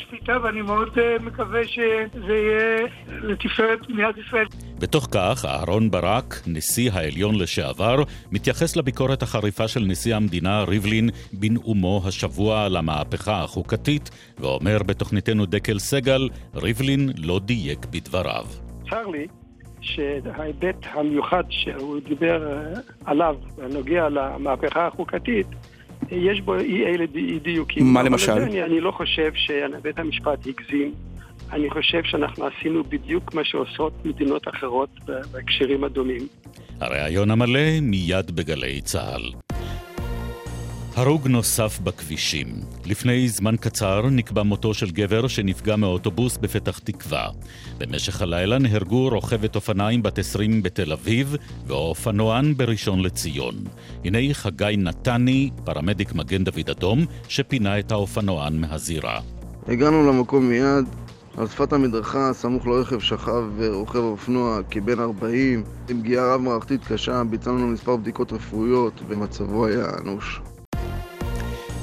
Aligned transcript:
שפיטה 0.00 0.32
ואני 0.42 0.62
מאוד 0.62 0.88
uh, 0.88 1.22
מקווה 1.22 1.64
שזה 1.64 2.32
יהיה 2.32 2.86
לתפארת 3.08 3.88
מדינת 3.88 4.14
ישראל. 4.26 4.46
בתוך 4.78 5.08
כך, 5.10 5.44
אהרון 5.44 5.90
ברק, 5.90 6.34
נשיא 6.46 6.90
העליון 6.92 7.34
לשעבר, 7.38 7.96
מתייחס 8.32 8.76
לביקורת 8.76 9.22
החריפה 9.22 9.68
של 9.68 9.80
נשיא 9.80 10.16
המדינה 10.16 10.64
ריבלין 10.64 11.10
בנאומו 11.32 12.02
השבוע 12.06 12.64
על 12.64 12.76
המהפכה 12.76 13.42
החוקתית, 13.44 14.10
ואומר 14.38 14.78
בתוכניתנו 14.86 15.46
דקל 15.46 15.78
סגל, 15.78 16.28
ריבלין 16.54 17.08
לא 17.18 17.40
דייק 17.44 17.86
בדבריו. 17.90 18.44
צר 18.90 19.06
לי 19.06 19.26
שההיבט 19.80 20.86
המיוחד 20.92 21.44
שהוא 21.50 22.00
דיבר 22.08 22.52
אה, 22.52 22.80
עליו, 23.04 23.36
הנוגע 23.62 24.08
למהפכה 24.08 24.86
החוקתית, 24.86 25.46
יש 26.10 26.40
בו 26.40 26.54
אי 26.54 26.84
אלה 26.84 27.04
אי 27.14 27.38
דיוקים. 27.38 27.84
מה 27.92 28.02
למשל? 28.02 28.32
אני, 28.32 28.62
אני 28.62 28.80
לא 28.80 28.90
חושב 28.90 29.32
שבית 29.34 29.98
המשפט 29.98 30.46
הגזים. 30.46 30.92
אני 31.52 31.70
חושב 31.70 32.00
שאנחנו 32.04 32.44
עשינו 32.46 32.84
בדיוק 32.84 33.34
מה 33.34 33.44
שעושות 33.44 33.92
מדינות 34.04 34.48
אחרות 34.48 34.90
בהקשרים 35.32 35.84
הדומים. 35.84 36.28
הריאיון 36.80 37.30
המלא 37.30 37.80
מיד 37.82 38.30
בגלי 38.30 38.80
צה"ל. 38.80 39.45
הרוג 40.96 41.28
נוסף 41.28 41.78
בכבישים. 41.84 42.46
לפני 42.86 43.28
זמן 43.28 43.56
קצר 43.56 44.06
נקבע 44.10 44.42
מותו 44.42 44.74
של 44.74 44.90
גבר 44.90 45.26
שנפגע 45.26 45.76
מאוטובוס 45.76 46.36
בפתח 46.36 46.78
תקווה. 46.78 47.28
במשך 47.78 48.22
הלילה 48.22 48.58
נהרגו 48.58 49.08
רוכבת 49.08 49.56
אופניים 49.56 50.02
בת 50.02 50.18
20 50.18 50.62
בתל 50.62 50.92
אביב 50.92 51.36
ואופנוען 51.66 52.54
בראשון 52.56 53.00
לציון. 53.00 53.54
הנה 54.04 54.34
חגי 54.34 54.74
נתני, 54.78 55.50
פרמדיק 55.64 56.14
מגן 56.14 56.44
דוד 56.44 56.70
אדום, 56.70 57.06
שפינה 57.28 57.78
את 57.78 57.92
האופנוען 57.92 58.60
מהזירה. 58.60 59.20
הגענו 59.68 60.12
למקום 60.12 60.48
מיד, 60.48 60.84
על 61.36 61.46
שפת 61.46 61.72
המדרכה, 61.72 62.32
סמוך 62.32 62.66
לרכב 62.66 63.00
שכב 63.00 63.44
רוכב 63.72 63.98
אופנוע 63.98 64.60
כבן 64.70 65.00
40 65.00 65.62
עם 65.88 66.00
פגיעה 66.00 66.34
רב-מערכתית 66.34 66.80
קשה, 66.84 67.24
ביצענו 67.24 67.66
מספר 67.66 67.96
בדיקות 67.96 68.32
רפואיות 68.32 69.00
ומצבו 69.08 69.66
היה 69.66 69.86
אנוש. 70.02 70.40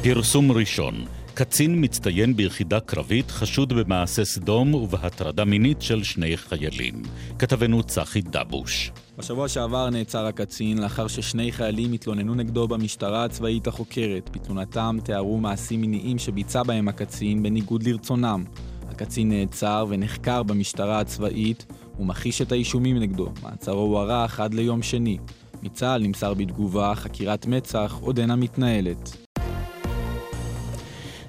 פרסום 0.04 0.52
ראשון 0.52 0.94
קצין 1.34 1.84
מצטיין 1.84 2.36
ביחידה 2.36 2.80
קרבית 2.80 3.32
חשוד 3.32 3.74
במעשה 3.74 4.26
סדום 4.26 4.74
ובהטרדה 4.74 5.46
מינית 5.46 5.82
של 5.82 6.04
שני 6.04 6.38
חיילים. 6.38 7.02
כתבנו 7.40 7.84
צחי 7.84 8.22
דבוש. 8.22 8.92
בשבוע 9.18 9.48
שעבר 9.48 9.90
נעצר 9.90 10.26
הקצין 10.26 10.78
לאחר 10.78 11.08
ששני 11.08 11.52
חיילים 11.52 11.94
התלוננו 11.94 12.36
נגדו 12.36 12.68
במשטרה 12.68 13.26
הצבאית 13.26 13.68
החוקרת. 13.68 14.30
בתלונתם 14.34 14.98
תיארו 15.04 15.38
מעשים 15.38 15.82
מיניים 15.82 16.20
שביצע 16.20 16.64
בהם 16.64 16.88
הקצין 16.88 17.44
בניגוד 17.44 17.84
לרצונם. 17.84 18.44
הקצין 18.90 19.30
נעצר 19.30 19.86
ונחקר 19.90 20.44
במשטרה 20.44 21.00
הצבאית 21.00 21.66
ומכחיש 22.00 22.42
את 22.42 22.52
האישומים 22.52 22.98
נגדו. 22.98 23.30
מעצרו 23.44 23.82
הוארך 23.82 24.40
עד 24.40 24.54
ליום 24.54 24.82
שני. 24.82 25.18
מצה"ל 25.64 26.02
נמסר 26.02 26.34
בתגובה 26.34 26.96
חקירת 26.96 27.46
מצ"ח 27.46 27.98
עודנה 28.02 28.36
מתנהלת. 28.36 29.23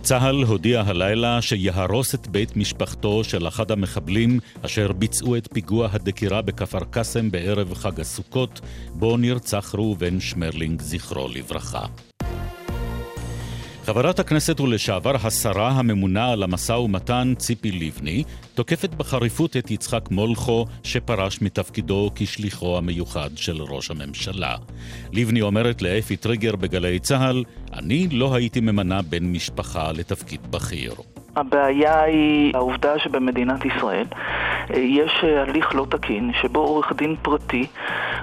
צה"ל 0.04 0.42
הודיע 0.42 0.82
הלילה 0.86 1.42
שיהרוס 1.42 2.14
את 2.14 2.28
בית 2.28 2.56
משפחתו 2.56 3.24
של 3.24 3.48
אחד 3.48 3.70
המחבלים 3.70 4.40
אשר 4.62 4.92
ביצעו 4.92 5.36
את 5.36 5.48
פיגוע 5.52 5.88
הדקירה 5.92 6.42
בכפר 6.42 6.84
קאסם 6.90 7.30
בערב 7.30 7.74
חג 7.74 8.00
הסוכות, 8.00 8.60
בו 8.94 9.16
נרצח 9.16 9.74
ראובן 9.74 10.20
שמרלינג, 10.20 10.82
זכרו 10.82 11.28
לברכה. 11.28 11.86
חברת 13.84 14.18
הכנסת 14.18 14.60
ולשעבר 14.60 15.16
השרה 15.16 15.70
הממונה 15.70 16.32
על 16.32 16.42
המשא 16.42 16.72
ומתן 16.72 17.34
ציפי 17.38 17.72
לבני 17.72 18.24
תוקפת 18.54 18.94
בחריפות 18.94 19.56
את 19.56 19.70
יצחק 19.70 20.10
מולכו 20.10 20.66
שפרש 20.82 21.42
מתפקידו 21.42 22.10
כשליחו 22.14 22.78
המיוחד 22.78 23.30
של 23.36 23.62
ראש 23.62 23.90
הממשלה. 23.90 24.56
לבני 25.12 25.42
אומרת 25.42 25.82
לאפי 25.82 26.16
טריגר 26.16 26.56
בגלי 26.56 26.98
צה"ל, 26.98 27.44
אני 27.72 28.08
לא 28.08 28.34
הייתי 28.34 28.60
ממנה 28.60 29.02
בן 29.02 29.24
משפחה 29.24 29.92
לתפקיד 29.92 30.40
בכיר. 30.50 30.94
הבעיה 31.36 32.02
היא 32.02 32.52
העובדה 32.54 32.98
שבמדינת 32.98 33.64
ישראל 33.64 34.06
אה, 34.70 34.78
יש 34.78 35.12
אה, 35.24 35.42
הליך 35.42 35.74
לא 35.74 35.86
תקין 35.90 36.30
שבו 36.42 36.60
עורך 36.60 36.92
דין 36.96 37.16
פרטי 37.22 37.66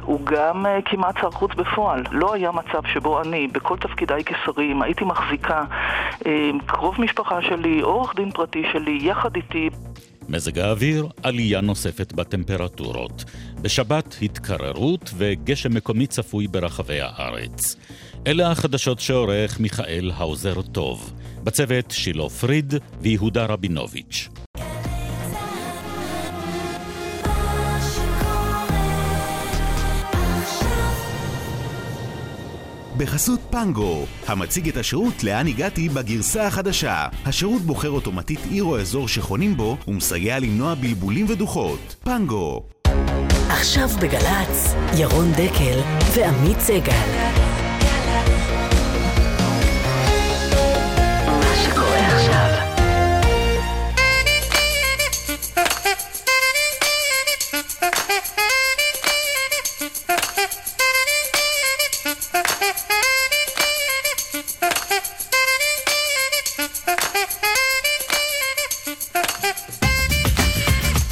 הוא 0.01 0.19
גם 0.23 0.66
אה, 0.66 0.79
כמעט 0.85 1.16
שר 1.22 1.31
חוץ 1.31 1.51
בפועל. 1.55 2.03
לא 2.11 2.33
היה 2.33 2.51
מצב 2.51 2.81
שבו 2.94 3.22
אני, 3.22 3.47
בכל 3.47 3.77
תפקידיי 3.77 4.23
כשרים, 4.23 4.81
הייתי 4.81 5.05
מחזיקה 5.05 5.63
קרוב 6.66 6.95
משפחה 7.01 7.41
שלי, 7.41 7.81
עורך 7.81 8.16
דין 8.16 8.31
פרטי 8.31 8.63
שלי, 8.73 8.99
יחד 9.01 9.35
איתי. 9.35 9.69
מזג 10.29 10.59
האוויר, 10.59 11.07
עלייה 11.23 11.61
נוספת 11.61 12.13
בטמפרטורות. 12.13 13.23
בשבת 13.61 14.17
התקררות 14.22 15.11
וגשם 15.17 15.73
מקומי 15.73 16.07
צפוי 16.07 16.47
ברחבי 16.47 17.01
הארץ. 17.01 17.75
אלה 18.28 18.51
החדשות 18.51 18.99
שעורך 18.99 19.59
מיכאל 19.59 20.11
האוזר 20.17 20.61
טוב. 20.61 21.13
בצוות 21.44 21.91
שילה 21.91 22.29
פריד 22.29 22.74
ויהודה 23.02 23.46
רבינוביץ'. 23.46 24.29
בחסות 32.97 33.40
פנגו, 33.50 34.06
המציג 34.28 34.69
את 34.69 34.78
השירות 34.78 35.24
לאן 35.24 35.47
הגעתי 35.47 35.90
בגרסה 35.90 36.47
החדשה. 36.47 37.07
השירות 37.25 37.62
בוחר 37.62 37.90
אוטומטית 37.90 38.40
עיר 38.50 38.63
או 38.63 38.79
אזור 38.79 39.08
שחונים 39.08 39.58
בו 39.58 39.78
ומסייע 39.88 40.40
למנוע 40.40 40.75
בלבולים 40.75 41.25
ודוחות. 41.29 41.96
פנגו. 42.03 42.63
עכשיו 43.50 43.90
בגל"צ, 44.02 44.75
ירון 44.97 45.31
דקל 45.31 45.79
ועמית 46.16 46.59
סגל. 46.59 47.70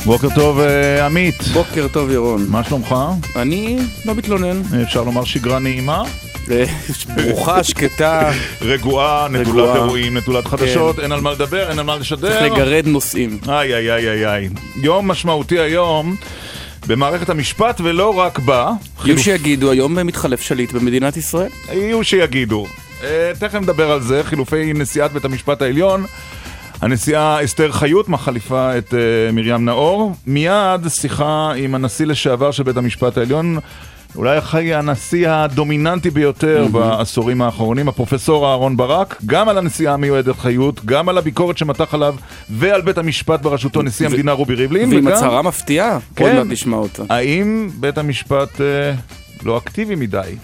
בוקר 0.09 0.27
טוב 0.35 0.59
אה, 0.59 1.05
עמית. 1.05 1.41
בוקר 1.53 1.87
טוב 1.91 2.11
ירון. 2.11 2.45
מה 2.49 2.63
שלומך? 2.63 2.95
אני 3.35 3.77
לא 4.05 4.15
מתלונן. 4.15 4.61
אפשר 4.83 5.03
לומר 5.03 5.23
שגרה 5.23 5.59
נעימה? 5.59 6.03
ברוכה, 7.15 7.63
שקטה. 7.63 8.31
רגועה, 8.61 9.27
נטולת 9.27 9.75
אירועים, 9.75 10.17
נטולת 10.17 10.47
חדשות, 10.47 10.95
כן. 10.95 11.01
אין 11.01 11.11
על 11.11 11.21
מה 11.21 11.31
לדבר, 11.31 11.69
אין 11.69 11.79
על 11.79 11.85
מה 11.85 11.97
לשדר. 11.97 12.29
צריך 12.29 12.51
לגרד 12.53 12.87
נושאים. 12.87 13.39
איי 13.49 13.73
איי 13.73 13.91
איי 13.91 14.27
איי. 14.27 14.49
יום 14.75 15.07
משמעותי 15.07 15.59
היום. 15.59 16.15
במערכת 16.87 17.29
המשפט 17.29 17.81
ולא 17.83 18.19
רק 18.19 18.39
בה. 18.39 18.71
יהיו 19.05 19.19
שיגידו, 19.19 19.71
היום 19.71 19.99
מתחלף 19.99 20.41
שליט 20.41 20.71
במדינת 20.71 21.17
ישראל. 21.17 21.49
יהיו 21.71 22.03
שיגידו. 22.03 22.65
אה, 23.03 23.31
תכף 23.39 23.55
נדבר 23.55 23.91
על 23.91 24.01
זה, 24.01 24.21
חילופי 24.23 24.73
נשיאת 24.73 25.13
בית 25.13 25.25
המשפט 25.25 25.61
העליון. 25.61 26.05
הנשיאה 26.81 27.43
אסתר 27.43 27.71
חיות 27.71 28.09
מחליפה 28.09 28.77
את 28.77 28.93
uh, 28.93 28.95
מרים 29.33 29.65
נאור. 29.65 30.13
מיד 30.27 30.87
שיחה 30.89 31.51
עם 31.55 31.75
הנשיא 31.75 32.05
לשעבר 32.05 32.51
של 32.51 32.63
בית 32.63 32.77
המשפט 32.77 33.17
העליון, 33.17 33.59
אולי 34.15 34.37
אחרי 34.37 34.73
הנשיא 34.73 35.29
הדומיננטי 35.29 36.09
ביותר 36.09 36.65
mm-hmm. 36.65 36.71
בעשורים 36.71 37.41
האחרונים, 37.41 37.87
הפרופסור 37.89 38.47
אהרון 38.47 38.77
ברק, 38.77 39.17
גם 39.25 39.49
על 39.49 39.57
הנשיאה 39.57 39.93
המיועדת 39.93 40.39
חיות, 40.39 40.85
גם 40.85 41.09
על 41.09 41.17
הביקורת 41.17 41.57
שמתח 41.57 41.93
עליו 41.93 42.15
ועל 42.49 42.81
בית 42.81 42.97
המשפט 42.97 43.41
בראשותו 43.41 43.81
נשיא 43.81 44.07
ו- 44.07 44.09
המדינה 44.09 44.31
רובי 44.31 44.55
ריבלין. 44.55 44.93
ועם 44.93 45.05
וגם... 45.05 45.15
הצהרה 45.15 45.41
מפתיעה, 45.41 45.99
כן, 46.15 46.25
עוד 46.25 46.33
מעט 46.33 46.47
נשמע 46.47 46.77
אותה. 46.77 47.03
האם 47.09 47.69
בית 47.79 47.97
המשפט 47.97 48.55
uh, 48.55 49.43
לא 49.45 49.57
אקטיבי 49.57 49.95
מדי? 49.95 50.35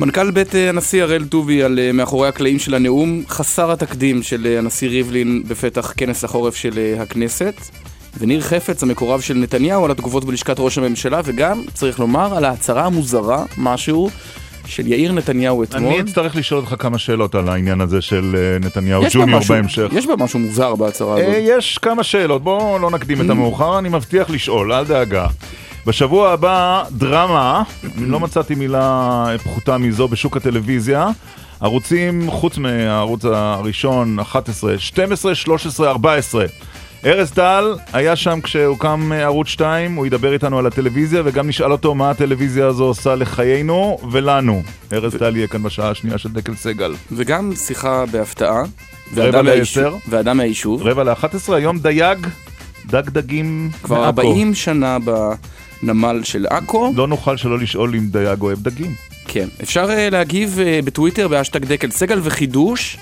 מנכ"ל 0.00 0.30
בית 0.30 0.54
אה, 0.54 0.68
הנשיא 0.68 1.02
הראל 1.02 1.24
טובי 1.24 1.62
על 1.62 1.78
אה, 1.78 1.92
מאחורי 1.92 2.28
הקלעים 2.28 2.58
של 2.58 2.74
הנאום 2.74 3.22
חסר 3.28 3.72
התקדים 3.72 4.22
של 4.22 4.46
אה, 4.46 4.58
הנשיא 4.58 4.88
ריבלין 4.88 5.42
בפתח 5.48 5.92
כנס 5.96 6.24
החורף 6.24 6.54
של 6.54 6.94
הכנסת. 7.00 7.54
וניר 8.18 8.40
חפץ, 8.40 8.82
המקורב 8.82 9.20
של 9.20 9.34
נתניהו, 9.34 9.84
על 9.84 9.90
התגובות 9.90 10.24
בלשכת 10.24 10.56
ראש 10.58 10.78
הממשלה, 10.78 11.20
וגם, 11.24 11.62
צריך 11.74 12.00
לומר, 12.00 12.36
על 12.36 12.44
ההצהרה 12.44 12.86
המוזרה, 12.86 13.44
משהו, 13.58 14.10
של 14.66 14.86
יאיר 14.86 15.12
נתניהו 15.12 15.62
אתמול. 15.62 15.92
אני 15.92 16.00
אצטרך 16.00 16.36
לשאול 16.36 16.60
אותך 16.60 16.74
כמה 16.78 16.98
שאלות 16.98 17.34
על 17.34 17.48
העניין 17.48 17.80
הזה 17.80 18.00
של 18.00 18.36
נתניהו 18.60 19.02
ג'וניור 19.10 19.40
בהמשך. 19.48 19.88
יש 19.92 20.06
בה 20.06 20.16
משהו 20.16 20.38
מוזר 20.38 20.74
בהצהרה 20.74 21.14
הזאת. 21.14 21.34
יש 21.40 21.78
כמה 21.78 22.02
שאלות, 22.02 22.42
בואו 22.42 22.78
לא 22.78 22.90
נקדים 22.90 23.20
את 23.20 23.26
mm. 23.26 23.30
המאוחר, 23.30 23.78
אני 23.78 23.88
מבטיח 23.88 24.30
לשאול, 24.30 24.72
אל 24.72 24.84
דאגה. 24.84 25.26
בשבוע 25.86 26.32
הבא, 26.32 26.84
דרמה, 26.90 27.62
לא 27.98 28.20
מצאתי 28.20 28.54
מילה 28.54 29.26
פחותה 29.44 29.78
מזו 29.78 30.08
בשוק 30.08 30.36
הטלוויזיה. 30.36 31.08
ערוצים 31.60 32.30
חוץ 32.30 32.58
מהערוץ 32.58 33.24
הראשון, 33.24 34.18
11, 34.18 34.78
12, 34.78 35.34
13, 35.34 35.90
14. 35.90 36.44
ארז 37.06 37.30
טל 37.30 37.74
היה 37.92 38.16
שם 38.16 38.40
כשהוקם 38.40 39.12
ערוץ 39.14 39.48
2, 39.48 39.94
הוא 39.94 40.06
ידבר 40.06 40.32
איתנו 40.32 40.58
על 40.58 40.66
הטלוויזיה 40.66 41.22
וגם 41.24 41.48
נשאל 41.48 41.72
אותו 41.72 41.94
מה 41.94 42.10
הטלוויזיה 42.10 42.66
הזו 42.66 42.84
עושה 42.84 43.14
לחיינו 43.14 43.98
ולנו. 44.10 44.62
ארז 44.92 45.16
טל 45.16 45.36
יהיה 45.36 45.46
כאן 45.46 45.62
בשעה 45.62 45.90
השנייה 45.90 46.18
של 46.18 46.28
דקל 46.28 46.54
סגל. 46.54 46.94
וגם 47.12 47.52
שיחה 47.54 48.04
בהפתעה. 48.06 48.62
רבע 49.16 49.42
לעשר. 49.42 49.94
ואדם 50.08 50.36
מהיישוב. 50.36 50.82
רבע 50.82 51.04
לאחת 51.04 51.34
עשרה, 51.34 51.56
היום 51.56 51.78
דייג, 51.78 52.26
דג 52.86 53.10
דגים 53.10 53.70
כבר 53.82 54.00
מעכו. 54.00 54.20
40 54.20 54.54
שנה 54.54 54.98
בנמל 55.82 56.20
של 56.24 56.46
עכו. 56.50 56.92
לא 56.96 57.08
נוכל 57.08 57.36
שלא 57.36 57.58
לשאול 57.58 57.94
אם 57.94 58.06
דייג 58.06 58.40
אוהב 58.42 58.58
דגים. 58.62 58.94
כן. 59.28 59.48
אפשר 59.62 59.84
uh, 59.90 60.10
להגיב 60.12 60.58
uh, 60.58 60.84
בטוויטר 60.84 61.28
באשטג 61.28 61.64
דקל 61.64 61.90
סגל 61.90 62.20
וחידוש. 62.22 62.96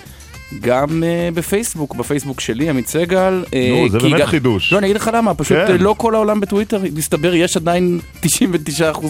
גם 0.60 0.88
uh, 1.02 1.34
בפייסבוק, 1.34 1.94
בפייסבוק 1.94 2.40
שלי, 2.40 2.70
עמית 2.70 2.88
סגל. 2.88 3.44
Uh, 3.46 3.50
נו, 3.82 3.88
זה 3.88 3.98
כי 3.98 4.08
באמת 4.08 4.20
גם- 4.20 4.26
חידוש. 4.26 4.72
לא, 4.72 4.78
אני 4.78 4.86
אגיד 4.86 4.96
לך 4.96 5.10
למה, 5.14 5.34
פשוט 5.34 5.56
כן. 5.66 5.76
לא 5.80 5.94
כל 5.98 6.14
העולם 6.14 6.40
בטוויטר, 6.40 6.80
מסתבר, 6.94 7.34
יש 7.34 7.56
עדיין 7.56 8.00
99% 8.22 8.26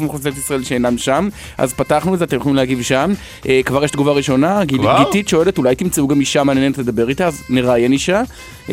מאוכלוסיית 0.00 0.36
ישראל 0.38 0.64
שאינם 0.64 0.98
שם, 0.98 1.28
אז 1.58 1.72
פתחנו 1.72 2.14
את 2.14 2.18
זה, 2.18 2.24
אתם 2.24 2.36
יכולים 2.36 2.56
להגיב 2.56 2.82
שם. 2.82 3.12
Uh, 3.42 3.46
כבר 3.64 3.84
יש 3.84 3.90
תגובה 3.90 4.12
ראשונה, 4.12 4.64
גיל- 4.64 4.78
כבר? 4.78 5.02
גיתית 5.04 5.28
שואלת, 5.28 5.58
אולי 5.58 5.74
תמצאו 5.74 6.08
גם 6.08 6.20
אישה 6.20 6.44
מעניינת 6.44 6.78
לדבר 6.78 7.08
איתה, 7.08 7.26
אז 7.26 7.42
נראיין 7.50 7.92
אישה, 7.92 8.22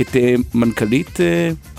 את 0.01 0.07
uh, 0.07 0.17
מנכ"לית 0.53 1.17
uh, 1.17 1.74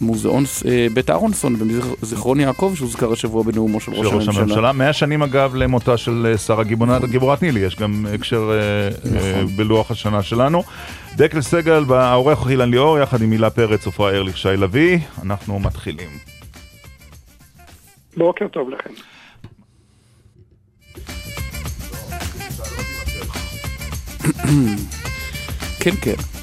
מוזיאון 0.00 0.44
uh, 0.44 0.64
בית 0.94 1.10
אהרונסון 1.10 1.56
בזיכרון 2.02 2.40
יעקב, 2.40 2.72
שהוזכר 2.76 3.12
השבוע 3.12 3.42
בנאומו 3.42 3.80
של 3.80 3.94
של 3.94 3.98
ראש 4.00 4.12
הממשלה. 4.28 4.42
הממשלה. 4.42 4.72
מאה 4.72 4.92
שנים 4.92 5.22
אגב 5.22 5.54
למותה 5.54 5.96
של 5.96 6.26
אה, 6.30 6.38
שרה 6.38 6.64
גיבורת, 6.64 7.04
גיבורת 7.04 7.42
נילי, 7.42 7.60
יש 7.60 7.76
גם 7.76 8.06
הקשר 8.14 8.50
אה, 8.50 8.88
אה, 9.16 9.42
בלוח 9.56 9.90
השנה 9.90 10.22
שלנו. 10.22 10.62
דקל 11.16 11.40
סגל, 11.40 11.84
העורך 11.90 12.50
אילן 12.50 12.70
ליאור, 12.70 12.98
יחד 12.98 13.22
עם 13.22 13.30
הילה 13.30 13.50
פרץ, 13.50 13.86
עופרה 13.86 14.10
ארליך, 14.10 14.38
שי 14.38 14.48
לביא, 14.48 14.98
אנחנו 15.22 15.60
מתחילים. 15.60 16.10
בוקר 18.16 18.48
טוב 18.48 18.70
לכם. 18.70 18.90
כן, 25.80 25.94
כן. 26.00 26.37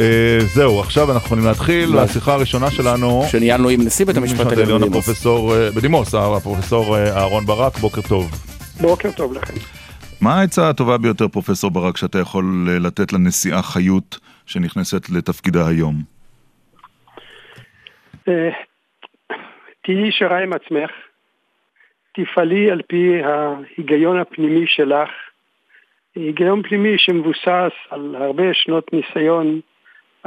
אה, 0.00 0.38
זהו, 0.40 0.80
עכשיו 0.80 1.12
אנחנו 1.12 1.26
יכולים 1.26 1.44
להתחיל, 1.44 1.88
לא. 1.88 1.96
והשיחה 1.96 2.34
הראשונה 2.34 2.70
שלנו... 2.70 3.22
שניהלנו 3.30 3.68
עם 3.68 3.80
נשיא 3.86 4.06
בית 4.06 4.16
המשפט 4.16 4.46
העליון 4.46 4.80
בדימוס. 4.80 4.88
הפרופסור, 4.88 5.54
אה, 5.54 5.70
בדימוס, 5.76 6.14
הפרופסור 6.14 6.96
אה, 6.96 7.16
אהרון 7.16 7.46
ברק, 7.46 7.76
בוקר 7.76 8.00
טוב. 8.08 8.30
בוקר 8.80 9.10
טוב 9.16 9.32
לכם. 9.32 9.54
מה 10.20 10.40
העצה 10.40 10.70
הטובה 10.70 10.98
ביותר, 10.98 11.28
פרופסור 11.28 11.70
ברק, 11.70 11.96
שאתה 11.96 12.18
יכול 12.18 12.68
לתת 12.80 13.12
לנשיאה 13.12 13.62
חיות 13.62 14.18
שנכנסת 14.46 15.10
לתפקידה 15.10 15.68
היום? 15.68 15.94
תהיי 19.84 20.08
ישרה 20.08 20.42
עם 20.42 20.52
עצמך, 20.52 20.90
תפעלי 22.14 22.70
על 22.70 22.82
פי 22.88 23.22
ההיגיון 23.22 24.18
הפנימי 24.18 24.64
שלך, 24.66 25.08
היגיון 26.14 26.62
פנימי 26.62 26.94
שמבוסס 26.98 27.72
על 27.90 28.16
הרבה 28.18 28.44
שנות 28.54 28.92
ניסיון, 28.92 29.60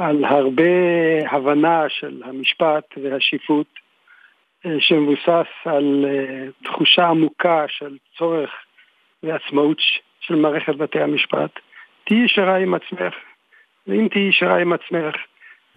על 0.00 0.24
הרבה 0.24 0.64
הבנה 1.30 1.82
של 1.88 2.22
המשפט 2.24 2.84
והשיפוט, 3.02 3.66
אה, 4.66 4.70
שמבוסס 4.78 5.50
על 5.64 6.04
אה, 6.08 6.46
תחושה 6.64 7.06
עמוקה 7.06 7.64
של 7.68 7.96
צורך 8.18 8.50
ועצמאות 9.22 9.76
של 10.20 10.34
מערכת 10.34 10.76
בתי 10.76 11.00
המשפט. 11.00 11.50
תהיי 12.06 12.24
ישרה 12.24 12.56
עם 12.56 12.74
עצמך, 12.74 13.14
ואם 13.86 14.08
תהיי 14.08 14.28
ישרה 14.28 14.58
עם 14.60 14.72
עצמך, 14.72 15.14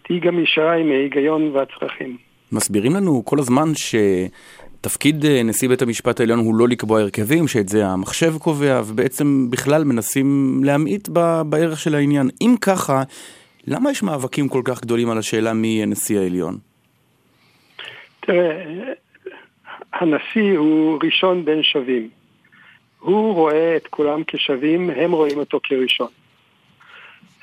תהיי 0.03 0.19
גם 0.19 0.43
ישרה 0.43 0.73
עם 0.73 0.91
ההיגיון 0.91 1.51
והצרכים. 1.53 2.17
מסבירים 2.51 2.91
לנו 2.95 3.25
כל 3.25 3.39
הזמן 3.39 3.67
שתפקיד 3.75 5.25
אה, 5.25 5.43
נשיא 5.43 5.69
בית 5.69 5.81
המשפט 5.81 6.19
העליון 6.19 6.39
הוא 6.39 6.55
לא 6.55 6.67
לקבוע 6.67 7.01
הרכבים, 7.01 7.47
שאת 7.47 7.69
זה 7.69 7.85
המחשב 7.85 8.37
קובע, 8.37 8.81
ובעצם 8.87 9.49
בכלל 9.49 9.83
מנסים 9.83 10.61
להמעיט 10.63 11.09
בערך 11.45 11.79
של 11.79 11.95
העניין. 11.95 12.29
אם 12.41 12.55
ככה, 12.61 13.03
למה 13.68 13.92
יש 13.92 14.04
מאבקים 14.04 14.48
כל 14.48 14.62
כך 14.65 14.81
גדולים 14.81 15.10
על 15.10 15.18
השאלה 15.18 15.54
מי 15.54 15.68
יהיה 15.68 15.86
נשיא 15.86 16.19
העליון? 16.19 16.57
תראה, 18.19 18.63
הנשיא 19.94 20.57
הוא 20.57 21.00
ראשון 21.04 21.45
בין 21.45 21.63
שווים. 21.63 22.10
הוא 23.00 23.33
רואה 23.33 23.75
את 23.77 23.88
כולם 23.88 24.24
כשווים, 24.27 24.89
הם 24.89 25.12
רואים 25.12 25.38
אותו 25.38 25.60
כראשון. 25.63 26.07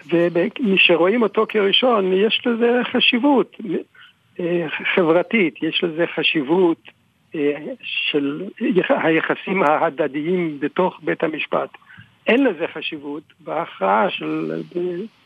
ומשרואים 0.07 1.23
אותו 1.23 1.47
כראשון, 1.49 2.13
יש 2.13 2.43
לזה 2.47 2.81
חשיבות 2.93 3.57
אה, 4.41 4.67
חברתית, 4.95 5.63
יש 5.63 5.85
לזה 5.85 6.05
חשיבות 6.15 6.83
אה, 7.35 7.53
של 7.83 8.45
היחסים 8.89 9.63
ההדדיים 9.63 10.61
בתוך 10.61 11.01
בית 11.03 11.23
המשפט. 11.23 11.71
אין 12.27 12.45
לזה 12.45 12.67
חשיבות 12.75 13.23
בהכרעה 13.41 14.11
של 14.11 14.63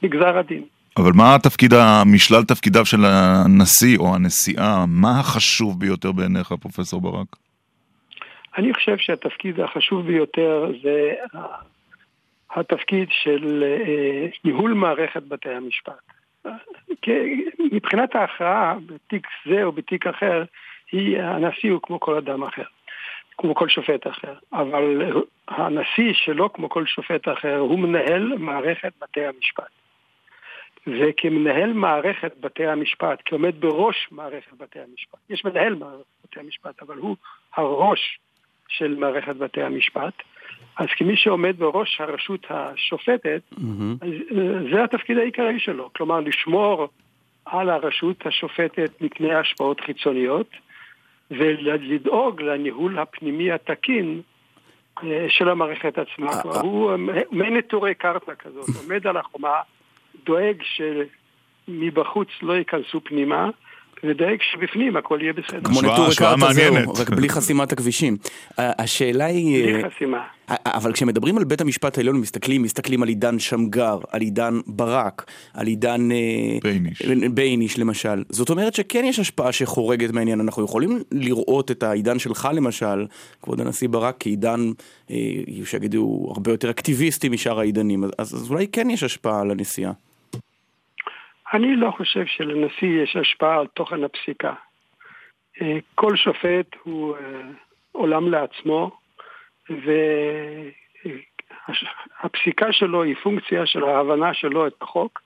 בגזר 0.02 0.38
הדין. 0.38 0.64
אבל 0.96 1.10
מה 1.14 1.34
התפקיד, 1.34 1.72
משלל 2.06 2.42
תפקידיו 2.44 2.86
של 2.86 3.04
הנשיא 3.04 3.98
או 3.98 4.14
הנשיאה? 4.14 4.84
מה 4.88 5.20
החשוב 5.20 5.80
ביותר 5.80 6.12
בעיניך, 6.12 6.52
פרופסור 6.60 7.00
ברק? 7.00 7.36
אני 8.58 8.74
חושב 8.74 8.96
שהתפקיד 8.98 9.60
החשוב 9.60 10.06
ביותר 10.06 10.72
זה 10.82 11.12
התפקיד 12.56 13.08
של 13.10 13.64
אה, 13.66 14.26
ניהול 14.44 14.72
מערכת 14.72 15.22
בתי 15.22 15.48
המשפט. 15.50 15.92
מבחינת 17.72 18.14
ההכרעה 18.14 18.74
בתיק 18.86 19.26
זה 19.46 19.64
או 19.64 19.72
בתיק 19.72 20.06
אחר, 20.06 20.44
היא, 20.92 21.18
הנשיא 21.18 21.70
הוא 21.70 21.80
כמו 21.82 22.00
כל 22.00 22.16
אדם 22.16 22.42
אחר, 22.42 22.62
כמו 23.38 23.54
כל 23.54 23.68
שופט 23.68 24.06
אחר. 24.06 24.34
אבל 24.52 25.12
הנשיא 25.48 26.12
שלו 26.12 26.52
כמו 26.52 26.68
כל 26.68 26.86
שופט 26.86 27.28
אחר, 27.28 27.56
הוא 27.56 27.78
מנהל 27.78 28.32
מערכת 28.38 28.92
בתי 29.02 29.26
המשפט. 29.26 29.83
וכמנהל 30.86 31.72
מערכת 31.72 32.32
בתי 32.40 32.66
המשפט, 32.66 33.22
כעומד 33.24 33.60
בראש 33.60 34.08
מערכת 34.10 34.52
בתי 34.52 34.78
המשפט, 34.78 35.18
יש 35.30 35.44
מנהל 35.44 35.74
מערכת 35.74 36.04
בתי 36.24 36.40
המשפט, 36.40 36.82
אבל 36.82 36.96
הוא 36.96 37.16
הראש 37.56 38.18
של 38.68 38.96
מערכת 38.98 39.36
בתי 39.36 39.62
המשפט, 39.62 40.14
אז 40.78 40.86
כמי 40.96 41.16
שעומד 41.16 41.58
בראש 41.58 42.00
הרשות 42.00 42.46
השופטת, 42.50 43.42
Mm-hmm. 43.52 44.06
אז 44.06 44.08
אה, 44.38 44.72
זה 44.72 44.84
התפקיד 44.84 45.18
העיקרי 45.18 45.60
שלו, 45.60 45.90
כלומר 45.92 46.20
לשמור 46.20 46.88
על 47.44 47.70
הרשות 47.70 48.26
השופטת 48.26 49.00
מפני 49.00 49.34
השפעות 49.34 49.80
חיצוניות 49.80 50.50
ולדאוג 51.30 52.42
לניהול 52.42 52.98
הפנימי 52.98 53.52
התקין 53.52 54.22
אה, 55.02 55.26
של 55.28 55.48
המערכת 55.48 55.98
עצמה. 55.98 56.30
אה, 56.30 56.60
הוא 56.60 56.90
אה, 56.90 56.96
מעין 57.30 57.56
נטורי 57.56 57.94
קרתא 57.94 58.32
כזאת, 58.38 58.68
עומד 58.82 59.06
על 59.06 59.16
החומה, 59.16 59.60
דואג 60.26 60.62
שמבחוץ 60.62 62.28
לא 62.42 62.52
ייכנסו 62.52 63.00
פנימה, 63.04 63.48
ודואג 64.08 64.36
שבפנים 64.52 64.96
הכל 64.96 65.18
יהיה 65.22 65.32
בסדר. 65.32 65.60
כמו 65.64 65.78
השוואה- 65.80 65.92
נטורי 65.94 66.08
השוואה 66.08 66.30
קרתא 66.36 66.52
זהו, 66.52 66.72
מעניינת. 66.72 66.98
רק 66.98 67.10
בלי 67.10 67.28
חסימת 67.28 67.72
הכבישים. 67.72 68.16
השאלה 68.58 69.24
היא... 69.24 69.64
בלי 69.64 69.82
אה, 69.84 69.90
חסימה. 69.90 70.18
אבל 70.66 70.92
כשמדברים 70.92 71.38
על 71.38 71.44
בית 71.44 71.60
המשפט 71.60 71.98
העליון 71.98 72.16
מסתכלים, 72.20 72.62
מסתכלים 72.62 73.02
על 73.02 73.08
עידן 73.08 73.38
שמגר, 73.38 73.98
על 74.10 74.20
עידן 74.20 74.60
ברק, 74.66 75.24
על 75.54 75.66
עידן 75.66 76.08
אה, 76.12 76.16
בייניש. 76.62 77.02
בייניש 77.34 77.78
למשל. 77.78 78.22
זאת 78.28 78.50
אומרת 78.50 78.74
שכן 78.74 79.04
יש 79.04 79.18
השפעה 79.18 79.52
שחורגת 79.52 80.10
מהעניין. 80.10 80.40
אנחנו 80.40 80.64
יכולים 80.64 80.98
לראות 81.12 81.70
את 81.70 81.82
העידן 81.82 82.18
שלך 82.18 82.48
למשל, 82.54 83.06
כבוד 83.42 83.60
הנשיא 83.60 83.88
ברק, 83.88 84.16
כעידן, 84.20 84.70
אה, 85.10 85.16
יהיו 85.46 85.66
שיגידו, 85.66 86.28
הרבה 86.34 86.50
יותר 86.50 86.70
אקטיביסטי 86.70 87.28
משאר 87.28 87.60
העידנים. 87.60 88.04
אז, 88.18 88.34
אז 88.34 88.50
אולי 88.50 88.66
כן 88.72 88.90
יש 88.90 89.02
השפעה 89.02 89.40
על 89.40 89.50
הנשיאה. 89.50 89.92
אני 91.52 91.76
לא 91.76 91.90
חושב 91.90 92.26
שלנשיא 92.26 93.02
יש 93.02 93.16
השפעה 93.16 93.60
על 93.60 93.66
תוכן 93.66 94.04
הפסיקה. 94.04 94.54
אה, 95.62 95.78
כל 95.94 96.16
שופט 96.16 96.66
הוא 96.82 97.16
אה, 97.16 97.42
עולם 97.92 98.30
לעצמו, 98.30 98.90
והפסיקה 102.22 102.72
שלו 102.72 103.02
היא 103.02 103.16
פונקציה 103.22 103.66
של 103.66 103.84
ההבנה 103.84 104.34
שלו 104.34 104.66
את 104.66 104.82
החוק, 104.82 105.22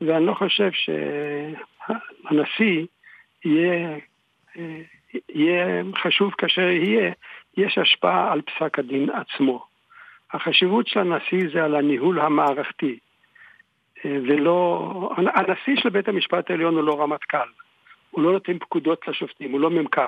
ואני 0.00 0.26
לא 0.26 0.34
חושב 0.34 0.70
שהנשיא 0.72 2.86
יהיה, 3.44 3.98
אה, 4.58 4.80
יהיה 5.28 5.82
חשוב 6.02 6.34
כאשר 6.38 6.68
יהיה, 6.68 7.12
יש 7.56 7.78
השפעה 7.78 8.32
על 8.32 8.42
פסק 8.42 8.78
הדין 8.78 9.10
עצמו. 9.10 9.66
החשיבות 10.32 10.86
של 10.86 11.00
הנשיא 11.00 11.48
זה 11.52 11.64
על 11.64 11.74
הניהול 11.74 12.20
המערכתי. 12.20 12.98
ולא... 14.04 15.10
הנשיא 15.16 15.82
של 15.82 15.88
בית 15.88 16.08
המשפט 16.08 16.50
העליון 16.50 16.74
הוא 16.74 16.84
לא 16.84 17.02
רמטכ"ל. 17.02 17.48
הוא 18.10 18.24
לא 18.24 18.32
נותן 18.32 18.58
פקודות 18.58 19.08
לשופטים, 19.08 19.52
הוא 19.52 19.60
לא 19.60 19.70
מ"כ. 19.70 19.98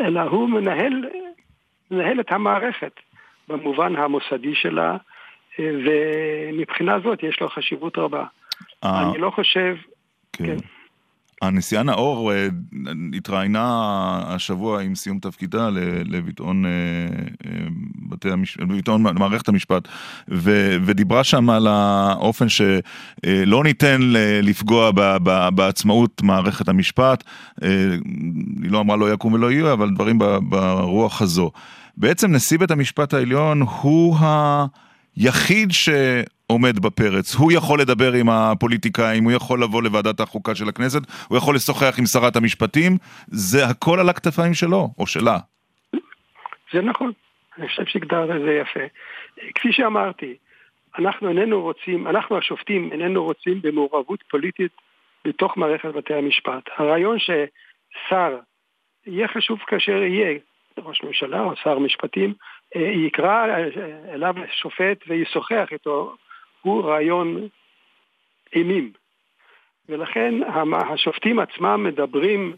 אלא 0.00 0.20
הוא 0.20 0.48
מנהל, 0.48 1.04
מנהל 1.90 2.20
את 2.20 2.32
המערכת. 2.32 2.92
במובן 3.48 3.96
המוסדי 3.96 4.54
שלה, 4.54 4.96
ומבחינה 5.58 7.00
זאת 7.00 7.22
יש 7.22 7.40
לו 7.40 7.48
חשיבות 7.48 7.98
רבה. 7.98 8.24
אני 8.82 9.18
לא 9.18 9.30
חושב... 9.30 9.76
כן. 10.32 10.44
כן. 10.44 10.56
הנשיאה 11.42 11.82
נאור 11.82 12.32
אה, 12.32 12.48
התראיינה 13.16 13.64
השבוע 14.26 14.82
עם 14.82 14.94
סיום 14.94 15.18
תפקידה 15.18 15.68
לביטאון 16.04 16.66
אה, 16.66 16.70
אה, 17.46 17.66
בתי 18.08 18.30
המש... 18.30 18.58
לביטאון 18.58 19.02
מערכת 19.02 19.48
המשפט 19.48 19.88
ו... 20.30 20.76
ודיברה 20.84 21.24
שם 21.24 21.50
על 21.50 21.66
האופן 21.66 22.46
שלא 22.48 23.64
ניתן 23.64 24.00
לפגוע. 24.42 24.90
בעצמאות 25.54 26.22
מערכת 26.22 26.68
המשפט. 26.68 27.24
היא 27.62 28.70
לא 28.70 28.80
אמרה 28.80 28.96
לא 28.96 29.12
יקום 29.12 29.32
ולא 29.32 29.52
יהיו, 29.52 29.72
אבל 29.72 29.90
דברים 29.94 30.18
ברוח 30.48 31.22
הזו. 31.22 31.50
בעצם 31.96 32.32
נשיא 32.32 32.58
בית 32.58 32.70
המשפט 32.70 33.14
העליון 33.14 33.62
הוא 33.80 34.16
היחיד 34.20 34.85
ש... 35.70 35.88
עומד 36.46 36.78
בפרץ. 36.78 37.34
הוא 37.34 37.52
יכול 37.52 37.80
לדבר 37.80 38.12
עם 38.12 38.28
הפוליטיקאים, 38.28 39.24
הוא 39.24 39.32
יכול 39.32 39.62
לבוא 39.62 39.82
לוועדת 39.82 40.20
החוקה 40.20 40.54
של 40.54 40.68
הכנסת, 40.68 41.00
הוא 41.28 41.38
יכול 41.38 41.54
לשוחח 41.54 41.94
עם 41.98 42.06
שרת 42.06 42.36
המשפטים, 42.36 42.92
זה 43.26 43.66
הכל 43.66 44.00
על 44.00 44.08
הכתפיים 44.08 44.54
שלו, 44.54 44.88
או 44.98 45.06
שלה. 45.06 45.38
זה 46.72 46.80
נכון, 46.80 47.12
אני 47.58 47.68
חושב 47.68 47.86
שהגדרת 47.86 48.30
את 48.36 48.40
זה 48.40 48.52
יפה. 48.52 48.80
כפי 49.54 49.72
שאמרתי, 49.72 50.34
אנחנו 50.98 51.28
איננו 51.28 51.62
רוצים, 51.62 52.06
אנחנו 52.06 52.38
השופטים 52.38 52.92
איננו 52.92 53.24
רוצים 53.24 53.62
במעורבות 53.62 54.22
פוליטית 54.30 54.72
בתוך 55.24 55.56
מערכת 55.56 55.88
בתי 55.88 56.14
המשפט. 56.14 56.62
הרעיון 56.76 57.18
ששר, 57.18 58.38
יהיה 59.06 59.28
חשוב 59.28 59.58
כאשר 59.66 60.02
יהיה 60.02 60.38
ראש 60.78 61.02
ממשלה 61.02 61.40
או 61.40 61.56
שר 61.56 61.78
משפטים, 61.78 62.34
יקרא 62.80 63.46
אליו 64.08 64.34
שופט 64.60 64.98
וישוחח 65.08 65.68
איתו 65.72 66.14
הוא 66.62 66.84
רעיון 66.84 67.48
אימים. 68.54 68.92
ולכן 69.88 70.34
השופטים 70.72 71.38
עצמם 71.38 71.84
מדברים 71.84 72.52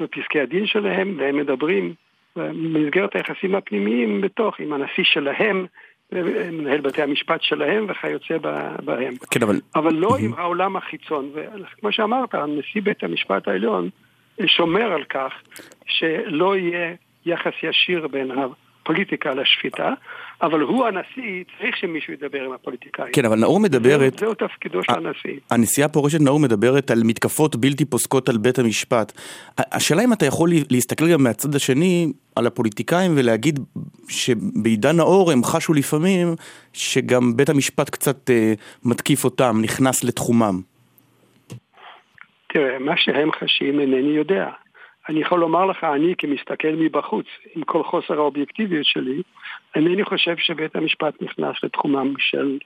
בפסקי 0.00 0.40
הדין 0.40 0.66
שלהם, 0.66 1.14
והם 1.18 1.36
מדברים 1.36 1.94
במסגרת 2.36 3.14
היחסים 3.16 3.54
הפנימיים 3.54 4.20
בתוך, 4.20 4.60
עם 4.60 4.72
הנשיא 4.72 5.04
שלהם, 5.04 5.66
מנהל 6.52 6.80
בתי 6.80 7.02
המשפט 7.02 7.42
שלהם 7.42 7.86
וכיוצא 7.88 8.38
בהם. 8.84 9.14
כן, 9.30 9.42
אבל... 9.42 9.60
אבל 9.74 9.94
לא 9.94 10.16
עם 10.20 10.34
העולם 10.34 10.76
החיצון. 10.76 11.30
וכמו 11.34 11.92
שאמרת, 11.92 12.34
נשיא 12.34 12.82
בית 12.82 13.04
המשפט 13.04 13.48
העליון 13.48 13.88
שומר 14.46 14.92
על 14.92 15.04
כך 15.04 15.32
שלא 15.86 16.56
יהיה 16.56 16.94
יחס 17.26 17.52
ישיר 17.62 18.08
בין 18.08 18.30
הפוליטיקה 18.88 19.34
לשפיטה, 19.34 19.92
אבל 20.42 20.60
הוא 20.60 20.86
הנשיא, 20.86 21.44
צריך 21.58 21.76
שמישהו 21.76 22.12
ידבר 22.12 22.44
עם 22.44 22.52
הפוליטיקאים. 22.52 23.12
כן, 23.12 23.24
אבל 23.24 23.38
נאור 23.38 23.60
מדברת... 23.60 24.18
זהו, 24.18 24.34
זהו 24.38 24.48
תפקידו 24.48 24.82
של 24.82 24.92
הנשיא. 24.92 25.40
הנשיאה 25.50 25.88
פורשת 25.88 26.20
נאור 26.20 26.40
מדברת 26.40 26.90
על 26.90 27.02
מתקפות 27.04 27.56
בלתי 27.56 27.84
פוסקות 27.84 28.28
על 28.28 28.38
בית 28.38 28.58
המשפט. 28.58 29.12
השאלה 29.58 30.04
אם 30.04 30.12
אתה 30.12 30.26
יכול 30.26 30.50
להסתכל 30.70 31.12
גם 31.12 31.22
מהצד 31.22 31.54
השני 31.54 32.12
על 32.36 32.46
הפוליטיקאים 32.46 33.12
ולהגיד 33.16 33.58
שבעידן 34.08 34.96
נאור 34.96 35.32
הם 35.32 35.44
חשו 35.44 35.72
לפעמים 35.72 36.28
שגם 36.72 37.36
בית 37.36 37.48
המשפט 37.48 37.90
קצת 37.90 38.30
אה, 38.30 38.52
מתקיף 38.84 39.24
אותם, 39.24 39.58
נכנס 39.62 40.04
לתחומם. 40.04 40.60
תראה, 42.52 42.78
מה 42.78 42.92
שהם 42.96 43.30
חשים 43.32 43.80
אינני 43.80 44.16
יודע. 44.16 44.48
אני 45.08 45.20
יכול 45.20 45.40
לומר 45.40 45.66
לך, 45.66 45.84
אני 45.84 46.14
כמסתכל 46.18 46.74
מבחוץ, 46.78 47.26
עם 47.56 47.62
כל 47.62 47.82
חוסר 47.84 48.14
האובייקטיביות 48.14 48.86
שלי, 48.86 49.22
אינני 49.74 50.04
חושב 50.04 50.34
שבית 50.38 50.76
המשפט 50.76 51.22
נכנס 51.22 51.56
לתחומם 51.62 52.14
של... 52.18 52.58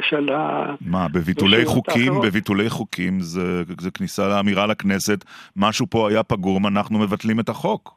של 0.00 0.32
ה... 0.32 0.74
מה, 0.80 1.06
בביטולי 1.14 1.64
חוקים, 1.64 2.12
בביטולי 2.22 2.70
חוקים 2.70 3.20
זה, 3.20 3.62
זה 3.80 3.90
כניסה 3.90 4.28
לאמירה 4.28 4.66
לכנסת, 4.66 5.24
משהו 5.56 5.86
פה 5.90 6.10
היה 6.10 6.22
פגום, 6.22 6.66
אנחנו 6.66 6.98
מבטלים 6.98 7.40
את 7.40 7.48
החוק. 7.48 7.94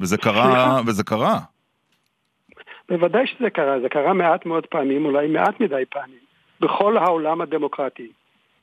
וזה 0.00 0.16
קרה, 0.16 0.80
וזה 0.86 1.04
קרה. 1.04 1.38
בוודאי 2.88 3.26
שזה 3.26 3.50
קרה, 3.50 3.80
זה 3.80 3.88
קרה 3.88 4.12
מעט 4.12 4.46
מאוד 4.46 4.66
פעמים, 4.66 5.04
אולי 5.04 5.28
מעט 5.28 5.60
מדי 5.60 5.82
פעמים, 5.90 6.22
בכל 6.60 6.96
העולם 6.96 7.40
הדמוקרטי. 7.40 8.08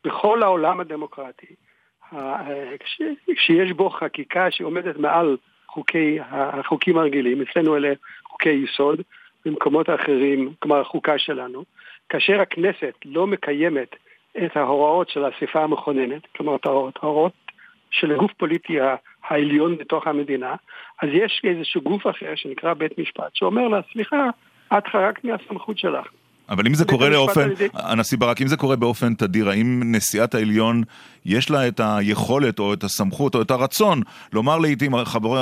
בכל 0.04 0.44
העולם 0.44 0.80
הדמוקרטי. 0.80 1.56
כשיש 3.36 3.72
בו 3.72 3.90
חקיקה 3.90 4.52
שעומדת 4.52 4.98
מעל 4.98 5.38
חוקי, 5.68 6.18
החוקים 6.32 6.98
הרגילים, 6.98 7.42
אצלנו 7.42 7.78
אלה 7.78 7.94
חוקי 8.24 8.50
יסוד, 8.50 9.02
במקומות 9.46 9.90
אחרים, 9.90 10.54
כלומר 10.60 10.80
החוקה 10.80 11.18
שלנו, 11.18 11.64
כאשר 12.10 12.42
הכנסת 12.42 12.94
לא 13.06 13.28
מקיימת 13.28 13.96
את 14.46 14.58
ההוראות 14.58 15.10
של 15.10 15.26
האספה 15.26 15.64
המכוננת, 15.64 16.22
כלומר 16.36 16.56
את 16.56 16.66
ההוראות 17.04 17.34
של 17.92 18.12
הגוף 18.12 18.34
פוליטי 18.34 18.78
העליון 19.24 19.78
בתוך 19.78 20.08
המדינה, 20.08 20.56
אז 21.02 21.10
יש 21.14 21.42
איזשהו 21.44 21.82
גוף 21.82 22.08
אחר 22.08 22.36
שנקרא 22.36 22.74
בית 22.74 22.98
משפט 22.98 23.36
שאומר 23.36 23.68
לה, 23.68 23.80
סליחה, 23.92 24.26
את 24.78 24.88
חרגת 24.88 25.24
מהסמכות 25.24 25.78
שלך. 25.78 26.08
אבל 26.50 26.68
אם 26.68 26.74
זה 26.74 26.86
קורה 26.86 27.10
לאופן, 27.10 27.50
הנשיא 27.74 28.18
ברק, 28.18 28.42
אם 28.42 28.48
זה 28.48 28.58
קורה 28.58 28.76
באופן 28.76 29.14
תדיר, 29.14 29.50
האם 29.50 29.82
נשיאת 29.86 30.36
העליון 30.36 30.84
יש 31.26 31.50
לה 31.50 31.68
את 31.68 31.82
היכולת 31.84 32.60
או 32.60 32.74
את 32.74 32.84
הסמכות 32.84 33.36
או 33.36 33.42
את 33.42 33.52
הרצון 33.52 34.02
לומר 34.34 34.58
לעיתים, 34.58 35.06
חברי, 35.06 35.40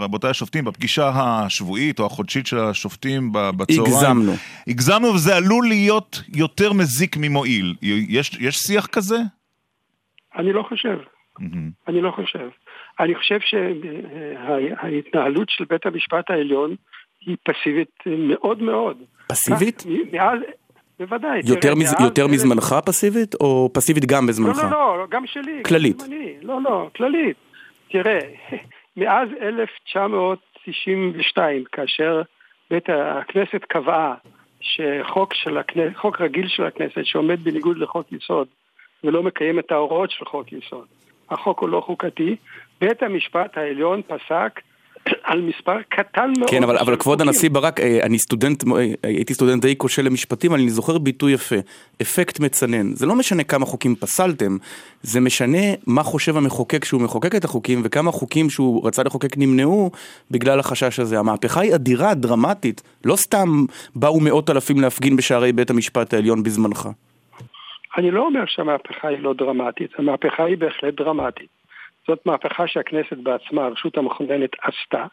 רבותיי 0.00 0.30
השופטים, 0.30 0.64
בפגישה 0.64 1.10
השבועית 1.14 2.00
או 2.00 2.06
החודשית 2.06 2.46
של 2.46 2.58
השופטים 2.58 3.32
בצהריים, 3.32 3.94
הגזמנו. 3.94 4.32
הגזמנו 4.66 5.08
וזה 5.08 5.36
עלול 5.36 5.68
להיות 5.68 6.22
יותר 6.34 6.72
מזיק 6.72 7.16
ממועיל. 7.20 7.74
יש, 7.82 8.36
יש 8.40 8.56
שיח 8.56 8.86
כזה? 8.86 9.18
אני 10.36 10.52
לא 10.52 10.62
חושב. 10.68 10.98
אני 11.88 12.02
לא 12.02 12.10
חושב. 12.10 12.48
אני 13.00 13.14
חושב 13.14 13.38
שההתנהלות 13.40 15.50
של 15.50 15.64
בית 15.70 15.86
המשפט 15.86 16.30
העליון 16.30 16.74
היא 17.26 17.36
פסיבית 17.44 17.98
מאוד 18.06 18.62
מאוד. 18.62 18.96
פסיבית? 19.28 19.84
מאז, 20.12 20.38
בוודאי. 20.98 21.40
יותר, 21.44 21.74
מז, 21.74 21.94
מאז, 21.94 22.04
יותר 22.04 22.26
מזמנך 22.26 22.74
פסיבית, 22.84 23.34
או 23.34 23.70
פסיבית 23.72 24.04
גם 24.04 24.26
בזמנך? 24.26 24.58
לא, 24.58 24.70
לא, 24.70 24.98
לא, 24.98 25.06
גם 25.10 25.26
שלי. 25.26 25.62
כללית. 25.64 25.98
גם 25.98 26.04
זמני. 26.06 26.34
לא, 26.42 26.62
לא, 26.62 26.88
כללית. 26.96 27.36
תראה, 27.90 28.18
מאז 28.96 29.28
1992, 29.42 31.64
כאשר 31.72 32.22
בית 32.70 32.88
הכנסת 32.88 33.64
קבעה 33.68 34.14
שחוק 34.60 35.34
של 35.34 35.58
הכנסת, 35.58 35.96
חוק 35.96 36.20
רגיל 36.20 36.48
של 36.48 36.64
הכנסת 36.64 37.04
שעומד 37.04 37.44
בניגוד 37.44 37.78
לחוק 37.78 38.12
יסוד 38.12 38.48
ולא 39.04 39.22
מקיים 39.22 39.58
את 39.58 39.72
ההוראות 39.72 40.10
של 40.10 40.24
חוק 40.24 40.52
יסוד, 40.52 40.86
החוק 41.30 41.60
הוא 41.60 41.68
לא 41.68 41.80
חוקתי, 41.80 42.36
בית 42.80 43.02
המשפט 43.02 43.58
העליון 43.58 44.02
פסק 44.02 44.60
על 45.22 45.40
מספר 45.40 45.82
קטן 45.88 46.32
מאוד. 46.38 46.50
כן, 46.50 46.62
אבל, 46.62 46.78
אבל 46.78 46.96
כבוד 46.96 47.20
הנשיא 47.20 47.50
ברק, 47.50 47.80
אה, 47.80 47.98
אני 48.02 48.18
סטודנט, 48.18 48.64
אה, 48.64 48.86
הייתי 49.02 49.34
סטודנט 49.34 49.62
די 49.62 49.78
כושל 49.78 50.02
למשפטים, 50.02 50.54
אני 50.54 50.70
זוכר 50.70 50.98
ביטוי 50.98 51.32
יפה, 51.32 51.56
אפקט 52.02 52.40
מצנן. 52.40 52.92
זה 52.92 53.06
לא 53.06 53.14
משנה 53.14 53.44
כמה 53.44 53.66
חוקים 53.66 53.94
פסלתם, 53.94 54.56
זה 55.02 55.20
משנה 55.20 55.58
מה 55.86 56.02
חושב 56.02 56.36
המחוקק 56.36 56.82
כשהוא 56.82 57.00
מחוקק 57.00 57.34
את 57.34 57.44
החוקים, 57.44 57.80
וכמה 57.84 58.12
חוקים 58.12 58.50
שהוא 58.50 58.86
רצה 58.86 59.02
לחוקק 59.02 59.38
נמנעו 59.38 59.90
בגלל 60.30 60.60
החשש 60.60 61.00
הזה. 61.00 61.18
המהפכה 61.18 61.60
היא 61.60 61.74
אדירה, 61.74 62.14
דרמטית. 62.14 62.82
לא 63.04 63.16
סתם 63.16 63.48
באו 63.96 64.20
מאות 64.20 64.50
אלפים 64.50 64.80
להפגין 64.80 65.16
בשערי 65.16 65.52
בית 65.52 65.70
המשפט 65.70 66.14
העליון 66.14 66.42
בזמנך. 66.42 66.88
אני 67.98 68.10
לא 68.10 68.26
אומר 68.26 68.44
שהמהפכה 68.46 69.08
היא 69.08 69.18
לא 69.18 69.34
דרמטית, 69.34 69.90
המהפכה 69.98 70.44
היא 70.44 70.58
בהחלט 70.58 70.94
דרמטית. 70.94 71.61
זאת 72.08 72.26
מהפכה 72.26 72.66
שהכנסת 72.66 73.16
בעצמה, 73.16 73.64
הרשות 73.64 73.96
המכוננת, 73.96 74.50
עשתה, 74.62 75.06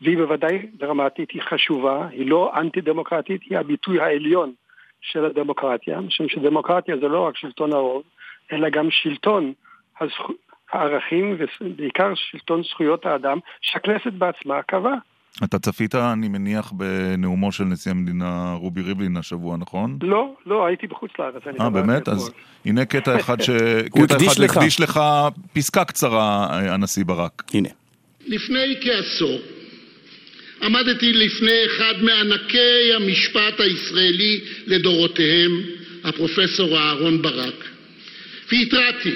והיא 0.00 0.16
בוודאי 0.16 0.58
דרמטית, 0.58 1.30
היא 1.30 1.42
חשובה, 1.42 2.06
היא 2.10 2.30
לא 2.30 2.52
אנטי 2.56 2.80
דמוקרטית, 2.80 3.42
היא 3.42 3.58
הביטוי 3.58 4.00
העליון 4.00 4.52
של 5.00 5.24
הדמוקרטיה, 5.24 6.00
משום 6.00 6.28
שדמוקרטיה 6.28 6.96
זה 6.96 7.08
לא 7.08 7.20
רק 7.20 7.36
שלטון 7.36 7.72
הרוב, 7.72 8.02
אלא 8.52 8.68
גם 8.68 8.90
שלטון 8.90 9.52
הזכו... 10.00 10.32
הערכים 10.72 11.36
ובעיקר 11.60 12.14
שלטון 12.14 12.62
זכויות 12.62 13.06
האדם 13.06 13.38
שהכנסת 13.60 14.12
בעצמה 14.12 14.62
קבעה. 14.62 14.94
אתה 15.44 15.58
צפית, 15.58 15.94
אני 15.94 16.28
מניח, 16.28 16.72
בנאומו 16.72 17.52
של 17.52 17.64
נשיא 17.64 17.90
המדינה 17.90 18.52
רובי 18.52 18.82
ריבלין 18.82 19.16
השבוע, 19.16 19.56
נכון? 19.56 19.98
לא, 20.02 20.34
לא, 20.46 20.66
הייתי 20.66 20.86
בחוץ 20.86 21.10
לארץ. 21.18 21.42
אה, 21.60 21.70
באמת? 21.70 22.08
אז 22.08 22.30
הנה 22.64 22.84
קטע 22.84 23.20
אחד 23.20 23.40
ש... 23.42 23.50
הוא 23.92 24.04
הקדיש 24.04 24.38
לך. 24.38 24.56
הקדיש 24.56 24.80
לך 24.80 25.00
פסקה 25.52 25.84
קצרה, 25.84 26.46
הנשיא 26.72 27.04
ברק. 27.04 27.42
הנה. 27.54 27.68
לפני 28.26 28.76
כעשור 28.80 29.38
עמדתי 30.62 31.12
לפני 31.12 31.66
אחד 31.66 31.94
מענקי 32.02 32.92
המשפט 32.96 33.60
הישראלי 33.60 34.40
לדורותיהם, 34.66 35.62
הפרופסור 36.04 36.78
אהרון 36.78 37.22
ברק, 37.22 37.64
והתרעתי 38.52 39.14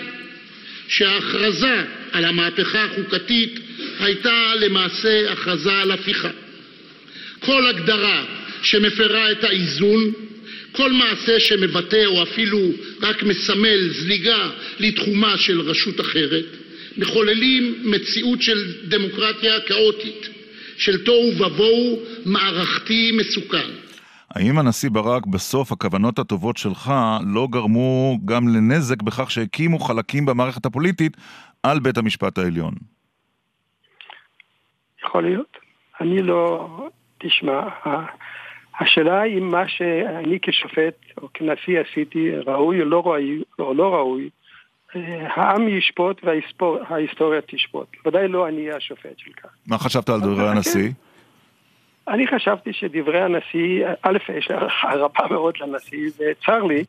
שההכרזה 0.88 1.84
על 2.12 2.24
המהפכה 2.24 2.84
החוקתית 2.84 3.58
הייתה 4.00 4.52
למעשה 4.60 5.32
הכרזה 5.32 5.72
על 5.72 5.90
הפיכה. 5.90 6.30
כל 7.40 7.66
הגדרה 7.66 8.24
שמפרה 8.62 9.32
את 9.32 9.44
האיזון, 9.44 10.12
כל 10.72 10.92
מעשה 10.92 11.40
שמבטא 11.40 12.04
או 12.06 12.22
אפילו 12.22 12.58
רק 13.02 13.22
מסמל 13.22 13.88
זליגה 13.90 14.50
לתחומה 14.78 15.36
של 15.36 15.60
רשות 15.60 16.00
אחרת, 16.00 16.44
מחוללים 16.98 17.74
מציאות 17.84 18.42
של 18.42 18.72
דמוקרטיה 18.88 19.60
כאוטית, 19.60 20.28
של 20.76 21.04
תוהו 21.04 21.32
ובוהו 21.38 21.98
מערכתי 22.24 23.12
מסוכן. 23.12 23.70
האם 24.30 24.58
הנשיא 24.58 24.90
ברק 24.90 25.26
בסוף 25.26 25.72
הכוונות 25.72 26.18
הטובות 26.18 26.56
שלך 26.56 26.92
לא 27.34 27.48
גרמו 27.50 28.18
גם 28.24 28.48
לנזק 28.48 29.02
בכך 29.02 29.30
שהקימו 29.30 29.78
חלקים 29.78 30.26
במערכת 30.26 30.66
הפוליטית 30.66 31.16
על 31.62 31.78
בית 31.80 31.98
המשפט 31.98 32.38
העליון? 32.38 32.74
יכול 35.12 35.24
להיות. 35.24 35.58
אני 36.00 36.22
לא... 36.22 36.68
תשמע, 37.18 37.68
השאלה 38.80 39.20
היא 39.20 39.38
אם 39.38 39.50
מה 39.50 39.68
שאני 39.68 40.38
כשופט 40.42 40.94
או 41.22 41.28
כנשיא 41.34 41.80
עשיתי 41.80 42.30
ראוי 42.46 42.80
או 42.80 42.84
לא 42.84 43.02
ראוי, 43.06 43.42
או 43.58 43.74
לא 43.74 43.94
ראוי, 43.94 44.30
העם 45.22 45.68
ישפוט 45.68 46.20
וההיסטוריה 46.24 47.40
תשפוט. 47.46 47.86
ודאי 48.06 48.28
לא 48.28 48.48
אני 48.48 48.66
אהיה 48.66 48.76
השופט 48.76 49.18
של 49.18 49.32
כך. 49.32 49.48
מה 49.66 49.78
חשבת 49.78 50.08
על 50.08 50.20
דברי 50.20 50.48
הנשיא? 50.48 50.90
אני 52.08 52.26
חשבתי 52.26 52.72
שדברי 52.72 53.22
הנשיא, 53.22 53.86
א', 54.02 54.18
יש 54.38 54.50
הערכה 54.50 54.94
רבה 54.94 55.26
מאוד 55.30 55.54
לנשיא, 55.60 56.10
וצר 56.18 56.62
לי 56.62 56.84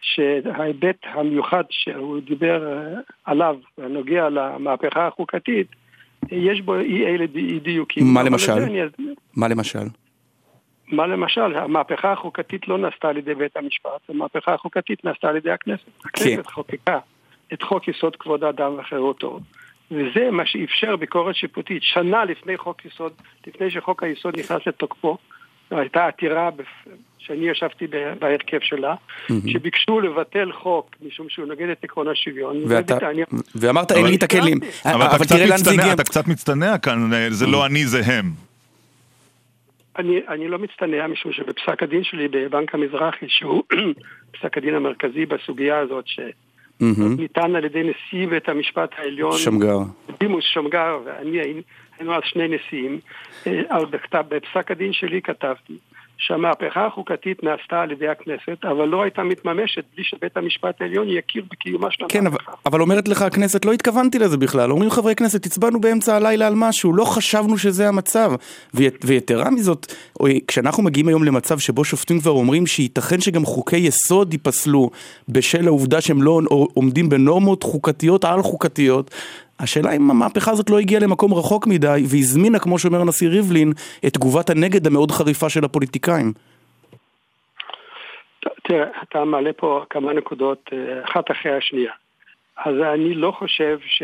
שההיבט 0.00 0.98
המיוחד 1.02 1.64
שהוא 1.70 2.20
דיבר 2.20 2.78
עליו, 3.24 3.56
הנוגע 3.78 4.28
למהפכה 4.28 5.06
החוקתית, 5.06 5.66
יש 6.30 6.60
בו 6.60 6.78
אי 6.78 7.06
אלה 7.06 7.24
אי 7.34 7.58
דיוקים. 7.60 8.04
מה 8.14 8.22
למשל? 8.22 8.52
מה 9.36 9.48
למשל? 9.48 9.86
מה 10.88 11.06
למשל? 11.06 11.56
המהפכה 11.56 12.12
החוקתית 12.12 12.68
לא 12.68 12.78
נעשתה 12.78 13.08
על 13.08 13.16
ידי 13.16 13.34
בית 13.34 13.56
המשפט, 13.56 14.00
המהפכה 14.08 14.54
החוקתית 14.54 15.04
נעשתה 15.04 15.28
על 15.28 15.36
ידי 15.36 15.50
הכנסת. 15.50 15.84
כן. 16.02 16.32
הכנסת 16.32 16.46
חוקקה 16.46 16.98
את 17.52 17.62
חוק 17.62 17.88
יסוד 17.88 18.16
כבוד 18.16 18.44
האדם 18.44 18.78
וחירותו. 18.78 19.40
וזה 19.90 20.30
מה 20.30 20.46
שאפשר 20.46 20.96
ביקורת 20.96 21.36
שיפוטית. 21.36 21.82
שנה 21.82 22.24
לפני 22.24 22.56
חוק 22.56 22.84
יסוד, 22.84 23.12
לפני 23.46 23.70
שחוק 23.70 24.02
היסוד 24.02 24.38
נכנס 24.38 24.66
לתוקפו, 24.66 25.18
הייתה 25.70 26.06
עתירה 26.06 26.50
שאני 27.18 27.48
ישבתי 27.48 27.86
בהרכב 28.18 28.58
שלה, 28.62 28.94
שביקשו 29.46 30.00
לבטל 30.00 30.52
חוק 30.52 30.90
משום 31.06 31.26
שהוא 31.28 31.46
נוגד 31.46 31.68
את 31.68 31.84
עקרון 31.84 32.08
השוויון. 32.08 32.56
ואמרת 33.54 33.92
אין 33.92 34.06
לי 34.06 34.16
את 34.16 34.22
הכלים. 34.22 34.58
אבל 34.84 35.06
אתה 35.92 36.04
קצת 36.04 36.28
מצטנע 36.28 36.78
כאן, 36.78 37.10
זה 37.30 37.46
לא 37.46 37.66
אני 37.66 37.86
זה 37.86 38.00
הם. 38.06 38.46
אני, 39.98 40.20
אני 40.28 40.48
לא 40.48 40.58
מצטנע 40.58 41.06
משום 41.06 41.32
שבפסק 41.32 41.82
הדין 41.82 42.04
שלי 42.04 42.28
בבנק 42.28 42.74
המזרחי, 42.74 43.26
שהוא 43.28 43.62
פסק 44.38 44.58
הדין 44.58 44.74
המרכזי 44.74 45.26
בסוגיה 45.26 45.78
הזאת, 45.78 46.04
ש... 46.06 46.20
mm-hmm. 46.20 47.02
ניתן 47.18 47.56
על 47.56 47.64
ידי 47.64 47.82
נשיא 47.82 48.28
בית 48.28 48.48
המשפט 48.48 48.90
העליון. 48.98 49.38
שמגר. 49.38 49.78
דימוס 50.20 50.44
שמגר, 50.48 50.98
ואני 51.04 51.62
היינו 51.98 52.14
אז 52.14 52.22
שני 52.24 52.48
נשיאים. 52.48 53.00
אה, 53.46 53.84
בכתב, 53.90 54.24
בפסק 54.28 54.70
הדין 54.70 54.92
שלי 54.92 55.22
כתבתי 55.22 55.78
שהמהפכה 56.18 56.86
החוקתית 56.86 57.44
נעשתה 57.44 57.82
על 57.82 57.92
ידי 57.92 58.08
הכנסת, 58.08 58.64
אבל 58.64 58.88
לא 58.88 59.02
הייתה 59.02 59.22
מתממשת 59.22 59.84
בלי 59.94 60.04
שבית 60.04 60.36
המשפט 60.36 60.80
העליון 60.80 61.06
יכיר 61.08 61.44
בקיומה 61.50 61.90
של 61.90 62.04
כן, 62.08 62.26
המהפכה. 62.26 62.44
כן, 62.44 62.52
אבל, 62.52 62.56
אבל 62.66 62.80
אומרת 62.80 63.08
לך 63.08 63.22
הכנסת, 63.22 63.64
לא 63.64 63.72
התכוונתי 63.72 64.18
לזה 64.18 64.36
בכלל. 64.36 64.70
אומרים 64.70 64.90
חברי 64.90 65.14
כנסת, 65.14 65.46
הצבענו 65.46 65.80
באמצע 65.80 66.16
הלילה 66.16 66.46
על 66.46 66.54
משהו, 66.56 66.92
לא 66.92 67.04
חשבנו 67.04 67.58
שזה 67.58 67.88
המצב. 67.88 68.32
ויתרה 69.04 69.50
מזאת, 69.50 69.92
כשאנחנו 70.48 70.82
מגיעים 70.82 71.08
היום 71.08 71.24
למצב 71.24 71.58
שבו 71.58 71.84
שופטים 71.84 72.20
כבר 72.20 72.30
אומרים 72.30 72.66
שייתכן 72.66 73.20
שגם 73.20 73.44
חוקי 73.44 73.76
יסוד 73.76 74.32
ייפסלו 74.32 74.90
בשל 75.28 75.66
העובדה 75.66 76.00
שהם 76.00 76.22
לא 76.22 76.40
עומדים 76.74 77.08
בנורמות 77.08 77.62
חוקתיות 77.62 78.24
על 78.24 78.42
חוקתיות, 78.42 79.10
השאלה 79.60 79.92
אם 79.96 80.10
המהפכה 80.10 80.50
הזאת 80.50 80.70
לא 80.70 80.78
הגיעה 80.78 81.00
למקום 81.00 81.34
רחוק 81.34 81.66
מדי 81.66 82.02
והזמינה, 82.10 82.58
כמו 82.58 82.78
שאומר 82.78 83.00
הנשיא 83.00 83.28
ריבלין, 83.28 83.72
את 84.06 84.12
תגובת 84.12 84.50
הנגד 84.50 84.86
המאוד 84.86 85.10
חריפה 85.10 85.48
של 85.48 85.64
הפוליטיקאים. 85.64 86.32
תראה, 88.62 88.86
אתה 89.02 89.24
מעלה 89.24 89.52
פה 89.52 89.84
כמה 89.90 90.12
נקודות 90.12 90.70
אה, 90.72 91.04
אחת 91.04 91.30
אחרי 91.30 91.52
השנייה. 91.56 91.92
אז 92.56 92.74
אני 92.94 93.14
לא 93.14 93.30
חושב 93.38 93.78
ש... 93.86 94.02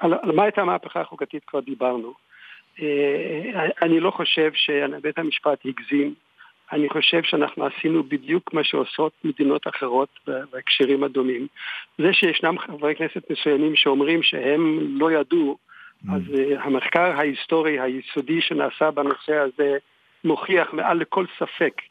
על, 0.00 0.14
על 0.22 0.32
מה 0.32 0.42
הייתה 0.42 0.60
המהפכה 0.60 1.00
החוקתית 1.00 1.42
כבר 1.46 1.60
דיברנו. 1.60 2.14
אה, 2.82 3.66
אני 3.82 4.00
לא 4.00 4.10
חושב 4.10 4.50
שבית 4.54 5.18
המשפט 5.18 5.58
הגזים 5.64 6.14
אני 6.72 6.88
חושב 6.88 7.22
שאנחנו 7.22 7.66
עשינו 7.66 8.02
בדיוק 8.02 8.54
מה 8.54 8.64
שעושות 8.64 9.12
מדינות 9.24 9.68
אחרות 9.68 10.08
בהקשרים 10.52 11.04
הדומים. 11.04 11.46
זה 11.98 12.12
שישנם 12.12 12.58
חברי 12.58 12.94
כנסת 12.94 13.30
מסוימים 13.30 13.76
שאומרים 13.76 14.22
שהם 14.22 14.78
לא 15.00 15.12
ידעו, 15.12 15.56
mm. 15.56 16.08
אז 16.14 16.22
uh, 16.22 16.60
המחקר 16.60 17.18
ההיסטורי 17.18 17.80
היסודי 17.80 18.40
שנעשה 18.40 18.90
בנושא 18.90 19.34
הזה 19.34 19.76
מוכיח 20.24 20.72
מעל 20.72 20.98
לכל 20.98 21.24
ספק, 21.38 21.82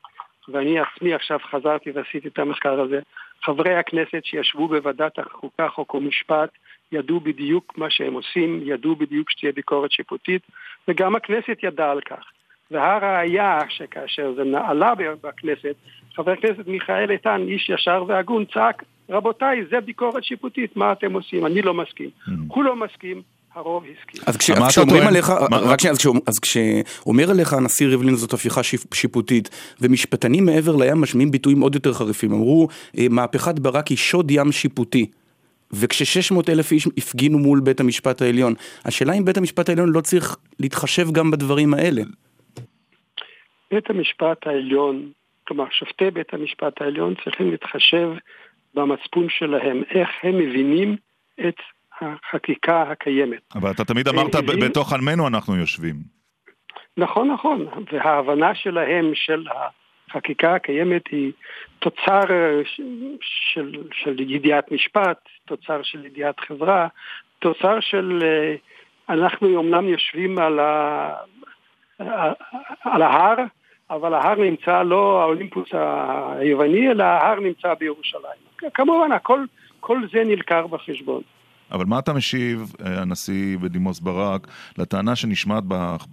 ואני 0.47 0.79
עצמי 0.79 1.13
עכשיו 1.13 1.39
חזרתי 1.51 1.91
ועשיתי 1.91 2.27
את 2.27 2.39
המחקר 2.39 2.81
הזה, 2.81 2.99
חברי 3.43 3.75
הכנסת 3.75 4.25
שישבו 4.25 4.67
בוועדת 4.67 5.19
החוקה, 5.19 5.69
חוק 5.69 5.93
ומשפט, 5.93 6.49
ידעו 6.91 7.19
בדיוק 7.19 7.77
מה 7.77 7.89
שהם 7.89 8.13
עושים, 8.13 8.59
ידעו 8.63 8.95
בדיוק 8.95 9.29
שתהיה 9.29 9.51
ביקורת 9.51 9.91
שיפוטית, 9.91 10.41
וגם 10.87 11.15
הכנסת 11.15 11.57
ידעה 11.63 11.91
על 11.91 12.01
כך. 12.01 12.31
והראיה 12.71 13.59
שכאשר 13.69 14.33
זה 14.35 14.43
נעלה 14.43 14.93
בכנסת, 15.23 15.75
חבר 16.15 16.31
הכנסת 16.31 16.67
מיכאל 16.67 17.11
איתן, 17.11 17.41
איש 17.47 17.69
ישר 17.69 18.03
והגון, 18.07 18.45
צעק, 18.53 18.83
רבותיי, 19.09 19.63
זה 19.71 19.79
ביקורת 19.79 20.23
שיפוטית, 20.23 20.77
מה 20.77 20.91
אתם 20.91 21.13
עושים? 21.13 21.45
אני 21.45 21.61
לא 21.61 21.73
מסכים. 21.73 22.09
Mm. 22.27 22.31
הוא 22.47 22.63
לא 22.63 22.75
מסכים, 22.75 23.21
הרוב 23.55 23.83
הסכים. 23.83 24.21
אז 24.27 24.37
כשאומרים 24.37 25.07
עליך, 25.07 25.29
רק 25.51 25.81
שנייה, 25.81 25.93
אז 26.27 26.39
כשאומר 26.39 27.31
עליך 27.31 27.53
הנשיא 27.53 27.87
ריבלין 27.87 28.15
זאת 28.15 28.33
הפיכה 28.33 28.61
שיפוטית, 28.93 29.49
ומשפטנים 29.81 30.45
מעבר 30.45 30.75
לים 30.75 31.01
משמיעים 31.01 31.31
ביטויים 31.31 31.61
עוד 31.61 31.75
יותר 31.75 31.93
חריפים, 31.93 32.33
אמרו, 32.33 32.67
אה, 32.97 33.05
מהפכת 33.09 33.59
ברק 33.59 33.87
היא 33.87 33.97
שוד 33.97 34.31
ים 34.31 34.51
שיפוטי. 34.51 35.05
וכש-600 35.73 36.49
אלף 36.49 36.71
איש 36.71 36.87
הפגינו 36.97 37.39
מול 37.39 37.59
בית 37.59 37.79
המשפט 37.79 38.21
העליון, 38.21 38.53
השאלה 38.85 39.13
אם 39.13 39.25
בית 39.25 39.37
המשפט 39.37 39.69
העליון 39.69 39.89
לא 39.89 40.01
צריך 40.01 40.37
להתחשב 40.59 41.11
גם 41.11 41.31
בדברים 41.31 41.73
האלה. 41.73 42.01
בית 43.71 43.89
המשפט 43.89 44.47
העליון, 44.47 45.11
כלומר 45.47 45.65
שופטי 45.71 46.11
בית 46.11 46.33
המשפט 46.33 46.81
העליון 46.81 47.13
צריכים 47.23 47.51
להתחשב 47.51 48.09
במצפון 48.73 49.27
שלהם, 49.29 49.83
איך 49.89 50.09
הם 50.23 50.37
מבינים 50.37 50.95
את 51.47 51.55
החקיקה 52.01 52.81
הקיימת. 52.81 53.41
אבל 53.55 53.71
אתה 53.71 53.85
תמיד 53.85 54.07
אמרת, 54.07 54.35
הבין... 54.35 54.59
בתוך 54.59 54.93
עמנו 54.93 55.27
אנחנו 55.27 55.55
יושבים. 55.55 55.95
נכון, 56.97 57.31
נכון, 57.31 57.65
וההבנה 57.91 58.55
שלהם 58.55 59.11
של 59.13 59.45
החקיקה 60.09 60.55
הקיימת 60.55 61.07
היא 61.07 61.31
תוצר 61.79 62.23
של, 63.21 63.83
של 63.93 64.19
ידיעת 64.19 64.71
משפט, 64.71 65.17
תוצר 65.45 65.83
של 65.83 66.05
ידיעת 66.05 66.39
חברה, 66.39 66.87
תוצר 67.39 67.79
של... 67.79 68.19
אה, 68.23 68.55
אנחנו 69.09 69.55
אומנם 69.55 69.87
יושבים 69.87 70.39
על, 70.39 70.59
ה, 70.59 71.13
על 72.81 73.01
ההר, 73.01 73.35
אבל 73.91 74.13
ההר 74.13 74.35
נמצא 74.35 74.83
לא 74.83 75.21
האולימפוס 75.21 75.69
היווני, 75.73 76.91
אלא 76.91 77.03
ההר 77.03 77.39
נמצא 77.39 77.73
בירושלים. 77.73 78.41
כמובן, 78.73 79.11
הכל, 79.11 79.45
כל 79.79 80.01
זה 80.13 80.23
נלקר 80.23 80.67
בחשבון. 80.67 81.21
אבל 81.71 81.85
מה 81.85 81.99
אתה 81.99 82.13
משיב, 82.13 82.73
אה, 82.85 83.01
הנשיא 83.01 83.57
בדימוס 83.57 83.99
ברק, 83.99 84.47
לטענה 84.77 85.15
שנשמעת 85.15 85.63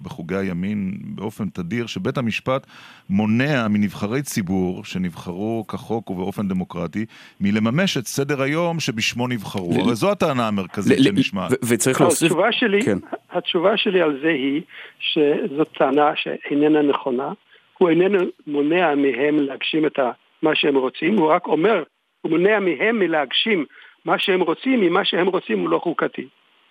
בחוגי 0.02 0.36
הימין 0.36 0.92
באופן 1.04 1.48
תדיר, 1.48 1.86
שבית 1.86 2.18
המשפט 2.18 2.66
מונע 3.10 3.68
מנבחרי 3.68 4.22
ציבור 4.22 4.84
שנבחרו 4.84 5.64
כחוק 5.68 6.10
ובאופן 6.10 6.48
דמוקרטי, 6.48 7.06
מלממש 7.40 7.96
את 7.96 8.06
סדר 8.06 8.42
היום 8.42 8.80
שבשמו 8.80 9.28
נבחרו? 9.28 9.74
הרי 9.80 9.94
זו 9.94 10.10
הטענה 10.10 10.48
המרכזית 10.48 10.98
שנשמעת. 11.02 11.52
וצריך 11.68 12.00
להוסיף... 12.00 12.22
התשובה 12.22 12.52
שלי, 12.52 12.82
כן. 12.82 12.98
התשובה 13.32 13.76
שלי 13.76 14.02
על 14.02 14.18
זה 14.22 14.28
היא 14.28 14.62
שזו 14.98 15.64
טענה 15.64 16.10
שאיננה 16.16 16.82
נכונה. 16.82 17.32
הוא 17.84 17.90
איננו 17.90 18.18
מונע 18.46 18.94
מהם 18.94 19.38
להגשים 19.38 19.86
את 19.86 19.98
מה 20.42 20.54
שהם 20.54 20.76
רוצים, 20.76 21.18
הוא 21.18 21.26
רק 21.30 21.46
אומר, 21.46 21.82
הוא 22.20 22.30
מונע 22.30 22.60
מהם 22.60 22.98
מלהגשים 22.98 23.64
מה 24.04 24.18
שהם 24.18 24.40
רוצים, 24.40 24.82
אם 24.82 24.92
מה 24.92 25.04
שהם 25.04 25.26
רוצים 25.26 25.58
הוא 25.60 25.68
לא 25.68 25.78
חוקתי. 25.78 26.26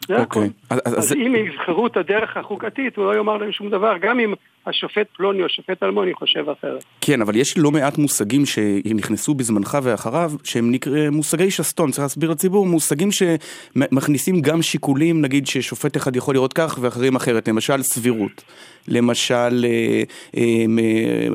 זה 0.08 0.18
okay. 0.18 0.20
אוקיי. 0.20 0.42
הכול. 0.42 0.44
אז, 0.70 0.82
אז, 0.86 0.98
אז 0.98 1.14
אם 1.14 1.36
יבחרו 1.36 1.88
את 1.88 1.98
הדרך 1.98 2.38
החוקתית, 2.38 2.98
הוא 2.98 3.06
לא 3.06 3.18
יאמר 3.18 3.38
להם 3.38 3.52
שום 3.52 3.70
דבר, 3.70 3.98
גם 3.98 4.20
אם 4.20 4.34
השופט 4.68 5.08
פלוני 5.18 5.42
או 5.42 5.46
השופט 5.46 5.84
אלמוני 5.84 6.14
חושב 6.14 6.50
אחרת. 6.50 6.84
כן, 7.02 7.22
אבל 7.22 7.36
יש 7.36 7.58
לא 7.58 7.72
מעט 7.72 7.98
מושגים 7.98 8.46
שנכנסו 8.46 9.34
בזמנך 9.34 9.78
ואחריו, 9.84 10.32
שהם 10.44 10.72
נקרא 10.72 11.10
מושגי 11.10 11.52
שסתום, 11.52 11.92
צריך 11.92 12.04
להסביר 12.04 12.32
לציבור, 12.32 12.66
מושגים 12.66 13.10
שמכניסים 13.12 14.42
גם 14.42 14.62
שיקולים, 14.62 15.22
נגיד 15.22 15.48
ששופט 15.48 15.98
אחד 15.98 16.16
יכול 16.16 16.36
לראות 16.36 16.54
כך 16.54 16.78
ואחרים 16.82 17.16
אחרת, 17.16 17.48
למשל 17.48 17.84
סבירות, 17.84 18.44
למשל 18.88 19.66
אה, 19.66 20.04
אה, 20.38 20.66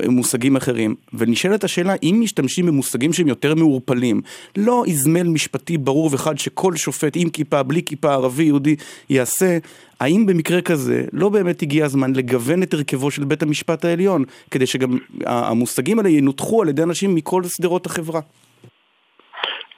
מושגים 0.09 0.57
אחרים. 0.57 0.95
ונשאלת 1.15 1.65
השאלה, 1.65 1.95
אם 2.03 2.19
משתמשים 2.21 2.67
במושגים 2.67 3.13
שהם 3.13 3.29
יותר 3.29 3.55
מעורפלים, 3.55 4.21
לא 4.57 4.85
איזמל 4.87 5.23
משפטי 5.23 5.79
ברור 5.79 6.11
וחד 6.13 6.39
שכל 6.39 6.77
שופט 6.77 7.13
עם 7.17 7.31
כיפה, 7.31 7.63
בלי 7.63 7.83
כיפה, 7.83 8.13
ערבי, 8.13 8.45
יהודי, 8.45 8.77
יעשה, 9.11 9.59
האם 10.01 10.27
במקרה 10.27 10.61
כזה 10.61 11.05
לא 11.13 11.29
באמת 11.29 11.63
הגיע 11.63 11.85
הזמן 11.85 12.13
לגוון 12.17 12.63
את 12.63 12.75
הרכבו 12.75 13.11
של 13.11 13.25
בית 13.25 13.43
המשפט 13.43 13.85
העליון, 13.85 14.25
כדי 14.51 14.67
שגם 14.67 14.91
המושגים 15.27 15.99
האלה 15.99 16.09
ינותחו 16.09 16.63
על 16.63 16.69
ידי 16.69 16.83
אנשים 16.83 17.15
מכל 17.15 17.43
שדרות 17.45 17.87
החברה? 17.87 18.21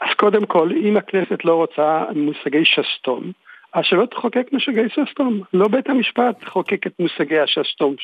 אז 0.00 0.14
קודם 0.16 0.46
כל, 0.46 0.70
אם 0.84 0.96
הכנסת 0.96 1.44
לא 1.44 1.54
רוצה 1.54 2.04
מושגי 2.14 2.64
שסתום, 2.64 3.32
אז 3.74 3.84
שלא 3.84 4.06
תחוקק 4.06 4.46
מושגי 4.52 4.88
שסתום. 4.88 5.40
לא 5.54 5.68
בית 5.68 5.88
המשפט 5.88 6.44
חוקק 6.44 6.86
את 6.86 6.92
מושגי 6.98 7.38
השסתום, 7.38 7.94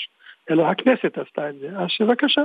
אלא 0.51 0.67
הכנסת 0.67 1.19
עשתה 1.19 1.49
את 1.49 1.55
זה. 1.61 1.69
אז 1.79 1.89
בבקשה. 2.01 2.43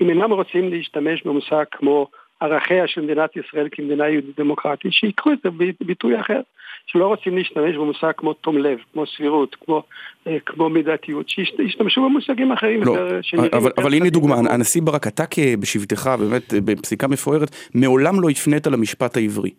אם 0.00 0.10
אינם 0.10 0.32
רוצים 0.32 0.70
להשתמש 0.70 1.22
במושג 1.22 1.64
כמו 1.72 2.06
ערכיה 2.40 2.86
של 2.86 3.00
מדינת 3.00 3.36
ישראל 3.36 3.68
כמדינה 3.72 4.08
יהודית 4.08 4.40
דמוקרטית, 4.40 4.92
שיקחו 4.92 5.32
את 5.32 5.38
זה 5.44 5.50
בביטוי 5.50 6.20
אחר. 6.20 6.40
שלא 6.86 7.06
רוצים 7.06 7.36
להשתמש 7.36 7.76
במושג 7.76 8.12
כמו 8.16 8.32
תום 8.32 8.58
לב, 8.58 8.78
כמו 8.92 9.06
סבירות, 9.06 9.56
כמו, 9.60 9.82
אה, 10.26 10.36
כמו 10.46 10.68
מידתיות, 10.68 11.28
שישתמשו 11.28 12.04
במושגים 12.04 12.52
אחרים 12.52 12.82
לא, 12.82 12.92
יותר, 12.92 13.20
אבל, 13.56 13.70
אבל 13.78 13.94
הנה 13.94 14.10
דוגמה, 14.10 14.34
הנשיא 14.34 14.82
ברק, 14.82 15.06
אתה 15.06 15.24
בשבתך, 15.60 16.10
באמת, 16.18 16.54
בפסיקה 16.64 17.08
מפוארת, 17.08 17.56
מעולם 17.74 18.20
לא 18.20 18.30
הפנית 18.30 18.66
למשפט 18.66 19.16
העברי. 19.16 19.50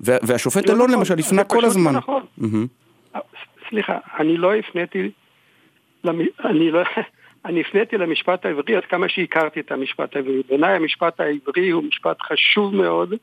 והשופט 0.00 0.68
לא 0.68 0.74
אלון 0.74 0.86
נכון, 0.86 0.98
למשל 0.98 1.18
הפנה 1.18 1.44
כל 1.44 1.64
הזמן. 1.64 1.92
נכון. 1.94 2.22
Mm-hmm. 2.40 3.18
סליחה, 3.68 3.98
אני 4.18 4.36
לא 4.36 4.54
הפניתי, 4.54 5.10
אני 6.44 6.70
לא... 6.70 6.80
אני 7.44 7.60
הפניתי 7.60 7.98
למשפט 7.98 8.46
העברי 8.46 8.76
עד 8.76 8.84
כמה 8.84 9.08
שהכרתי 9.08 9.60
את 9.60 9.72
המשפט 9.72 10.16
העברי. 10.16 10.42
בעיניי 10.48 10.76
המשפט 10.76 11.20
העברי 11.20 11.70
הוא 11.70 11.82
משפט 11.82 12.16
חשוב 12.22 12.74
מאוד. 12.74 13.14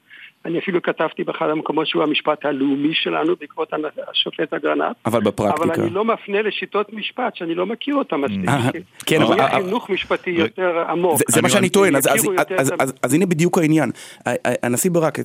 אני 0.45 0.59
אפילו 0.59 0.81
כתבתי 0.81 1.23
באחד 1.23 1.49
המקומות 1.49 1.87
שהוא 1.87 2.03
המשפט 2.03 2.45
הלאומי 2.45 2.93
שלנו 2.93 3.35
בעקבות 3.39 3.73
השופט 4.11 4.53
אגרנט. 4.53 4.95
אבל 5.05 5.21
בפרקטיקה. 5.21 5.73
אבל 5.73 5.81
אני 5.81 5.89
לא 5.89 6.05
מפנה 6.05 6.41
לשיטות 6.41 6.93
משפט 6.93 7.35
שאני 7.35 7.55
לא 7.55 7.65
מכיר 7.65 7.95
אותן 7.95 8.15
מספיק. 8.15 8.49
אה, 8.49 8.69
כן, 9.05 9.21
אבל... 9.21 9.37
יהיה 9.37 9.49
חינוך 9.49 9.89
משפטי 9.89 10.29
יותר 10.29 10.83
עמוק. 10.89 11.19
זה 11.29 11.41
מה 11.41 11.49
שאני 11.49 11.69
טוען, 11.69 11.95
אז 13.03 13.13
הנה 13.13 13.25
בדיוק 13.25 13.57
העניין. 13.57 13.91
הנשיא 14.63 14.91
ברק, 14.91 15.19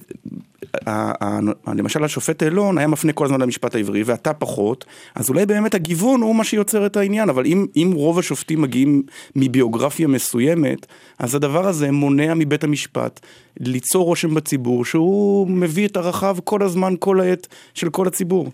למשל 1.76 2.04
השופט 2.04 2.42
אלון 2.42 2.78
היה 2.78 2.86
מפנה 2.86 3.12
כל 3.12 3.24
הזמן 3.24 3.40
למשפט 3.40 3.74
העברי 3.74 4.02
ואתה 4.02 4.34
פחות, 4.34 4.84
אז 5.14 5.30
אולי 5.30 5.46
באמת 5.46 5.74
הגיוון 5.74 6.20
הוא 6.20 6.36
מה 6.36 6.44
שיוצר 6.44 6.86
את 6.86 6.96
העניין, 6.96 7.28
אבל 7.28 7.46
אם, 7.46 7.66
אם 7.76 7.90
רוב 7.94 8.18
השופטים 8.18 8.62
מגיעים 8.62 9.02
מביוגרפיה 9.36 10.08
מסוימת, 10.08 10.86
אז 11.18 11.34
הדבר 11.34 11.66
הזה 11.66 11.92
מונע 11.92 12.34
מבית 12.34 12.64
המשפט 12.64 13.20
ליצור 13.60 14.04
רושם 14.04 14.34
בציבור 14.34 14.84
שהוא 14.84 15.01
מביא 15.48 15.88
את 15.88 15.96
ערכיו 15.96 16.36
כל 16.44 16.62
הזמן, 16.62 16.92
כל 16.98 17.20
העת 17.20 17.46
של 17.74 17.90
כל 17.90 18.06
הציבור. 18.06 18.52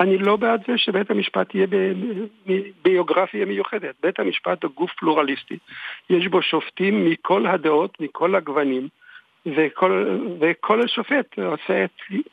אני 0.00 0.18
לא 0.18 0.36
בעד 0.36 0.60
זה 0.66 0.78
שבית 0.78 1.10
המשפט 1.10 1.54
יהיה 1.54 1.66
ביוגרפיה 2.84 3.46
מיוחדת. 3.46 3.94
בית 4.02 4.18
המשפט 4.18 4.64
הוא 4.64 4.70
גוף 4.74 4.90
פלורליסטי. 4.98 5.58
יש 6.10 6.26
בו 6.26 6.42
שופטים 6.42 7.10
מכל 7.10 7.46
הדעות, 7.46 8.00
מכל 8.00 8.34
הגוונים. 8.34 8.88
וכל, 9.46 10.18
וכל 10.40 10.86
שופט 10.86 11.38
עושה 11.38 11.84
את 11.84 11.90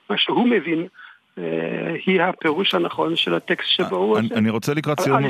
מה 0.09 0.17
שהוא 0.17 0.47
מבין. 0.47 0.87
אה, 1.37 1.95
היא 2.05 2.21
הפירוש 2.21 2.73
הנכון 2.73 3.15
של 3.15 3.33
הטקסט 3.33 3.69
שבו 3.69 3.95
הוא 3.95 4.17
עושה. 4.17 4.35
אני 4.35 4.49
רוצה 4.49 4.73
לקראת 4.73 4.99
סיום. 4.99 5.17
על 5.17 5.25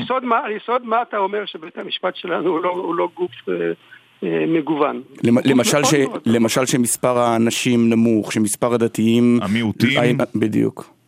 יסוד 0.50 0.84
מה 0.84 1.02
אתה 1.02 1.18
אומר 1.18 1.46
שבית 1.46 1.78
המשפט 1.78 2.16
שלנו 2.16 2.50
הוא 2.50 2.60
לא, 2.62 2.94
לא 2.96 3.08
גוף 3.14 3.48
אה, 3.48 3.72
מגוון. 4.22 5.02
למשל, 5.22 5.84
ש, 5.84 5.94
למשל 6.26 6.66
שמספר 6.66 7.18
האנשים 7.18 7.90
נמוך, 7.90 8.32
שמספר 8.32 8.74
הדתיים... 8.74 9.38
המיעוטים. 9.42 10.18
בדיוק. 10.34 10.98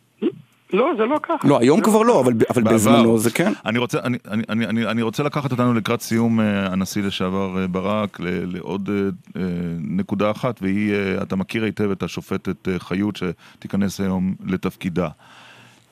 לא, 0.73 0.91
זה 0.97 1.05
לא 1.05 1.19
ככה. 1.23 1.47
לא, 1.47 1.59
היום 1.59 1.81
כבר 1.81 2.01
לא, 2.01 2.21
אבל, 2.21 2.33
אבל 2.49 2.63
בזמנו 2.63 3.17
זה 3.17 3.31
כן. 3.31 3.53
אני 3.65 3.79
רוצה, 3.79 3.99
אני, 4.03 4.17
אני, 4.29 4.65
אני, 4.65 4.85
אני 4.85 5.01
רוצה 5.01 5.23
לקחת 5.23 5.51
אותנו 5.51 5.73
לקראת 5.73 6.01
סיום 6.01 6.39
אה, 6.39 6.65
הנשיא 6.65 7.03
לשעבר 7.03 7.61
אה, 7.61 7.67
ברק 7.67 8.17
לעוד 8.21 8.89
אה, 8.89 9.41
נקודה 9.79 10.31
אחת, 10.31 10.61
והיא, 10.61 10.93
אתה 11.21 11.35
מכיר 11.35 11.63
היטב 11.63 11.91
את 11.91 12.03
השופטת 12.03 12.67
חיות 12.77 13.15
שתיכנס 13.15 14.01
היום 14.01 14.35
לתפקידה. 14.45 15.09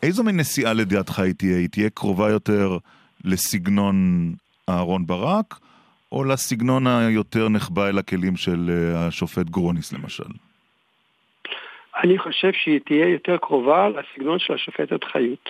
איזו 0.04 0.24
מין 0.24 0.40
נשיאה 0.40 0.74
לדעתך 0.74 1.20
היא 1.20 1.34
תהיה? 1.34 1.58
היא 1.58 1.70
תהיה 1.70 1.90
קרובה 1.90 2.30
יותר 2.30 2.78
לסגנון 3.26 4.32
אהרון 4.70 5.08
ברק, 5.08 5.60
או 6.12 6.24
לסגנון 6.24 6.88
היותר 6.88 7.50
נחבא 7.50 7.88
אל 7.88 7.98
הכלים 7.98 8.36
של 8.36 8.72
השופט 8.96 9.50
גרוניס 9.50 9.94
למשל? 9.94 10.24
אני 12.04 12.18
חושב 12.18 12.52
שהיא 12.54 12.80
תהיה 12.86 13.10
יותר 13.10 13.38
קרובה 13.38 13.88
לסגנון 13.90 14.40
של 14.40 14.54
השופטת 14.54 15.04
חיות. 15.04 15.50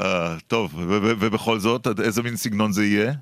אה, 0.00 0.36
טוב, 0.48 0.74
ובכל 1.20 1.58
זאת, 1.58 1.86
איזה 2.00 2.22
מין 2.22 2.36
סגנון 2.36 2.72
זה 2.72 2.84
יהיה? 2.84 3.12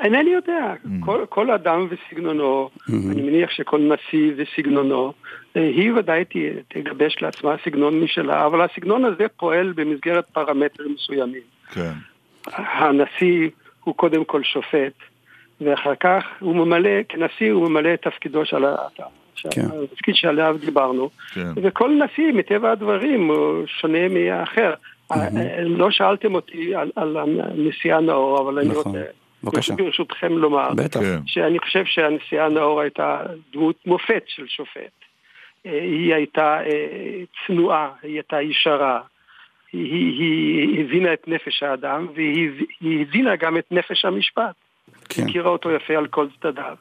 אינני 0.00 0.30
יודע, 0.30 0.74
mm. 0.84 0.88
כל, 1.00 1.24
כל 1.28 1.50
אדם 1.50 1.86
וסגנונו, 1.90 2.70
mm-hmm. 2.74 2.92
אני 3.12 3.22
מניח 3.22 3.50
שכל 3.50 3.80
נשיא 3.80 4.32
וסגנונו, 4.36 5.12
אה, 5.56 5.62
היא 5.62 5.92
ודאי 5.92 6.24
תגבש 6.68 7.16
לעצמה 7.22 7.54
סגנון 7.64 8.00
משלה, 8.00 8.46
אבל 8.46 8.60
הסגנון 8.60 9.04
הזה 9.04 9.26
פועל 9.36 9.72
במסגרת 9.76 10.26
פרמטרים 10.26 10.94
מסוימים. 10.94 11.42
כן. 11.72 11.92
הנשיא 12.56 13.50
הוא 13.84 13.94
קודם 13.94 14.24
כל 14.24 14.42
שופט, 14.42 14.92
ואחר 15.60 15.94
כך 15.94 16.24
הוא 16.40 16.56
ממלא, 16.56 17.02
כנשיא 17.08 17.52
הוא 17.52 17.68
ממלא 17.68 17.94
את 17.94 18.02
תפקידו 18.02 18.44
של 18.44 18.64
כן. 19.50 19.62
התפקיד 19.84 20.14
שעליו 20.14 20.56
דיברנו, 20.60 21.10
כן. 21.34 21.48
וכל 21.56 21.90
נשיא 21.90 22.32
מטבע 22.32 22.72
הדברים 22.72 23.28
הוא 23.28 23.66
שונה 23.66 24.08
מהאחר. 24.08 24.74
Mm-hmm. 25.12 25.16
לא 25.66 25.90
שאלתם 25.90 26.34
אותי 26.34 26.74
על, 26.74 26.90
על 26.96 27.16
הנשיאה 27.16 28.00
נאור, 28.00 28.40
אבל 28.40 28.58
אני 28.58 28.68
נכון. 28.68 28.82
רוצה... 28.86 29.04
בבקשה. 29.44 29.74
ברשותכם 29.74 30.38
לומר, 30.38 30.74
בטח. 30.74 31.00
כן. 31.00 31.18
שאני 31.26 31.58
חושב 31.58 31.84
שהנשיאה 31.84 32.48
נאור 32.48 32.80
הייתה 32.80 33.22
דמות 33.52 33.76
מופת 33.86 34.22
של 34.26 34.46
שופט. 34.46 34.92
אה, 35.66 35.82
היא 35.82 36.14
הייתה 36.14 36.58
צנועה, 37.46 37.90
היא 38.02 38.14
הייתה 38.14 38.42
ישרה, 38.42 39.00
היא, 39.72 40.12
היא 40.18 40.84
הבינה 40.84 41.12
את 41.12 41.28
נפש 41.28 41.62
האדם 41.62 42.06
והיא 42.14 42.50
הבינה 43.00 43.36
גם 43.36 43.58
את 43.58 43.72
נפש 43.72 44.04
המשפט. 44.04 44.54
כן. 45.08 45.22
הכירה 45.22 45.50
אותו 45.50 45.70
יפה 45.70 45.96
על 45.96 46.06
כל 46.06 46.26
צדדיו. 46.40 46.76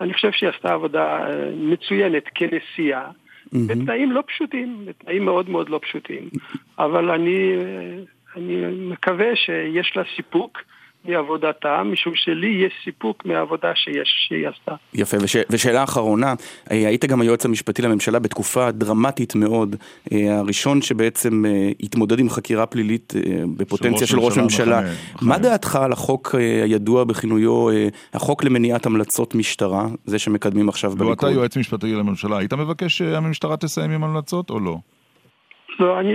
אני 0.00 0.14
חושב 0.14 0.32
שהיא 0.32 0.50
עשתה 0.50 0.72
עבודה 0.72 1.02
אה, 1.02 1.50
מצוינת 1.56 2.24
כנשיאה, 2.34 3.06
mm-hmm. 3.06 3.58
בתנאים 3.68 4.12
לא 4.12 4.22
פשוטים, 4.26 4.84
בתנאים 4.86 5.24
מאוד 5.24 5.50
מאוד 5.50 5.68
לא 5.68 5.80
פשוטים. 5.82 6.28
אבל 6.78 7.10
אני, 7.10 7.52
אה, 7.56 7.98
אני 8.36 8.56
מקווה 8.90 9.36
שיש 9.36 9.96
לה 9.96 10.02
סיפוק. 10.16 10.58
מעבודתה, 11.04 11.82
משום 11.84 12.12
שלי 12.14 12.48
יש 12.66 12.72
סיפוק 12.84 13.26
מהעבודה 13.26 13.72
שיש, 13.74 14.26
שהיא 14.28 14.48
עשתה. 14.48 14.74
יפה, 14.94 15.16
וש, 15.22 15.36
ושאלה 15.50 15.84
אחרונה, 15.84 16.34
אה, 16.70 16.76
היית 16.76 17.04
גם 17.04 17.20
היועץ 17.20 17.44
המשפטי 17.44 17.82
לממשלה 17.82 18.18
בתקופה 18.18 18.70
דרמטית 18.70 19.34
מאוד, 19.34 19.76
אה, 20.12 20.38
הראשון 20.38 20.82
שבעצם 20.82 21.44
אה, 21.46 21.70
התמודד 21.80 22.18
עם 22.18 22.28
חקירה 22.28 22.66
פלילית 22.66 23.12
בפוטנציה 23.56 24.06
של 24.06 24.18
ראש 24.18 24.38
ממשלה. 24.38 24.80
מה 25.22 25.38
דעתך 25.38 25.76
על 25.76 25.92
החוק 25.92 26.34
הידוע 26.64 27.04
בכינויו, 27.04 27.66
החוק 28.14 28.44
למניעת 28.44 28.86
המלצות 28.86 29.34
משטרה, 29.34 29.86
זה 30.04 30.18
שמקדמים 30.18 30.68
עכשיו 30.68 30.90
בליכוד? 30.90 31.24
ואתה 31.24 31.30
יועץ 31.30 31.56
משפטי 31.56 31.94
לממשלה, 31.94 32.38
היית 32.38 32.52
מבקש 32.52 32.98
שהמשטרה 32.98 33.56
תסיים 33.56 33.90
עם 33.90 34.04
המלצות 34.04 34.50
או 34.50 34.60
לא? 34.60 34.76
לא, 35.78 36.00
אני, 36.00 36.12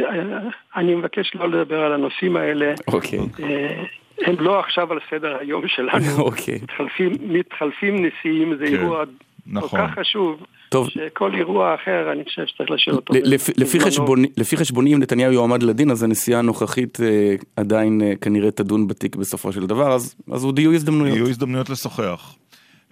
אני 0.76 0.96
מבקש 0.96 1.32
לא 1.36 1.50
לדבר 1.50 1.80
על 1.80 1.94
הנושאים 1.94 2.38
האלה. 2.38 2.74
אוקיי. 2.88 3.20
Okay. 3.20 4.07
הם 4.26 4.36
לא 4.40 4.60
עכשיו 4.60 4.92
על 4.92 5.00
סדר 5.10 5.38
היום 5.40 5.68
שלנו. 5.68 6.20
אוקיי. 6.28 6.60
מתחלפים, 6.64 7.12
מתחלפים 7.22 8.06
נשיאים, 8.06 8.58
זה 8.58 8.66
כן, 8.68 8.74
אירוע 8.74 9.04
נכון. 9.48 9.70
כל 9.70 9.88
כך 9.88 10.00
חשוב. 10.00 10.46
טוב. 10.70 10.90
שכל 10.90 11.36
אירוע 11.36 11.76
אחר, 11.76 12.12
אני 12.12 12.24
חושב 12.24 12.46
שצריך 12.46 12.72
להשאיר 12.72 12.96
אותו. 12.96 13.14
לפי, 13.24 13.52
לפי, 13.58 13.80
חשבוני, 13.80 14.28
לפי 14.38 14.58
חשבוני, 14.58 14.94
אם 14.94 15.00
נתניהו 15.00 15.32
יועמד 15.32 15.64
לדין, 15.64 15.92
אז 15.92 16.04
הנשיאה 16.04 16.40
הנוכחית 16.40 17.00
אה, 17.02 17.36
עדיין 17.56 18.02
אה, 18.02 18.14
כנראה 18.22 18.52
תדון 18.52 18.88
בתיק 18.88 19.16
בסופו 19.16 19.52
של 19.52 19.66
דבר, 19.66 19.92
אז, 19.92 20.16
אז 20.32 20.44
עוד 20.44 20.60
יהיו 20.60 20.74
הזדמנויות. 20.74 21.16
יהיו 21.16 21.28
הזדמנויות 21.28 21.70
לשוחח. 21.70 22.36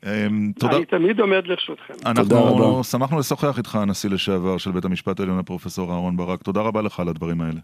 אה, 0.06 0.28
תודה. 0.60 0.78
אני 0.78 0.86
תמיד 0.86 1.20
עומד 1.20 1.48
לרשותכם. 1.48 1.94
אנחנו 2.06 2.84
שמחנו 2.84 3.20
לשוחח 3.20 3.58
איתך, 3.58 3.76
הנשיא 3.76 4.10
לשעבר 4.10 4.58
של 4.58 4.72
בית 4.72 4.86
המשפט 4.86 5.20
העליון, 5.20 5.40
הפרופסור 5.40 5.92
אהרן 5.92 6.18
ברק. 6.18 6.44
תודה 6.44 6.62
רבה 6.62 6.82
לך 6.82 7.00
על 7.00 7.08
הדברים 7.08 7.42
האלה. 7.42 7.60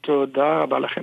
תודה 0.00 0.58
רבה 0.62 0.78
לכם. 0.78 1.02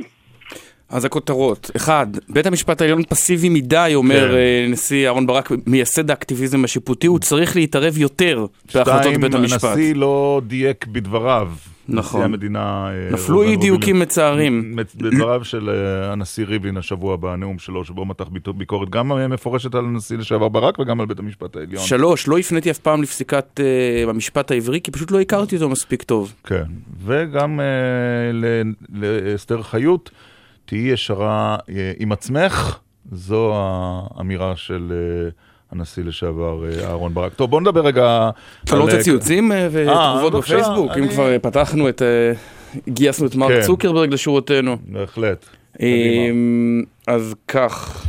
אז 0.89 1.05
הכותרות. 1.05 1.71
אחד, 1.75 2.07
בית 2.29 2.45
המשפט 2.45 2.81
העליון 2.81 3.03
פסיבי 3.03 3.49
מדי, 3.49 3.91
אומר 3.95 4.27
כן. 4.27 4.33
אה, 4.33 4.65
נשיא 4.69 5.07
אהרן 5.07 5.27
ברק, 5.27 5.51
מייסד 5.67 6.09
האקטיביזם 6.09 6.63
השיפוטי, 6.63 7.07
הוא 7.07 7.19
צריך 7.19 7.55
להתערב 7.55 7.97
יותר 7.97 8.45
בהחלטות 8.75 9.13
בית 9.21 9.33
המשפט. 9.33 9.59
שתיים, 9.59 9.73
הנשיא 9.73 9.95
לא 9.95 10.41
דייק 10.47 10.85
בדבריו. 10.85 11.49
נכון. 11.87 12.19
נשיא 12.21 12.25
המדינה... 12.25 12.87
אה, 12.89 13.13
נפלו 13.13 13.43
אי 13.43 13.55
דיוקים 13.55 13.99
מצערים. 13.99 14.75
בדבריו 14.95 15.43
של 15.43 15.69
אה, 15.69 16.11
הנשיא 16.11 16.45
ריבלין 16.45 16.77
השבוע 16.77 17.15
בנאום 17.15 17.59
שלו, 17.59 17.85
שבו 17.85 18.05
מתח 18.05 18.25
ביקורת 18.57 18.89
גם 18.89 19.11
מפורשת 19.29 19.75
על 19.75 19.85
הנשיא 19.85 20.17
לשעבר 20.17 20.49
ברק 20.49 20.79
וגם 20.79 20.99
על 20.99 21.05
בית 21.05 21.19
המשפט 21.19 21.55
העליון. 21.55 21.83
שלוש, 21.83 22.27
לא 22.27 22.37
הפניתי 22.37 22.71
אף 22.71 22.77
פעם 22.77 23.01
לפסיקת 23.01 23.59
אה, 23.59 24.09
המשפט 24.09 24.51
העברי, 24.51 24.81
כי 24.81 24.91
פשוט 24.91 25.11
לא 25.11 25.21
הכרתי 25.21 25.55
אותו 25.55 25.69
מספיק 25.69 26.03
טוב. 26.03 26.33
כן, 26.43 26.63
וגם 27.05 27.59
ל- 28.33 28.71
לאסתר 28.93 29.61
חיות, 29.61 30.11
תהיי 30.65 30.91
ישרה 30.91 31.57
אה, 31.69 31.91
עם 31.99 32.11
עצמך, 32.11 32.79
זו 33.11 33.51
האמירה 33.55 34.55
של 34.55 34.91
אה, 34.91 35.29
הנשיא 35.71 36.03
לשעבר 36.03 36.65
אה, 36.65 36.87
אהרן 36.87 37.13
ברק. 37.13 37.33
טוב, 37.33 37.49
בוא 37.49 37.61
נדבר 37.61 37.81
רגע... 37.81 38.29
אתה 38.63 38.75
לא 38.75 38.83
רוצה 38.83 38.99
ציוצים 38.99 39.51
ותגובות 39.71 40.33
בפייסבוק? 40.33 40.91
אם 40.97 41.07
כבר 41.07 41.39
פתחנו 41.41 41.89
את... 41.89 42.01
גייסנו 42.89 43.27
את 43.27 43.35
מרק 43.35 43.51
כן. 43.51 43.61
צוקרברג 43.61 44.13
לשורותינו. 44.13 44.77
בהחלט. 44.87 45.45
אז 47.07 47.35
כך. 47.47 48.05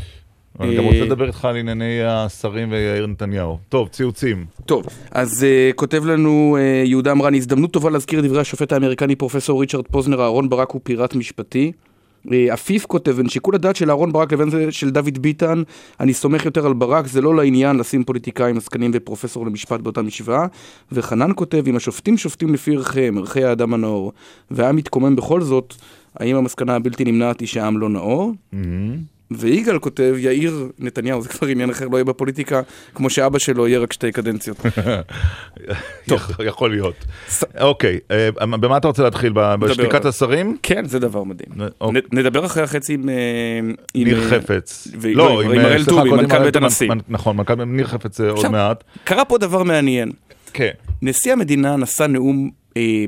אני 0.61 0.77
גם 0.77 0.85
רוצה 0.85 1.05
לדבר 1.05 1.27
איתך 1.27 1.45
על 1.45 1.57
ענייני 1.57 2.03
השרים 2.05 2.73
ויאיר 2.73 3.07
נתניהו. 3.07 3.59
טוב, 3.69 3.89
ציוצים. 3.89 4.45
טוב, 4.67 4.87
אז 5.11 5.47
uh, 5.47 5.75
כותב 5.75 6.05
לנו 6.05 6.57
uh, 6.59 6.89
יהודה 6.89 7.13
אמרן, 7.13 7.35
הזדמנות 7.35 7.73
טובה 7.73 7.91
להזכיר 7.91 8.19
את 8.19 8.25
דברי 8.25 8.41
השופט 8.41 8.73
האמריקני 8.73 9.17
פרופסור 9.17 9.61
ריצ'רד 9.61 9.89
פוזנר, 9.89 10.23
אהרון 10.23 10.49
ברק 10.49 10.71
הוא 10.71 10.81
פיראט 10.85 11.15
משפטי. 11.15 11.73
Uh, 12.27 12.31
עפיף 12.51 12.87
כותב, 12.87 13.11
בין 13.11 13.29
שיקול 13.29 13.55
הדעת 13.55 13.77
של 13.77 13.91
אהרון 13.91 14.13
ברק 14.13 14.33
לבין 14.33 14.51
זה 14.51 14.73
של 14.73 14.91
דוד 14.91 15.19
ביטן, 15.19 15.63
אני 16.01 16.15
סומך 16.15 16.45
יותר 16.45 16.67
על 16.67 16.73
ברק, 16.73 17.07
זה 17.07 17.21
לא 17.21 17.35
לעניין 17.35 17.77
לשים 17.77 18.05
פוליטיקאים, 18.05 18.57
עסקנים 18.57 18.91
ופרופסור 18.95 19.47
למשפט 19.47 19.81
באותה 19.81 20.03
משוואה. 20.03 20.47
וחנן 20.93 21.31
כותב, 21.35 21.63
אם 21.67 21.77
השופטים 21.77 22.17
שופטים 22.17 22.55
לפי 22.55 22.77
ערכיהם, 22.77 23.19
ערכי 23.19 23.45
האדם 23.45 23.75
הנאור, 23.75 24.13
והעם 24.51 24.77
מתקומם 24.77 25.17
בכל 25.17 25.41
זאת, 25.41 25.75
האם 26.17 26.37
המסקנה 26.37 26.77
הבלתי 26.77 27.05
נמנעת 27.05 27.41
היא 27.41 27.49
שהעם 27.49 27.79
לא 27.79 27.89
נאור? 27.89 28.33
ויגאל 29.39 29.79
כותב, 29.79 30.15
יאיר 30.19 30.69
נתניהו, 30.79 31.23
זה 31.23 31.29
כבר 31.29 31.49
עניין 31.49 31.71
אחר, 31.71 31.89
לא 31.89 31.97
יהיה 31.97 32.05
בפוליטיקה, 32.05 32.61
כמו 32.95 33.11
שאבא 33.11 33.39
שלו 33.39 33.69
יהיה 33.69 33.79
רק 33.79 33.93
שתי 33.93 34.13
קדנציות. 34.13 34.57
יכול 36.47 36.71
להיות. 36.71 36.95
אוקיי, 37.61 37.99
אה, 38.11 38.29
במה 38.47 38.77
אתה 38.77 38.89
רוצה 38.89 39.03
להתחיל? 39.03 39.33
בשתיקת. 39.33 40.05
השרים? 40.05 40.57
כן, 40.63 40.85
זה 40.85 40.99
דבר 40.99 41.25
מדהים. 41.25 41.49
אוקיי. 41.81 42.01
נדבר 42.13 42.47
אחרי 42.47 42.63
החצי 42.63 42.95
עם... 42.95 43.09
עם, 43.95 44.07
ניר 44.07 44.29
חפץ. 44.29 44.89
לא, 45.15 45.43
עם 45.43 45.51
אה, 45.51 45.65
הראל 45.65 45.83
סליחה, 45.83 45.91
טובי, 45.91 46.11
מנכ"ל 46.11 46.45
בית 46.45 46.57
הנשיא. 46.57 46.89
נכון, 47.09 47.37
מנכ"ל 47.37 47.65
ניר 47.65 47.87
חפץ 47.87 48.21
עוד 48.21 48.49
מעט. 48.49 48.85
קרה 49.05 49.25
פה 49.25 49.39
דבר 49.39 49.63
מעניין. 49.63 50.13
כן. 50.53 50.71
נשיא 51.03 51.33
המדינה 51.33 51.77
נשא 51.77 52.03
נאום, 52.03 52.51
אה, 52.77 53.05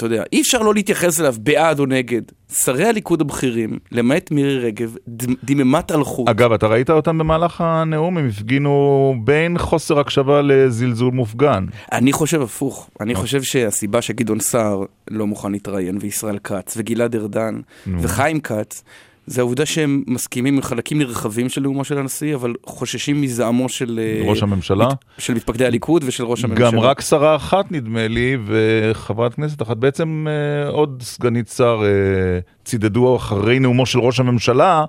אתה 0.00 0.06
יודע, 0.06 0.22
אי 0.32 0.40
אפשר 0.40 0.58
לא 0.58 0.74
להתייחס 0.74 1.20
אליו 1.20 1.34
בעד 1.38 1.78
או 1.78 1.86
נגד. 1.86 2.22
שרי 2.52 2.84
הליכוד 2.84 3.20
הבכירים, 3.20 3.78
למעט 3.92 4.30
מירי 4.30 4.58
רגב, 4.58 4.96
דממת 5.44 5.92
אלחוט. 5.92 6.28
אגב, 6.28 6.52
אתה 6.52 6.66
ראית 6.66 6.90
אותם 6.90 7.18
במהלך 7.18 7.60
הנאום? 7.60 8.18
הם 8.18 8.28
הפגינו 8.28 9.14
בין 9.24 9.58
חוסר 9.58 9.98
הקשבה 9.98 10.42
לזלזול 10.42 11.12
מופגן. 11.12 11.66
אני 11.92 12.12
חושב 12.12 12.42
הפוך. 12.42 12.90
אני 13.00 13.14
חושב 13.14 13.42
שהסיבה 13.42 14.02
שגדעון 14.02 14.40
סער 14.40 14.84
לא 15.10 15.26
מוכן 15.26 15.52
להתראיין, 15.52 15.98
וישראל 16.00 16.38
כץ, 16.38 16.74
וגלעד 16.76 17.16
ארדן, 17.16 17.60
וחיים 17.98 18.40
כץ, 18.40 18.84
זה 19.26 19.40
העובדה 19.40 19.66
שהם 19.66 20.02
מסכימים 20.06 20.54
עם 20.56 20.62
חלקים 20.62 20.98
נרחבים 20.98 21.48
של 21.48 21.60
נאומו 21.60 21.84
של 21.84 21.98
הנשיא, 21.98 22.34
אבל 22.34 22.54
חוששים 22.66 23.22
מזעמו 23.22 23.68
של... 23.68 24.00
אה, 24.02 24.28
ראש 24.30 24.42
הממשלה? 24.42 24.88
של 25.18 25.34
מתפקדי 25.34 25.66
הליכוד 25.66 26.04
ושל 26.06 26.24
ראש 26.24 26.44
הממשלה. 26.44 26.70
גם 26.70 26.78
רק 26.78 27.00
שרה 27.00 27.36
אחת 27.36 27.72
נדמה 27.72 28.08
לי, 28.08 28.36
וחברת 28.46 29.34
כנסת 29.34 29.62
אחת, 29.62 29.76
בעצם 29.76 30.26
אה, 30.28 30.68
עוד 30.68 31.02
סגנית 31.02 31.48
שר 31.48 31.82
אה, 31.84 32.40
צידדו 32.64 33.16
אחרי 33.16 33.58
נאומו 33.58 33.86
של 33.86 33.98
ראש 33.98 34.20
הממשלה, 34.20 34.84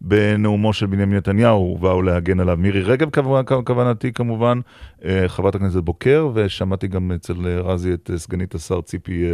בנאומו 0.00 0.72
של 0.72 0.86
בנימין 0.86 1.16
נתניהו, 1.16 1.78
באו 1.80 2.02
להגן 2.02 2.40
עליו. 2.40 2.56
מירי 2.56 2.82
רגב 2.82 3.10
כו- 3.10 3.46
כו- 3.46 3.64
כוונתי 3.64 4.12
כמובן, 4.12 4.60
אה, 5.04 5.28
חברת 5.28 5.54
הכנסת 5.54 5.76
בוקר, 5.80 6.28
ושמעתי 6.34 6.86
גם 6.88 7.12
אצל 7.12 7.34
אה, 7.46 7.60
רזי 7.60 7.94
את 7.94 8.10
אה, 8.12 8.18
סגנית 8.18 8.54
השר 8.54 8.80
ציפי 8.80 9.24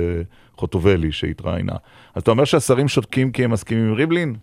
חוטובלי 0.57 1.13
שהתראיינה. 1.13 1.73
אז 2.15 2.23
אתה 2.23 2.31
אומר 2.31 2.45
שהשרים 2.45 2.89
שותקים 2.89 3.33
כי 3.33 3.45
הם 3.45 3.51
מסכימים 3.51 3.87
עם 3.87 3.95
ריבלין? 3.95 4.35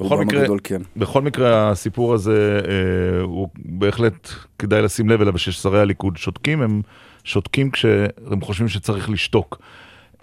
בכל 0.00 0.24
מקרה, 0.24 0.40
הגדול 0.40 0.58
כן. 0.64 0.82
בכל 0.96 1.22
מקרה 1.22 1.70
הסיפור 1.70 2.14
הזה 2.14 2.60
אה, 2.68 3.22
הוא 3.22 3.48
בהחלט 3.56 4.30
כדאי 4.58 4.82
לשים 4.82 5.08
לב 5.08 5.20
אליו, 5.20 5.38
ששרי 5.38 5.80
הליכוד 5.80 6.16
שותקים, 6.16 6.62
הם 6.62 6.82
שותקים 7.24 7.70
כשהם 7.70 8.40
חושבים 8.40 8.68
שצריך 8.68 9.10
לשתוק. 9.10 9.58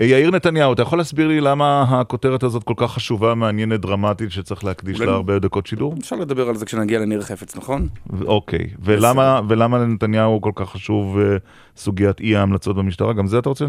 אה, 0.01 0.05
יאיר 0.05 0.31
נתניהו, 0.31 0.73
אתה 0.73 0.81
יכול 0.81 0.97
להסביר 0.97 1.27
לי 1.27 1.41
למה 1.41 1.85
הכותרת 1.89 2.43
הזאת 2.43 2.63
כל 2.63 2.73
כך 2.77 2.91
חשובה, 2.91 3.35
מעניינת, 3.35 3.79
דרמטית, 3.79 4.31
שצריך 4.31 4.63
להקדיש 4.63 4.97
אולי- 4.97 5.05
לה 5.09 5.15
הרבה 5.15 5.39
דקות 5.39 5.67
שידור? 5.67 5.95
אפשר 5.99 6.15
לדבר 6.15 6.49
על 6.49 6.55
זה 6.55 6.65
כשנגיע 6.65 6.99
לניר 6.99 7.21
חפץ, 7.21 7.55
נכון? 7.55 7.87
אוקיי, 8.25 8.67
ולמה, 8.83 9.41
ולמה 9.49 9.77
לנתניהו 9.77 10.41
כל 10.41 10.51
כך 10.55 10.69
חשוב 10.69 11.17
אה, 11.19 11.37
סוגיית 11.77 12.19
אי 12.19 12.35
ההמלצות 12.35 12.75
במשטרה? 12.75 13.13
גם 13.13 13.27
זה 13.27 13.39
אתה 13.39 13.49
רוצה 13.49 13.65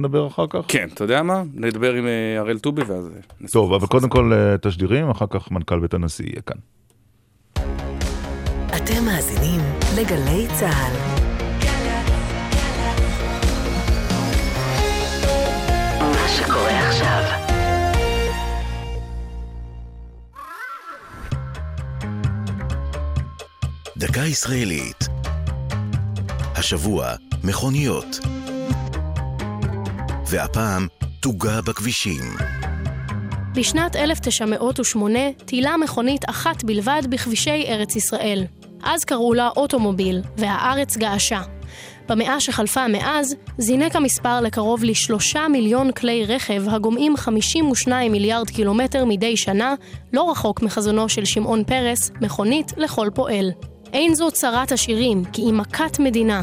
לדבר, 0.00 0.26
אחר 0.26 0.44
כך? 0.50 0.60
כן, 0.68 0.88
אתה 0.94 1.04
יודע 1.04 1.22
מה? 1.22 1.42
נדבר 1.54 1.94
עם 1.94 2.06
אה, 2.06 2.38
הראל 2.40 2.58
טובי 2.58 2.82
ואז... 2.82 3.10
טוב, 3.52 3.72
אבל 3.72 3.86
קודם. 3.86 4.08
כל 4.08 4.32
תשדירים, 4.62 5.10
אחר 5.10 5.26
כך 5.30 5.50
מנכ"ל 5.50 5.78
בית 5.80 5.94
הנשיא 5.94 6.26
יהיה 6.26 6.42
כאן. 6.42 6.56
אתם 8.76 9.04
מאזינים 9.04 9.60
לגלי 9.98 10.46
צה"ל. 10.54 11.13
שקורה 16.46 16.88
עכשיו. 16.88 17.22
דקה 23.96 24.20
ישראלית. 24.20 25.08
השבוע, 26.54 27.12
מכוניות. 27.44 28.06
והפעם, 30.26 30.86
תוגה 31.20 31.60
בכבישים. 31.60 32.22
בשנת 33.54 33.96
1908 33.96 35.18
טילה 35.44 35.76
מכונית 35.76 36.30
אחת 36.30 36.64
בלבד 36.64 37.02
בכבישי 37.10 37.64
ארץ 37.68 37.96
ישראל. 37.96 38.44
אז 38.82 39.04
קראו 39.04 39.34
לה 39.34 39.48
אוטומוביל, 39.56 40.22
והארץ 40.36 40.96
געשה. 40.96 41.53
במאה 42.08 42.40
שחלפה 42.40 42.88
מאז, 42.88 43.36
זינק 43.58 43.96
המספר 43.96 44.40
לקרוב 44.40 44.84
לשלושה 44.84 45.48
מיליון 45.48 45.92
כלי 45.92 46.24
רכב 46.26 46.62
הגומעים 46.68 47.16
52 47.16 48.12
מיליארד 48.12 48.50
קילומטר 48.50 49.04
מדי 49.04 49.36
שנה, 49.36 49.74
לא 50.12 50.30
רחוק 50.30 50.62
מחזונו 50.62 51.08
של 51.08 51.24
שמעון 51.24 51.64
פרס, 51.64 52.10
מכונית 52.20 52.72
לכל 52.76 53.08
פועל. 53.14 53.50
אין 53.92 54.14
זו 54.14 54.30
צרת 54.30 54.72
עשירים, 54.72 55.24
כי 55.32 55.42
היא 55.42 55.52
מכת 55.52 55.98
מדינה. 55.98 56.42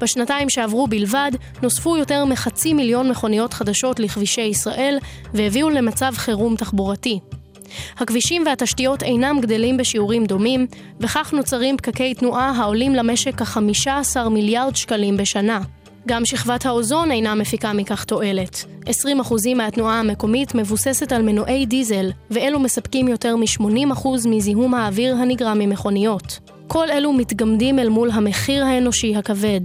בשנתיים 0.00 0.50
שעברו 0.50 0.86
בלבד, 0.86 1.30
נוספו 1.62 1.96
יותר 1.96 2.24
מחצי 2.24 2.74
מיליון 2.74 3.10
מכוניות 3.10 3.54
חדשות 3.54 4.00
לכבישי 4.00 4.40
ישראל, 4.40 4.98
והביאו 5.34 5.70
למצב 5.70 6.12
חירום 6.16 6.56
תחבורתי. 6.56 7.20
הכבישים 7.98 8.42
והתשתיות 8.46 9.02
אינם 9.02 9.40
גדלים 9.40 9.76
בשיעורים 9.76 10.24
דומים, 10.24 10.66
וכך 11.00 11.32
נוצרים 11.32 11.76
פקקי 11.76 12.14
תנועה 12.14 12.50
העולים 12.56 12.94
למשק 12.94 13.42
כ-15 13.42 14.28
מיליארד 14.28 14.76
שקלים 14.76 15.16
בשנה. 15.16 15.60
גם 16.08 16.24
שכבת 16.24 16.66
האוזון 16.66 17.10
אינה 17.10 17.34
מפיקה 17.34 17.72
מכך 17.72 18.04
תועלת. 18.04 18.64
20% 18.86 18.90
מהתנועה 19.56 20.00
המקומית 20.00 20.54
מבוססת 20.54 21.12
על 21.12 21.22
מנועי 21.22 21.66
דיזל, 21.66 22.10
ואלו 22.30 22.58
מספקים 22.58 23.08
יותר 23.08 23.36
מ-80% 23.36 24.08
מזיהום 24.28 24.74
האוויר 24.74 25.16
הנגרם 25.16 25.58
ממכוניות. 25.58 26.38
כל 26.68 26.90
אלו 26.90 27.12
מתגמדים 27.12 27.78
אל 27.78 27.88
מול 27.88 28.10
המחיר 28.10 28.64
האנושי 28.64 29.16
הכבד. 29.16 29.60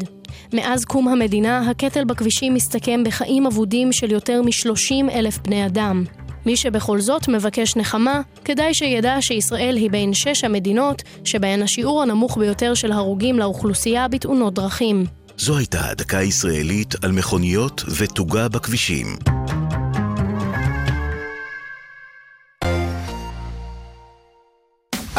מאז 0.53 0.85
קום 0.85 1.07
המדינה, 1.07 1.69
הקטל 1.69 2.03
בכבישים 2.03 2.53
מסתכם 2.53 3.03
בחיים 3.03 3.45
אבודים 3.45 3.93
של 3.93 4.11
יותר 4.11 4.41
מ-30 4.41 5.11
אלף 5.11 5.37
בני 5.37 5.65
אדם. 5.65 6.03
מי 6.47 6.55
שבכל 6.55 7.01
זאת 7.01 7.27
מבקש 7.27 7.75
נחמה, 7.75 8.21
כדאי 8.45 8.73
שידע 8.73 9.17
שישראל 9.21 9.75
היא 9.75 9.91
בין 9.91 10.13
שש 10.13 10.43
המדינות 10.43 11.01
שבהן 11.23 11.61
השיעור 11.61 12.01
הנמוך 12.01 12.37
ביותר 12.37 12.73
של 12.73 12.91
הרוגים 12.91 13.39
לאוכלוסייה 13.39 14.07
בתאונות 14.07 14.53
דרכים. 14.53 15.05
זו 15.37 15.57
הייתה 15.57 15.81
דקה 15.97 16.21
ישראלית 16.21 16.95
על 17.03 17.11
מכוניות 17.11 17.83
ותוגה 17.97 18.49
בכבישים. 18.49 19.07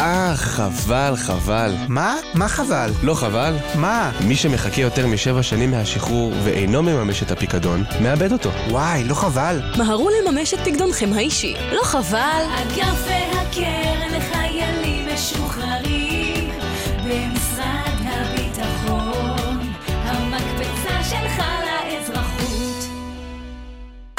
אה, 0.09 0.35
חבל, 0.35 1.13
חבל. 1.15 1.75
מה? 1.87 2.15
מה 2.33 2.47
חבל? 2.47 2.89
לא 3.03 3.13
חבל. 3.13 3.53
מה? 3.75 4.11
מי 4.27 4.35
שמחכה 4.35 4.81
יותר 4.81 5.07
משבע 5.07 5.43
שנים 5.43 5.71
מהשחרור 5.71 6.33
ואינו 6.43 6.83
מממש 6.83 7.23
את 7.23 7.31
הפיקדון, 7.31 7.83
מאבד 8.01 8.31
אותו. 8.31 8.49
וואי, 8.69 9.03
לא 9.03 9.13
חבל. 9.13 9.61
מהרו 9.77 10.09
לממש 10.09 10.53
את 10.53 10.59
פקדונכם 10.59 11.13
האישי. 11.13 11.55
לא 11.71 11.83
חבל? 11.83 12.43
אגף 12.61 13.07
והקרן 13.07 14.17
לחיילים 14.17 15.07
משוחררים 15.13 16.08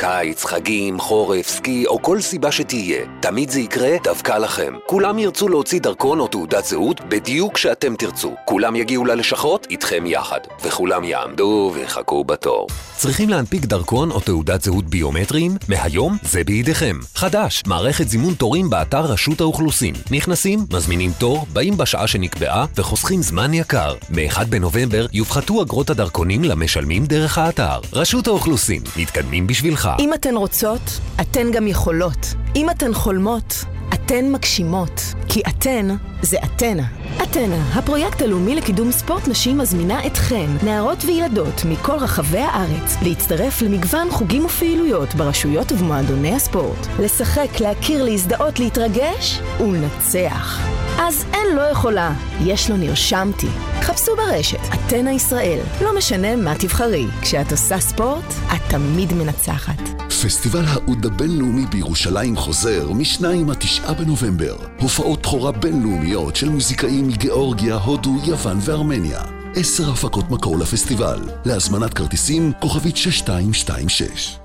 קיץ, 0.00 0.44
חגים, 0.44 1.00
חורף, 1.00 1.48
סקי 1.48 1.86
או 1.86 2.02
כל 2.02 2.20
סיבה 2.20 2.52
שתהיה, 2.52 3.04
תמיד 3.20 3.50
זה 3.50 3.60
יקרה 3.60 3.90
דווקא 4.04 4.32
לכם. 4.32 4.74
כולם 4.86 5.18
ירצו 5.18 5.48
להוציא 5.48 5.80
דרכון 5.80 6.20
או 6.20 6.26
תעודת 6.28 6.64
זהות 6.64 7.00
בדיוק 7.08 7.54
כשאתם 7.54 7.94
תרצו. 7.96 8.34
כולם 8.44 8.76
יגיעו 8.76 9.04
ללשכות 9.04 9.66
איתכם 9.70 10.04
יחד, 10.06 10.40
וכולם 10.62 11.04
יעמדו 11.04 11.72
ויחכו 11.74 12.24
בתור. 12.24 12.66
צריכים 12.96 13.28
להנפיק 13.28 13.64
דרכון 13.64 14.10
או 14.10 14.20
תעודת 14.20 14.62
זהות 14.62 14.84
ביומטריים? 14.84 15.56
מהיום 15.68 16.16
זה 16.22 16.44
בידיכם. 16.44 16.96
חדש, 17.14 17.62
מערכת 17.66 18.08
זימון 18.08 18.34
תורים 18.34 18.70
באתר 18.70 19.00
רשות 19.00 19.40
האוכלוסין. 19.40 19.94
נכנסים, 20.10 20.58
מזמינים 20.72 21.10
תור, 21.18 21.46
באים 21.52 21.76
בשעה 21.76 22.06
שנקבעה 22.06 22.66
וחוסכים 22.76 23.22
זמן 23.22 23.54
יקר. 23.54 23.94
מ-1 24.10 24.44
בנובמבר 24.44 25.06
יופחתו 25.12 25.62
אגרות 25.62 25.90
הדרכונים 25.90 26.44
למשלמים 26.44 27.06
דרך 27.06 27.38
האתר. 27.38 27.80
רשות 27.92 28.26
האוכלוסין, 28.26 28.82
מתקדמים 28.96 29.46
בשבילך. 29.46 29.89
אם 29.98 30.14
אתן 30.14 30.36
רוצות, 30.36 31.00
אתן 31.20 31.50
גם 31.52 31.66
יכולות. 31.66 32.34
אם 32.56 32.70
אתן 32.70 32.94
חולמות, 32.94 33.64
אתן 33.94 34.32
מגשימות. 34.32 35.02
כי 35.28 35.40
אתן 35.48 35.88
זה 36.22 36.36
אתנה. 36.44 36.86
אתנה, 37.22 37.72
הפרויקט 37.74 38.22
הלאומי 38.22 38.56
לקידום 38.56 38.92
ספורט 38.92 39.28
נשים 39.28 39.58
מזמינה 39.58 40.06
אתכן, 40.06 40.46
נערות 40.62 41.04
וילדות 41.04 41.64
מכל 41.64 41.96
רחבי 41.96 42.38
הארץ, 42.38 42.96
להצטרף 43.02 43.62
למגוון 43.62 44.10
חוגים 44.10 44.44
ופעילויות 44.44 45.14
ברשויות 45.14 45.72
ובמועדוני 45.72 46.34
הספורט. 46.34 46.86
לשחק, 46.98 47.60
להכיר, 47.60 48.04
להזדהות, 48.04 48.58
להתרגש 48.58 49.40
ולנצח. 49.60 50.60
אז 50.98 51.24
אין 51.32 51.56
לא 51.56 51.62
יכולה, 51.62 52.12
יש 52.44 52.70
לו 52.70 52.76
נרשמתי. 52.76 53.48
חפשו 53.80 54.16
ברשת, 54.16 54.60
אתנה 54.74 55.12
ישראל. 55.12 55.60
לא 55.80 55.96
משנה 55.98 56.36
מה 56.36 56.54
תבחרי, 56.58 57.06
כשאת 57.22 57.52
עושה 57.52 57.80
ספורט, 57.80 58.34
את 58.54 58.60
תמיד 58.70 59.12
מנצחת. 59.12 59.79
פסטיבל 60.08 60.64
האוד 60.66 61.06
הבינלאומי 61.06 61.66
בירושלים 61.70 62.36
חוזר 62.36 62.92
מ-2 62.92 63.24
עד 63.50 63.56
9 63.58 63.92
בנובמבר. 63.92 64.56
הופעות 64.80 65.20
בכורה 65.22 65.52
בינלאומיות 65.52 66.36
של 66.36 66.48
מוזיקאים 66.48 67.08
מגיאורגיה, 67.08 67.74
הודו, 67.74 68.10
יוון 68.26 68.56
וארמניה. 68.60 69.20
עשר 69.56 69.90
הפקות 69.90 70.30
מקור 70.30 70.58
לפסטיבל. 70.58 71.18
להזמנת 71.44 71.94
כרטיסים, 71.94 72.52
כוכבית 72.60 72.96
6226. 72.96 74.38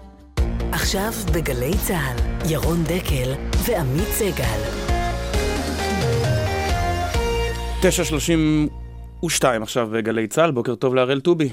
עכשיו 0.72 1.12
בגלי 1.34 1.72
צה"ל, 1.88 2.18
ירון 2.52 2.84
דקל 2.84 3.34
ועמית 3.66 4.08
סגל. 4.08 4.60
9.32 7.82 9.46
עכשיו 9.62 9.88
בגלי 9.88 10.28
צה"ל, 10.28 10.52
בוקר 10.52 10.76
טוב 10.76 10.96
להראל 10.96 11.20
טובי. 11.20 11.50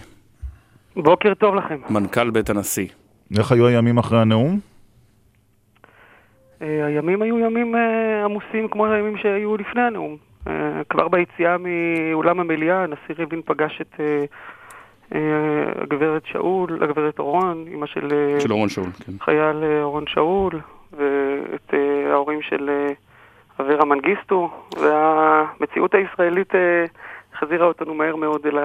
בוקר 0.96 1.34
טוב 1.34 1.54
לכם. 1.54 1.80
מנכ"ל 1.90 2.30
בית 2.30 2.50
הנשיא. 2.50 2.86
איך 3.38 3.52
היו 3.52 3.66
הימים 3.66 3.98
אחרי 3.98 4.18
הנאום? 4.18 4.60
אה, 6.62 6.86
הימים 6.86 7.22
היו 7.22 7.38
ימים 7.38 7.76
אה, 7.76 8.24
עמוסים 8.24 8.68
כמו 8.68 8.86
הימים 8.86 9.16
שהיו 9.16 9.56
לפני 9.56 9.82
הנאום. 9.82 10.16
אה, 10.46 10.82
כבר 10.88 11.08
ביציאה 11.08 11.56
מאולם 11.58 12.40
המליאה, 12.40 12.82
הנשיא 12.82 13.14
ריבלין 13.18 13.42
פגש 13.44 13.80
את 13.80 14.00
הגברת 15.82 16.22
שאול, 16.26 16.82
הגברת 16.82 17.18
אורון, 17.18 17.64
אמא 17.74 17.86
של... 17.86 18.08
של 18.38 18.52
אורון 18.52 18.68
שאול, 18.68 18.90
כן. 19.06 19.12
חייל 19.20 19.64
אורון 19.82 20.04
שאול, 20.06 20.60
ואת 20.92 21.74
ההורים 22.10 22.42
של 22.42 22.70
אברה 23.60 23.84
מנגיסטו, 23.84 24.50
והמציאות 24.80 25.94
הישראלית 25.94 26.52
החזירה 27.34 27.66
אותנו 27.66 27.94
מהר 27.94 28.16
מאוד 28.16 28.46
אל 28.46 28.58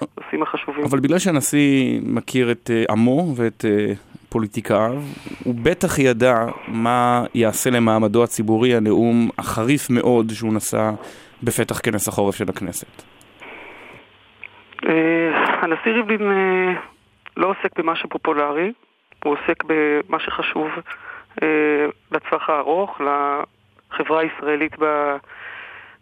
הנושאים 0.00 0.42
החשובים. 0.42 0.84
אבל 0.84 1.00
בגלל 1.00 1.18
שהנשיא 1.18 2.00
מכיר 2.02 2.50
את 2.50 2.70
עמו 2.90 3.32
ואת 3.36 3.64
פוליטיקאיו, 4.28 5.02
הוא 5.44 5.54
בטח 5.62 5.98
ידע 5.98 6.46
מה 6.68 7.24
יעשה 7.34 7.70
למעמדו 7.70 8.24
הציבורי 8.24 8.74
הנאום 8.74 9.30
החריף 9.38 9.90
מאוד 9.90 10.30
שהוא 10.30 10.54
נשא 10.54 10.90
בפתח 11.42 11.80
כנס 11.82 12.08
החורף 12.08 12.34
של 12.34 12.48
הכנסת. 12.48 13.02
הנשיא 15.62 15.92
ריבלין 15.92 16.30
לא 17.36 17.46
עוסק 17.46 17.78
במה 17.78 17.96
שפופולרי, 17.96 18.72
הוא 19.24 19.32
עוסק 19.32 19.64
במה 19.66 20.18
שחשוב 20.20 20.68
לטווח 22.12 22.50
הארוך, 22.50 23.00
לחברה 23.00 24.20
הישראלית 24.20 24.72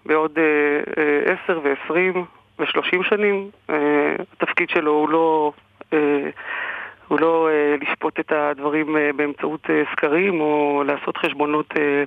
בעוד 0.07 0.39
עשר 1.27 1.61
ועשרים 1.65 2.25
ושלושים 2.63 3.03
שנים. 3.05 3.51
התפקיד 4.33 4.71
שלו 4.71 4.93
הוא 4.93 5.09
לא... 5.09 5.53
הוא 7.13 7.21
לא 7.21 7.49
אה, 7.49 7.77
לשפוט 7.81 8.21
את 8.21 8.33
הדברים 8.33 8.97
אה, 8.97 9.11
באמצעות 9.17 9.71
אה, 9.71 9.83
סקרים 9.93 10.41
או 10.41 10.83
לעשות 10.87 11.17
חשבונות 11.17 11.67
אה, 11.77 12.05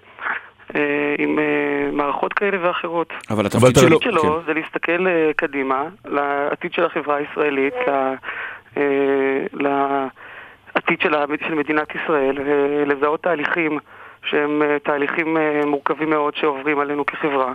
אה, 0.76 1.16
עם 1.18 1.40
אה, 1.40 1.90
מערכות 1.92 2.34
כאלה 2.34 2.68
ואחרות. 2.68 3.14
אבל 3.30 3.46
התפקיד 3.46 3.76
שלו, 3.76 4.02
שלו 4.02 4.22
כן. 4.22 4.46
זה 4.46 4.54
להסתכל 4.54 5.08
אה, 5.08 5.32
קדימה, 5.36 5.84
לעתיד 6.06 6.74
של 6.74 6.86
החברה 6.86 7.16
הישראלית, 7.16 7.74
ל, 7.88 8.14
אה, 8.78 9.46
לעתיד 9.54 11.02
של, 11.02 11.14
של 11.48 11.54
מדינת 11.54 11.96
ישראל, 11.96 12.38
ולזהות 12.46 13.24
תהליכים 13.24 13.80
שהם 14.26 14.62
אה, 14.62 14.80
תהליכים 14.80 15.38
אה, 15.38 15.62
מורכבים 15.66 16.10
מאוד 16.10 16.36
שעוברים 16.36 16.80
עלינו 16.80 17.06
כחברה. 17.06 17.54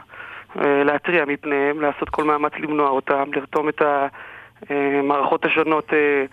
אה, 0.58 0.84
להתריע 0.84 1.24
מפניהם, 1.24 1.80
לעשות 1.80 2.08
כל 2.08 2.24
מאמץ 2.24 2.52
למנוע 2.60 2.88
אותם, 2.88 3.24
לרתום 3.34 3.68
את 3.68 3.82
המערכות 4.70 5.44
השונות 5.44 5.92
אה, 5.92 6.24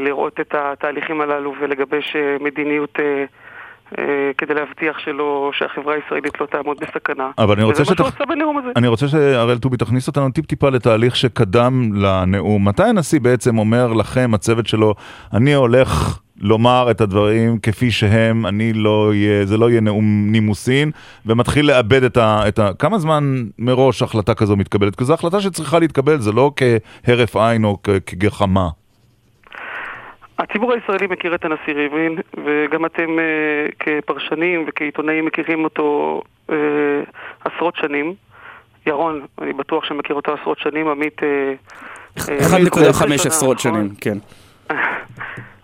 לראות 0.00 0.40
את 0.40 0.54
התהליכים 0.54 1.20
הללו 1.20 1.54
ולגבש 1.60 2.16
מדיניות 2.40 2.98
כדי 4.38 4.54
להבטיח 4.54 4.98
שלא, 4.98 5.50
שהחברה 5.54 5.94
הישראלית 5.94 6.40
לא 6.40 6.46
תעמוד 6.46 6.76
בסכנה. 6.80 7.30
אבל 7.38 7.54
אני 7.54 7.64
רוצה, 7.64 7.84
שתח... 7.84 8.20
אני 8.76 8.88
רוצה 8.88 9.08
שהראל 9.08 9.58
טובי 9.58 9.76
תכניס 9.76 10.08
אותנו 10.08 10.30
טיפ-טיפה 10.30 10.68
לתהליך 10.70 11.16
שקדם 11.16 11.90
לנאום. 11.94 12.68
מתי 12.68 12.82
הנשיא 12.82 13.20
בעצם 13.20 13.58
אומר 13.58 13.92
לכם, 13.92 14.34
הצוות 14.34 14.66
שלו, 14.66 14.94
אני 15.34 15.54
הולך 15.54 16.20
לומר 16.40 16.86
את 16.90 17.00
הדברים 17.00 17.58
כפי 17.58 17.90
שהם, 17.90 18.46
אני 18.46 18.72
לא 18.72 19.14
יהיה, 19.14 19.46
זה 19.46 19.56
לא 19.56 19.70
יהיה 19.70 19.80
נאום 19.80 20.26
נימוסין, 20.26 20.90
ומתחיל 21.26 21.66
לאבד 21.66 22.02
את 22.02 22.16
ה, 22.16 22.48
את 22.48 22.58
ה... 22.58 22.70
כמה 22.78 22.98
זמן 22.98 23.24
מראש 23.58 24.02
החלטה 24.02 24.34
כזו 24.34 24.56
מתקבלת? 24.56 24.96
כי 24.96 25.04
זו 25.04 25.14
החלטה 25.14 25.40
שצריכה 25.40 25.78
להתקבל, 25.78 26.18
זה 26.18 26.32
לא 26.32 26.52
כהרף 26.56 27.36
עין 27.36 27.64
או 27.64 27.78
כגחמה. 28.06 28.68
הציבור 30.38 30.72
הישראלי 30.72 31.06
מכיר 31.06 31.34
את 31.34 31.44
הנשיא 31.44 31.74
ריבלין, 31.74 32.18
וגם 32.44 32.86
אתם 32.86 33.16
uh, 33.18 33.72
כפרשנים 33.78 34.64
וכעיתונאים 34.68 35.24
מכירים 35.24 35.64
אותו 35.64 36.20
uh, 36.50 36.52
עשרות 37.44 37.76
שנים. 37.76 38.14
ירון, 38.86 39.26
אני 39.42 39.52
בטוח 39.52 39.84
שמכיר 39.84 40.16
אותו 40.16 40.34
עשרות 40.40 40.58
שנים, 40.58 40.88
עמית... 40.88 41.20
1.5 42.18 42.22
עשרות 43.26 43.58
שנים, 43.58 43.88
כן. 44.00 44.18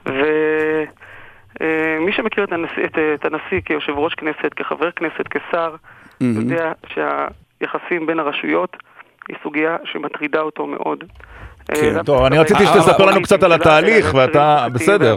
ומי 0.07 2.13
שמכיר 2.13 2.45
את 2.45 2.53
הנשיא, 2.53 2.85
את, 2.85 2.99
את 3.15 3.25
הנשיא 3.25 3.61
כיושב 3.65 3.93
ראש 3.97 4.15
כנסת, 4.15 4.55
כחבר 4.57 4.91
כנסת, 4.91 5.29
כשר, 5.31 5.75
mm-hmm. 5.75 6.25
יודע 6.25 6.73
שהיחסים 6.87 8.07
בין 8.07 8.19
הרשויות 8.19 8.77
היא 9.29 9.37
סוגיה 9.43 9.77
שמטרידה 9.85 10.41
אותו 10.41 10.67
מאוד. 10.67 11.05
כן, 11.75 12.03
טוב, 12.03 12.25
אני 12.25 12.39
רציתי 12.39 12.67
שתספר 12.67 13.07
לנו 13.07 13.23
קצת 13.23 13.43
על 13.43 13.53
התהליך, 13.53 14.15
ואתה 14.15 14.67
בסדר. 14.73 15.17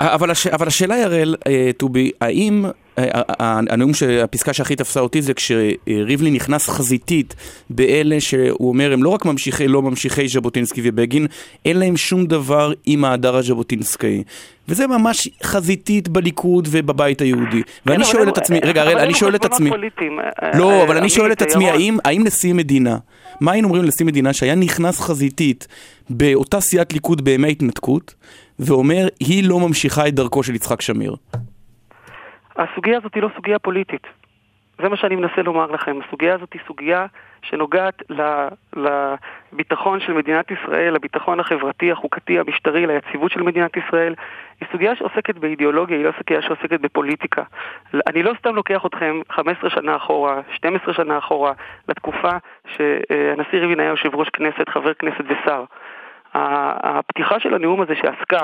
אבל 0.00 0.66
השאלה 0.66 0.94
היא, 0.94 1.04
הראל, 1.04 1.34
טובי, 1.76 2.10
האם 2.20 2.64
הנאום, 3.38 3.90
הפסקה 4.24 4.52
שהכי 4.52 4.76
תפסה 4.76 5.00
אותי 5.00 5.22
זה 5.22 5.34
כשריבלין 5.34 6.34
נכנס 6.34 6.68
חזיתית 6.68 7.34
באלה 7.70 8.20
שהוא 8.20 8.68
אומר, 8.68 8.92
הם 8.92 9.02
לא 9.02 9.08
רק 9.08 9.24
ממשיכי, 9.24 9.68
לא 9.68 9.82
ממשיכי 9.82 10.28
ז'בוטינסקי 10.28 10.80
ובגין, 10.84 11.26
אין 11.64 11.78
להם 11.78 11.96
שום 11.96 12.26
דבר 12.26 12.72
עם 12.86 13.04
ההדר 13.04 13.36
הז'בוטינסקאי. 13.36 14.22
וזה 14.68 14.86
ממש 14.86 15.28
חזיתית 15.42 16.08
בליכוד 16.08 16.68
ובבית 16.70 17.20
היהודי. 17.20 17.62
ואני 17.86 18.04
שואל 18.04 18.28
את 18.28 18.38
עצמי, 18.38 18.60
רגע, 18.64 18.82
הראל, 18.82 18.98
אני 18.98 19.14
שואל 19.14 19.34
את 19.34 19.44
עצמי... 19.44 19.70
לא, 20.54 20.84
אבל 20.84 20.96
אני 20.96 21.08
שואל 21.08 21.32
את 21.32 21.42
עצמי, 21.42 21.70
האם 22.04 22.24
נשיא 22.24 22.52
מדינה, 22.52 22.98
מה 23.40 23.52
היינו 23.52 23.68
אומרים 23.68 23.84
לנשיא 23.84 24.06
מדינה 24.06 24.32
שהיה 24.32 24.54
נכנס 24.54 25.00
חזיתית 25.00 25.66
באותה 26.10 26.60
סיעת 26.60 26.92
ליכוד 26.92 27.24
בימי 27.24 27.48
ההתנתקות, 27.48 28.14
ואומר, 28.58 29.08
היא 29.20 29.44
לא 29.44 29.60
ממשיכה 29.60 30.08
את 30.08 30.14
דרכו 30.14 30.42
של 30.42 30.54
יצחק 30.54 30.80
שמיר? 30.80 31.16
הסוגיה 32.56 32.96
הזאת 32.96 33.14
היא 33.14 33.22
לא 33.22 33.28
סוגיה 33.36 33.58
פוליטית. 33.58 34.06
זה 34.82 34.88
מה 34.88 34.96
שאני 34.96 35.16
מנסה 35.16 35.42
לומר 35.42 35.70
לכם. 35.70 35.98
הסוגיה 36.06 36.34
הזאת 36.34 36.52
היא 36.52 36.60
סוגיה 36.66 37.06
שנוגעת 37.42 38.02
לביטחון 38.76 40.00
של 40.00 40.12
מדינת 40.12 40.50
ישראל, 40.50 40.94
לביטחון 40.94 41.40
החברתי, 41.40 41.92
החוקתי, 41.92 42.38
המשטרי, 42.38 42.86
ליציבות 42.86 43.30
של 43.30 43.42
מדינת 43.42 43.76
ישראל. 43.76 44.14
היא 44.60 44.68
סוגיה 44.72 44.96
שעוסקת 44.96 45.34
באידיאולוגיה, 45.38 45.96
היא 45.96 46.04
לא 46.04 46.12
סוגיה 46.18 46.42
שעוסקת 46.42 46.80
בפוליטיקה. 46.80 47.42
אני 48.06 48.22
לא 48.22 48.32
סתם 48.38 48.54
לוקח 48.54 48.86
אתכם 48.86 49.20
15 49.30 49.70
שנה 49.70 49.96
אחורה, 49.96 50.40
12 50.54 50.94
שנה 50.94 51.18
אחורה, 51.18 51.52
לתקופה 51.88 52.30
שהנשיא 52.66 53.58
ריבלין 53.58 53.80
היה 53.80 53.88
יושב 53.88 54.14
ראש 54.14 54.28
כנסת, 54.28 54.68
חבר 54.68 54.94
כנסת 54.94 55.24
ושר. 55.24 55.64
הפתיחה 56.34 57.40
של 57.40 57.54
הנאום 57.54 57.80
הזה 57.80 57.94
שעסקה 57.94 58.40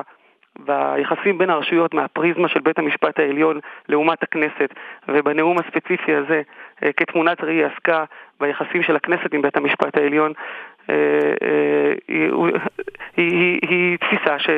ביחסים 0.59 1.39
בין 1.39 1.51
הרשויות 1.51 1.95
מהפריזמה 1.95 2.49
של 2.49 2.61
בית 2.61 2.79
המשפט 2.79 3.19
העליון 3.19 3.61
לעומת 3.89 4.23
הכנסת, 4.23 4.75
ובנאום 5.09 5.59
הספציפי 5.59 6.15
הזה 6.15 6.43
אה, 6.85 6.93
כתמונת 6.93 7.45
ראי 7.45 7.65
עסקה 7.65 8.05
ביחסים 8.41 8.83
של 8.83 8.97
הכנסת 8.97 9.35
עם 9.35 9.43
בית 9.43 9.57
המשפט 9.57 9.97
העליון, 9.97 10.33
אה, 10.91 10.95
אה, 11.43 11.93
היא, 12.09 12.31
היא, 13.17 13.59
היא 13.69 13.99
תפיסה 13.99 14.39
ש, 14.39 14.51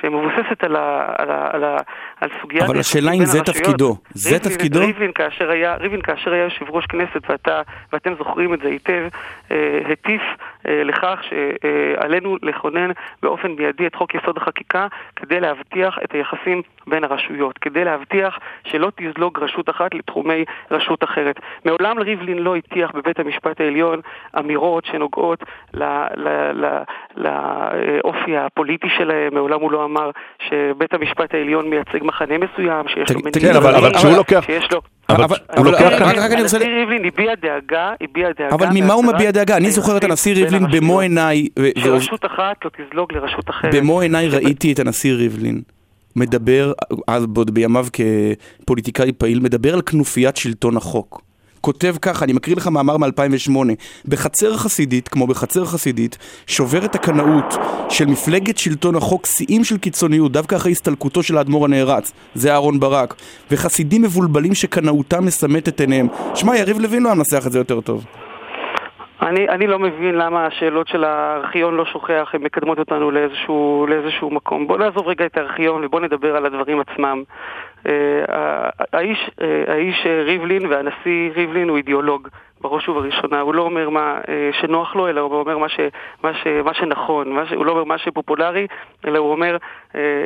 שמבוססת 0.00 0.64
על, 0.64 0.76
ה, 0.76 1.12
על, 1.18 1.30
ה, 1.30 1.48
על, 1.52 1.64
ה, 1.64 1.76
על 2.20 2.28
סוגיית... 2.40 2.62
אבל 2.62 2.78
השאלה 2.78 3.12
אם 3.12 3.24
זה 3.24 3.40
תפקידו. 3.40 3.96
זה 4.10 4.38
תפקידו? 4.38 4.80
ריבלין 4.80 5.12
כאשר 5.12 5.50
היה, 5.50 5.74
ריבלין 5.76 6.02
כאשר 6.02 6.32
היה 6.32 6.44
יושב 6.44 6.70
ראש 6.70 6.86
כנסת, 6.86 7.30
ואתה, 7.30 7.62
ואתם 7.92 8.14
זוכרים 8.18 8.54
את 8.54 8.60
זה 8.62 8.68
היטב, 8.68 9.08
אה, 9.50 9.80
הטיף 9.92 10.22
אה, 10.68 10.84
לכך 10.84 11.20
שעלינו 11.22 12.36
לכונן 12.42 12.90
באופן 13.22 13.50
מיידי 13.50 13.86
את 13.86 13.94
חוק 13.94 14.14
יסוד 14.14 14.36
החקיקה 14.36 14.86
כדי 15.16 15.40
להבטיח 15.40 15.98
את 16.04 16.12
היחסים 16.12 16.62
בין 16.86 17.04
הרשויות, 17.04 17.58
כדי 17.58 17.84
להבטיח 17.84 18.38
שלא 18.64 18.90
תזלוג 18.96 19.38
רשות 19.38 19.70
אחת 19.70 19.94
לתחומי 19.94 20.44
רשות 20.70 21.04
אחרת. 21.04 21.40
מעולם 21.64 21.98
ריבלין 21.98 22.38
לא 22.38 22.56
הטיח 22.56 22.90
בבית 22.94 23.18
המשפט 23.18 23.60
העליון 23.60 24.00
אמירות 24.38 24.84
שנוגעות 24.84 25.44
לאופי 27.16 28.36
הפוליטי 28.36 28.88
שלהם, 28.98 29.34
מעולם 29.34 29.60
הוא 29.60 29.72
לא 29.72 29.83
אמר 29.84 30.10
שבית 30.48 30.94
המשפט 30.94 31.34
העליון 31.34 31.70
מייצג 31.70 32.02
מחנה 32.02 32.34
מסוים, 32.38 32.88
שיש 32.88 33.10
לו 33.10 33.20
מנהיג, 33.20 33.38
כן, 33.38 33.56
אבל 33.56 33.94
כשהוא 33.94 34.16
לוקח... 34.16 34.44
שיש 34.46 34.68
לו... 34.72 34.80
אבל 35.08 35.36
הוא 35.56 35.66
לוקח... 35.66 36.00
הנשיא 36.00 36.58
ריבלין 36.58 37.04
הביע 37.04 37.34
דאגה, 37.34 37.92
הביע 38.00 38.28
דאגה... 38.38 38.54
אבל 38.54 38.66
ממה 38.74 38.92
הוא 38.92 39.04
מביע 39.04 39.30
דאגה? 39.30 39.56
אני 39.56 39.70
זוכר 39.70 39.96
את 39.96 40.04
הנשיא 40.04 40.34
ריבלין 40.34 40.66
במו 40.70 41.00
עיניי... 41.00 41.48
שרשות 41.78 42.24
אחת 42.26 42.64
לא 42.64 42.70
תזלוג 42.76 43.12
לרשות 43.12 43.50
אחרת. 43.50 43.74
במו 43.74 44.00
עיניי 44.00 44.28
ראיתי 44.28 44.72
את 44.72 44.78
הנשיא 44.78 45.12
ריבלין. 45.14 45.62
מדבר, 46.16 46.72
אז 47.08 47.26
עוד 47.36 47.54
בימיו 47.54 47.86
כפוליטיקאי 48.62 49.12
פעיל, 49.12 49.40
מדבר 49.40 49.74
על 49.74 49.82
כנופיית 49.82 50.36
שלטון 50.36 50.76
החוק. 50.76 51.22
כותב 51.64 51.94
ככה, 52.02 52.24
אני 52.24 52.32
מקריא 52.32 52.56
לך 52.56 52.66
מאמר 52.66 52.96
מ-2008: 52.96 53.56
בחצר 54.08 54.56
חסידית, 54.56 55.08
כמו 55.08 55.26
בחצר 55.26 55.64
חסידית, 55.64 56.18
שוברת 56.46 56.94
הקנאות 56.94 57.54
של 57.88 58.06
מפלגת 58.06 58.58
שלטון 58.58 58.96
החוק 58.96 59.26
שיאים 59.26 59.64
של 59.64 59.78
קיצוניות, 59.78 60.32
דווקא 60.32 60.56
אחרי 60.56 60.72
הסתלקותו 60.72 61.22
של 61.22 61.38
האדמו"ר 61.38 61.64
הנערץ, 61.64 62.12
זה 62.34 62.52
אהרון 62.52 62.80
ברק, 62.80 63.14
וחסידים 63.50 64.02
מבולבלים 64.02 64.54
שקנאותם 64.54 65.24
מסמאת 65.24 65.68
את 65.68 65.80
עיניהם. 65.80 66.08
שמע, 66.34 66.56
יריב 66.56 66.78
לוין 66.78 67.02
לא 67.02 67.08
היה 67.08 67.14
מנסח 67.14 67.46
את 67.46 67.52
זה 67.52 67.58
יותר 67.58 67.80
טוב. 67.80 68.04
אני, 69.24 69.48
אני 69.48 69.66
לא 69.66 69.78
מבין 69.78 70.14
למה 70.14 70.46
השאלות 70.46 70.88
של 70.88 71.04
הארכיון 71.04 71.74
לא 71.74 71.84
שוכח, 71.84 72.30
הן 72.32 72.42
מקדמות 72.42 72.78
אותנו 72.78 73.10
לאיזשהו, 73.10 73.86
לאיזשהו 73.88 74.30
מקום. 74.30 74.66
בואו 74.66 74.78
נעזוב 74.78 75.08
רגע 75.08 75.26
את 75.26 75.36
הארכיון 75.36 75.84
ובואו 75.84 76.02
נדבר 76.02 76.36
על 76.36 76.46
הדברים 76.46 76.80
עצמם. 76.80 77.22
אה, 77.86 78.68
האיש, 78.92 79.30
אה, 79.40 79.72
האיש 79.72 80.06
ריבלין 80.06 80.66
והנשיא 80.66 81.30
ריבלין 81.34 81.68
הוא 81.68 81.76
אידיאולוג 81.76 82.28
בראש 82.64 82.88
ובראשונה. 82.88 83.40
הוא 83.40 83.54
לא 83.54 83.62
אומר 83.62 83.90
מה 83.90 84.20
אה, 84.28 84.50
שנוח 84.60 84.96
לו, 84.96 85.08
אלא 85.08 85.20
הוא 85.20 85.40
אומר 85.40 85.58
מה, 85.58 85.68
ש, 85.68 85.80
מה, 86.22 86.34
ש, 86.34 86.46
מה 86.64 86.74
שנכון. 86.74 87.32
מה 87.32 87.46
ש, 87.46 87.52
הוא 87.52 87.66
לא 87.66 87.72
אומר 87.72 87.84
מה 87.84 87.98
שפופולרי, 87.98 88.66
אלא 89.06 89.18
הוא 89.18 89.30
אומר 89.30 89.56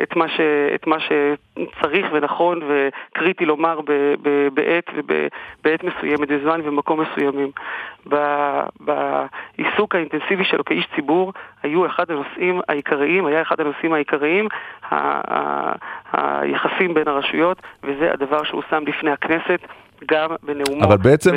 את 0.03 0.15
מה, 0.15 0.29
ש, 0.29 0.39
את 0.75 0.87
מה 0.87 0.97
שצריך 0.99 2.07
ונכון 2.11 2.59
וקריטי 2.67 3.45
לומר 3.45 3.81
ב, 3.81 3.91
ב, 4.21 4.47
בעת 4.53 4.89
ובעת 4.93 5.83
מסוימת, 5.83 6.27
בזמן 6.27 6.59
ובמקום 6.63 6.99
מסוימים. 7.01 7.51
בעיסוק 8.79 9.95
האינטנסיבי 9.95 10.43
שלו 10.43 10.65
כאיש 10.65 10.87
ציבור 10.95 11.33
היו 11.63 11.85
אחד 11.85 12.11
הנושאים 12.11 12.61
העיקריים, 12.69 13.25
היה 13.25 13.41
אחד 13.41 13.59
הנושאים 13.59 13.93
העיקריים 13.93 14.47
היחסים 16.13 16.93
בין 16.93 17.07
הרשויות, 17.07 17.61
וזה 17.83 18.11
הדבר 18.13 18.43
שהוא 18.43 18.61
שם 18.69 18.83
לפני 18.87 19.11
הכנסת. 19.11 19.59
גם 20.11 20.29
בנאומו 20.43 20.83
אבל 20.83 20.97
בעצם, 20.97 21.35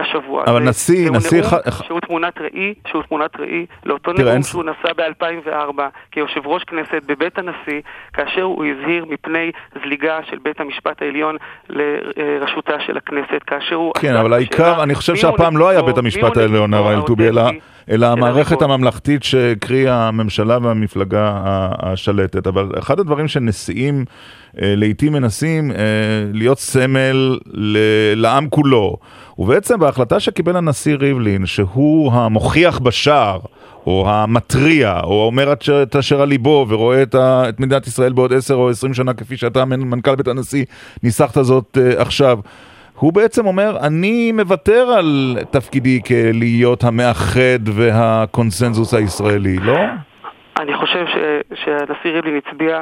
השבוע. 0.00 0.44
אבל 0.46 0.62
נשיא, 0.62 1.10
נשיא... 1.10 1.40
נאום 1.40 1.50
ח... 1.70 1.82
שהוא 1.82 2.00
תמונת 2.00 2.38
ראי, 2.40 2.74
שהוא 2.86 3.02
תמונת 3.02 3.40
ראי 3.40 3.66
לאותו 3.84 4.12
נאום 4.12 4.28
אין... 4.28 4.42
שהוא 4.42 4.64
נשא 4.64 4.92
ב-2004 4.96 5.80
כיושב 6.10 6.46
ראש 6.46 6.64
כנסת 6.64 7.02
בבית 7.06 7.38
הנשיא, 7.38 7.80
כאשר 8.12 8.42
הוא 8.42 8.64
הזהיר 8.64 9.04
מפני 9.04 9.50
זליגה 9.82 10.18
של 10.30 10.38
בית 10.42 10.60
המשפט 10.60 11.02
העליון 11.02 11.36
לראשותה 11.68 12.80
של 12.86 12.96
הכנסת, 12.96 13.42
כאשר 13.46 13.74
הוא... 13.74 13.92
כן, 14.00 14.16
אבל 14.16 14.32
העיקר, 14.32 14.82
אני 14.82 14.94
חושב 14.94 15.16
שהפעם 15.16 15.56
לא 15.56 15.68
היה 15.68 15.82
בית 15.82 15.98
המשפט 15.98 16.36
העליון, 16.36 16.74
הרב 16.74 16.86
אלטובי, 16.86 17.28
אלא... 17.28 17.42
אלא 17.90 18.06
המערכת 18.06 18.62
הממלכתית 18.62 19.22
שהקריאה 19.22 20.08
הממשלה 20.08 20.58
והמפלגה 20.62 21.40
השלטת. 21.78 22.46
אבל 22.46 22.68
אחד 22.78 23.00
הדברים 23.00 23.28
שנשיאים 23.28 24.04
אה, 24.62 24.74
לעיתים 24.76 25.12
מנסים 25.12 25.70
אה, 25.70 25.76
להיות 26.32 26.58
סמל 26.58 27.38
לעם 28.16 28.48
כולו. 28.48 28.96
ובעצם 29.38 29.80
בהחלטה 29.80 30.20
שקיבל 30.20 30.56
הנשיא 30.56 30.96
ריבלין, 30.96 31.46
שהוא 31.46 32.12
המוכיח 32.12 32.78
בשער, 32.78 33.38
או 33.86 34.10
המתריע, 34.10 35.00
או 35.04 35.26
אומר 35.26 35.52
את 35.82 35.96
אשר 35.96 36.22
על 36.22 36.28
ליבו, 36.28 36.66
ורואה 36.68 37.02
את, 37.02 37.60
מדינת 37.60 37.86
ישראל 37.86 38.12
בעוד 38.12 38.32
עשר 38.32 38.54
או 38.54 38.70
עשרים 38.70 38.94
שנה, 38.94 39.14
כפי 39.14 39.36
שאתה, 39.36 39.64
מנכ"ל 39.64 40.14
בית 40.14 40.28
הנשיא, 40.28 40.64
ניסחת 41.02 41.34
זאת 41.44 41.78
uh, 41.78 42.00
עכשיו. 42.00 42.38
הוא 42.98 43.12
בעצם 43.12 43.46
אומר, 43.46 43.76
אני 43.82 44.32
מוותר 44.32 44.88
על 44.98 45.38
תפקידי 45.50 46.00
כלהיות 46.06 46.84
המאחד 46.84 47.62
והקונסנזוס 47.64 48.94
הישראלי, 48.94 49.56
לא? 49.56 49.78
אני 50.60 50.74
חושב 50.76 51.04
שהנשיא 51.54 52.10
ריבלין 52.10 52.40
הצביע 52.46 52.80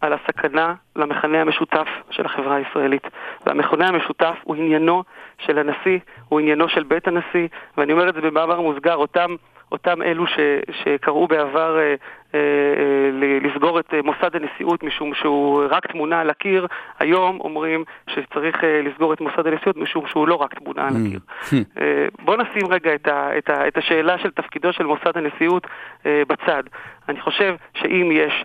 על 0.00 0.12
הסכנה 0.12 0.74
למכנה 0.96 1.40
המשותף 1.40 1.86
של 2.10 2.26
החברה 2.26 2.56
הישראלית. 2.56 3.06
והמכנה 3.46 3.88
המשותף 3.88 4.36
הוא 4.44 4.56
עניינו 4.56 5.02
של 5.38 5.58
הנשיא, 5.58 5.98
הוא 6.28 6.40
עניינו 6.40 6.68
של 6.68 6.82
בית 6.82 7.08
הנשיא, 7.08 7.48
ואני 7.76 7.92
אומר 7.92 8.08
את 8.08 8.14
זה 8.14 8.20
במאמר 8.20 8.60
מוסגר, 8.60 8.96
אותם, 8.96 9.34
אותם 9.72 10.02
אלו 10.02 10.26
ש, 10.26 10.38
שקראו 10.70 11.28
בעבר 11.28 11.78
אה, 11.78 11.94
אה, 12.34 12.38
אה, 12.38 13.38
לסגור 13.40 13.80
את 13.80 13.94
אה, 13.94 14.02
מוסד 14.02 14.36
הנשיאות 14.36 14.82
משום 14.82 15.14
שהוא 15.14 15.62
רק 15.70 15.86
תמונה 15.86 16.20
על 16.20 16.30
הקיר, 16.30 16.66
היום 16.98 17.40
אומרים 17.40 17.84
שצריך 18.10 18.64
אה, 18.64 18.82
לסגור 18.82 19.12
את 19.12 19.20
מוסד 19.20 19.46
הנשיאות 19.46 19.76
משום 19.76 20.06
שהוא 20.06 20.28
לא 20.28 20.34
רק 20.34 20.54
תמונה 20.54 20.88
על 20.88 20.94
הקיר. 20.96 21.20
Mm. 21.42 21.80
אה, 21.80 22.06
בואו 22.24 22.36
נשים 22.36 22.66
רגע 22.68 22.94
את, 22.94 23.08
ה, 23.08 23.38
את, 23.38 23.50
ה, 23.50 23.68
את 23.68 23.76
השאלה 23.76 24.18
של 24.18 24.30
תפקידו 24.30 24.72
של 24.72 24.84
מוסד 24.84 25.16
הנשיאות 25.18 25.66
אה, 26.06 26.22
בצד. 26.28 26.62
אני 27.08 27.20
חושב 27.20 27.54
שאם 27.74 28.10
יש 28.12 28.44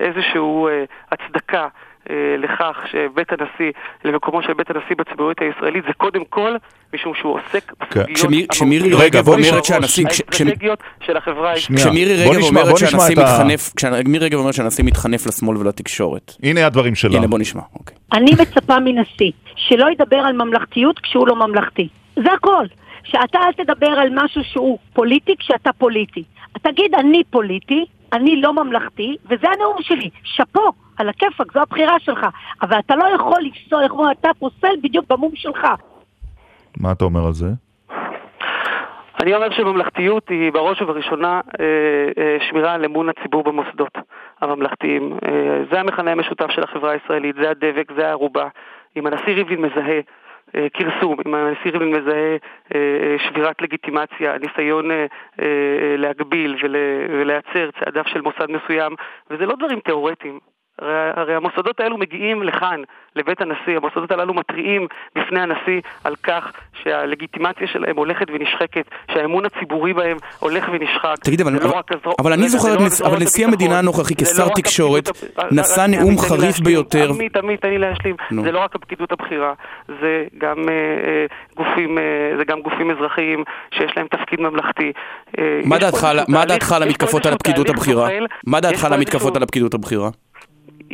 איזושהי 0.00 0.40
אה, 0.40 0.84
הצדקה 1.12 1.68
לכך 2.38 2.76
שבית 2.90 3.32
הנשיא, 3.32 3.72
למקומו 4.04 4.42
של 4.42 4.52
בית 4.52 4.70
הנשיא 4.70 4.96
בציבוריות 4.98 5.40
הישראלית, 5.40 5.84
זה 5.86 5.92
קודם 5.92 6.24
כל 6.24 6.56
משום 6.94 7.12
שהוא 7.14 7.34
עוסק 7.34 7.72
כן. 7.90 8.02
בסוגיות 8.12 8.50
כשמירי 8.50 8.90
רגב 8.94 9.28
אומרת 9.28 9.64
שהנשיא... 9.64 10.06
האסטרטגיות 10.06 10.82
של 11.06 11.16
החברה 11.16 11.50
הישראלית. 11.50 11.84
כשמירי 11.84 12.14
רגב 12.14 12.42
אומרת 12.42 12.76
שהנשיא 12.76 13.16
מתחנף, 13.16 13.72
כשמירי 13.76 14.24
רגב 14.24 14.38
אומרת 14.38 14.54
שהנשיא 14.54 14.84
מתחנף 14.84 15.26
לשמאל 15.26 15.56
ולתקשורת. 15.56 16.32
הנה 16.42 16.66
הדברים 16.66 16.94
שלה. 16.94 17.18
הנה 17.18 17.26
בוא 17.26 17.38
נשמע, 17.38 17.62
אוקיי. 17.74 17.96
אני 18.12 18.30
מצפה 18.32 18.78
מנשיא 18.80 19.30
שלא 19.56 19.86
ידבר 19.90 20.16
על 20.16 20.32
ממלכתיות 20.32 20.98
כשהוא 20.98 21.28
לא 21.28 21.36
ממלכתי. 21.36 21.88
זה 22.16 22.32
הכל. 22.32 22.66
שאתה 23.04 23.38
אל 23.38 23.64
תדבר 23.64 23.86
על 23.86 24.08
משהו 24.12 24.44
שהוא 24.44 24.78
פוליטי 24.92 25.36
כשאתה 25.38 25.70
פוליטי. 25.72 26.24
תגיד 26.62 26.94
אני 26.94 27.22
פוליטי, 27.30 27.84
אני 28.12 28.40
לא 28.40 28.52
ממלכתי, 28.52 29.16
וזה 29.24 29.46
הנאום 29.54 29.76
שלי. 29.80 30.10
שאפו, 30.24 30.72
על 30.96 31.08
הכיפאק, 31.08 31.52
זו 31.52 31.60
הבחירה 31.60 32.00
שלך. 32.00 32.26
אבל 32.62 32.78
אתה 32.78 32.96
לא 32.96 33.04
יכול 33.14 33.42
לפסול, 33.42 33.82
איך 33.82 33.92
אומרים, 33.92 34.10
אתה 34.20 34.28
פוסל 34.38 34.76
בדיוק 34.82 35.04
במום 35.08 35.30
שלך. 35.34 35.66
מה 36.76 36.92
אתה 36.92 37.04
אומר 37.04 37.26
על 37.26 37.32
זה? 37.32 37.48
אני 39.22 39.34
אומר 39.34 39.50
שממלכתיות 39.50 40.28
היא 40.28 40.52
בראש 40.52 40.82
ובראשונה 40.82 41.40
אה, 41.60 41.64
אה, 42.18 42.36
שמירה 42.48 42.72
על 42.72 42.84
אמון 42.84 43.08
הציבור 43.08 43.42
במוסדות 43.42 43.98
הממלכתיים. 44.40 45.12
אה, 45.12 45.62
זה 45.72 45.80
המכנה 45.80 46.12
המשותף 46.12 46.50
של 46.50 46.62
החברה 46.62 46.90
הישראלית, 46.90 47.36
זה 47.36 47.50
הדבק, 47.50 47.92
זה 47.96 48.08
הערובה. 48.08 48.48
אם 48.96 49.06
הנשיא 49.06 49.34
ריבלין 49.34 49.60
מזהה 49.60 50.00
כרסום, 50.74 51.16
אם 51.26 51.34
הנשיא 51.34 51.70
ריבלין 51.70 51.90
מזהה 51.90 52.14
אה, 52.14 52.36
אה, 52.74 53.16
שבירת 53.28 53.62
לגיטימציה, 53.62 54.38
ניסיון 54.38 54.90
להגביל 55.98 56.56
ולהצר 57.08 57.70
צעדיו 57.70 58.04
של 58.06 58.20
מוסד 58.20 58.50
מסוים, 58.50 58.94
וזה 59.30 59.46
לא 59.46 59.54
דברים 59.56 59.80
תיאורטיים. 59.80 60.38
הרי, 60.78 60.92
הרי 61.16 61.34
המוסדות 61.34 61.80
האלו 61.80 61.98
מגיעים 61.98 62.42
לכאן, 62.42 62.80
לבית 63.16 63.40
הנשיא, 63.40 63.76
המוסדות 63.76 64.10
הללו 64.10 64.34
מתריעים 64.34 64.86
בפני 65.18 65.40
הנשיא 65.40 65.80
על 66.04 66.14
כך 66.22 66.52
שהלגיטימציה 66.82 67.66
שלהם 67.66 67.96
הולכת 67.96 68.26
ונשחקת, 68.32 68.84
שהאמון 69.12 69.44
הציבורי 69.46 69.92
בהם 69.92 70.16
הולך 70.38 70.64
ונשחק. 70.72 71.14
תגיד, 71.24 71.40
אבל, 71.40 71.52
לא 71.52 71.58
אבל, 71.58 71.68
הזרוע- 71.90 72.14
אבל 72.18 72.32
אני 72.32 72.42
רגע, 72.42 72.50
זוכר, 72.50 72.76
לא 72.76 72.86
נס- 72.86 73.02
אבל 73.02 73.16
נשיא 73.22 73.46
המדינה 73.46 73.78
הנוכחי 73.78 74.14
כשר 74.14 74.42
לא 74.44 74.48
רק 74.48 74.56
תקשורת. 74.56 75.08
נשא 75.52 75.86
נאום 75.88 76.18
חריף. 76.18 76.58
ביותר. 76.60 77.10
עמית, 77.10 77.36
עמית, 77.36 77.60
תן 77.62 77.68
לי 77.70 77.78
להשלים. 77.78 78.16
זה 78.44 78.52
לא 78.52 78.60
רק 78.60 78.74
הפקידות 78.74 79.12
הבכירה, 79.12 79.52
זה 79.88 80.24
גם 80.38 80.56
אה, 80.68 80.74
אה, 80.74 81.26
גופים, 81.56 81.98
אה, 81.98 82.02
זה 82.38 82.44
גם 82.44 82.60
גופים 82.60 82.90
אזרחיים 82.90 83.44
שיש 83.74 83.92
להם 83.96 84.06
תפקיד 84.06 84.40
ממלכתי. 84.40 84.92
אה, 85.38 85.60
מה 85.64 85.78
דעתך 86.44 86.72
על- 86.72 86.82
המתקפות 86.82 87.26
על 87.26 87.32
הפקידות 87.32 87.68
הבכירה? 87.68 88.08
מה 88.46 88.60
דעתך 88.60 88.84
על 88.84 88.92
המתקפות 88.92 89.36
על 89.36 89.42
הפקידות 89.42 89.74
הבכירה? 89.74 90.08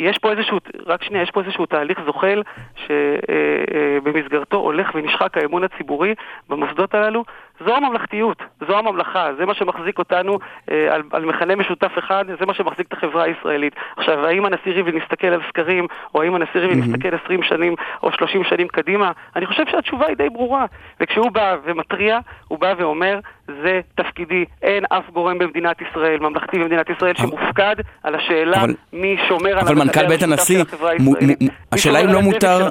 יש 0.01 0.19
פה 0.19 0.31
איזשהו, 0.33 0.59
רק 0.87 1.03
שנייה, 1.03 1.23
יש 1.23 1.31
פה 1.31 1.41
איזשהו 1.41 1.67
תהליך 1.67 1.99
זוחל 2.07 2.43
שבמסגרתו 2.77 4.57
הולך 4.57 4.91
ונשחק 4.95 5.39
האמון 5.39 5.65
הציבורי 5.65 6.15
במוסדות 6.49 6.95
הללו. 6.95 7.25
זו 7.67 7.75
הממלכתיות, 7.77 8.37
זו 8.69 8.79
הממלכה, 8.79 9.29
זה 9.39 9.47
מה 9.47 9.55
שמחזיק 9.55 9.99
אותנו 9.99 10.39
אה, 10.71 10.95
על, 10.95 11.03
על 11.13 11.25
מכנה 11.25 11.57
משותף 11.57 11.91
אחד, 11.99 12.25
זה 12.41 12.47
מה 12.47 12.55
שמחזיק 12.55 12.87
את 12.87 12.93
החברה 12.93 13.23
הישראלית. 13.25 13.73
עכשיו, 13.97 14.27
האם 14.27 14.45
הנשיא 14.45 14.73
ריבלין 14.73 14.97
מסתכל 15.03 15.27
על 15.27 15.41
סקרים, 15.49 15.87
או 16.15 16.23
האם 16.23 16.35
הנשיא 16.35 16.61
ריבלין 16.61 16.81
מהמם. 16.81 16.93
מסתכל 16.93 17.17
20 17.25 17.43
שנים 17.43 17.75
או 18.03 18.13
30 18.13 18.45
שנים 18.45 18.69
קדימה? 18.69 19.13
אני 19.37 19.47
חושב 19.47 19.63
שהתשובה 19.71 20.07
היא 20.07 20.17
די 20.17 20.29
ברורה. 20.29 20.65
וכשהוא 21.01 21.31
בא 21.31 21.57
ומתריע, 21.65 22.19
הוא 22.49 22.59
בא 22.59 22.75
ואומר, 22.79 23.19
זה 23.63 23.81
תפקידי, 23.95 24.45
אין 24.63 24.85
אף 24.93 25.11
גורם 25.13 25.39
במדינת 25.39 25.77
ישראל, 25.83 26.19
ממלכתי 26.21 26.59
במדינת 26.59 26.91
ישראל, 26.91 27.15
שמופקד 27.15 27.77
על 28.03 28.15
השאלה 28.15 28.63
אבל- 28.65 28.75
מי 28.93 29.17
שומר 29.29 29.51
על 29.53 29.59
אבל 29.59 29.69
המחנה 29.73 29.85
מנכ"ל 29.85 30.07
בית 30.09 30.23
הנשיא. 30.23 30.65
מו- 31.01 31.13
מי 31.21 31.49
השאלה 31.73 32.01
אם 32.01 32.09
על 32.09 32.15
לא 32.15 32.21
מותר, 32.21 32.69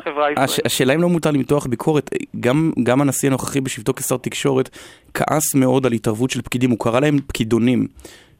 השאלה 0.65 0.93
אם 0.95 1.01
לא 1.01 1.09
מותר 1.09 1.31
למתוח 1.31 1.65
ביקורת, 1.67 2.09
גם 2.39 2.71
גם 2.83 3.01
הנשיא 3.01 3.29
הנוכחי 3.29 3.61
בשבתו 3.61 3.93
כשר 3.93 4.17
תקשורת 4.17 4.69
כעס 5.13 5.55
מאוד 5.55 5.85
על 5.85 5.91
התערבות 5.93 6.29
של 6.29 6.41
פקידים, 6.41 6.69
הוא 6.69 6.79
קרא 6.79 6.99
להם 6.99 7.17
פקידונים. 7.27 7.87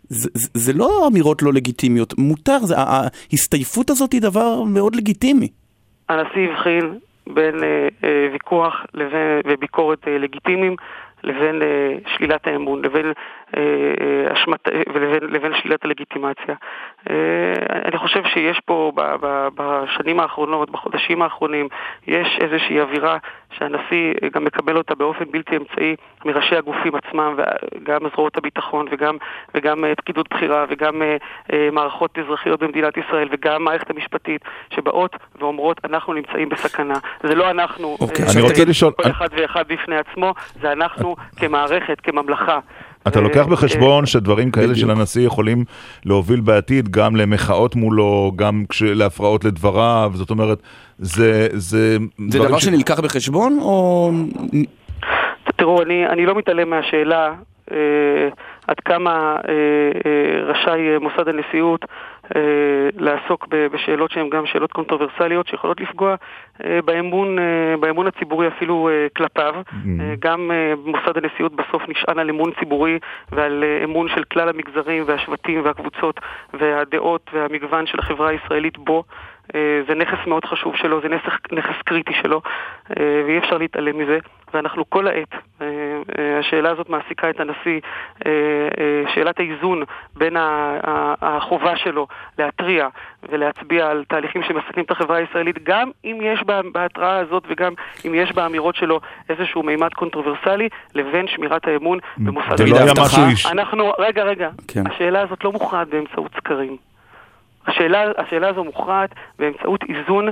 זה- 0.10 0.30
זה 0.34 0.50
זה 0.54 0.74
לא 0.74 1.08
אמירות 1.08 1.42
לא 1.42 1.54
לגיטימיות, 1.54 2.18
מותר, 2.18 2.58
זה- 2.60 2.76
ההסתייפות 2.78 3.90
הזאת 3.90 4.14
היא 4.14 4.22
דבר 4.22 4.64
מאוד 4.64 4.96
לגיטימי. 4.96 5.48
הנשיא 6.10 6.50
הבחין 6.52 6.98
בין 7.34 7.64
אה, 7.64 7.88
אה, 8.04 8.28
ויכוח 8.34 8.74
לבין, 8.94 9.42
וביקורת 9.48 10.08
אה, 10.08 10.18
לגיטימיים 10.18 10.76
לבין 11.24 11.62
אה, 11.62 11.68
שלילת 12.18 12.48
האמון, 12.48 12.82
לבין, 12.86 13.06
אה, 13.58 13.62
אה, 13.62 14.32
השמת, 14.32 14.68
אה, 14.68 14.82
ולבין 14.93 15.30
לבין 15.30 15.52
שלילת 15.62 15.86
הלגיטימציה. 15.86 16.56
אני 17.86 17.97
חושב 17.97 18.24
שיש 18.34 18.60
פה 18.66 18.91
ב, 18.95 19.02
ב, 19.22 19.47
בשנים 19.56 20.20
האחרונות, 20.20 20.70
בחודשים 20.70 21.22
האחרונים, 21.22 21.68
יש 22.08 22.28
איזושהי 22.41 22.82
אווירה 22.82 23.18
שהנשיא 23.52 24.14
גם 24.34 24.43
מקבל 24.43 24.78
אותה 24.78 24.95
באופן 24.95 25.26
בלתי 25.32 25.58
אמצעי 25.58 25.95
מראשי 26.26 26.56
הגופים 26.56 26.95
עצמם, 26.95 27.36
וגם 27.38 28.00
זרועות 28.16 28.38
הביטחון 28.38 28.86
וגם, 28.91 29.18
וגם 29.56 29.84
פקידות 29.97 30.34
בכירה 30.34 30.66
וגם 30.70 31.02
מערכות 31.72 32.20
אזרחיות 32.20 32.60
במדינת 32.60 32.97
ישראל 32.97 33.28
וגם 33.32 33.64
מערכת 33.64 33.89
המשפטית 33.89 34.41
שבאות 34.76 35.16
ואומרות 35.39 35.78
אנחנו 35.86 36.14
נמצאים 36.14 36.50
בסכנה. 36.50 36.93
זה 37.24 37.36
לא 37.36 37.52
אנחנו, 37.52 37.97
אוקיי, 38.02 38.26
אה, 38.26 38.32
אני 38.34 38.41
רוצה 38.41 38.66
לשאול- 38.66 38.93
כל 39.04 39.10
אחד 39.10 39.28
ואחד 39.32 39.64
בפני 39.68 39.95
עצמו, 39.97 40.34
זה 40.62 40.72
אנחנו 40.72 41.16
כמערכת, 41.38 42.02
כממלכה. 42.02 42.60
אתה 43.10 43.20
אה, 43.20 43.24
לוקח 43.24 43.45
אה, 43.45 43.51
בחשבון 43.51 44.05
שדברים 44.05 44.51
כאלה 44.51 44.76
של 44.76 44.91
הנשיא 44.91 45.26
יכולים 45.26 45.66
להוביל 46.05 46.39
בעתיד 46.39 46.89
גם 46.89 47.16
למחאות 47.16 47.76
מולו, 47.76 48.32
גם 48.36 48.64
להפרעות 48.82 49.45
לדבריו, 49.45 50.12
זאת 50.16 50.30
אומרת, 50.30 50.60
זה... 50.97 51.47
זה, 51.51 51.97
דבר 52.20 52.60
ש- 52.60 52.66
שנלקח 52.66 52.99
בחשבון, 52.99 53.60
או... 53.62 54.12
תראו, 55.55 55.82
אני, 55.82 56.07
אני 56.07 56.26
לא 56.26 56.36
מתעלם 56.36 56.70
מהשאלה 56.70 57.34
אה, 57.72 57.78
עד 58.68 58.80
כמה 58.86 59.36
אה, 59.49 59.53
אה, 60.05 60.43
רשאי 60.43 60.93
אה, 60.93 60.99
מוסד 60.99 61.28
הנשיאות 61.28 61.84
אה, 61.84 61.88
לעסוק 62.97 63.47
ב- 63.49 63.67
בשאלות 63.67 64.11
שהן 64.11 64.30
גם 64.30 64.45
שאלות 64.45 64.71
קונטרוברסליות 64.71 65.47
שיכולות 65.47 65.82
לפגוע 65.82 66.15
אה, 66.63 66.80
באמון, 66.86 67.39
אה, 67.39 67.43
באמון 67.80 68.07
הציבורי 68.07 68.47
אפילו 68.47 68.89
אה, 68.89 69.07
כלפיו. 69.15 69.55
אה, 69.99 70.13
גם 70.19 70.51
אה, 70.51 70.73
מוסד 70.86 71.17
הנשיאות 71.17 71.55
בסוף 71.55 71.82
נשען 71.89 72.19
על 72.19 72.30
אמון 72.30 72.51
ציבורי 72.59 72.99
ועל 73.32 73.63
אה, 73.63 73.84
אמון 73.84 74.07
של 74.15 74.23
כלל 74.23 74.49
המגזרים 74.49 75.03
והשבטים 75.05 75.61
והקבוצות 75.65 76.19
והדעות 76.53 77.30
והמגוון 77.34 77.86
של 77.86 77.99
החברה 77.99 78.30
הישראלית 78.30 78.77
בו. 78.77 79.03
אה, 79.56 79.60
זה 79.88 79.95
נכס 79.95 80.28
מאוד 80.28 80.45
חשוב 80.45 80.76
שלו, 80.76 81.02
זה 81.02 81.08
נכס, 81.10 81.32
נכס 81.52 81.82
קריטי 81.86 82.14
שלו, 82.22 82.41
אה, 82.89 83.22
ואי 83.28 83.38
אפשר 83.38 83.58
להתעלם 83.58 83.97
מזה. 84.00 84.18
ואנחנו 84.54 84.89
כל 84.89 85.08
העת, 85.08 85.34
אה, 85.62 85.68
השאלה 86.39 86.72
הזאת 86.72 86.89
מעסיקה 86.89 87.30
את 87.30 87.39
הנשיא, 87.39 87.80
שאלת 89.16 89.39
האיזון 89.39 89.84
בין 90.16 90.34
החובה 91.22 91.78
שלו 91.78 92.08
להתריע 92.39 92.88
ולהצביע 93.30 93.88
על 93.89 94.04
תהליכים 94.08 94.43
שמסכנים 94.43 94.86
את 94.86 94.91
החברה 94.91 95.18
הישראלית, 95.18 95.64
גם 95.64 95.91
אם 96.06 96.18
יש 96.22 96.43
בה- 96.43 96.62
בהתראה 96.74 97.18
הזאת 97.18 97.43
וגם 97.50 97.74
אם 98.06 98.16
יש 98.16 98.32
באמירות 98.32 98.76
שלו 98.76 99.00
איזשהו 99.30 99.64
מימד 99.64 99.93
קונטרוברסלי, 99.93 100.70
לבין 100.95 101.28
שמירת 101.28 101.68
האמון 101.68 102.00
במוסד 102.18 102.58
זה 102.58 102.66
לא 102.66 102.78
היה. 102.78 102.93
משהו 103.02 103.24
איש- 103.30 103.45
אנחנו, 103.45 103.91
רגע, 104.00 104.24
רגע, 104.24 104.50
כן. 104.68 104.84
השאלה 104.91 105.22
הזאת 105.22 105.43
לא 105.43 105.52
מוכרעת 105.52 105.88
באמצעות 105.88 106.32
סקרים. 106.36 106.78
השאלה, 107.70 108.03
השאלה 108.17 108.49
הזו 108.49 108.63
מוכרעת 108.63 109.09
באמצעות 109.39 109.84
איזון 109.89 110.28
אה, 110.28 110.32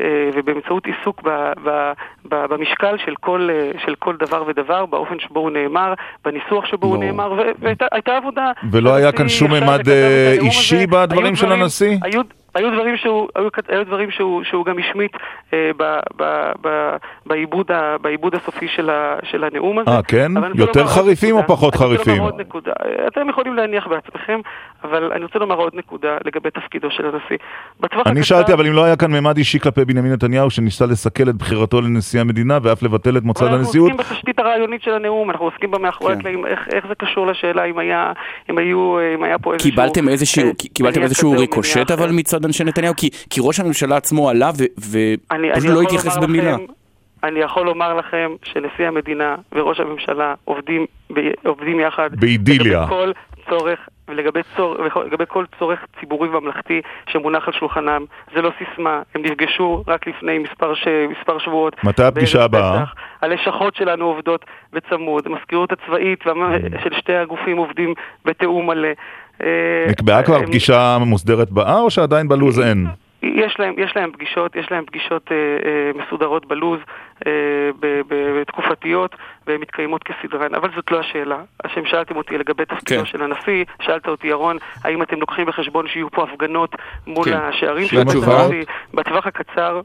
אה, 0.00 0.30
ובאמצעות 0.34 0.86
עיסוק 0.86 1.22
ב, 1.24 1.28
ב, 1.64 1.92
ב, 2.28 2.46
במשקל 2.46 2.96
של 3.04 3.14
כל, 3.20 3.48
אה, 3.52 3.70
של 3.84 3.94
כל 3.94 4.16
דבר 4.16 4.44
ודבר, 4.46 4.86
באופן 4.86 5.18
שבו 5.20 5.40
הוא 5.40 5.50
נאמר, 5.50 5.94
בניסוח 6.24 6.66
שבו 6.66 6.86
הוא 6.86 6.96
ברור. 6.96 7.04
נאמר, 7.04 7.42
והייתה 7.58 7.86
הייתה 7.92 8.16
עבודה. 8.16 8.52
ולא 8.70 8.94
היה 8.94 9.12
כאן 9.12 9.28
שום 9.28 9.50
ממד 9.50 9.88
אה, 9.88 10.36
אישי 10.40 10.76
הזה. 10.76 10.86
בדברים 10.86 11.36
של 11.36 11.52
הנשיא? 11.52 11.98
היו, 12.02 12.22
היו 12.56 12.70
דברים 12.70 12.96
שהוא, 12.96 13.28
היו, 13.36 13.48
היו 13.68 13.84
דברים 13.84 14.10
שהוא, 14.10 14.42
שהוא 14.44 14.64
גם 14.64 14.76
השמיט 14.78 15.12
אה, 15.52 15.70
ב, 15.76 15.82
ב, 16.16 16.52
ב, 16.62 16.96
בעיבוד, 18.02 18.34
הסופי 18.34 18.68
של, 18.68 18.90
ה, 18.90 19.16
של 19.30 19.44
הנאום 19.44 19.78
הזה. 19.78 19.90
אה, 19.90 20.02
כן? 20.02 20.32
יותר 20.54 20.86
חריפים 20.86 21.36
או. 21.36 21.42
פחות 21.46 21.74
אני 21.74 21.82
רוצה 21.82 21.96
חריפים? 21.96 22.16
לומר 22.16 22.30
עוד 22.30 22.40
נקודה. 22.40 22.72
אתם 23.06 23.28
יכולים 23.28 23.54
להניח 23.54 23.86
בעצמכם, 23.86 24.40
אבל 24.84 25.12
אני 25.12 25.24
רוצה 25.24 25.38
לומר 25.38 25.54
עוד 25.54 25.72
נקודה 25.74 26.16
לגבי 26.24 26.50
תפקידו 26.50 26.90
של 26.90 27.04
הנשיא. 27.04 27.36
אני 28.06 28.20
הקצר- 28.20 28.22
שאלתי, 28.22 28.52
אבל 28.52 28.66
אם 28.66 28.72
לא 28.72 28.84
היה 28.84 28.96
כאן 28.96 29.12
ממד 29.12 29.36
אישי 29.36 29.60
כלפי 29.60 29.84
בנימין 29.84 30.12
נתניהו, 30.12 30.50
שניסה 30.50 30.86
לסכל 30.86 31.28
את 31.28 31.34
בחירתו 31.34 31.80
לנשיא 31.80 32.20
המדינה 32.20 32.58
ואף 32.62 32.82
לבטל 32.82 33.16
את 33.16 33.22
מוסד 33.22 33.42
אבל 33.42 33.50
אנחנו 33.52 33.66
הנשיאות, 33.66 33.90
עוסקים 33.90 34.14
בתשתית 34.16 34.38
הרעיונית 34.38 34.82
של 34.82 34.92
הנאום, 34.92 35.30
אנחנו 35.30 35.44
עוסקים 35.44 35.70
בה 35.70 35.78
מאחורי 35.78 36.12
כן. 36.12 36.18
הקלעים, 36.18 36.46
איך, 36.46 36.60
איך 36.72 36.86
זה 36.88 36.94
קשור 36.94 37.26
לשאלה 37.26 37.64
אם 37.64 37.78
היה, 37.78 38.12
אם 38.50 38.58
היו, 38.58 38.96
אם 39.14 39.22
היה 39.22 39.38
פה 39.38 39.52
איזשהו... 39.54 39.70
קיבלתם 40.74 41.02
איזשהו, 41.02 41.32
אה, 41.32 41.38
ריקושט 41.38 41.90
אבל. 41.90 42.10
מצד 42.12 42.44
אנשי 42.46 42.64
נתניהו? 42.64 42.94
כי, 42.96 43.10
כי 43.30 43.40
ראש 43.42 43.60
הממשלה 43.60 43.96
עצמו 43.96 44.30
עלה 44.30 44.50
ופשוט 44.50 45.64
לא 45.64 45.70
יכול 45.70 45.82
התייחס 45.82 46.16
במילה. 46.16 46.52
לכם, 46.52 46.64
אני 47.24 47.40
יכול 47.40 47.66
לומר 47.66 47.94
לכם 47.94 48.30
שנשיא 48.44 48.86
המדינה 48.86 49.34
וראש 49.52 49.80
הממשלה 49.80 50.34
עובדים, 50.44 50.86
ב, 51.12 51.20
עובדים 51.44 51.80
יחד. 51.80 52.10
באידיליה. 52.16 52.80
לגבי 52.80 52.88
כל 52.88 53.12
צורך, 53.48 53.78
ולגבי 54.08 54.40
צור, 54.56 54.76
לגבי 55.06 55.24
כל 55.28 55.44
צורך 55.58 55.80
ציבורי 56.00 56.28
וממלכתי 56.28 56.80
שמונח 57.08 57.48
על 57.48 57.52
שולחנם. 57.52 58.04
זה 58.34 58.42
לא 58.42 58.50
סיסמה, 58.58 59.02
הם 59.14 59.22
נפגשו 59.22 59.84
רק 59.86 60.06
לפני 60.06 60.38
מספר, 60.38 60.74
ש... 60.74 60.88
מספר 61.18 61.38
שבועות. 61.38 61.84
מתי 61.84 62.02
הפגישה 62.02 62.44
הבאה? 62.44 62.84
הלשכות 63.22 63.76
שלנו 63.76 64.04
עובדות 64.04 64.44
בצמוד, 64.72 65.26
המזכירות 65.26 65.72
הצבאית 65.72 66.26
והמ... 66.26 66.52
של 66.84 66.90
שתי 66.98 67.14
הגופים 67.14 67.56
עובדים 67.56 67.94
בתיאום 68.24 68.66
מלא. 68.66 68.88
אה, 69.42 69.48
נקבעה 69.90 70.22
כבר 70.22 70.36
הם- 70.36 70.46
פגישה 70.46 70.98
מוסדרת 71.00 71.50
באה, 71.50 71.78
או 71.80 71.90
שעדיין 71.90 72.28
בלו"ז 72.28 72.60
אין? 72.60 72.86
יש 73.22 73.56
להם, 73.58 73.74
יש 73.78 73.92
להם 73.96 74.10
פגישות, 74.12 74.56
יש 74.56 74.66
להם 74.70 74.84
פגישות 74.86 75.32
אה, 75.32 75.36
אה, 75.36 76.02
מסודרות 76.04 76.46
בלוז, 76.46 76.80
אה, 77.26 77.32
ב- 77.80 78.00
ב- 78.08 78.42
תקופתיות, 78.44 79.14
והן 79.46 79.60
מתקיימות 79.60 80.02
כסדרן. 80.02 80.54
אבל 80.54 80.68
זאת 80.76 80.90
לא 80.90 81.00
השאלה. 81.00 81.36
השם 81.64 81.86
שאלתם 81.86 82.16
אותי 82.16 82.38
לגבי 82.38 82.64
תפקידו 82.64 83.00
כן. 83.00 83.06
של 83.06 83.22
הנשיא, 83.22 83.64
שאלת 83.82 84.08
אותי, 84.08 84.26
ירון, 84.26 84.56
האם 84.84 85.02
אתם 85.02 85.20
לוקחים 85.20 85.46
בחשבון 85.46 85.88
שיהיו 85.88 86.10
פה 86.10 86.22
הפגנות 86.24 86.76
מול 87.06 87.24
כן. 87.24 87.36
השערים 87.36 87.86
של? 87.86 88.00
הנשיא? 88.00 88.20
בטווח 88.94 89.26
הקצר, 89.26 89.76
אה, 89.76 89.80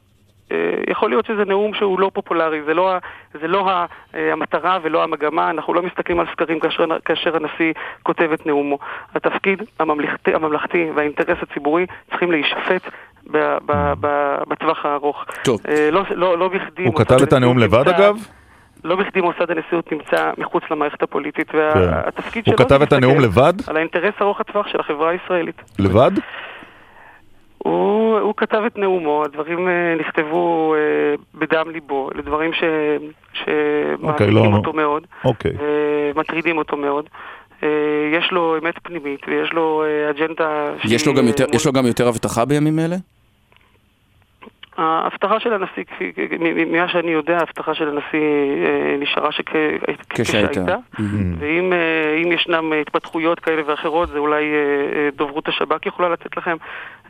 יכול 0.89 1.09
להיות 1.09 1.25
שזה 1.25 1.45
נאום 1.45 1.73
שהוא 1.73 1.99
לא 1.99 2.11
פופולרי, 2.13 2.61
זה 2.65 2.73
לא, 2.73 2.97
זה 3.41 3.47
לא 3.47 3.69
אה, 3.69 3.85
המטרה 4.33 4.79
ולא 4.81 5.03
המגמה, 5.03 5.49
אנחנו 5.49 5.73
לא 5.73 5.81
מסתכלים 5.81 6.19
על 6.19 6.25
סקרים 6.31 6.59
כאשר, 6.59 6.85
כאשר 7.05 7.35
הנשיא 7.35 7.73
כותב 8.03 8.31
את 8.33 8.45
נאומו. 8.45 8.77
התפקיד 9.15 9.61
הממלכתי, 9.79 10.33
הממלכתי 10.33 10.89
והאינטרס 10.95 11.37
הציבורי 11.41 11.85
צריכים 12.09 12.31
להישפט 12.31 12.91
בטווח 14.47 14.85
הארוך. 14.85 15.25
טוב. 15.43 15.59
אה, 15.67 15.89
לא, 15.91 16.03
לא, 16.09 16.37
לא 16.37 16.47
בכדי... 16.47 16.85
הוא 16.85 16.95
כתב 16.95 17.21
את 17.23 17.33
הנאום 17.33 17.57
לבד 17.59 17.87
אגב? 17.87 18.15
לא 18.83 18.95
בכדי 18.95 19.21
מוסד 19.21 19.51
הנשיאות 19.51 19.91
נמצא 19.91 20.31
מחוץ 20.37 20.63
למערכת 20.71 21.03
הפוליטית, 21.03 21.51
כן. 21.51 21.57
והתפקיד 21.57 22.43
הוא 22.45 22.55
שלו 22.57 22.65
כתב 22.65 22.77
זה 22.77 22.83
את 22.83 22.93
הנאום 22.93 23.19
לבד? 23.19 23.53
על 23.67 23.77
האינטרס 23.77 24.13
ארוך 24.21 24.39
הטווח 24.39 24.67
של 24.67 24.79
החברה 24.79 25.09
הישראלית. 25.09 25.61
לבד? 25.79 26.11
הוא, 27.63 28.17
הוא 28.19 28.33
כתב 28.37 28.61
את 28.67 28.77
נאומו, 28.77 29.23
הדברים 29.25 29.67
אה, 29.67 29.95
נכתבו 29.99 30.75
אה, 30.75 30.79
בדם 31.39 31.69
ליבו, 31.71 32.09
אלה 32.15 32.21
דברים 32.21 32.53
ש, 32.53 32.63
שמעניינים 33.33 34.35
לא, 34.35 34.57
אותו 34.57 34.73
מאוד, 34.73 35.07
אוקיי. 35.25 35.51
ומטרידים 36.15 36.57
אותו 36.57 36.77
מאוד. 36.77 37.05
אה, 37.63 37.67
יש 38.13 38.31
לו 38.31 38.57
אמת 38.63 38.75
פנימית 38.83 39.21
ויש 39.27 39.53
לו 39.53 39.83
אה, 39.83 40.09
אג'נדה... 40.09 40.73
יש 40.83 41.07
לו 41.07 41.13
גם 41.13 41.27
יותר- 41.27 41.45
יש 41.53 41.65
לו 41.65 41.71
גם 41.73 41.85
יותר 41.85 42.09
אבטחה 42.09 42.45
בימים 42.45 42.79
אלה? 42.79 42.95
ההבטחה 44.77 45.39
של 45.39 45.53
הנשיא, 45.53 45.83
ממה 46.39 46.87
שאני 46.89 47.11
יודע, 47.11 47.37
ההבטחה 47.37 47.73
של 47.73 47.87
הנשיא 47.87 48.19
אה, 48.65 48.95
נשארה 48.99 49.31
שכ- 49.31 50.21
כשהייתה. 50.21 50.75
מהמם. 50.99 51.35
ואם 51.39 51.73
אה, 51.73 52.21
אם 52.23 52.31
ישנם 52.31 52.73
התפתחויות 52.81 53.39
כאלה 53.39 53.61
ואחרות, 53.67 54.09
זה 54.09 54.17
אולי 54.17 54.43
אה, 54.43 55.09
דוברות 55.15 55.47
השב"כ 55.47 55.85
יכולה 55.85 56.09
לתת 56.09 56.37
לכם 56.37 56.57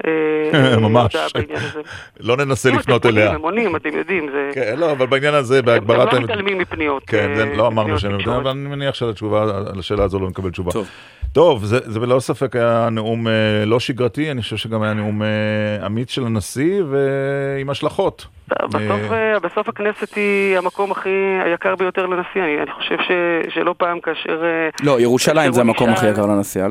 ממש. 0.82 1.16
לא 2.20 2.38
ננסה 2.38 2.70
אם 2.70 2.76
לפנות 2.76 3.06
אליה. 3.06 3.32
הם 3.32 3.42
עונים, 3.42 3.76
אתם 3.76 3.90
יודעים, 3.98 4.30
זה... 4.32 4.50
כן, 4.54 4.76
לא, 4.78 4.92
אבל 4.92 5.06
בעניין 5.06 5.34
הזה, 5.34 5.62
בהגברת... 5.62 6.14
הם 6.14 6.20
לא 6.20 6.24
מתעלמים 6.24 6.58
מפניות. 6.58 7.04
כן, 7.08 7.36
זה 7.36 7.54
לא 7.56 7.68
אמרנו 7.68 8.00
שהם... 8.00 8.18
תקשורת. 8.18 8.38
אבל 8.42 8.50
אני 8.50 8.70
מניח 8.70 8.96
שלתשובה, 8.96 9.46
לשאלה 9.76 10.04
הזו 10.04 10.20
לא 10.20 10.30
נקבל 10.30 10.50
תשובה. 10.50 10.72
טוב. 10.72 10.88
טוב, 11.34 11.66
זה, 11.66 11.80
זה 11.84 12.00
ללא 12.00 12.20
ספק 12.20 12.56
היה 12.56 12.90
נאום 12.92 13.28
אה, 13.28 13.34
לא 13.66 13.80
שגרתי, 13.80 14.32
אני 14.32 14.42
חושב 14.42 14.58
שגם 14.58 14.82
היה 14.82 14.94
נאום 14.94 15.22
אה, 15.24 15.28
אמיץ 15.86 16.12
של 16.12 16.26
הנשיא 16.26 16.84
ועם 17.58 17.70
השלכות. 17.70 18.26
בסוף, 18.70 18.82
אה, 19.12 19.40
בסוף 19.40 19.70
הכנסת 19.70 20.16
היא 20.16 20.58
המקום 20.58 20.92
הכי 20.92 21.10
היקר 21.46 21.76
ביותר 21.76 22.06
לנשיא. 22.06 22.42
אני, 22.44 22.58
אני 22.62 22.72
חושב 22.72 22.96
ש, 23.08 23.12
שלא 23.54 23.76
פעם 23.78 24.00
כאשר... 24.00 24.44
אה, 24.44 24.70
לא, 24.84 25.00
ירושלים 25.02 25.54
זה 25.54 25.62
המקום 25.62 25.90
הכי 25.90 26.08
יקר 26.10 26.26
לנשיא. 26.26 26.64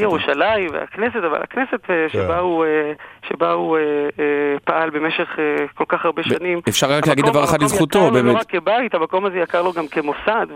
ירושלים 0.00 0.68
והכנסת, 0.72 1.16
אבל 1.30 1.38
הכנסת 1.42 1.80
כן. 1.86 1.92
אה, 1.92 2.06
שבה 2.12 2.38
הוא, 2.38 2.64
אה, 2.64 2.92
שבה 3.28 3.52
הוא 3.52 3.76
אה, 3.76 3.82
אה, 4.18 4.24
פעל 4.64 4.90
במשך 4.90 5.28
אה, 5.38 5.44
כל 5.74 5.84
כך 5.88 6.04
הרבה 6.04 6.22
שנים. 6.22 6.60
אפשר 6.68 6.90
רק 6.92 7.06
להגיד 7.06 7.24
המקום- 7.24 7.34
דבר 7.40 7.44
אחד 7.44 7.62
המקום 7.62 7.66
לזכותו, 7.66 7.98
יקר 7.98 8.06
לו 8.08 8.12
באמת. 8.14 8.34
לא 8.34 8.40
רק 8.40 8.46
כבית, 8.50 8.94
המקום 8.94 9.26
הזה 9.26 9.38
יקר 9.38 9.62
לו 9.62 9.72
גם 9.72 9.88
כמוסד. 9.88 10.46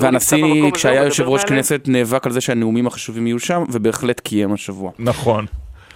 והנשיא, 0.00 0.70
כשהיה 0.74 1.04
יושב 1.04 1.28
ראש. 1.28 1.44
כנסת, 1.44 1.80
נאבק 1.88 2.26
על 2.26 2.32
זה 2.32 2.40
שהנאומים 2.40 2.86
החשובים 2.86 3.26
יהיו 3.26 3.38
שם, 3.38 3.62
ובהחלט 3.72 4.20
קיים 4.20 4.52
השבוע. 4.52 4.90
נכון. 4.98 5.44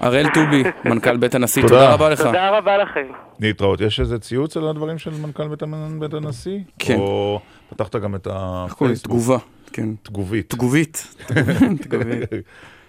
הראל 0.01 0.27
טובי, 0.35 0.63
מנכ"ל 0.85 1.17
בית 1.17 1.35
הנשיא, 1.35 1.63
תודה. 1.63 1.95
רבה 1.95 2.11
לך. 2.11 2.23
תודה 2.23 2.59
רבה 2.59 2.79
לכם. 2.79 3.07
להתראות. 3.41 3.81
יש 3.81 4.01
איזה 4.01 4.19
ציוץ 4.19 4.57
על 4.57 4.69
הדברים 4.69 4.99
של 4.99 5.11
מנכ"ל 5.23 5.49
בית, 5.99 6.15
הנשיא? 6.15 6.59
כן. 6.79 6.97
או 6.99 7.41
פתחת 7.71 7.97
גם 7.97 8.15
את 8.15 8.25
קוראים? 8.25 8.67
הפייסבוק? 8.71 9.05
תגובה, 9.13 9.39
כן. 9.73 9.89
תגובית. 10.03 10.49
תגובית. 10.49 11.15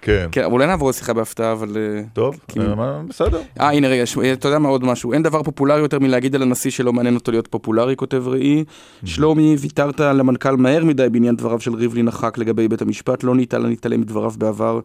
כן. 0.04 0.28
כן, 0.32 0.44
אולי 0.44 0.68
נעבור 0.68 0.90
לשיחה 0.90 1.14
בהפתעה, 1.14 1.52
אבל... 1.52 1.78
אה, 1.78 2.02
טוב, 2.14 2.40
אה, 2.60 3.02
בסדר. 3.10 3.42
אה, 3.60 3.70
הנה 3.72 3.88
רגע, 3.88 4.06
ש- 4.06 4.18
אתה 4.18 4.48
יודע 4.48 4.60
מה 4.60 4.70
עוד 4.70 4.84
משהו? 4.84 5.14
אין 5.14 5.24
דבר 5.24 5.44
פופולרי 5.44 5.80
יותר 5.80 6.00
מלהגיד 6.00 6.36
על 6.36 6.42
הנשיא 6.42 6.72
שלא 6.72 6.94
מעניין 6.94 7.16
אותו 7.16 7.32
להיות 7.32 7.48
פופולרי, 7.48 7.96
כותב 7.96 8.24
ראי. 8.28 8.64
שלומי, 9.06 9.56
ויתרת 9.60 10.00
למנכ"ל 10.00 10.56
מהר 10.56 10.84
מדי 10.86 11.10
בעניין 11.10 11.36
דבריו 11.36 11.60
של 11.60 11.74
ריבלין 11.74 12.08
הח"כ 12.08 12.38
לגבי 12.38 12.68
בית 12.68 12.82
המשפט, 12.82 13.24
לא 13.24 13.36
ניתן 13.36 13.62
להתעלם 13.62 14.02
מדבריו 14.02 14.32
בעבר, 14.38 14.80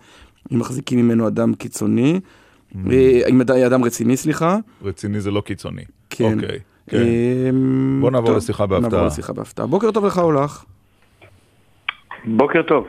אם 0.53 0.59
מחזיקים 0.59 0.99
ממנו 0.99 1.29
אדם 1.29 1.55
קיצוני. 1.55 2.21
אה, 2.91 3.21
אם 3.29 3.41
אדם- 3.41 3.57
אדם 3.67 3.85
רציני, 3.85 4.17
סליחה. 4.17 4.57
רציני 4.83 5.21
זה 5.21 5.31
לא 5.31 5.41
קיצוני. 5.41 5.83
כן. 6.11 6.39
אוקיי. 6.43 6.59
כן. 6.91 6.97
אמ, 7.51 7.99
בוא 8.01 8.11
נעבור 8.11 8.27
טוב, 8.29 8.37
לשיחה 8.37 8.67
בהפתעה. 8.67 8.91
נעבור 8.91 9.07
לשיחה 9.07 9.33
בהפתעה. 9.33 9.67
בוקר 9.67 9.91
טוב 9.91 10.07
לך, 10.07 10.19
הולך. 10.19 10.65
בוקר 12.25 12.63
טוב. 12.63 12.87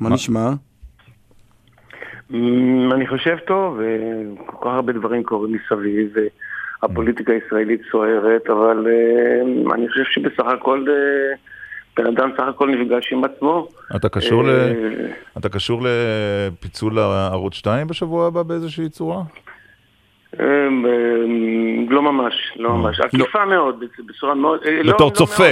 מה 0.00 0.08
נשמע? 0.10 0.50
אמ, 2.34 2.92
אני 2.92 3.06
חושב 3.06 3.36
טוב, 3.46 3.78
וכל 3.78 4.56
כך 4.60 4.66
הרבה 4.66 4.92
דברים 4.92 5.22
קורים 5.24 5.52
מסביב, 5.56 6.12
והפוליטיקה 6.82 7.32
הישראלית 7.32 7.80
סוערת, 7.90 8.50
אבל 8.50 8.86
אני 9.74 9.88
חושב 9.88 10.02
שבסך 10.10 10.46
הכל 10.46 10.84
אה, 10.88 10.94
בן 11.96 12.06
אדם 12.06 12.30
סך 12.36 12.42
הכל 12.48 12.68
נפגש 12.70 13.12
עם 13.12 13.24
עצמו. 13.24 13.68
אתה 13.96 14.08
קשור, 14.08 14.44
ל... 14.44 14.48
אה, 14.48 14.72
אתה 15.38 15.48
קשור 15.48 15.82
לפיצול 15.84 16.98
ערוץ 16.98 17.54
2 17.54 17.86
בשבוע 17.86 18.26
הבא 18.26 18.42
באיזושהי 18.42 18.88
צורה? 18.88 19.22
אמ, 20.40 20.42
אמ, 20.86 21.86
לא 21.90 22.02
ממש, 22.02 22.34
לא 22.56 22.70
ממש. 22.74 23.00
עקיפה 23.00 23.44
מאוד, 23.44 23.84
בצורה 24.06 24.34
מאוד... 24.34 24.60
אה, 24.66 24.82
לא- 24.82 24.94
בתור 24.94 25.10
לא 25.10 25.14
צופה. 25.14 25.44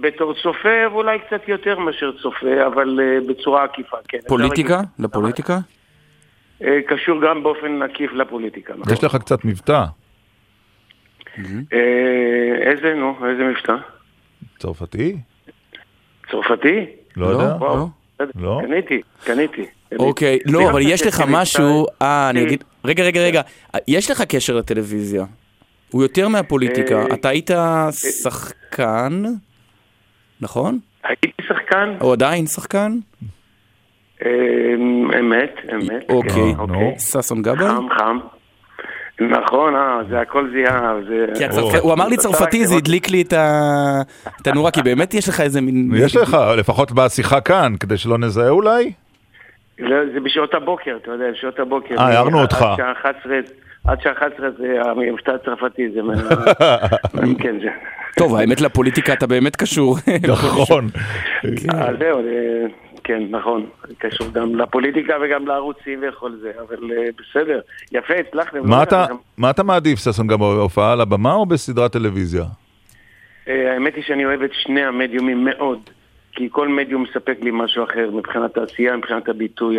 בתור. 0.00 0.34
צופה 0.42 0.88
ואולי 0.92 1.18
קצת 1.18 1.48
יותר 1.48 1.78
מאשר 1.78 2.12
צופה, 2.22 2.66
אבל 2.66 3.00
אה, 3.02 3.18
בצורה 3.28 3.64
עקיפה, 3.64 3.96
כן. 4.08 4.18
פוליטיקה? 4.28 4.80
לפוליטיקה? 4.98 5.58
אה, 6.62 6.78
קשור 6.86 7.20
גם 7.20 7.42
באופן 7.42 7.82
עקיף 7.82 8.12
לפוליטיקה. 8.12 8.74
נכון. 8.78 8.92
יש 8.92 9.04
לך 9.04 9.16
קצת 9.16 9.44
מבטא. 9.44 9.84
אה, 11.38 12.54
איזה, 12.60 12.94
נו, 12.94 13.16
איזה 13.30 13.44
מבטא? 13.44 13.76
צרפתי? 14.58 15.16
צרפתי? 16.30 16.86
לא 17.16 17.26
יודע. 17.26 17.56
וואו. 17.58 17.88
לא? 18.34 18.60
קניתי, 18.62 19.00
קניתי. 19.24 19.66
אוקיי, 19.98 20.38
לא, 20.46 20.70
אבל 20.70 20.82
יש 20.82 21.06
לך 21.06 21.22
משהו, 21.28 21.86
אה, 22.02 22.30
אני 22.30 22.42
אגיד, 22.42 22.64
רגע, 22.84 23.04
רגע, 23.04 23.20
רגע, 23.20 23.42
יש 23.88 24.10
לך 24.10 24.22
קשר 24.22 24.56
לטלוויזיה. 24.56 25.24
הוא 25.90 26.02
יותר 26.02 26.28
מהפוליטיקה. 26.28 27.02
אה, 27.02 27.14
אתה 27.14 27.28
היית 27.28 27.50
שחקן, 28.22 29.22
נכון? 30.40 30.78
הייתי 31.04 31.28
שחקן? 31.48 31.96
או 32.00 32.12
עדיין 32.12 32.46
שחקן? 32.46 32.98
אה, 34.24 34.30
אמת, 35.20 35.54
אמת. 35.74 36.04
אוקיי, 36.08 36.54
כן, 36.54 36.60
אוקיי. 36.60 36.94
ששון 36.98 37.42
גבאי? 37.42 37.68
חם, 37.68 37.86
חם. 37.98 38.18
נכון, 39.20 39.74
אה, 39.76 39.98
זה 40.10 40.20
הכל 40.20 40.50
זיהה. 40.52 40.94
זה... 41.08 41.26
כי 41.38 41.44
הצרפ- 41.46 41.78
הוא 41.80 41.92
אמר 41.92 42.08
לי 42.08 42.16
צרפתי, 42.16 42.66
זה 42.66 42.74
הדליק 42.74 43.10
לי 43.10 43.22
את 44.40 44.46
הנורה, 44.46 44.70
כי 44.70 44.82
באמת 44.82 45.14
יש 45.14 45.28
לך 45.28 45.40
איזה 45.40 45.60
מין... 45.60 45.90
יש 45.96 46.16
לך, 46.16 46.36
לפחות 46.58 46.92
בשיחה 46.92 47.40
כאן, 47.40 47.72
כדי 47.80 47.96
שלא 47.96 48.18
נזהה 48.18 48.48
אולי? 48.48 48.92
לא, 49.78 49.96
זה 50.14 50.20
בשעות 50.20 50.54
הבוקר, 50.54 50.96
אתה 51.02 51.10
יודע, 51.10 51.24
בשעות 51.32 51.58
הבוקר. 51.58 51.94
אה, 51.98 52.02
הערנו 52.08 52.38
עד 52.38 52.42
אותך. 52.44 52.64
שעה 52.76 52.92
11, 52.92 53.32
עד 53.84 54.00
שעה 54.02 54.12
11 54.12 54.46
זה 54.58 54.66
המבטא 54.84 55.30
הצרפתי, 55.30 55.82
זה... 55.94 56.02
מה- 56.02 56.14
כן, 57.42 57.56
זה... 57.62 57.68
טוב, 58.18 58.34
האמת 58.34 58.60
לפוליטיקה 58.60 59.12
אתה 59.12 59.26
באמת 59.26 59.56
קשור. 59.56 59.96
נכון. 60.28 60.88
אה, 61.74 61.88
זהו, 61.98 62.22
זה- 62.22 62.66
כן, 63.04 63.22
נכון. 63.30 63.66
קשור 63.98 64.26
גם 64.32 64.56
לפוליטיקה 64.56 65.14
וגם 65.22 65.46
לערוצים 65.46 66.00
וכל 66.08 66.32
זה, 66.40 66.52
אבל 66.68 66.90
אה, 66.92 67.04
בסדר. 67.18 67.60
יפה, 67.92 68.14
הצלחתם. 68.14 68.58
מה 68.68 68.76
לא, 68.78 68.82
אתה- 68.82 69.06
גם- 69.10 69.16
מה 69.38 69.50
אתה 69.50 69.62
מעדיף, 69.62 69.98
ששון 69.98 70.26
גבאי, 70.26 70.46
הופעה 70.56 70.92
על 70.92 71.00
הבמה 71.00 71.32
או 71.34 71.46
בסדרת 71.46 71.92
טלוויזיה? 71.92 72.44
אה, 73.48 73.72
האמת 73.72 73.94
היא 73.94 74.04
שאני 74.04 74.24
אוהב 74.24 74.42
את 74.42 74.50
שני 74.52 74.84
המדיומים 74.84 75.44
מאוד, 75.44 75.90
כי 76.32 76.48
כל 76.50 76.68
מדיום 76.68 77.02
מספק 77.02 77.38
לי 77.42 77.50
משהו 77.52 77.84
אחר 77.84 78.10
מבחינת 78.10 78.56
העשייה, 78.56 78.96
מבחינת 78.96 79.28
הביטוי 79.28 79.78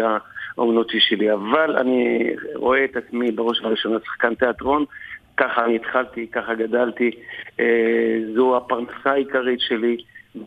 האומנותי 0.57 0.97
שלי, 0.99 1.33
אבל 1.33 1.77
אני 1.77 2.29
רואה 2.55 2.83
את 2.85 2.97
עצמי 2.97 3.31
בראש 3.31 3.59
ובראשונה 3.61 3.97
שחקן 4.05 4.35
תיאטרון, 4.35 4.85
ככה 5.37 5.65
אני 5.65 5.75
התחלתי, 5.75 6.27
ככה 6.31 6.53
גדלתי, 6.53 7.11
אה, 7.59 7.65
זו 8.35 8.57
הפרנסה 8.57 9.11
העיקרית 9.11 9.59
שלי, 9.59 9.97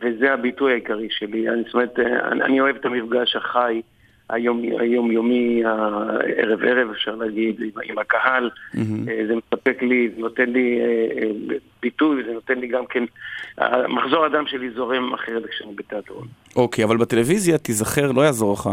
וזה 0.00 0.32
הביטוי 0.32 0.72
העיקרי 0.72 1.08
שלי. 1.10 1.48
אני, 1.48 1.62
זאת 1.66 1.74
אומרת, 1.74 1.98
אה, 1.98 2.28
אני, 2.28 2.42
אני 2.42 2.60
אוהב 2.60 2.76
את 2.76 2.84
המפגש 2.84 3.36
החי. 3.36 3.80
היום, 4.30 4.62
היומיומי, 4.80 5.62
הערב 5.64 6.64
ערב 6.64 6.90
אפשר 6.90 7.14
להגיד, 7.14 7.60
עם, 7.60 7.70
עם 7.84 7.98
הקהל, 7.98 8.50
אה, 8.76 8.82
זה 9.26 9.34
מספק 9.34 9.82
לי, 9.82 10.10
זה 10.14 10.20
נותן 10.20 10.50
לי 10.50 10.80
אה, 10.80 11.30
ביטוי, 11.82 12.22
זה 12.26 12.32
נותן 12.32 12.58
לי 12.58 12.66
גם 12.66 12.86
כן, 12.86 13.04
מחזור 13.88 14.24
הדם 14.24 14.44
שלי 14.46 14.70
זורם 14.70 15.14
אחרת 15.14 15.42
כשאני 15.50 15.72
בתיאטרון. 15.74 16.26
אוקיי, 16.56 16.84
אבל 16.84 16.96
בטלוויזיה, 16.96 17.58
תיזכר, 17.58 18.12
לא 18.12 18.22
יעזור 18.22 18.52
לך. 18.52 18.70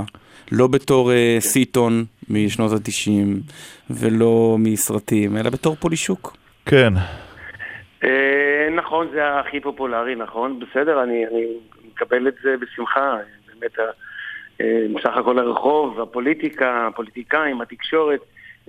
לא 0.51 0.67
בתור 0.67 1.11
אה, 1.11 1.37
סיטון 1.39 2.05
משנות 2.29 2.71
התשעים, 2.71 3.39
ולא 3.89 4.55
מסרטים, 4.59 5.37
אלא 5.37 5.49
בתור 5.49 5.75
פולישוק. 5.75 6.37
כן. 6.65 6.93
אה, 8.05 8.69
נכון, 8.71 9.07
זה 9.11 9.39
הכי 9.39 9.59
פופולרי, 9.59 10.15
נכון, 10.15 10.59
בסדר, 10.59 11.03
אני, 11.03 11.27
אני 11.27 11.45
מקבל 11.91 12.27
את 12.27 12.35
זה 12.43 12.55
בשמחה, 12.57 13.17
באמת, 13.47 13.79
אה, 14.61 14.85
בסך 14.95 15.17
הכל 15.17 15.39
הרחוב, 15.39 16.01
הפוליטיקה, 16.01 16.87
הפוליטיקאים, 16.87 17.61
התקשורת, 17.61 18.19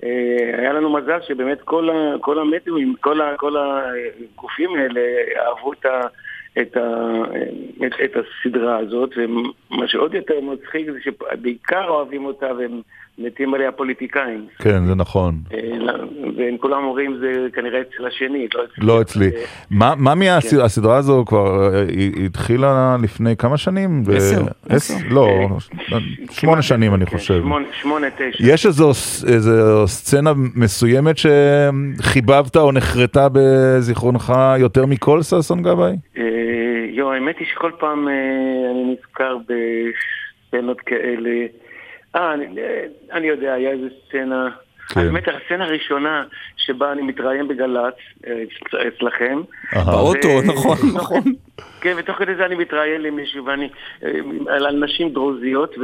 אה, 0.03 0.51
היה 0.57 0.73
לנו 0.73 0.93
מזל 0.93 1.19
שבאמת 1.27 1.61
כל, 1.61 1.89
ה, 1.89 2.15
כל 2.21 2.39
המדיומים, 2.39 2.95
כל, 3.01 3.19
כל 3.37 3.55
הגופים 3.57 4.75
האלה 4.75 5.01
אהבו 5.39 5.73
את, 5.73 5.85
ה, 5.85 6.01
את, 6.61 6.77
ה, 6.77 7.13
את, 7.85 7.93
את 8.03 8.11
הסדרה 8.15 8.77
הזאת, 8.77 9.09
ומה 9.17 9.87
שעוד 9.87 10.13
יותר 10.13 10.41
מצחיק 10.41 10.91
זה 10.91 10.99
שבעיקר 11.01 11.87
אוהבים 11.87 12.25
אותה 12.25 12.53
והם 12.57 12.81
מתים 13.17 13.53
עליה 13.53 13.71
פוליטיקאים. 13.71 14.45
כן, 14.59 14.85
זה 14.85 14.95
נכון. 14.95 15.35
אה, 15.53 15.59
והם 16.37 16.57
כולם 16.57 16.83
אומרים 16.83 17.17
זה 17.19 17.47
כנראה 17.53 17.81
אצל 17.81 18.05
השני, 18.07 18.47
לא 18.55 18.63
אצלי. 18.63 18.85
לא 18.85 19.01
אצלי. 19.01 19.25
אה, 19.25 19.41
מה 19.71 19.93
מה 19.97 20.13
כן. 20.13 20.57
מהסדרה 20.57 20.97
הזו 20.97 21.23
כבר 21.27 21.73
אה, 21.75 21.83
התחילה 22.25 22.97
לפני 23.03 23.35
כמה 23.37 23.57
שנים? 23.57 24.03
עשר. 24.69 24.95
לא, 25.09 25.27
שמונה 26.31 26.61
שנים 26.61 26.93
אני 26.93 27.05
כן, 27.05 27.17
חושב. 27.17 27.43
שמונה- 27.81 28.07
תשע. 28.17 28.43
יש 28.53 28.65
איזו 28.65 28.91
סצנה 29.87 30.31
מסוימת 30.55 31.15
שחיבבת 31.17 32.55
או 32.57 32.71
נחרטה 32.71 33.27
בזיכרונך 33.33 34.33
יותר 34.59 34.85
מכל 34.85 35.21
ששון 35.21 35.61
גבאי? 35.61 35.93
יו, 36.91 37.11
האמת 37.11 37.35
היא 37.39 37.47
שכל 37.47 37.71
פעם 37.79 38.07
אני 38.71 38.95
נזכר 38.99 39.37
בסצנות 39.37 40.81
כאלה. 40.81 41.29
אה, 42.17 42.33
אני, 42.33 42.45
אה, 42.61 42.83
אני 43.11 43.27
יודע, 43.27 43.53
היה 43.53 43.71
איזה 43.71 43.87
סצנה... 44.07 44.49
כן. 44.89 44.99
האמת, 44.99 45.23
הסצנה 45.27 45.65
הראשונה 45.65 46.23
שבה 46.57 46.91
אני 46.91 47.01
מתראיין 47.01 47.47
בגל"צ, 47.47 47.93
אה, 48.27 48.43
אצ- 48.43 48.75
אצלכם. 48.87 49.41
באוטו, 49.85 50.27
נכון, 50.45 50.77
נכון. 50.95 51.21
כן, 51.81 51.93
ותוך 51.97 52.17
כדי 52.17 52.35
זה 52.35 52.45
אני 52.45 52.55
מתראיין 52.55 53.01
למישהו, 53.01 53.45
ואני... 53.45 53.69
אה, 54.03 54.09
על 54.55 54.75
נשים 54.83 55.09
דרוזיות, 55.09 55.75
ו, 55.77 55.83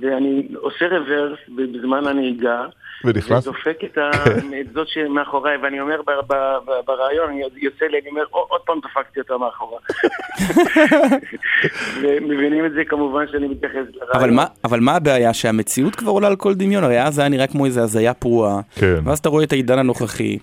ואני 0.00 0.48
עושה 0.56 0.86
רוורס 0.88 1.38
בזמן 1.48 2.06
הנהיגה. 2.06 2.62
ונכנס? 3.04 3.46
ודופק 3.46 3.76
את, 3.84 3.98
ה... 3.98 4.10
את 4.60 4.72
זאת 4.74 4.88
שמאחוריי, 4.88 5.56
ואני 5.56 5.80
אומר 5.80 6.02
ב- 6.02 6.32
ב- 6.32 6.34
ב- 6.66 6.80
ברעיון, 6.86 7.30
אני 7.30 7.42
יוצא 7.56 7.84
לי, 7.84 7.98
אני 8.00 8.08
אומר, 8.10 8.22
"עוד- 8.30 8.60
פעם 8.66 8.78
דפקתי 8.84 9.20
אותה 9.20 9.34
מאחוריי. 9.38 9.78
ומבינים 12.02 12.66
את 12.66 12.72
זה 12.72 12.82
כמובן 12.88 13.24
שאני 13.32 13.48
מתייחס 13.48 13.74
לרעיון. 13.94 14.10
אבל 14.14 14.30
מה, 14.30 14.44
אבל 14.64 14.80
מה 14.80 14.96
הבעיה? 14.96 15.34
שהמציאות 15.34 15.94
כבר 15.96 16.10
עולה 16.10 16.26
על 16.26 16.36
כל 16.36 16.54
דמיון, 16.54 16.84
הרי 16.84 17.02
אז 17.02 17.14
זה 17.14 17.20
היה 17.22 17.28
נראה 17.28 17.46
כמו 17.46 17.66
איזה 17.66 17.82
הזיה 17.82 18.14
פרועה. 18.14 18.60
כן. 18.74 18.94
ואז 19.04 19.18
אתה 19.18 19.28
רואה 19.28 19.44
את 19.44 19.52
העידן 19.52 19.78
הנוכחי, 19.78 20.38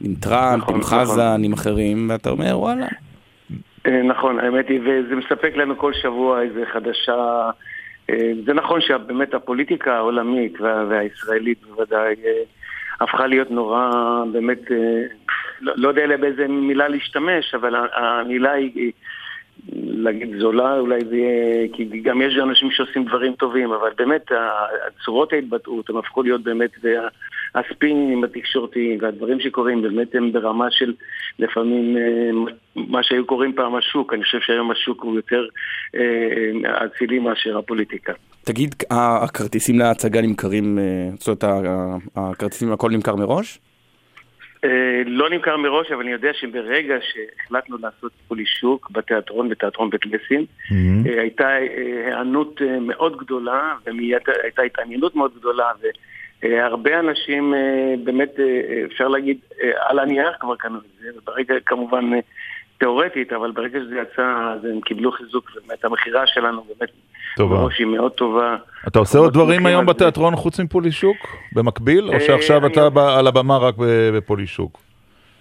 עם 0.00 0.14
טראמפ, 0.20 0.62
נכון, 0.62 0.74
עם 0.74 0.80
נכון. 0.80 0.98
חזן, 0.98 1.40
עם 1.44 1.52
אחרים, 1.52 2.06
ואתה 2.10 2.30
אומר, 2.30 2.58
וואלה. 2.60 2.86
אה, 3.86 4.02
נכון, 4.02 4.38
האמת 4.40 4.68
היא, 4.68 4.80
וזה 4.84 5.16
מספק 5.16 5.56
לנו 5.56 5.76
כל 5.78 5.92
שבוע 5.92 6.42
איזה 6.42 6.64
חדשה. 6.72 7.50
אה, 8.10 8.30
זה 8.46 8.52
נכון 8.54 8.80
שבאמת 8.80 9.34
הפוליטיקה 9.34 9.96
העולמית 9.96 10.60
וה- 10.60 10.84
והישראלית 10.88 11.62
בוודאי 11.62 12.14
אה, 12.24 12.42
הפכה 13.00 13.26
להיות 13.26 13.50
נורא, 13.50 13.90
באמת, 14.32 14.60
לא 15.60 15.72
לא 15.76 15.88
יודע 15.88 16.16
באיזה 16.16 16.48
מילה 16.48 16.88
להשתמש, 16.88 17.54
אבל 17.54 17.74
המילה 17.94 18.52
היא, 18.52 18.92
להגיד 19.72 20.36
זולה, 20.38 20.78
אולי 20.78 21.04
זה 21.04 21.16
יהיה, 21.16 21.68
כי 21.72 21.84
גם 21.84 22.22
יש 22.22 22.38
אנשים 22.38 22.70
שעושים 22.70 23.04
דברים 23.04 23.32
טובים, 23.32 23.72
אבל 23.72 23.90
באמת 23.96 24.32
צורות 25.04 25.32
ההתבטאות, 25.32 25.90
הם 25.90 25.96
הפכו 25.96 26.22
להיות 26.22 26.42
באמת, 26.42 26.70
הספינים 27.54 28.24
התקשורתיים 28.24 28.98
והדברים 29.02 29.40
שקורים 29.40 29.82
באמת 29.82 30.14
הם 30.14 30.32
ברמה 30.32 30.66
של 30.70 30.94
לפעמים 31.38 31.96
אה, 31.96 32.52
מה 32.76 33.02
שהיו 33.02 33.26
קוראים 33.26 33.52
פעם 33.52 33.74
השוק, 33.74 34.12
אני 34.12 34.24
חושב 34.24 34.38
שהיום 34.40 34.70
השוק 34.70 35.02
הוא 35.02 35.16
יותר 35.16 35.46
אה, 35.94 36.86
אצילי 36.86 37.18
מאשר 37.18 37.58
הפוליטיקה. 37.58 38.12
תגיד, 38.44 38.74
הכרטיסים 38.90 39.78
להצגה 39.78 40.20
נמכרים, 40.22 40.78
אה, 40.78 41.08
זאת 41.18 41.44
אומרת, 41.44 41.74
הכרטיסים 42.16 42.72
הכל 42.72 42.90
נמכר 42.90 43.16
מראש? 43.16 43.58
לא 45.06 45.30
נמכר 45.30 45.56
מראש, 45.56 45.92
אבל 45.92 46.02
אני 46.02 46.12
יודע 46.12 46.30
שברגע 46.40 46.94
שהחלטנו 47.00 47.76
לעשות 47.78 48.12
פולי 48.28 48.46
שוק 48.46 48.90
בתיאטרון, 48.90 49.48
בתיאטרון 49.48 49.90
בית 49.90 50.06
לסין, 50.06 50.44
אה, 50.72 51.20
הייתה 51.20 51.48
היענות 51.48 52.60
מאוד 52.80 53.16
גדולה, 53.16 53.74
ומיד 53.86 54.22
הייתה 54.42 54.62
התעניינות 54.62 55.16
מאוד 55.16 55.32
גדולה, 55.38 55.64
והרבה 56.42 57.00
אנשים 57.00 57.54
אה, 57.54 57.94
באמת, 58.04 58.40
אה, 58.40 58.84
אפשר 58.84 59.08
להגיד, 59.08 59.38
אה, 59.62 59.70
על 59.88 59.98
הנייר 59.98 60.32
כבר 60.40 60.56
קנו 60.56 60.78
את 60.78 60.82
זה, 61.00 61.08
וברגע 61.18 61.54
כמובן 61.66 62.14
אה, 62.14 62.18
תיאורטית, 62.78 63.32
אבל 63.32 63.50
ברגע 63.50 63.78
שזה 63.80 63.94
יצא, 63.98 64.52
אז 64.54 64.64
הם 64.64 64.80
קיבלו 64.80 65.12
חיזוק, 65.12 65.50
ובאמת 65.56 65.84
המכירה 65.84 66.26
שלנו 66.26 66.64
באמת 66.64 66.90
טובה. 67.36 67.56
בראש 67.56 67.78
היא 67.78 67.86
מאוד 67.86 68.12
טובה. 68.12 68.56
אתה 68.88 68.98
עושה 68.98 69.18
עוד 69.18 69.32
דברים 69.32 69.66
היום. 69.66 69.86
בתיאטרון 69.86 70.36
חוץ 70.36 70.60
מפולישוק? 70.60 71.16
במקביל? 71.52 72.08
או 72.08 72.12
אה, 72.12 72.20
שעכשיו 72.20 72.66
אתה 72.66 72.90
ב- 72.90 72.98
על 72.98 73.26
הבמה 73.26 73.58
רק 73.58 73.74
בפולישוק? 74.14 74.80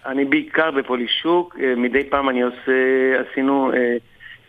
אני 0.05 0.25
בעיקר 0.25 0.71
בפולישוק, 0.71 1.57
אה, 1.61 1.73
מדי 1.77 2.03
פעם 2.09 2.29
אני 2.29 2.41
עושה, 2.41 2.71
עשינו 3.31 3.71
אה, 3.73 3.97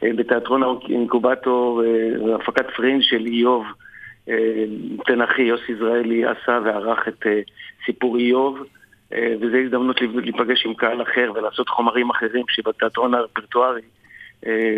אה, 0.02 0.10
בתיאטרון 0.16 0.62
האינקובטור 0.62 1.82
אה, 1.84 2.34
הפקת 2.34 2.66
פרינג' 2.76 3.02
של 3.02 3.26
איוב, 3.26 3.64
אה, 3.64 3.83
תנכי, 5.06 5.42
יוסי 5.42 5.72
יזרעאלי 5.72 6.22
עשה 6.24 6.58
וערך 6.64 7.08
את 7.08 7.26
אה, 7.26 7.40
סיפור 7.86 8.16
איוב, 8.18 8.58
אה, 9.14 9.34
וזו 9.40 9.56
הזדמנות 9.56 10.00
להיפ- 10.00 10.20
להיפגש 10.22 10.66
עם 10.66 10.74
קהל 10.74 11.02
אחר 11.02 11.32
ולעשות 11.34 11.68
חומרים 11.68 12.10
אחרים 12.10 12.44
שבתיאטרון 12.48 13.14
הרפרטוארי 13.14 13.80
אה, 14.46 14.74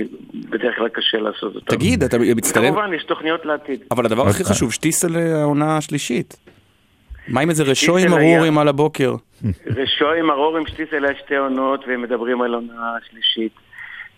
בדרך 0.50 0.76
כלל 0.76 0.88
קשה 0.88 1.18
לעשות 1.18 1.54
אותם. 1.54 1.76
תגיד, 1.76 2.02
אתה 2.02 2.16
מצטלם? 2.36 2.64
כמובן, 2.66 2.94
יש 2.94 3.04
תוכניות 3.04 3.46
לעתיד. 3.46 3.80
אבל 3.90 4.06
הדבר 4.06 4.28
הכי 4.28 4.44
חשוב, 4.44 4.72
שטיסל 4.72 5.16
העונה 5.16 5.76
השלישית. 5.76 6.36
מה 7.28 7.40
עם 7.40 7.50
איזה 7.50 7.62
רשו 7.62 7.96
עם 7.96 8.00
שטיסל 8.02 8.18
היה- 8.18 8.34
ארורים 8.36 8.58
על 8.58 8.68
הבוקר? 8.68 9.14
רשו 9.66 10.12
עם 10.12 10.30
ארור 10.30 10.56
עם 10.56 10.66
שטיס 10.66 10.88
אלה 10.92 11.08
שתי 11.24 11.36
עונות 11.36 11.84
והם 11.88 12.02
מדברים 12.02 12.42
על 12.42 12.54
עונה 12.54 12.92
שלישית. 13.10 13.52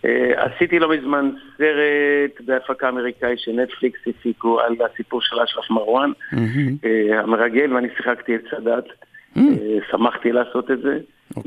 אה, 0.05 0.31
עשיתי 0.45 0.79
לא 0.79 0.89
מזמן 0.89 1.29
סרט 1.57 2.41
בהפקה 2.45 2.89
אמריקאי 2.89 3.33
שנטפליקס 3.37 3.99
הפיקו 4.07 4.59
על 4.59 4.75
הסיפור 4.93 5.21
של 5.21 5.39
אשרף 5.39 5.69
מרואן, 5.69 6.11
אה, 6.33 7.19
המרגל, 7.19 7.73
ואני 7.73 7.87
שיחקתי 7.97 8.35
את 8.35 8.41
סאדאת. 8.51 8.85
אה, 9.37 9.43
שמחתי 9.91 10.31
לעשות 10.31 10.71
את 10.71 10.81
זה. 10.81 10.97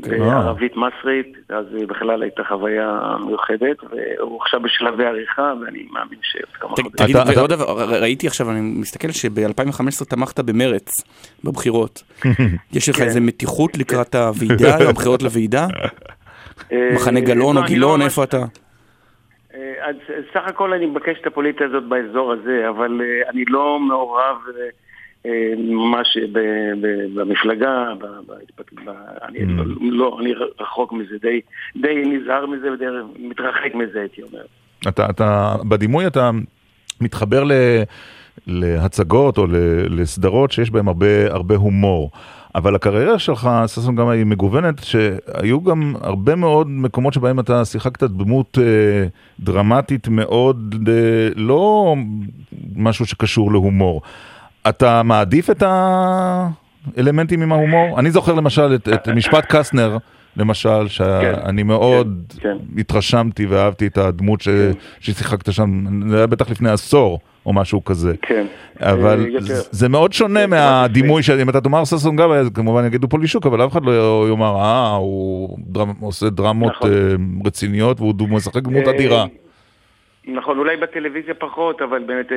בערבית 0.09 0.71
מסרית, 0.75 1.37
אז 1.49 1.65
בכלל 1.87 2.21
הייתה 2.21 2.43
חוויה 2.43 3.15
מיוחדת, 3.25 3.77
והוא 3.91 4.41
עכשיו 4.41 4.59
בשלבי 4.61 5.05
עריכה, 5.05 5.53
ואני 5.61 5.87
מאמין 5.91 6.19
שעוד 6.21 6.49
כמה 6.53 6.69
חודשים. 6.69 6.91
תגיד, 6.97 7.37
ועוד 7.37 7.49
דבר, 7.49 7.63
ר- 7.79 8.01
ראיתי 8.01 8.27
עכשיו, 8.27 8.51
אני 8.51 8.59
מסתכל 8.61 9.11
שב-2015 9.11 10.05
תמכת 10.09 10.39
במרץ, 10.39 10.91
בבחירות. 11.43 12.03
יש 12.73 12.89
לך 12.89 12.95
כן. 12.95 13.03
איזה 13.03 13.19
מתיחות 13.19 13.77
לקראת 13.77 14.15
הוועידה, 14.27 14.89
הבחירות 14.89 15.23
לוועידה? 15.23 15.67
אה, 16.71 16.89
מחנה 16.95 17.19
גלאון 17.19 17.55
לא, 17.55 17.61
או 17.61 17.65
אני 17.65 17.75
לא 17.75 17.75
גילאון, 17.75 18.01
איפה 18.01 18.23
אתה? 18.23 18.37
אה, 18.37 19.73
אז 19.81 19.95
אה, 20.09 20.15
סך 20.33 20.41
הכל 20.47 20.73
אני 20.73 20.85
מבקש 20.85 21.17
את 21.21 21.27
הפוליטה 21.27 21.65
הזאת 21.65 21.83
באזור 21.83 22.31
הזה, 22.33 22.69
אבל 22.69 23.01
אה, 23.03 23.29
אני 23.29 23.43
לא 23.47 23.79
מעורב 23.79 24.37
אה, 24.55 24.63
אה, 25.25 25.53
ממש 25.57 26.17
במפלגה, 27.15 27.85
אני 29.23 29.39
לא- 29.45 29.63
לא, 29.81 30.17
אני 30.21 30.33
רחוק 30.61 30.93
מזה, 30.93 31.15
די- 31.75 32.05
נזהר 32.05 32.45
מזה 32.45 32.71
ודי 32.71 32.85
מתרחק 33.19 33.75
מזה, 33.75 33.99
הייתי 33.99 34.21
אומר. 34.21 34.41
אתה, 34.87 35.09
אתה, 35.09 35.55
בדימוי 35.69 36.07
אתה 36.07 36.31
מתחבר 37.01 37.43
ל, 37.43 37.51
להצגות 38.47 39.37
או 39.37 39.45
לסדרות 39.89 40.51
שיש 40.51 40.71
בהן 40.71 40.87
הרבה, 40.87 41.07
הרבה 41.29 41.55
הומור. 41.55 42.11
אבל 42.55 42.75
הקריירה 42.75 43.19
שלך, 43.19 43.49
ששון 43.67 43.95
גם 43.95 44.07
היא 44.07 44.25
מגוונת, 44.25 44.83
שהיו 44.83 45.63
גם 45.63 45.95
הרבה 46.01 46.35
מאוד 46.35 46.67
מקומות 46.69 47.13
שבהם 47.13 47.39
אתה 47.39 47.65
שיחקת 47.65 48.03
דמות 48.03 48.57
אה, 48.61 49.07
דרמטית 49.39 50.07
מאוד, 50.07 50.75
אה, 50.87 50.93
לא 51.35 51.95
משהו 52.75 53.05
שקשור 53.05 53.51
להומור. 53.51 54.01
אתה 54.69 55.03
מעדיף 55.03 55.49
את 55.49 55.63
האלמנטים 56.95 57.41
עם 57.41 57.51
ההומור? 57.51 57.99
אני 57.99 58.11
זוכר 58.11 58.33
למשל 58.33 58.75
את, 58.75 58.89
את 58.89 59.09
משפט 59.09 59.45
קסטנר, 59.47 59.97
למשל, 60.37 60.87
שאני 60.87 61.63
מאוד 61.63 62.33
כן. 62.39 62.57
התרשמתי 62.77 63.45
ואהבתי 63.45 63.87
את 63.87 63.97
הדמות 63.97 64.41
ש... 64.41 64.47
ששיחקת 64.99 65.53
שם, 65.53 65.85
זה 66.09 66.17
היה 66.17 66.27
בטח 66.27 66.49
לפני 66.49 66.69
עשור 66.69 67.19
או 67.45 67.53
משהו 67.53 67.83
כזה. 67.83 68.13
כן. 68.21 68.45
אבל 68.79 69.25
אה. 69.35 69.39
זה- 69.71 69.89
מאוד 69.89 70.13
שונה 70.13 70.47
מהדימוי 70.47 71.23
של 71.23 71.39
אם 71.39 71.49
אתה 71.49 71.61
תאמר 71.61 71.85
ששון 71.85 72.15
גבאי, 72.15 72.37
אז 72.37 72.49
כמובן 72.49 72.85
יגידו 72.85 73.07
פולישוק, 73.07 73.45
אבל 73.45 73.65
אף 73.65 73.71
אחד 73.71 73.85
לא 73.85 74.25
יאמר, 74.29 74.55
אה, 74.55 74.95
הוא 74.95 75.57
עושה 76.01 76.29
דרמות 76.29 76.71
נכון. 76.71 76.91
אה, 76.91 77.15
רציניות 77.45 77.99
והוא 77.99 78.29
משחק 78.29 78.63
דמות 78.63 78.87
אה, 78.87 78.91
אדירה. 78.91 79.25
נכון, 80.27 80.57
אולי 80.59 80.77
בטלוויזיה 80.77 81.33
פחות, 81.33 81.81
אבל 81.81 82.03
באמת 82.03 82.31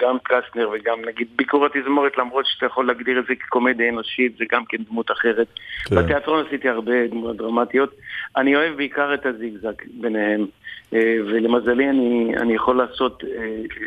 גם 0.00 0.16
קסטנר 0.22 0.68
וגם 0.70 0.98
נגיד 1.06 1.26
ביקור 1.36 1.66
התזמורת, 1.66 2.18
למרות 2.18 2.46
שאתה 2.46 2.66
יכול 2.66 2.86
להגדיר 2.86 3.18
את 3.18 3.24
זה 3.28 3.34
כקומדיה 3.34 3.88
אנושית, 3.88 4.36
זה 4.38 4.44
גם 4.52 4.64
כן 4.68 4.76
דמות 4.90 5.10
אחרת. 5.10 5.46
כן. 5.84 5.96
בתיאטרון 5.96 6.44
עשיתי 6.46 6.68
הרבה 6.68 7.06
דמויות 7.10 7.36
דרמטיות. 7.36 7.94
אני 8.36 8.56
אוהב 8.56 8.76
בעיקר 8.76 9.14
את 9.14 9.26
הזיגזג 9.26 9.72
ביניהם, 10.00 10.46
ולמזלי 10.92 11.88
אני, 11.90 12.32
אני 12.36 12.54
יכול 12.54 12.76
לעשות 12.76 13.24
אה, 13.24 13.44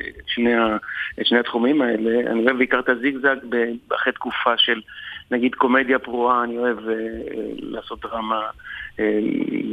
את 0.09 0.27
שני, 0.27 0.53
ה- 0.53 0.77
את 1.21 1.25
שני 1.25 1.39
התחומים 1.39 1.81
האלה. 1.81 2.31
אני 2.31 2.45
אוהב 2.45 2.57
בעיקר 2.57 2.79
את 2.79 2.89
הזיגזג 2.89 3.35
אחרי 3.95 4.13
תקופה 4.13 4.57
של 4.57 4.81
נגיד 5.31 5.55
קומדיה 5.55 5.99
פרועה, 5.99 6.43
אני 6.43 6.57
אוהב 6.57 6.77
אה, 6.87 6.93
אה, 6.93 6.97
לעשות 7.59 7.99
דרמה. 8.01 8.41
אה, 8.99 9.19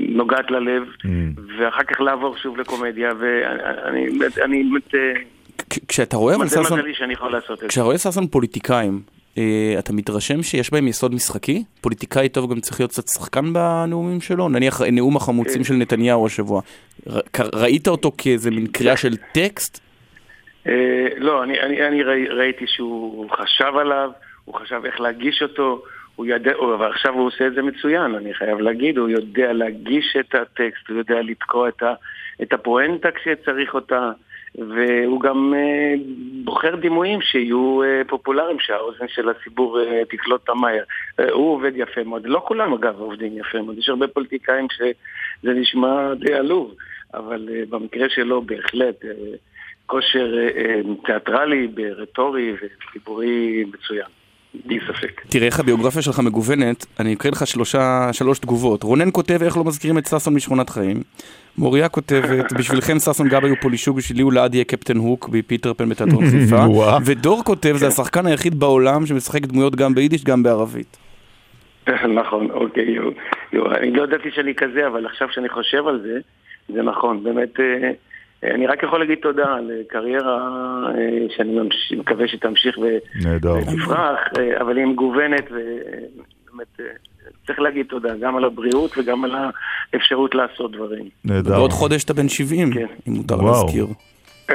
נוגעת 0.09 0.51
ללב, 0.51 0.83
ואחר 1.59 1.83
כך 1.83 2.01
לעבור 2.01 2.37
שוב 2.37 2.57
לקומדיה, 2.59 3.11
ואני 3.19 4.07
אני 4.45 4.63
באמת... 4.65 4.95
אה, 4.95 5.13
כשאתה 5.89 6.17
רואה 6.17 6.35
אבל 6.35 6.47
ששון. 6.49 6.79
כשאתה 7.69 7.85
רואה 7.85 7.99
ששון 7.99 8.27
פוליטיקאים, 8.27 9.01
אה, 9.09 9.20
אתה 9.79 9.93
מתרשם 9.93 10.43
שיש 10.43 10.71
בהם 10.73 10.89
יסוד 10.89 11.15
משחקי? 11.15 11.65
פוליטיקאי 11.81 12.29
טוב 12.29 12.51
גם 12.51 12.61
צריך 12.61 12.81
להיות 12.81 12.91
קצת 12.91 13.09
שחקן 13.09 13.53
בנאומים 13.53 14.21
שלו? 14.21 14.49
נניח 14.49 14.81
נאום 14.83 15.17
החמוצים 15.17 15.61
אה. 15.61 15.65
של 15.67 15.75
נתניהו 15.75 16.27
השבוע. 16.27 16.61
ראית 17.55 17.89
אותו 17.89 18.13
כאיזה 18.19 18.51
מין 18.51 18.67
קריאה 18.67 18.97
של 18.97 19.17
טקסט? 19.17 19.81
אה, 20.67 20.73
לא, 21.17 21.43
אני, 21.43 21.61
אני, 21.61 21.87
אני 21.87 22.03
ראי, 22.03 22.27
ראיתי 22.29 22.65
שהוא 22.67 23.31
חשב 23.31 23.77
עליו, 23.81 24.11
הוא 24.45 24.55
חשב 24.55 24.81
איך 24.85 25.01
להגיש 25.01 25.43
אותו, 25.43 25.83
הוא 26.17 26.27
ידע, 26.27 26.53
הוא- 26.57 26.75
אבל 26.75 26.91
עכשיו 26.91 27.15
הוא 27.15 27.27
עושה 27.27 27.47
את 27.47 27.55
זה 27.55 27.63
מצוין, 27.63 28.15
אני 28.15 28.35
חייב 28.35 28.59
להגיד, 28.59 28.99
הוא 28.99 29.09
יודע 29.09 29.53
להגיש 29.53 30.17
את 30.21 30.35
הטקסט, 30.35 30.89
הוא 30.89 30.99
יודע 30.99 31.23
לתקוע 31.23 31.69
את, 31.69 31.83
ה, 31.83 31.93
את 32.43 32.53
הפואנטה 32.53 33.09
כשצריך 33.11 33.75
אותה, 33.75 34.11
והוא 34.59 35.21
גם 35.21 35.55
אה, 35.55 35.95
בוחר 36.45 36.77
דימויים 36.77 37.21
שיהיו 37.23 37.83
אה, 37.83 38.03
פופולריים, 38.09 38.57
שהאוזן 38.61 39.09
של 39.09 39.29
הציבור 39.29 39.81
אה, 39.81 40.03
תקלוט 40.11 40.41
אותם 40.49 40.61
מהר. 40.61 40.83
הוא 41.33 41.55
עובד 41.55 41.73
יפה 41.75 42.05
מאוד, 42.05 42.23
לא 42.27 42.43
כולם 42.47 42.73
אגב 42.73 43.01
עובדים 43.01 43.39
יפה 43.39 43.63
מאוד, 43.63 43.79
יש 43.79 43.89
הרבה 43.89 44.09
פוליטיקאים 44.09 44.67
שזה 44.73 45.53
נשמע 45.53 46.15
די 46.15 46.35
עלוב, 46.35 46.75
אבל 47.15 47.49
במקרה 47.69 48.09
שלו 48.09 48.43
בהחלט. 48.43 49.05
כושר 49.87 50.35
תיאטרלי, 51.05 51.69
רטורי 51.97 52.53
וציבורי 52.53 53.65
מצוין, 53.65 54.07
בלי 54.65 54.79
ספק. 54.89 55.21
תראה 55.29 55.47
איך 55.47 55.61
הביוגרפיה 55.61 56.03
שלך 56.03 56.19
מגוונת, 56.19 56.87
אני 57.01 57.15
אקריא 57.15 57.33
לך 57.33 57.47
שלושה, 57.47 58.09
שלוש 58.13 58.39
תגובות. 58.39 58.83
רונן 58.83 59.09
כותב 59.13 59.43
איך 59.43 59.57
לא 59.57 59.65
מזכירים 59.65 59.99
את 59.99 60.07
ששון 60.07 60.35
משכונת 60.35 60.71
חיים. 60.71 61.03
מוריה 61.61 61.89
כותבת, 61.89 62.53
בשבילכם 62.53 62.99
ששון 62.99 63.29
גבאי 63.29 63.51
הוא 63.51 63.59
פולישוק, 63.61 63.97
בשבילי 63.97 64.23
הוא 64.23 64.33
לעד 64.33 64.55
יהיה 64.55 64.65
קפטן 64.65 64.97
הוק 64.97 65.29
בפיטר 65.29 65.75
פן 65.75 65.89
בתיאטרון 65.89 66.25
חיפה. 66.31 66.65
ודור 67.07 67.45
כותב, 67.45 67.73
זה 67.77 67.87
השחקן 67.87 68.27
היחיד 68.27 68.55
בעולם 68.61 69.07
שמשחק 69.07 69.41
דמויות 69.41 69.77
גם 69.77 69.95
ביידיש 69.95 70.25
גם 70.25 70.43
בערבית. 70.43 70.97
נכון, 72.21 72.51
אוקיי, 72.51 72.99
אני 73.53 73.91
לא 73.91 74.03
ידעתי 74.03 74.31
שאני 74.31 74.55
כזה, 74.55 74.87
אבל 74.87 75.07
עכשיו 75.07 75.29
שאני 75.31 75.49
חושב 75.49 75.87
על 75.87 76.01
זה, 76.03 76.19
זה 76.69 76.83
נכון, 76.83 77.25
באמת, 77.25 77.61
אה, 77.61 77.91
אה, 78.45 78.55
אני 78.55 78.67
רק 78.67 78.83
יכול 78.83 78.99
להגיד 78.99 79.19
תודה 79.23 79.55
על 79.55 79.71
קריירה 79.89 80.39
אה, 80.95 81.27
שאני 81.37 81.59
מקווה 81.97 82.29
שתמשיך. 82.29 82.79
ותפרח, 82.79 84.19
אבל 84.61 84.77
היא 84.77 84.87
מגוונת 84.87 85.45
ובאמת 85.51 86.81
צריך 87.47 87.61
להגיד 87.61 87.87
תודה, 87.87 88.09
גם 88.21 88.37
על 88.37 88.45
הבריאות 88.45 88.99
וגם 88.99 89.25
על 89.25 89.35
האפשרות 89.95 90.35
לעשות 90.35 90.73
דברים. 90.73 91.05
נהדר. 91.25 91.51
בעוד 91.57 91.73
חודש 91.73 92.05
אתה 92.05 92.15
בן 92.15 92.29
70, 92.29 92.71
אם 93.09 93.13
מותר 93.13 93.35
וואו. 93.45 93.65
להזכיר. 93.65 93.87
אה, 94.51 94.55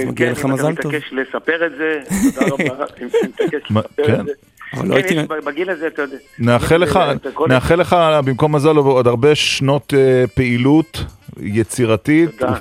אז 0.00 0.08
מגיע 0.08 0.26
כן, 0.26 0.32
לך 0.32 0.44
אם 0.44 0.50
מזל 0.52 0.72
אתה 0.72 0.82
טוב. 0.82 0.92
מתעקש 0.92 1.12
לספר 1.12 1.66
את 1.66 1.72
זה, 1.78 2.00
תודה 2.34 2.46
רבה, 2.54 2.84
אם 3.02 3.06
אתה 3.06 3.18
מתעקש 3.28 3.70
לספר 3.70 4.06
כן. 4.06 4.20
את 4.20 4.26
זה. 4.26 4.32
אבל 4.74 4.88
לא 4.88 5.02
כן, 5.02 5.16
הייתי- 5.18 5.34
בגיל 5.46 5.70
הזה, 5.70 5.86
אתה 5.86 6.02
יודע. 6.02 6.16
נאחל 6.38 6.76
לך, 6.76 6.98
אתה 7.16 7.28
נאחל 7.48 7.74
לך 7.80 7.96
במקום 8.24 8.54
מזל 8.54 8.76
עוד 8.76 9.06
הרבה 9.06 9.34
שנות 9.34 9.94
אה, 9.96 10.24
פעילות 10.34 11.04
יצירתית 11.40 12.30
תודה. 12.38 12.58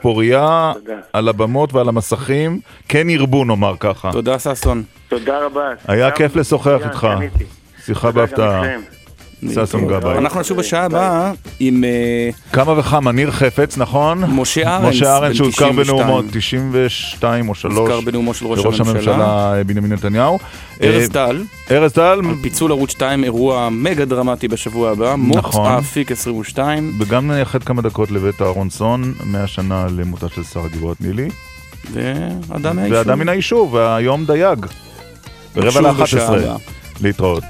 תודה. 0.74 0.96
על 1.14 1.28
הבמות 1.30 1.74
ועל 1.74 1.90
המסכים. 1.90 2.60
כן 2.88 3.10
ירבו 3.10 3.46
נאמר 3.46 3.74
ככה. 3.80 4.12
תודה 4.12 4.40
ששון. 4.40 4.84
תודה 5.08 5.46
רבה. 5.46 5.70
היה 5.88 6.12
כיף 6.12 6.36
לשוחח 6.36 6.80
איתך. 6.86 7.08
שיחה 7.86 8.12
בהפתעה. 8.12 8.64
ששון 9.48 9.88
גבאי. 9.88 10.18
אנחנו 10.18 10.40
נשוב 10.40 10.58
בשעה 10.58 10.86
הבאה 10.86 11.32
עם 11.60 11.84
אה, 11.84 12.30
כמה 12.52 12.80
וכמה, 12.80 13.12
ניר 13.12 13.32
חפץ, 13.32 13.78
נכון? 13.78 14.24
משה 14.28 14.76
ארנס, 14.76 14.96
משה 14.96 15.18
ארנס 15.18 15.36
שהוזכר 15.36 15.70
92. 15.70 15.98
בנאומו 15.98 16.22
92 16.32 17.50
או 17.50 17.56
3. 17.56 17.78
הוזכר 17.78 18.02
בנאומו 18.02 18.34
של 18.34 18.46
ראש 18.46 18.66
הממשלה. 18.66 18.92
הממשלה 18.92 19.54
אה, 19.58 19.64
בנימין 19.64 19.92
נתניהו. 19.92 20.40
ארז 20.84 21.04
אה, 21.04 21.08
טל. 21.10 21.44
ארז 21.72 21.94
טל. 21.94 22.02
על 22.02 22.22
פיצול 22.42 22.72
ערוץ 22.72 22.92
2, 22.92 23.24
אירוע 23.24 23.70
מגה 23.72 24.06
דרמטי 24.06 24.48
בשבוע 24.48 24.92
הבא. 24.92 25.16
נכון. 25.28 25.72
האפיק 25.72 26.12
22. 26.12 26.94
וגם 27.00 27.32
נייחד 27.32 27.64
כמה 27.64 27.82
דקות 27.82 28.12
לבית 28.12 28.42
אהרונסון, 28.42 29.14
100 29.26 29.48
שנה 29.48 29.88
למותה 29.98 30.30
של 30.30 30.44
שרה 30.44 30.68
גבעות 30.68 31.02
נילי. 31.02 31.30
ואדם 31.94 32.76
מהיישוב. 32.76 32.98
ואדם 32.98 33.20
מן 33.20 33.30
היישוב, 33.30 33.74
והיום 33.74 34.26
דייג. 34.26 34.66
ברבע 35.56 35.72
שוב 35.72 35.82
לאחת 35.82 36.02
עשרה. 36.02 36.38
הבאה. 36.38 36.56
להתראות. 37.02 37.44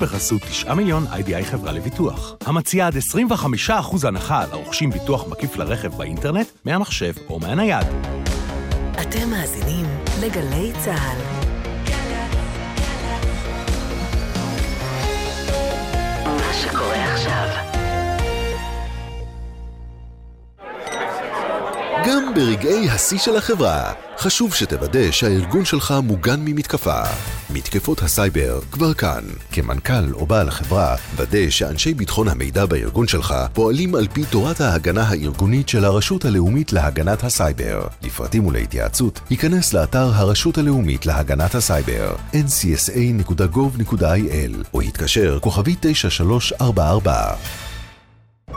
בחסות 0.00 0.42
9 0.42 0.74
מיליון 0.74 1.04
איי-די-איי 1.12 1.44
חברה 1.44 1.72
לביטוח, 1.72 2.34
המציעה 2.46 2.86
עד 2.86 2.94
25% 3.68 3.70
הנחה 4.08 4.42
על 4.42 4.48
הרוכשים 4.52 4.90
ביטוח 4.90 5.28
מקיף 5.28 5.56
לרכב 5.56 5.94
באינטרנט, 5.94 6.46
מהמחשב 6.64 7.12
או 7.30 7.40
מהנייד. 7.40 7.86
אתם 9.00 9.30
מאזינים 9.30 9.86
לגלי 10.20 10.72
צה"ל. 10.84 11.18
מה 16.24 16.52
שקורה 16.62 17.14
עכשיו. 17.14 17.77
גם 22.08 22.34
ברגעי 22.34 22.90
השיא 22.90 23.18
של 23.18 23.36
החברה, 23.36 23.92
חשוב 24.18 24.54
שתוודא 24.54 25.10
שהארגון 25.10 25.64
שלך 25.64 25.94
מוגן 26.02 26.40
ממתקפה. 26.44 27.02
מתקפות 27.50 28.02
הסייבר 28.02 28.60
כבר 28.70 28.94
כאן. 28.94 29.24
כמנכ"ל 29.52 30.12
או 30.12 30.26
בעל 30.26 30.48
החברה, 30.48 30.96
ודא 31.16 31.50
שאנשי 31.50 31.94
ביטחון 31.94 32.28
המידע 32.28 32.66
בארגון 32.66 33.08
שלך 33.08 33.34
פועלים 33.52 33.94
על 33.94 34.06
פי 34.12 34.24
תורת 34.24 34.60
ההגנה 34.60 35.02
הארגונית 35.02 35.68
של 35.68 35.84
הרשות 35.84 36.24
הלאומית 36.24 36.72
להגנת 36.72 37.24
הסייבר. 37.24 37.86
לפרטים 38.02 38.46
ולהתייעצות, 38.46 39.20
היכנס 39.30 39.72
לאתר 39.72 40.10
הרשות 40.14 40.58
הלאומית 40.58 41.06
להגנת 41.06 41.54
הסייבר, 41.54 42.16
ncsa.gov.il, 42.32 43.84
או 44.74 44.82
יתקשר 44.82 45.38
כוכבי 45.40 45.74
9344. 45.80 47.67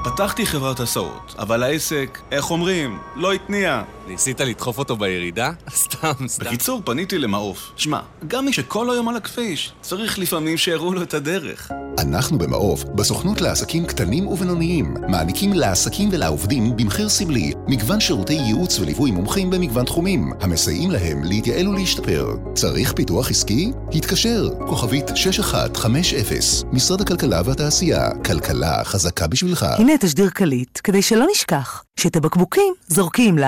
פתחתי 0.04 0.45
חברת 0.45 0.80
הסעות, 0.80 1.36
אבל 1.39 1.64
העסק, 1.64 2.20
איך 2.32 2.52
אומרים, 2.52 2.99
לא 3.16 3.34
התניע. 3.34 3.82
ניסית 4.08 4.41
לדחוף 4.41 4.78
אותו 4.78 4.95
בירידה? 4.97 5.52
סתם, 5.84 6.28
סתם. 6.28 6.45
בקיצור, 6.45 6.82
פניתי 6.86 7.18
למעוף. 7.18 7.72
שמע, 7.76 7.99
גם 8.28 8.45
מי 8.45 8.54
שכל 8.54 8.89
היום 8.89 9.10
על 9.10 9.16
הכביש, 9.16 9.72
צריך 9.82 10.20
לפעמים 10.20 10.58
שיראו 10.58 10.93
לו 10.93 11.02
את 11.02 11.14
הדרך. 11.14 11.72
אנחנו 11.99 12.38
במעוף, 12.38 12.84
בסוכנות 12.84 13.41
לעסקים 13.41 13.86
קטנים 13.86 14.28
ובינוניים, 14.28 14.93
מעניקים 15.08 15.54
לעסקים 15.54 16.10
ולעובדים 16.12 16.78
במחיר 16.78 17.10
סמלי 17.10 17.54
מגוון 17.68 17.99
שירותי 17.99 18.34
ייעוץ 18.34 18.80
וליווי 18.80 19.12
מומחים 19.12 19.49
במגוון 19.49 19.86
תחומים, 19.86 20.32
המסייעים 20.41 20.91
להם 20.91 21.24
להתייעל 21.24 21.68
ולהשתפר. 21.68 22.36
צריך 22.54 22.93
פיתוח 22.93 23.30
עסקי? 23.30 23.72
התקשר, 23.93 24.49
כוכבית 24.68 25.06
6150, 25.16 26.68
משרד 26.72 27.02
הכלכלה 27.02 27.41
והתעשייה, 27.45 28.10
כלכלה 28.26 28.84
חזקה 28.84 29.28
בשבילך. 29.28 29.66
הנה 29.78 29.91
תשדיר 29.98 30.30
קליט, 30.30 30.80
כדי 30.84 31.02
שלא 31.02 31.26
נשכח 31.32 31.84
שאת 32.00 32.16
הבקבוקים 32.16 32.74
זורקים 32.88 33.38
ל... 33.38 33.44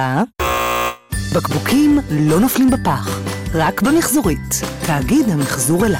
בקבוקים 1.35 1.99
לא 2.11 2.39
נופלים 2.39 2.69
בפח, 2.69 3.19
רק 3.53 3.81
במחזורית. 3.81 4.61
תאגיד 4.85 5.29
המחזור 5.29 5.85
אלה. 5.85 5.99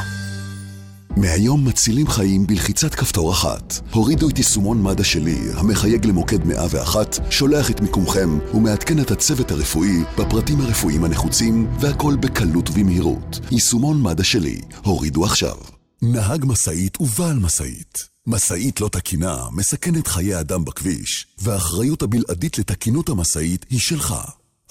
מהיום 1.17 1.67
מצילים 1.67 2.07
חיים 2.07 2.47
בלחיצת 2.47 2.95
כפתור 2.95 3.31
אחת. 3.31 3.73
הורידו 3.91 4.29
את 4.29 4.37
יישומון 4.37 4.83
מד"א 4.83 5.03
שלי, 5.03 5.37
המחייג 5.53 6.05
למוקד 6.05 6.45
101, 6.45 7.19
שולח 7.29 7.71
את 7.71 7.81
מיקומכם 7.81 8.29
ומעדכן 8.53 8.99
את 8.99 9.11
הצוות 9.11 9.51
הרפואי 9.51 10.03
בפרטים 10.17 10.61
הרפואיים 10.61 11.03
הנחוצים, 11.03 11.67
והכל 11.79 12.15
בקלות 12.15 12.69
ובמהירות. 12.69 13.39
יישומון 13.51 14.01
מד"א 14.01 14.23
שלי, 14.23 14.61
הורידו 14.83 15.25
עכשיו. 15.25 15.55
נהג 16.01 16.45
משאית 16.47 17.01
ובעל 17.01 17.39
משאית. 17.39 18.12
משאית 18.27 18.81
לא 18.81 18.89
תקינה 18.89 19.45
מסכנת 19.51 20.07
חיי 20.07 20.39
אדם 20.39 20.65
בכביש, 20.65 21.27
והאחריות 21.37 22.01
הבלעדית 22.01 22.57
לתקינות 22.57 23.09
המשאית 23.09 23.65
היא 23.69 23.79
שלך. 23.79 24.15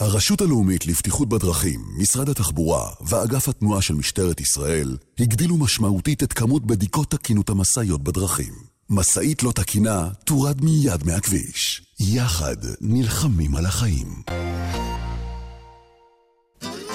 הרשות 0.00 0.40
הלאומית 0.40 0.86
לבטיחות 0.86 1.28
בדרכים, 1.28 1.80
משרד 1.98 2.28
התחבורה 2.28 2.90
ואגף 3.00 3.48
התנועה 3.48 3.82
של 3.82 3.94
משטרת 3.94 4.40
ישראל 4.40 4.96
הגדילו 5.18 5.56
משמעותית 5.56 6.22
את 6.22 6.32
כמות 6.32 6.66
בדיקות 6.66 7.10
תקינות 7.10 7.50
המשאיות 7.50 8.02
בדרכים. 8.02 8.52
משאית 8.90 9.42
לא 9.42 9.52
תקינה 9.52 10.08
תורד 10.24 10.64
מיד 10.64 11.06
מהכביש. 11.06 11.82
יחד 12.00 12.56
נלחמים 12.80 13.56
על 13.56 13.66
החיים. 13.66 14.22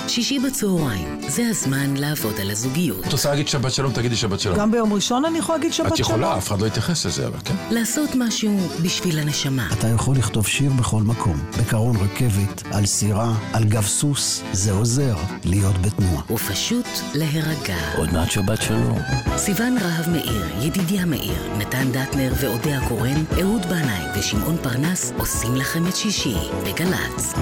שישי 0.09 0.39
בצהריים, 0.39 1.19
זה 1.27 1.43
הזמן 1.49 1.97
לעבוד 1.97 2.39
על 2.41 2.51
הזוגיות. 2.51 3.07
את 3.07 3.11
רוצה 3.11 3.29
להגיד 3.29 3.47
שבת 3.47 3.71
שלום, 3.71 3.93
תגידי 3.93 4.15
שבת 4.15 4.39
שלום. 4.39 4.57
גם 4.57 4.71
ביום 4.71 4.93
ראשון 4.93 5.25
אני 5.25 5.37
יכולה 5.37 5.57
להגיד 5.57 5.73
שבת 5.73 5.85
שלום? 5.85 5.93
את 5.93 5.99
יכולה, 5.99 6.37
אף 6.37 6.47
אחד 6.47 6.61
לא 6.61 6.67
יתייחס 6.67 7.05
לזה, 7.05 7.27
אבל 7.27 7.39
כן. 7.45 7.53
לעשות 7.71 8.09
משהו 8.15 8.57
בשביל 8.83 9.19
הנשמה. 9.19 9.67
אתה 9.73 9.87
יכול 9.87 10.15
לכתוב 10.15 10.47
שיר 10.47 10.71
בכל 10.71 11.01
מקום, 11.01 11.37
בקרון 11.59 11.95
רכבת, 11.95 12.63
על 12.71 12.85
סירה, 12.85 13.33
על 13.53 13.63
גב 13.63 13.85
סוס, 13.85 14.41
זה 14.51 14.71
עוזר 14.71 15.15
להיות 15.45 15.81
בתנועה. 15.81 16.21
ופשוט 16.33 16.87
להירגע. 17.13 17.77
עוד 17.97 18.13
מעט 18.13 18.31
שבת 18.31 18.61
שלום. 18.61 18.99
סיון 19.37 19.77
רהב 19.77 20.09
מאיר, 20.09 20.45
ידידיה 20.61 21.05
מאיר, 21.05 21.57
נתן 21.57 21.91
דטנר 21.91 22.33
ואודיה 22.41 22.87
קורן, 22.87 23.23
אהוד 23.41 23.65
בנאי 23.65 24.19
ושמעון 24.19 24.57
פרנס 24.63 25.11
עושים 25.17 25.55
לכם 25.55 25.87
את 25.87 25.95
שישי 25.95 26.35
בגל"צ. 26.63 27.33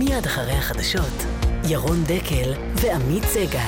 מיד 0.00 0.26
אחרי 0.26 0.52
החדשות, 0.52 1.24
ירון 1.68 2.04
דקל 2.04 2.52
ועמית 2.74 3.24
סגל. 3.24 3.58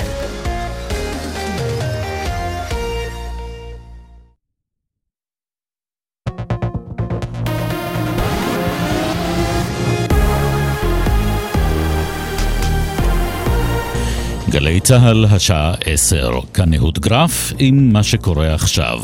גלי 14.51 14.81
צה"ל, 14.81 15.25
השעה 15.31 15.75
10, 15.85 16.41
כאן 16.55 16.75
אהוד 16.75 16.99
גרף 16.99 17.53
עם 17.59 17.93
מה 17.93 18.03
שקורה 18.03 18.55
עכשיו. 18.55 18.99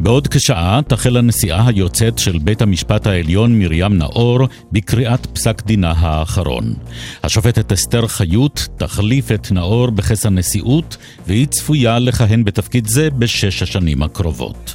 בעוד 0.00 0.28
כשעה 0.28 0.80
תחל 0.86 1.16
הנשיאה 1.16 1.66
היוצאת 1.66 2.18
של 2.18 2.38
בית 2.38 2.62
המשפט 2.62 3.06
העליון 3.06 3.58
מרים 3.58 3.98
נאור 3.98 4.48
בקריאת 4.72 5.26
פסק 5.26 5.62
דינה 5.66 5.92
האחרון. 5.96 6.74
השופטת 7.22 7.72
אסתר 7.72 8.06
חיות 8.06 8.68
תחליף 8.76 9.32
את 9.32 9.52
נאור 9.52 9.90
בכס 9.90 10.26
הנשיאות 10.26 10.96
והיא 11.26 11.46
צפויה 11.46 11.98
לכהן 11.98 12.44
בתפקיד 12.44 12.86
זה 12.86 13.10
בשש 13.10 13.62
השנים 13.62 14.02
הקרובות. 14.02 14.74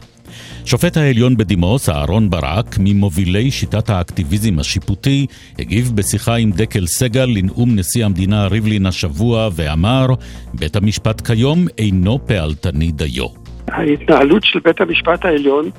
שופט 0.65 0.97
העליון 0.97 1.37
בדימוס, 1.37 1.89
אהרון 1.89 2.29
ברק, 2.29 2.75
ממובילי 2.79 3.51
שיטת 3.51 3.89
האקטיביזם 3.89 4.59
השיפוטי, 4.59 5.25
הגיב 5.59 5.91
בשיחה 5.95 6.35
עם 6.35 6.51
דקל 6.51 6.87
סגל 6.87 7.25
לנאום 7.25 7.75
נשיא 7.75 8.05
המדינה 8.05 8.47
ריבלין 8.47 8.85
השבוע 8.85 9.49
ואמר, 9.55 10.07
בית 10.53 10.75
המשפט 10.75 11.27
כיום 11.27 11.67
אינו 11.77 12.19
פעלתני 12.25 12.91
דיו. 12.91 13.46
ההתנהלות 13.71 14.43
של 14.43 14.59
בית 14.59 14.81
המשפט 14.81 15.25
העליון 15.25 15.69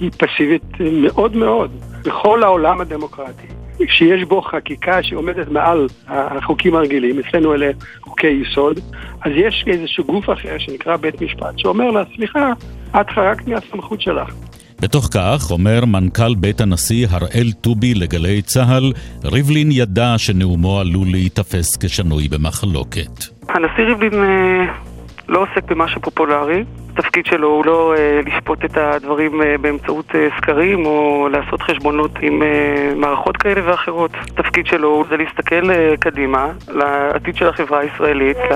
היא 0.00 0.10
פסיבית 0.10 0.62
מאוד 0.80 1.36
מאוד 1.36 1.70
בכל 2.04 2.42
העולם 2.42 2.80
הדמוקרטי. 2.80 3.46
כשיש 3.78 4.24
בו 4.24 4.42
חקיקה 4.42 5.02
שעומדת 5.02 5.48
מעל 5.48 5.86
החוקים 6.08 6.74
הרגילים, 6.74 7.18
אצלנו 7.18 7.54
אלה 7.54 7.70
חוקי 8.00 8.26
יסוד, 8.26 8.80
אז 9.24 9.32
יש 9.36 9.64
איזשהו 9.66 10.04
גוף 10.04 10.30
אחר 10.30 10.58
שנקרא 10.58 10.96
בית 10.96 11.22
משפט 11.22 11.58
שאומר 11.58 11.90
לה, 11.90 12.02
סליחה, 12.16 12.52
את 13.00 13.10
חרגת 13.10 13.48
מהסמכות 13.48 14.00
שלך. 14.00 14.34
בתוך 14.80 15.08
כך, 15.14 15.50
אומר 15.50 15.84
מנכ"ל 15.84 16.34
בית 16.34 16.60
הנשיא 16.60 17.06
הראל 17.10 17.52
טובי 17.60 17.94
לגלי 17.94 18.42
צה"ל, 18.42 18.92
ריבלין 19.24 19.68
ידע 19.72 20.14
שנאומו 20.16 20.80
עלול 20.80 21.08
להיתפס 21.10 21.76
כשנוי 21.76 22.28
במחלוקת. 22.28 23.24
הנשיא 23.48 23.84
ריבלין 23.84 24.14
אה, 24.14 24.85
לא 25.28 25.42
עוסק 25.42 25.70
במה 25.70 25.88
שפופולרי. 25.88 26.64
התפקיד 26.92 27.26
שלו 27.26 27.48
הוא 27.48 27.66
לא 27.66 27.94
אה, 27.98 28.20
לשפוט 28.26 28.64
את 28.64 28.76
הדברים 28.76 29.42
אה, 29.42 29.58
באמצעות 29.60 30.06
אה, 30.14 30.28
סקרים 30.36 30.86
או 30.86 31.28
לעשות 31.32 31.62
חשבונות 31.62 32.10
עם 32.22 32.42
אה, 32.42 32.92
מערכות 32.96 33.36
כאלה 33.36 33.70
ואחרות. 33.70 34.10
התפקיד 34.14 34.66
שלו 34.66 35.04
זה 35.10 35.16
להסתכל 35.16 35.70
אה, 35.70 35.94
קדימה, 36.00 36.52
לעתיד 36.68 37.36
של 37.36 37.48
החברה 37.48 37.80
הישראלית, 37.80 38.36
ל, 38.36 38.54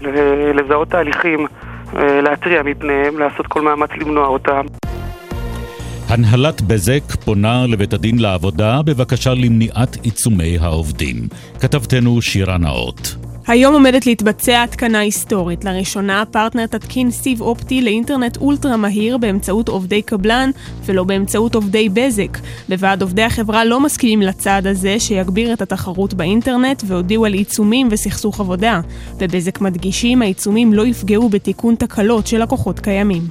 ל, 0.00 0.60
לזהות 0.60 0.88
תהליכים, 0.88 1.46
אה, 1.96 2.20
להתריע 2.20 2.62
מפניהם, 2.62 3.18
לעשות 3.18 3.46
כל 3.46 3.62
מאמץ 3.62 3.90
למנוע 4.00 4.26
אותם. 4.26 4.66
הנהלת 6.08 6.62
בזק 6.62 7.02
פונה 7.24 7.66
לבית 7.68 7.92
הדין 7.92 8.18
לעבודה 8.18 8.80
בבקשה 8.82 9.34
למניעת 9.34 9.96
עיצומי 10.02 10.58
העובדים. 10.60 11.16
כתבתנו 11.60 12.22
שירה 12.22 12.58
נאות. 12.58 13.23
היום 13.46 13.74
עומדת 13.74 14.06
להתבצע 14.06 14.62
התקנה 14.62 14.98
היסטורית. 14.98 15.64
לראשונה 15.64 16.22
פרטנר 16.30 16.66
תתקין 16.66 17.10
סיב 17.10 17.40
אופטי 17.40 17.82
לאינטרנט 17.82 18.36
אולטרה 18.36 18.76
מהיר 18.76 19.18
באמצעות 19.18 19.68
עובדי 19.68 20.02
קבלן 20.02 20.50
ולא 20.84 21.04
באמצעות 21.04 21.54
עובדי 21.54 21.88
בזק. 21.88 22.38
בוועד 22.68 23.02
עובדי 23.02 23.22
החברה 23.22 23.64
לא 23.64 23.80
מסכימים 23.80 24.22
לצעד 24.22 24.66
הזה 24.66 25.00
שיגביר 25.00 25.52
את 25.52 25.62
התחרות 25.62 26.14
באינטרנט 26.14 26.82
והודיעו 26.86 27.24
על 27.24 27.32
עיצומים 27.32 27.88
וסכסוך 27.90 28.40
עבודה. 28.40 28.80
בבזק 29.18 29.60
מדגישים 29.60 30.22
העיצומים 30.22 30.72
לא 30.72 30.86
יפגעו 30.86 31.28
בתיקון 31.28 31.74
תקלות 31.74 32.26
של 32.26 32.42
לקוחות 32.42 32.80
קיימים. 32.80 33.22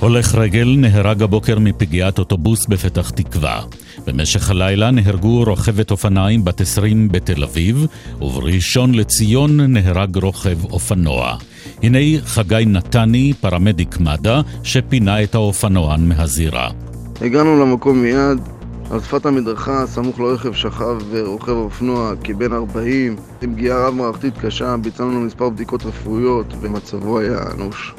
הולך 0.00 0.34
רגל 0.34 0.74
נהרג 0.78 1.22
הבוקר 1.22 1.58
מפגיעת 1.58 2.18
אוטובוס 2.18 2.66
בפתח 2.66 3.10
תקווה. 3.10 3.62
במשך 4.06 4.50
הלילה 4.50 4.90
נהרגו 4.90 5.44
רוכבת 5.44 5.90
אופניים 5.90 6.44
בת 6.44 6.60
20 6.60 7.08
בתל 7.08 7.44
אביב, 7.44 7.86
ובראשון 8.20 8.94
לציון 8.94 9.60
נהרג 9.60 10.16
רוכב 10.16 10.64
אופנוע. 10.64 11.36
הנה 11.82 11.98
חגי 12.24 12.64
נתני, 12.66 13.32
פרמדיק 13.40 14.00
מד"א, 14.00 14.40
שפינה 14.62 15.22
את 15.22 15.34
האופנוען 15.34 16.08
מהזירה. 16.08 16.70
הגענו 17.20 17.60
למקום 17.60 18.02
מיד, 18.02 18.38
על 18.90 19.00
שפת 19.00 19.26
המדרכה, 19.26 19.86
סמוך 19.86 20.20
לרכב 20.20 20.52
שכב 20.52 20.98
רוכב 21.26 21.52
אופנוע 21.52 22.12
כבן 22.24 22.52
40, 22.52 23.16
עם 23.42 23.54
פגיעה 23.54 23.86
רב-מערכתית 23.86 24.34
קשה, 24.38 24.76
ביצענו 24.76 25.20
מספר 25.20 25.48
בדיקות 25.48 25.86
רפואיות 25.86 26.46
ומצבו 26.60 27.18
היה 27.18 27.38
אנוש. 27.54 27.94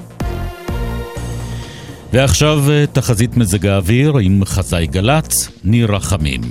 ועכשיו 2.14 2.64
תחזית 2.94 3.38
מזג 3.38 3.66
האוויר 3.66 4.18
עם 4.18 4.46
חזאי 4.46 4.88
גל"צ, 4.88 5.50
ניר 5.64 5.96
רחמים. 5.96 6.42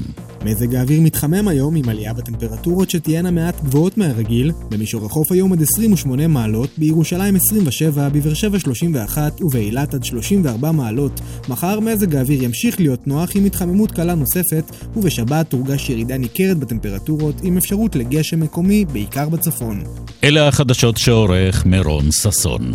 מזג 0.44 0.74
האוויר 0.74 1.00
מתחמם 1.00 1.48
היום 1.48 1.76
עם 1.76 1.88
עלייה 1.88 2.12
בטמפרטורות 2.12 2.90
שתהיינה 2.90 3.30
מעט 3.30 3.60
גבוהות 3.64 3.98
מהרגיל. 3.98 4.52
במישור 4.70 5.06
החוף 5.06 5.32
היום 5.32 5.52
עד 5.52 5.62
28 5.62 6.28
מעלות, 6.28 6.70
בירושלים 6.78 7.36
27, 7.36 8.08
בבאר 8.08 8.34
שבע 8.34 8.58
31 8.58 9.40
ובאילת 9.40 9.94
עד 9.94 10.04
34 10.04 10.72
מעלות. 10.72 11.20
מחר 11.48 11.80
מזג 11.80 12.16
האוויר 12.16 12.42
ימשיך 12.42 12.80
להיות 12.80 13.06
נוח 13.06 13.36
עם 13.36 13.44
התחממות 13.44 13.92
קלה 13.92 14.14
נוספת, 14.14 14.64
ובשבת 14.96 15.50
תורגש 15.50 15.90
ירידה 15.90 16.18
ניכרת 16.18 16.58
בטמפרטורות 16.58 17.40
עם 17.42 17.56
אפשרות 17.56 17.96
לגשם 17.96 18.40
מקומי, 18.40 18.84
בעיקר 18.84 19.28
בצפון. 19.28 19.82
אלה 20.24 20.48
החדשות 20.48 20.96
שעורך 20.96 21.66
מרון 21.66 22.12
ששון. 22.12 22.72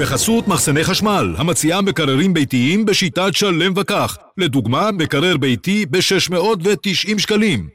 בחסות 0.00 0.48
מחסני 0.48 0.84
חשמל, 0.84 1.34
המציעה 1.38 1.80
מקררים 1.80 2.34
ביתיים 2.34 2.84
בשיטת 2.84 3.30
שלם 3.32 3.72
וכך. 3.76 4.16
לדוגמה, 4.38 4.90
מקרר 4.92 5.36
ביתי 5.36 5.86
ב-690 5.86 7.18
שקלים. 7.18 7.68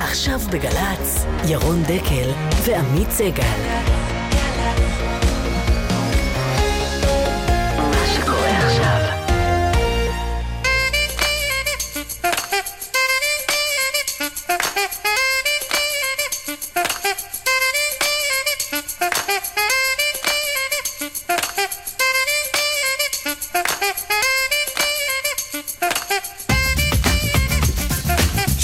עכשיו 0.00 0.38
בגל"צ, 0.52 1.24
ירון 1.48 1.82
דקל 1.82 2.30
ועמית 2.64 3.10
סגל. 3.10 3.81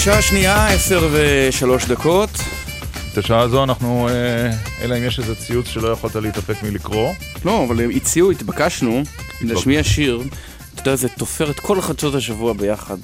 שעה 0.03 0.21
שנייה, 0.21 0.67
עשר 0.67 1.09
ושלוש 1.11 1.85
דקות. 1.85 2.29
את 3.13 3.17
השעה 3.17 3.39
הזו 3.39 3.63
אנחנו, 3.63 4.09
אה, 4.09 4.51
אלא 4.81 4.97
אם 4.97 5.03
יש 5.03 5.19
איזה 5.19 5.35
ציוץ 5.35 5.67
שלא 5.67 5.87
יכולת 5.87 6.15
להתאפק 6.15 6.63
מלקרוא. 6.63 7.09
לא, 7.45 7.65
אבל 7.67 7.81
הם 7.81 7.89
הציעו, 7.95 8.31
התבקשנו 8.31 9.03
להשמיע 9.41 9.83
שיר, 9.83 10.23
אתה 10.73 10.81
יודע, 10.81 10.95
זה 10.95 11.09
תופר 11.09 11.51
את 11.51 11.59
כל 11.59 11.81
חדשות 11.81 12.15
השבוע 12.15 12.53
ביחד. 12.53 12.97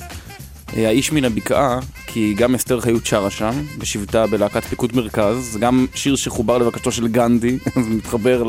אה, 0.78 0.88
האיש 0.88 1.12
מן 1.12 1.26
הבקעה, 1.26 1.80
כי 2.08 2.34
גם 2.38 2.56
אסתר 2.56 2.82
חיות 2.82 3.06
שרה 3.06 3.32
שם, 3.32 3.66
בשבטה 3.78 4.28
בלהקת 4.28 4.64
פיקוד 4.64 4.96
מרכז, 4.96 5.38
זה 5.52 5.60
גם 5.60 5.86
שיר 5.96 6.16
שחובר 6.16 6.58
לבקשתו 6.58 6.92
של 6.92 7.08
גנדי, 7.08 7.58
זה 7.84 7.90
מתחבר 7.90 8.44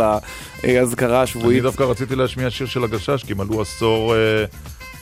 לאזכרה 0.65 1.23
השבועית. 1.23 1.53
אני 1.53 1.61
דווקא 1.61 1.83
רציתי 1.83 2.17
להשמיע 2.17 2.51
שיר 2.51 2.67
של 2.67 2.85
הגשש, 2.85 3.25
כי 3.27 3.35
מלאו 3.35 3.63
עשור 3.63 4.15
אה, 4.15 4.45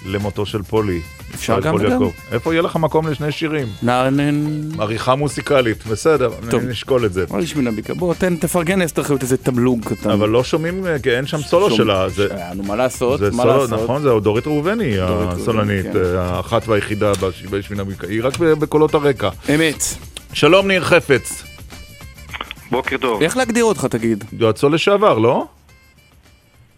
למותו 0.07 0.47
של 0.47 0.63
פולי. 0.63 1.01
אפשר 1.35 1.61
גם 1.61 1.75
וגם. 1.75 2.03
איפה 2.33 2.53
יהיה 2.55 2.63
לך 2.63 2.77
מקום 2.77 3.07
לשני 3.09 3.33
שירים? 3.33 3.67
עריכה 4.79 5.15
מוסיקלית, 5.15 5.87
בסדר, 5.87 6.31
נשקול 6.63 7.05
את 7.07 7.13
זה. 7.13 7.25
אוי 7.31 7.47
שמי 7.47 7.63
נביקה, 7.63 7.95
בוא 7.95 8.15
תן, 8.15 8.37
תפרגן 8.37 8.83
לאסתר 8.83 9.03
חיות 9.03 9.23
איזה 9.23 9.37
תמלוג 9.37 9.85
קטן. 9.85 10.11
אבל 10.11 10.29
לא 10.29 10.45
שומעים, 10.45 10.87
אה, 10.87 10.99
כי 10.99 11.11
אין 11.17 11.27
שם 11.27 11.39
סולו 11.39 11.71
שלה. 11.71 12.09
זה- 12.09 12.29
נו, 12.55 12.63
מה 12.63 12.77
לעשות? 12.77 13.21
מה 13.21 13.43
סולו, 13.43 13.57
לעשות? 13.63 13.81
נכון, 13.83 14.03
זה 14.03 14.09
דורית 14.23 14.47
ראובני, 14.47 14.95
הסולנית, 15.01 15.87
כן. 15.93 15.97
אה, 15.97 16.23
האחת 16.37 16.69
והיחידה 16.69 17.13
בשמי 17.51 17.77
נביקה. 17.79 18.07
היא 18.07 18.21
רק 18.25 18.39
בקולות 18.39 18.95
הרקע. 18.95 19.29
אמת. 19.55 19.85
שלום 20.33 20.69
ניר 20.69 20.85
חפץ. 20.85 21.43
בוקר 22.71 22.97
טוב. 22.97 23.23
איך 23.23 23.37
להגדיר 23.37 23.65
אותך 23.65 23.85
תגיד? 23.91 24.25
יועצו 24.39 24.69
לשעבר, 24.69 25.19
לא? 25.19 25.47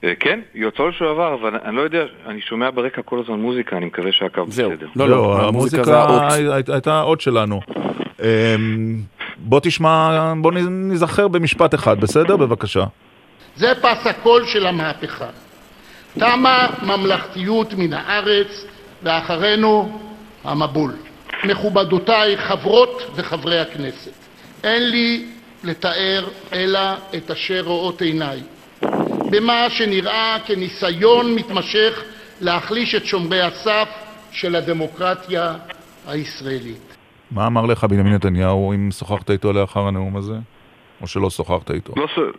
אה, 0.07 0.13
כן, 0.21 0.41
יוצאו 0.55 0.89
לשעבר, 0.89 1.35
אבל 1.35 1.57
אני 1.65 1.77
לא 1.77 1.81
יודע, 1.81 1.99
אני 2.27 2.41
שומע 2.41 2.71
ברקע 2.71 3.03
כל 3.03 3.19
הזמן 3.25 3.41
מוזיקה, 3.41 3.77
אני 3.77 3.87
מקווה 3.87 4.13
שהקו 4.13 4.45
בסדר. 4.47 4.87
לא, 4.97 5.09
לא, 5.09 5.49
המוזיקה 5.49 6.07
הי- 6.31 6.63
הייתה 6.73 6.95
האות 6.95 7.21
שלנו. 7.21 7.61
אמ, 8.23 8.27
בוא 9.37 9.61
תשמע, 9.63 10.33
בוא 10.37 10.53
נזכר 10.71 11.29
במשפט 11.29 11.75
אחד, 11.75 12.01
בסדר? 12.01 12.37
בבקשה. 12.37 12.85
זה 13.57 13.73
פס 13.83 14.07
הקול 14.07 14.45
של 14.47 14.67
המהפכה. 14.67 15.27
תמה 16.19 16.67
ממלכתיות 16.83 17.75
מן 17.75 17.93
הארץ, 17.93 18.67
ואחרינו 19.03 19.99
המבול. 20.45 20.93
מכובדותיי 21.45 22.37
חברות 22.37 23.03
וחברי 23.15 23.59
הכנסת, 23.61 24.11
אין 24.65 24.91
לי 24.91 25.25
לתאר 25.65 26.25
אלא 26.53 26.81
את 27.17 27.31
אשר 27.31 27.61
רואות 27.65 28.03
עיניי. 28.03 28.41
במה 29.31 29.71
שנראה 29.71 30.37
כניסיון 30.47 31.35
מתמשך 31.35 32.05
להחליש 32.41 32.95
את 32.95 33.07
שומרי 33.07 33.43
הסף 33.43 33.89
של 34.31 34.57
הדמוקרטיה 34.57 35.55
הישראלית. 36.07 36.97
מה 37.31 37.47
אמר 37.47 37.67
לך 37.67 37.85
בנימין 37.85 38.15
נתניהו, 38.15 38.73
אם 38.73 38.91
שוחחת 38.91 39.31
איתו 39.31 39.53
לאחר 39.53 39.81
הנאום 39.81 40.17
הזה? 40.17 40.35
או 41.01 41.07
שלא 41.07 41.31
שוחחת 41.31 41.71
איתו? 41.71 41.93
לא 41.97 42.07
ש- 42.07 42.37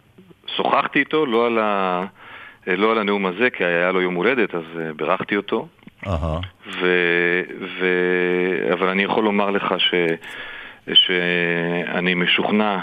שוחחתי 0.56 1.00
איתו, 1.00 1.26
לא 1.26 1.46
על, 1.46 1.60
ה... 1.60 2.06
לא 2.68 2.92
על 2.92 2.98
הנאום 2.98 3.26
הזה, 3.26 3.50
כי 3.50 3.64
היה 3.64 3.92
לו 3.92 4.02
יום 4.02 4.14
הולדת, 4.14 4.56
אז 4.56 4.64
אה, 4.80 4.94
בירכתי 4.96 5.36
אותו. 5.38 5.68
אהה. 6.08 6.40
ו... 6.82 6.88
ו... 7.80 7.86
אבל 8.74 8.88
אני 8.88 9.04
יכול 9.04 9.24
לומר 9.24 9.50
לך 9.50 9.76
ש... 9.78 9.94
שאני 10.94 12.14
משוכנע 12.14 12.80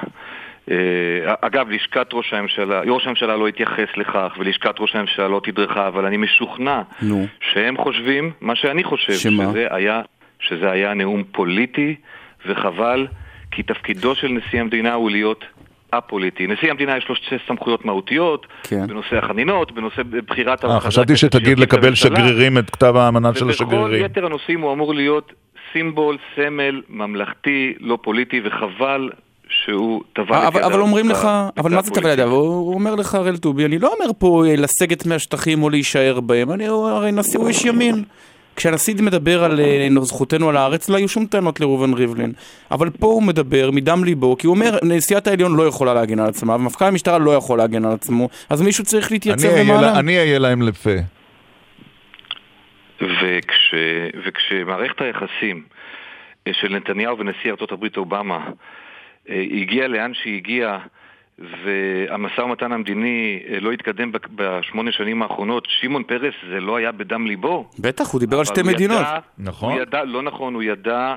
אגב, 1.40 1.70
לשכת 1.70 2.06
ראש 2.12 2.32
הממשלה, 2.32 2.80
ראש 2.80 3.06
הממשלה 3.06 3.36
לא 3.36 3.48
התייחס 3.48 3.88
לכך, 3.96 4.32
ולשכת 4.38 4.74
ראש 4.80 4.94
הממשלה 4.94 5.28
לא 5.28 5.40
תדרכה, 5.44 5.88
אבל 5.88 6.06
אני 6.06 6.16
משוכנע 6.16 6.82
נו. 7.02 7.26
שהם 7.40 7.76
חושבים 7.76 8.30
מה 8.40 8.56
שאני 8.56 8.84
חושב, 8.84 9.12
שמה? 9.12 9.44
שזה 9.50 9.66
היה, 9.70 10.02
שזה 10.40 10.70
היה 10.70 10.94
נאום 10.94 11.24
פוליטי, 11.32 11.94
וחבל, 12.46 13.06
כי 13.50 13.62
תפקידו 13.62 14.14
של 14.14 14.28
נשיא 14.28 14.60
המדינה 14.60 14.94
הוא 14.94 15.10
להיות 15.10 15.44
א-פוליטי. 15.90 16.46
נשיא 16.46 16.70
המדינה 16.70 16.96
יש 16.96 17.08
לו 17.08 17.14
שתי 17.16 17.36
סמכויות 17.48 17.84
מהותיות, 17.84 18.46
כן. 18.62 18.86
בנושא 18.86 19.16
החנינות, 19.16 19.72
בנושא 19.72 20.02
בחירת 20.26 20.64
אה, 20.64 20.80
חשבתי 20.80 21.16
שתגיד 21.16 21.58
לקבל. 21.58 21.94
שגרירים 21.94 22.58
את 22.58 22.70
כתב 22.70 22.96
האמנה 22.96 23.34
של 23.34 23.44
ובכל 23.44 23.50
השגרירים. 23.50 24.04
יתר 24.04 24.26
הנושאים 24.26 24.60
הוא 24.60 24.72
אמור 24.72 24.94
להיות 24.94 25.32
סימבול, 25.72 26.16
סמל, 26.36 26.82
ממלכתי, 26.88 27.74
לא 27.80 27.98
פוליטי, 28.02 28.40
וחבל 28.44 29.10
שהוא 29.48 30.02
טבע 30.12 30.36
אה, 30.36 30.48
אבל, 30.48 30.62
אבל 30.62 30.80
אומרים 30.80 31.08
לך, 31.08 31.28
אבל 31.56 31.74
מה 31.74 31.82
זה. 31.82 31.90
טבל 31.90 32.10
ידיו? 32.10 32.30
הוא 32.30 32.74
אומר 32.74 32.94
לך, 32.94 33.14
הראל 33.14 33.36
טובי, 33.36 33.64
אני 33.64 33.78
לא 33.78 33.94
אומר 33.94 34.10
פה 34.18 34.44
אה, 34.48 34.56
לסגת 34.56 35.06
מהשטחים 35.06 35.62
או 35.62 35.70
להישאר 35.70 36.20
בהם, 36.20 36.50
אני 36.52 36.66
הרי 36.66 37.12
נשיא 37.12 37.38
הוא 37.38 37.48
איש 37.48 37.64
ימין. 37.64 38.04
כשהנשיא 38.56 38.94
מדבר 39.00 39.44
על 39.44 39.60
אה, 39.60 39.88
זכותנו 40.02 40.48
על 40.48 40.56
הארץ, 40.56 40.88
לא 40.88 40.96
היו 40.96 41.08
שום 41.08 41.26
טענות 41.26 41.60
לראובן 41.60 41.92
ריבלין. 41.94 42.32
אבל 42.70 42.90
פה 42.90 43.06
הוא 43.06 43.22
מדבר 43.22 43.70
מדם 43.70 44.04
ליבו, 44.04 44.36
כי 44.38 44.46
הוא 44.46 44.54
אומר, 44.54 44.78
נשיאת 44.82 45.26
העליון 45.26 45.56
לא 45.56 45.62
יכולה 45.62 45.94
להגן 45.94 46.18
על 46.18 46.28
עצמה, 46.28 46.54
ומפכ"ל 46.54 46.84
המשטרה 46.84 47.18
לא 47.18 47.30
יכול 47.30 47.58
להגן 47.58 47.84
על 47.84 47.92
עצמו, 47.92 48.28
אז 48.50 48.62
מישהו 48.62 48.84
צריך 48.84 49.12
להתייצב 49.12 49.48
למעלה. 49.48 49.80
לה- 49.80 49.98
אני 49.98 50.18
אהיה 50.18 50.38
להם 50.38 50.62
לפה. 50.62 50.90
וכש, 53.00 53.74
וכשמערכת 54.26 55.00
היחסים 55.00 55.62
של 56.52 56.68
נתניהו 56.76 57.18
ונשיא 57.18 57.50
ארצות 57.50 57.72
הברית 57.72 57.96
אובמה 57.96 58.38
הגיעה 59.28 59.88
לאן 59.88 60.14
שהיא 60.14 60.36
הגיעה 60.36 60.78
והמשא 61.38 62.40
ומתן 62.40 62.72
המדיני 62.72 63.42
אה, 63.48 63.60
לא 63.60 63.72
התקדם 63.72 64.10
בשמונה 64.34 64.92
שנים 64.92 65.22
האחרונות, 65.22 65.66
שמעון 65.80 66.02
פרס 66.02 66.34
זה 66.50 66.60
לא 66.60 66.76
היה 66.76 66.92
בדם 66.92 67.26
ליבו. 67.26 67.68
בטח, 67.78 68.10
הוא 68.12 68.20
דיבר 68.20 68.38
על 68.38 68.44
שתי 68.44 68.62
מדינות. 68.62 69.00
ידע- 69.00 69.18
נכון. 69.38 69.72
הוא 69.72 69.80
ידע, 69.82 70.04
לא 70.04 70.22
נכון, 70.22 70.54
הוא 70.54 70.62
ידע 70.62 71.14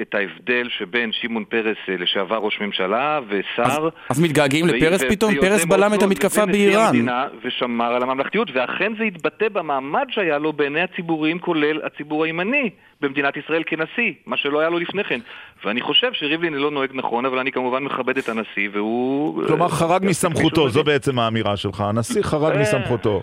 את 0.00 0.14
ההבדל 0.14 0.68
שבין 0.78 1.12
שמעון 1.12 1.44
פרס 1.44 1.76
אה, 1.88 1.96
לשעבר 1.98 2.36
ראש 2.36 2.60
ממשלה 2.60 3.20
ושר. 3.28 3.88
אז 4.08 4.20
מתגעגעים 4.20 4.64
ו- 4.64 4.68
לפרס 4.68 5.02
פתאום? 5.10 5.34
פרס 5.40 5.64
בלם 5.64 5.94
את 5.94 6.02
המתקפה 6.02 6.46
באיראן. 6.46 7.06
ושמר 7.44 7.94
על 7.94 8.02
הממלכתיות, 8.02 8.48
ואכן 8.54 8.92
זה 8.98 9.04
התבטא 9.04 9.48
במעמד 9.48 10.06
שהיה 10.10 10.38
לו 10.38 10.52
בעיני 10.52 10.80
הציבורים, 10.80 11.38
כולל 11.38 11.80
הציבור 11.84 12.24
הימני 12.24 12.70
במדינת 13.00 13.36
ישראל 13.36 13.62
כנשיא, 13.66 14.12
מה 14.26 14.36
שלא 14.36 14.60
היה 14.60 14.68
לו 14.68 14.78
לפני 14.78 15.04
כן. 15.04 15.20
ואני 15.64 15.80
חושב 15.80 16.12
שריבלין 16.12 16.54
לא 16.54 16.70
נוהג 16.70 16.90
נכון, 16.94 17.26
אבל 17.26 17.38
אני 17.38 17.52
כמובן 17.52 17.82
מכבד 17.82 18.18
את 18.18 18.28
הנשיא, 18.28 18.68
והוא... 18.72 19.46
כלומר, 19.46 19.64
אה, 19.64 19.70
חרג 19.70 20.02
גם 20.02 20.08
מסמכותו, 20.08 20.68
זו 20.68 20.84
בעצם 20.84 21.18
האמירה 21.18 21.56
שלך. 21.56 21.80
הנשיא 21.80 22.22
חרג 22.22 22.54
אה. 22.56 22.60
מסמכותו. 22.60 23.22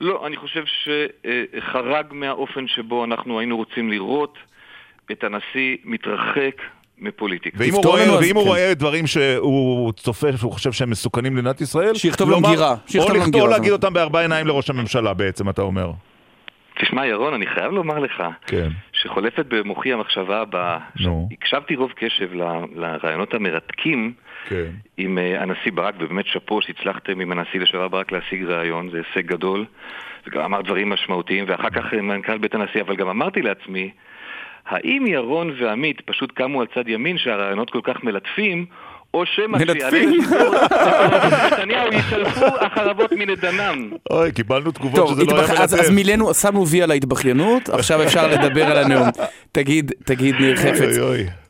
לא, 0.00 0.26
אני 0.26 0.36
חושב 0.36 0.64
שחרג 0.64 2.06
מהאופן 2.10 2.68
שבו 2.68 3.04
אנחנו 3.04 3.38
היינו 3.38 3.56
רוצים 3.56 3.90
לראות 3.90 4.38
את 5.12 5.24
הנשיא 5.24 5.76
מתרחק 5.84 6.56
מפוליטיקה. 6.98 7.56
ואם 7.60 7.74
הוא 7.74 7.84
רואה, 7.84 8.18
ואם 8.20 8.36
הוא 8.36 8.44
רואה 8.44 8.74
דברים 8.74 9.06
שהוא 9.06 9.92
צופה, 9.92 10.36
שהוא 10.36 10.52
חושב 10.52 10.72
שהם 10.72 10.90
מסוכנים 10.90 11.36
למדינת 11.36 11.60
ישראל, 11.60 11.94
שיכתוב 11.94 12.30
לו 12.30 12.40
מגירה, 12.40 12.74
או 12.98 13.14
לכתוב 13.14 13.48
להגיד 13.48 13.72
אותם 13.72 13.92
בארבע 13.92 14.20
עיניים 14.20 14.46
לראש 14.46 14.70
הממשלה 14.70 15.14
בעצם, 15.14 15.48
אתה 15.48 15.62
אומר. 15.62 15.90
תשמע, 16.80 17.06
ירון, 17.06 17.34
אני 17.34 17.46
חייב 17.46 17.72
לומר 17.72 17.98
לך, 17.98 18.22
כן. 18.46 18.68
שחולפת 18.92 19.46
במוחי 19.48 19.92
המחשבה 19.92 20.40
הבאה, 20.40 20.78
נו. 21.00 21.28
הקשבתי 21.32 21.76
רוב 21.76 21.92
קשב 21.96 22.34
ל- 22.34 22.64
לרעיונות 22.74 23.34
המרתקים 23.34 24.12
כן. 24.48 24.70
עם 24.96 25.18
אה, 25.18 25.42
הנשיא 25.42 25.72
ברק, 25.74 25.94
ובאמת 26.00 26.26
שאפו 26.26 26.62
שהצלחתם 26.62 27.20
עם 27.20 27.32
הנשיא 27.32 27.60
לשעבר 27.60 27.88
ברק 27.88 28.12
להשיג 28.12 28.44
רעיון, 28.44 28.90
זה 28.90 28.98
הישג 28.98 29.26
גדול, 29.26 29.64
וגם 30.26 30.42
אמר 30.42 30.60
דברים 30.60 30.90
משמעותיים, 30.90 31.44
ואחר 31.48 31.70
כך 31.70 31.92
מנכ"ל 31.92 32.38
בית 32.38 32.54
הנשיא, 32.54 32.80
אבל 32.80 32.96
גם 32.96 33.08
אמרתי 33.08 33.42
לעצמי, 33.42 33.90
האם 34.66 35.06
ירון 35.06 35.54
ועמית 35.60 36.00
פשוט 36.00 36.32
קמו 36.32 36.60
על 36.60 36.66
צד 36.74 36.88
ימין 36.88 37.18
שהרעיונות 37.18 37.70
כל 37.70 37.80
כך 37.84 38.04
מלטפים, 38.04 38.66
או 39.14 39.26
שמא 39.26 39.58
כשיעלה 39.58 39.74
מלטפים? 39.74 40.10
לשידור, 40.18 40.54
נתניהו 41.52 41.88
ישלפו 41.92 42.46
החרבות 42.60 43.12
מנדנם. 43.12 43.90
אוי, 44.10 44.32
קיבלנו 44.32 44.70
תגובות 44.70 44.96
טוב, 44.96 45.10
שזה 45.10 45.24
לא 45.24 45.40
התבח... 45.40 45.50
היה 45.50 45.62
אז, 45.62 45.74
אז 45.74 45.80
מלטף. 45.80 45.90
מילאנו, 45.90 46.34
שמנו 46.34 46.68
וי 46.68 46.82
על 46.82 46.90
ההתבכיינות, 46.90 47.68
עכשיו 47.68 48.02
אפשר 48.02 48.26
לדבר 48.26 48.64
על 48.64 48.84
הנאום. 48.84 49.08
תגיד, 49.52 49.92
תגיד, 50.04 50.34
ניר 50.34 50.56
חפץ, 50.56 50.96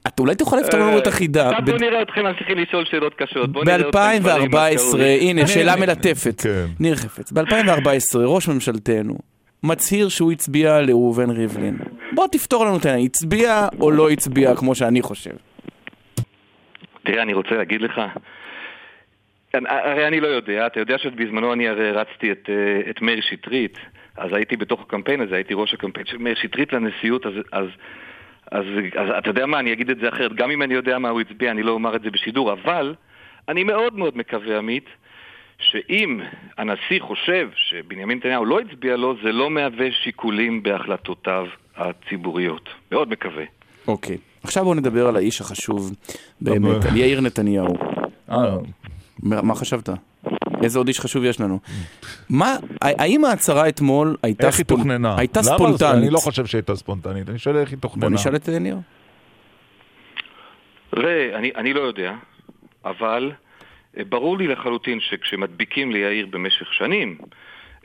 את 0.08 0.20
אולי 0.20 0.34
תוכל 0.34 0.56
לפתור 0.56 0.80
לנו 0.80 0.98
את 0.98 1.06
החידה. 1.06 1.50
עכשיו 1.50 1.64
בוא 1.64 1.78
נראה 1.78 2.02
אתכם 2.02 2.22
ממשיכים 2.22 2.58
לשאול 2.58 2.84
שאלות 2.90 3.14
קשות. 3.14 3.52
בוא 3.52 3.64
נראה 3.64 3.76
אתכם 3.76 3.90
כבר 4.20 4.40
עם 4.40 4.50
ב-2014, 4.50 4.74
משכורת. 4.74 5.00
הנה, 5.20 5.46
שאלה 5.46 5.76
מלטפת. 5.76 6.40
כן. 6.40 6.66
ניר 6.80 6.96
חפץ, 6.96 7.32
ב-2014 7.32 8.18
ראש 8.18 8.48
ממשלתנו 8.48 9.31
מצהיר 9.62 10.08
שהוא 10.08 10.32
הצביע 10.32 10.80
לראובן 10.80 11.30
ריבלין. 11.30 11.76
בוא 12.12 12.26
תפתור 12.32 12.64
לנו 12.64 12.76
את 12.76 12.86
העניין, 12.86 13.06
הצביע 13.06 13.68
או 13.80 13.90
לא 13.90 14.10
הצביע 14.10 14.56
כמו 14.56 14.74
שאני 14.74 15.02
חושב. 15.02 15.34
תראה, 17.04 17.22
אני 17.22 17.32
רוצה 17.32 17.54
להגיד 17.54 17.82
לך, 17.82 18.00
הרי 19.54 20.08
אני 20.08 20.20
לא 20.20 20.26
יודע, 20.26 20.66
אתה 20.66 20.80
יודע 20.80 20.98
שבזמנו 20.98 21.52
אני 21.52 21.68
הרי 21.68 21.92
רצתי 21.92 22.32
את, 22.32 22.48
אה, 22.48 22.90
את 22.90 23.02
מאיר 23.02 23.20
שטרית, 23.20 23.78
אז 24.16 24.32
הייתי 24.32 24.56
בתוך 24.56 24.80
הקמפיין 24.80 25.20
הזה, 25.20 25.34
הייתי 25.34 25.54
ראש 25.54 25.74
הקמפיין 25.74 26.06
של 26.06 26.18
מאיר 26.18 26.34
שטרית 26.34 26.72
לנשיאות, 26.72 27.26
אז, 27.26 27.32
אז, 27.52 27.66
אז, 28.50 28.64
אז 28.96 29.08
אתה 29.18 29.30
יודע 29.30 29.46
מה, 29.46 29.58
אני 29.58 29.72
אגיד 29.72 29.90
את 29.90 29.98
זה 29.98 30.08
אחרת, 30.08 30.32
גם 30.32 30.50
אם 30.50 30.62
אני 30.62 30.74
יודע 30.74 30.98
מה 30.98 31.08
הוא 31.08 31.20
הצביע, 31.20 31.50
אני 31.50 31.62
לא 31.62 31.72
אומר 31.72 31.96
את 31.96 32.02
זה 32.02 32.10
בשידור, 32.10 32.52
אבל 32.52 32.94
אני 33.48 33.64
מאוד 33.64 33.96
מאוד 33.96 34.16
מקווה, 34.16 34.58
עמית, 34.58 34.86
שאם 35.72 36.20
הנשיא 36.58 37.00
חושב 37.00 37.48
שבנימין 37.56 38.18
נתניהו 38.18 38.44
לא 38.44 38.60
הצביע 38.60 38.96
לו, 38.96 39.14
זה 39.22 39.32
לא 39.32 39.50
מהווה 39.50 39.86
שיקולים 40.02 40.62
בהחלטותיו 40.62 41.46
הציבוריות. 41.76 42.68
מאוד 42.92 43.08
מקווה. 43.08 43.44
אוקיי, 43.88 44.16
עכשיו 44.42 44.64
בואו 44.64 44.74
נדבר 44.74 45.06
על 45.08 45.16
האיש 45.16 45.40
החשוב 45.40 45.92
באמת, 46.40 46.84
על 46.84 46.96
יאיר 46.96 47.20
נתניהו. 47.20 47.74
אה. 48.30 48.56
מה 49.22 49.42
מה 49.42 49.54
חשבת? 49.54 49.88
איזה 50.62 50.78
עוד 50.78 50.88
איש 50.88 51.00
חשוב 51.00 51.24
יש 51.24 51.40
לנו? 51.40 51.58
מה, 52.30 52.56
האם 52.82 53.24
ההצהרה 53.24 53.68
אתמול 53.68 54.16
הייתה 54.22 54.46
איך 54.46 54.58
היא 54.58 54.66
תוכננה? 54.66 55.14
הייתה 55.18 55.40
למה? 55.40 55.56
ספונטנית? 55.56 55.82
אני 55.82 56.10
לא 56.10 56.18
חושב 56.18 56.46
שהייתה 56.46 56.76
ספונטנית, 56.76 57.28
אני 57.28 57.38
שואל 57.38 57.56
איך 57.56 57.70
היא 57.70 57.78
תוכננה. 57.78 58.06
בוא 58.06 58.14
נשאל 58.14 58.36
את 58.36 58.48
ניר. 58.48 58.76
ראה, 60.96 61.38
אני, 61.38 61.50
אני 61.56 61.72
לא 61.72 61.80
יודע, 61.80 62.12
אבל 62.84 63.32
ברור 64.08 64.38
לי 64.38 64.46
לחלוטין 64.48 65.00
שכשמדביקים 65.00 65.90
ליאיר 65.92 66.26
במשך 66.26 66.74
שנים 66.74 67.18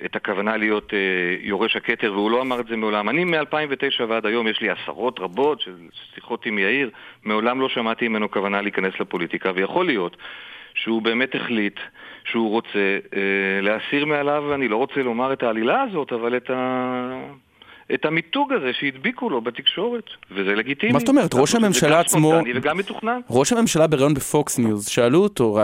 את 0.05 0.15
הכוונה 0.15 0.57
להיות 0.57 0.93
אה, 0.93 0.99
יורש 1.39 1.75
הכתר, 1.75 2.13
והוא 2.13 2.31
לא 2.31 2.41
אמר 2.41 2.59
את 2.59 2.67
זה 2.67 2.75
מעולם. 2.75 3.09
אני 3.09 3.23
מ-2009 3.23 4.03
ועד 4.07 4.25
היום, 4.25 4.47
יש 4.47 4.61
לי 4.61 4.69
עשרות 4.69 5.19
רבות 5.19 5.61
של 5.61 5.75
שיחות 6.15 6.45
עם 6.45 6.59
יאיר, 6.59 6.89
מעולם 7.23 7.61
לא 7.61 7.69
שמעתי 7.69 8.07
ממנו 8.07 8.31
כוונה 8.31 8.61
להיכנס 8.61 8.93
לפוליטיקה, 8.99 9.51
ויכול 9.55 9.85
להיות 9.85 10.17
שהוא 10.73 11.01
באמת 11.01 11.35
החליט 11.35 11.79
שהוא 12.25 12.49
רוצה 12.49 12.97
אה, 13.15 13.61
להסיר 13.61 14.05
מעליו, 14.05 14.53
אני 14.53 14.67
לא 14.67 14.77
רוצה 14.77 15.03
לומר 15.03 15.33
את 15.33 15.43
העלילה 15.43 15.81
הזאת, 15.81 16.13
אבל 16.13 16.37
את 16.37 16.49
ה... 16.49 17.46
את 17.93 18.05
המיתוג 18.05 18.53
הזה 18.53 18.71
שהדביקו 18.79 19.29
לו 19.29 19.41
בתקשורת, 19.41 20.03
וזה 20.31 20.55
לגיטימי. 20.55 20.93
מה 20.93 20.99
זאת 20.99 21.09
אומרת? 21.09 21.33
ראש 21.33 21.55
הממשלה 21.55 21.99
עצמו... 21.99 22.29
זה 22.29 22.35
גם 22.35 22.41
ספונטני 22.41 22.59
וגם 22.59 22.77
מתוכנן. 22.77 23.19
ראש 23.29 23.53
הממשלה 23.53 23.87
בריאיון 23.87 24.13
בפוקס 24.13 24.59
ניוז, 24.59 24.87
שאלו 24.87 25.19
אותו, 25.19 25.59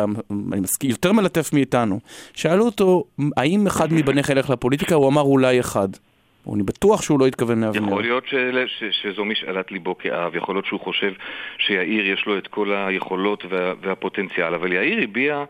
אני 0.54 0.62
מסכים, 0.62 0.90
יותר 0.90 1.12
מלטף 1.12 1.54
מאיתנו, 1.54 2.00
שאלו 2.34 2.66
אותו, 2.66 3.04
האם 3.38 3.68
אחד 3.68 3.94
מבניך 3.94 4.30
ילך 4.30 4.50
לפוליטיקה? 4.50 4.96
הוא 4.96 5.08
אמר 5.08 5.22
אולי 5.22 5.60
אחד. 5.60 5.88
אני 6.54 6.64
בטוח 6.64 7.02
שהוא 7.02 7.20
לא 7.20 7.28
התכוון 7.28 7.64
לאבנר. 7.64 7.88
יכול 7.88 8.02
להיות 8.02 8.28
ש... 8.28 8.36
ש... 8.68 8.84
שזו 9.02 9.26
משאלת 9.26 9.72
ליבו 9.72 9.98
כאב, 9.98 10.36
יכול 10.36 10.56
להיות 10.56 10.66
שהוא 10.66 10.80
חושב 10.80 11.12
שיאיר 11.58 12.08
יש 12.14 12.24
לו 12.26 12.38
את 12.38 12.48
כל 12.48 12.74
היכולות 12.74 13.46
וה... 13.50 13.74
והפוטנציאל, 13.82 14.54
אבל 14.54 14.74
יאיר 14.74 15.04
הביע... 15.04 15.44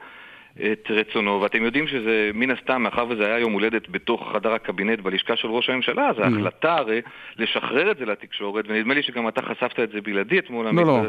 את 0.57 0.87
רצונו, 0.89 1.41
ואתם 1.41 1.63
יודעים 1.63 1.87
שזה 1.87 2.31
מן 2.33 2.51
הסתם, 2.51 2.81
מאחר 2.81 3.05
וזה 3.09 3.25
היה 3.25 3.39
יום 3.39 3.53
הולדת 3.53 3.89
בתוך 3.89 4.31
חדר 4.33 4.53
הקבינט 4.53 4.99
בלשכה 4.99 5.35
של 5.35 5.47
ראש 5.47 5.69
הממשלה, 5.69 6.09
אז 6.09 6.15
ההחלטה 6.19 6.75
הרי 6.75 7.01
לשחרר 7.37 7.91
את 7.91 7.97
זה 7.97 8.05
לתקשורת, 8.05 8.65
ונדמה 8.67 8.93
לי 8.93 9.03
שגם 9.03 9.27
אתה 9.27 9.41
חשפת 9.41 9.79
את 9.79 9.91
זה 9.91 10.01
בלעדי 10.01 10.39
אתמול. 10.39 10.65
לא, 10.69 10.85
לא. 10.85 11.01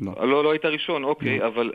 לא, 0.00 0.28
לא, 0.28 0.44
לא 0.44 0.50
היית 0.50 0.64
ראשון, 0.64 1.04
אוקיי, 1.04 1.46
אבל 1.46 1.72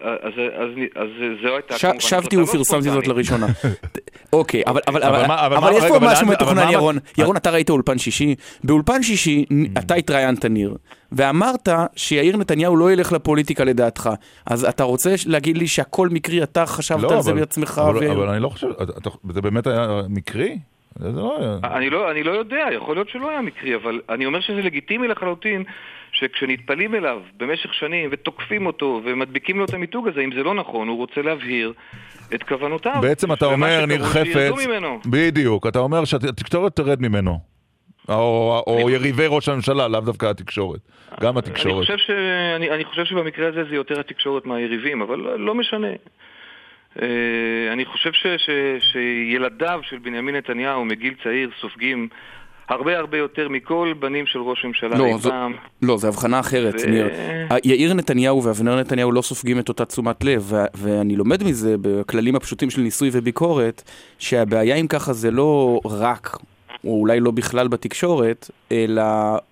אז 0.95 1.07
זו 1.41 1.55
הייתה 1.55 1.75
כמובן... 1.79 1.99
שבתי 1.99 2.37
ופרסמתי 2.37 2.89
זאת 2.89 3.07
לראשונה. 3.07 3.47
אוקיי, 4.33 4.63
אבל 4.67 5.71
יש 5.77 5.83
פה 5.87 5.99
משהו 6.01 6.27
מתוכנן, 6.27 6.71
ירון. 6.71 6.97
ירון, 7.17 7.37
אתה 7.37 7.51
ראית 7.51 7.69
אולפן 7.69 7.97
שישי? 7.97 8.35
באולפן 8.63 9.03
שישי 9.03 9.45
אתה 9.77 9.95
התראיינת, 9.95 10.45
ניר. 10.45 10.75
ואמרת 11.11 11.69
שיאיר 11.95 12.37
נתניהו 12.37 12.77
לא 12.77 12.91
ילך 12.91 13.11
לפוליטיקה 13.11 13.63
לדעתך. 13.63 14.09
אז 14.45 14.65
אתה 14.65 14.83
רוצה 14.83 15.13
להגיד 15.27 15.57
לי 15.57 15.67
שהכל 15.67 16.09
מקרי, 16.09 16.43
אתה 16.43 16.65
חשבת 16.65 17.03
לא, 17.03 17.15
על 17.15 17.21
זה 17.21 17.33
בעצמך? 17.33 17.81
אבל 17.85 17.97
ו- 18.07 18.11
אבל 18.11 18.29
אני 18.29 18.41
לא 18.43 18.49
חושב, 18.49 18.67
אתה- 18.81 19.09
זה 19.29 19.41
באמת 19.41 19.67
היה 19.67 20.01
מקרי? 20.09 20.57
זה 20.99 21.11
לא 21.11 21.37
היה... 21.39 21.75
אני 21.77 21.89
לא, 21.89 22.11
אני 22.11 22.23
לא 22.23 22.31
יודע, 22.31 22.65
יכול 22.75 22.95
להיות 22.95 23.09
שלא 23.09 23.29
היה 23.29 23.41
מקרי, 23.41 23.75
אבל 23.75 24.01
אני 24.09 24.25
אומר 24.25 24.41
שזה 24.41 24.61
לגיטימי 24.61 25.07
לחלוטין 25.07 25.63
שכשנטפלים 26.11 26.95
אליו 26.95 27.17
במשך 27.37 27.73
שנים 27.73 28.09
ותוקפים 28.11 28.65
אותו 28.65 29.01
ומדביקים 29.05 29.59
לו 29.59 29.65
את 29.65 29.73
המיתוג 29.73 30.07
הזה, 30.07 30.21
אם 30.21 30.29
זה 30.37 30.43
לא 30.43 30.53
נכון, 30.55 30.87
הוא 30.87 30.97
רוצה 30.97 31.21
להבהיר 31.21 31.73
את 32.35 32.43
כוונותיו. 32.43 32.95
בעצם 33.01 33.33
אתה 33.33 33.45
אומר, 33.45 33.85
ניר 33.85 34.03
חפץ. 34.03 34.51
בדיוק, 35.05 35.67
אתה 35.67 35.79
אומר 35.79 36.05
שהתקשורת 36.05 36.75
תרד 36.75 37.01
ממנו. 37.01 37.56
או 38.09 38.63
או 38.67 38.89
יריבי 38.89 39.25
ראש 39.27 39.49
הממשלה, 39.49 39.87
לאו 39.87 39.99
דווקא 40.01 40.25
התקשורת. 40.25 40.79
גם 41.21 41.37
אני 41.37 41.39
התקשורת. 41.39 41.85
חושב, 41.85 41.97
ש... 41.97 42.09
אני, 42.55 42.69
אני 42.71 42.85
חושב 42.85 43.05
שבמקרה 43.05 43.47
הזה 43.47 43.63
זה 43.69 43.75
יותר 43.75 43.99
התקשורת 43.99 44.45
מהיריבים, 44.45 45.01
אבל 45.01 45.15
לא, 45.19 45.55
משנה. 45.55 45.87
אה, 47.01 47.07
אני 47.73 47.85
חושב 47.85 48.11
ש... 48.13 48.27
ש... 48.37 48.49
שילדיו 48.91 49.79
של 49.83 49.97
בנימין 49.97 50.35
נתניהו 50.35 50.85
מגיל 50.85 51.13
צעיר 51.23 51.49
סופגים 51.61 52.07
הרבה 52.69 52.97
הרבה 52.97 53.17
יותר 53.17 53.49
מכל 53.49 53.93
בנים 53.99 54.25
של 54.25 54.39
ראש 54.39 54.65
ממשלה 54.65 54.97
לא, 54.97 55.05
אי 55.05 55.17
זו- 55.17 55.29
פעם. 55.29 55.53
לא, 55.81 55.97
זו 55.97 56.07
הבחנה 56.07 56.39
אחרת, 56.39 56.73
ו- 56.83 56.89
ניר. 56.89 57.09
יאיר 57.63 57.93
נתניהו 57.93 58.43
ואבנר 58.43 58.79
נתניהו 58.79 59.11
לא 59.11 59.21
סופגים 59.21 59.59
את 59.59 59.69
אותה 59.69 59.85
תשומת 59.85 60.23
לב, 60.23 60.41
ו- 60.45 60.65
ואני 60.75 61.15
לומד 61.15 61.43
מזה 61.43 61.75
בכללים 61.81 62.35
הפשוטים 62.35 62.69
של 62.69 62.81
ניסוי 62.81 63.09
וביקורת, 63.13 63.83
שהבעיה 64.19 64.75
אם 64.75 64.87
ככה 64.87 65.13
זה 65.13 65.31
לא 65.31 65.79
רק, 65.85 66.37
או 66.83 66.99
אולי 66.99 67.19
לא 67.19 67.31
בכלל 67.31 67.67
בתקשורת, 67.67 68.49
אלא 68.71 69.03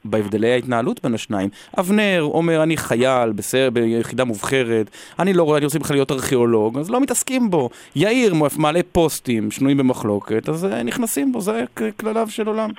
בהבדלי 0.05 0.51
ההתנהלות 0.51 1.03
בין 1.03 1.13
השניים. 1.13 1.49
אבנר 1.79 2.21
אומר, 2.21 2.63
אני 2.63 2.77
חייל, 2.77 3.31
בסדר, 3.31 3.69
ביחידה 3.69 4.23
מובחרת, 4.23 4.89
אני 5.19 5.33
לא 5.33 5.43
רואה, 5.43 5.57
אני 5.57 5.65
רוצה 5.65 5.79
בכלל 5.79 5.95
להיות 5.95 6.11
ארכיאולוג, 6.11 6.77
אז 6.77 6.91
לא 6.91 7.01
מתעסקים 7.01 7.49
בו. 7.49 7.69
יאיר 7.95 8.33
מעלה 8.57 8.79
פוסטים 8.91 9.51
שנויים 9.51 9.77
במחלוקת, 9.77 10.49
אז 10.49 10.65
אה, 10.65 10.83
נכנסים 10.83 11.31
בו, 11.31 11.41
זה 11.41 11.63
כלליו 11.97 12.27
של 12.29 12.47
עולם. 12.47 12.69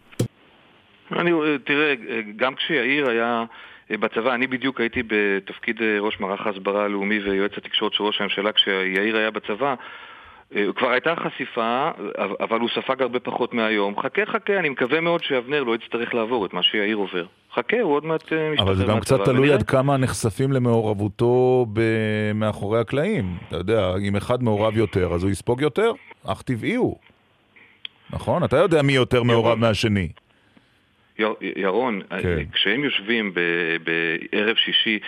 אני, 1.13 1.31
תראה, 1.65 1.95
גם 2.37 2.55
כשיאיר 2.55 3.09
היה 3.09 3.45
אה, 3.91 3.97
בצבא, 3.97 4.35
אני 4.35 4.47
בדיוק 4.47 4.81
הייתי 4.81 5.03
בתפקיד 5.07 5.83
אה, 5.83 6.01
ראש 6.01 6.21
מערך 6.21 6.47
ההסברה 6.47 6.85
הלאומי 6.85 7.19
ויועץ 7.19 7.53
התקשורת 7.57 7.93
של 7.93 8.03
ראש 8.03 8.21
הממשלה 8.21 8.53
כשיאיר 8.53 9.17
היה 9.17 9.31
בצבא. 9.31 9.75
אה, 10.55 10.65
כבר 10.77 10.91
הייתה 10.91 11.15
חשיפה, 11.17 11.91
אבל 12.41 12.61
הוא 12.61 12.69
ספג 12.75 13.03
הרבה 13.03 13.21
פחות 13.21 13.55
מהיום. 13.55 14.01
חכה 14.03 14.27
חכה, 14.27 14.59
אני 14.59 14.69
מקווה 14.69 15.01
מאוד 15.01 15.23
שאבנר 15.25 15.63
לא 15.65 15.75
יצטרך 15.75 16.15
לעבור 16.15 16.47
את 16.47 16.53
מה 16.55 16.63
שיאיר 16.63 16.97
עובר. 16.97 17.27
חכה, 17.55 17.81
הוא 17.81 17.93
עוד 17.93 18.05
מעט 18.05 18.33
אה, 18.33 18.51
משתחרר 18.51 18.67
אבל 18.69 18.77
זה 18.77 18.85
גם 18.85 19.01
קצת 19.01 19.21
תלוי. 19.25 19.53
עד 19.53 19.63
כמה 19.63 19.97
נחשפים 19.97 20.53
למעורבותו 20.53 21.67
ב- 21.73 22.33
מאחורי 22.35 22.81
הקלעים. 22.81 23.37
אתה 23.49 23.57
יודע, 23.57 23.93
אם 24.09 24.17
אחד 24.17 24.43
מעורב 24.43 24.77
יותר, 24.77 25.13
אז 25.15 25.23
הוא 25.23 25.31
יספוג 25.31 25.61
יותר. 25.61 25.93
אך 26.27 26.43
טבעי 26.43 26.75
הוא. 26.75 26.97
נכון? 28.11 28.45
אתה 28.45 28.57
יודע 28.57 28.83
מי 28.83 28.93
יותר 28.93 29.23
מעורב 29.23 29.59
מהשני. 29.59 30.09
יר- 31.19 31.35
ירון, 31.57 32.01
כן. 32.23 32.39
כשהם 32.53 32.85
יושבים 32.85 33.33
בערב 33.85 34.57
שישי 34.57 34.99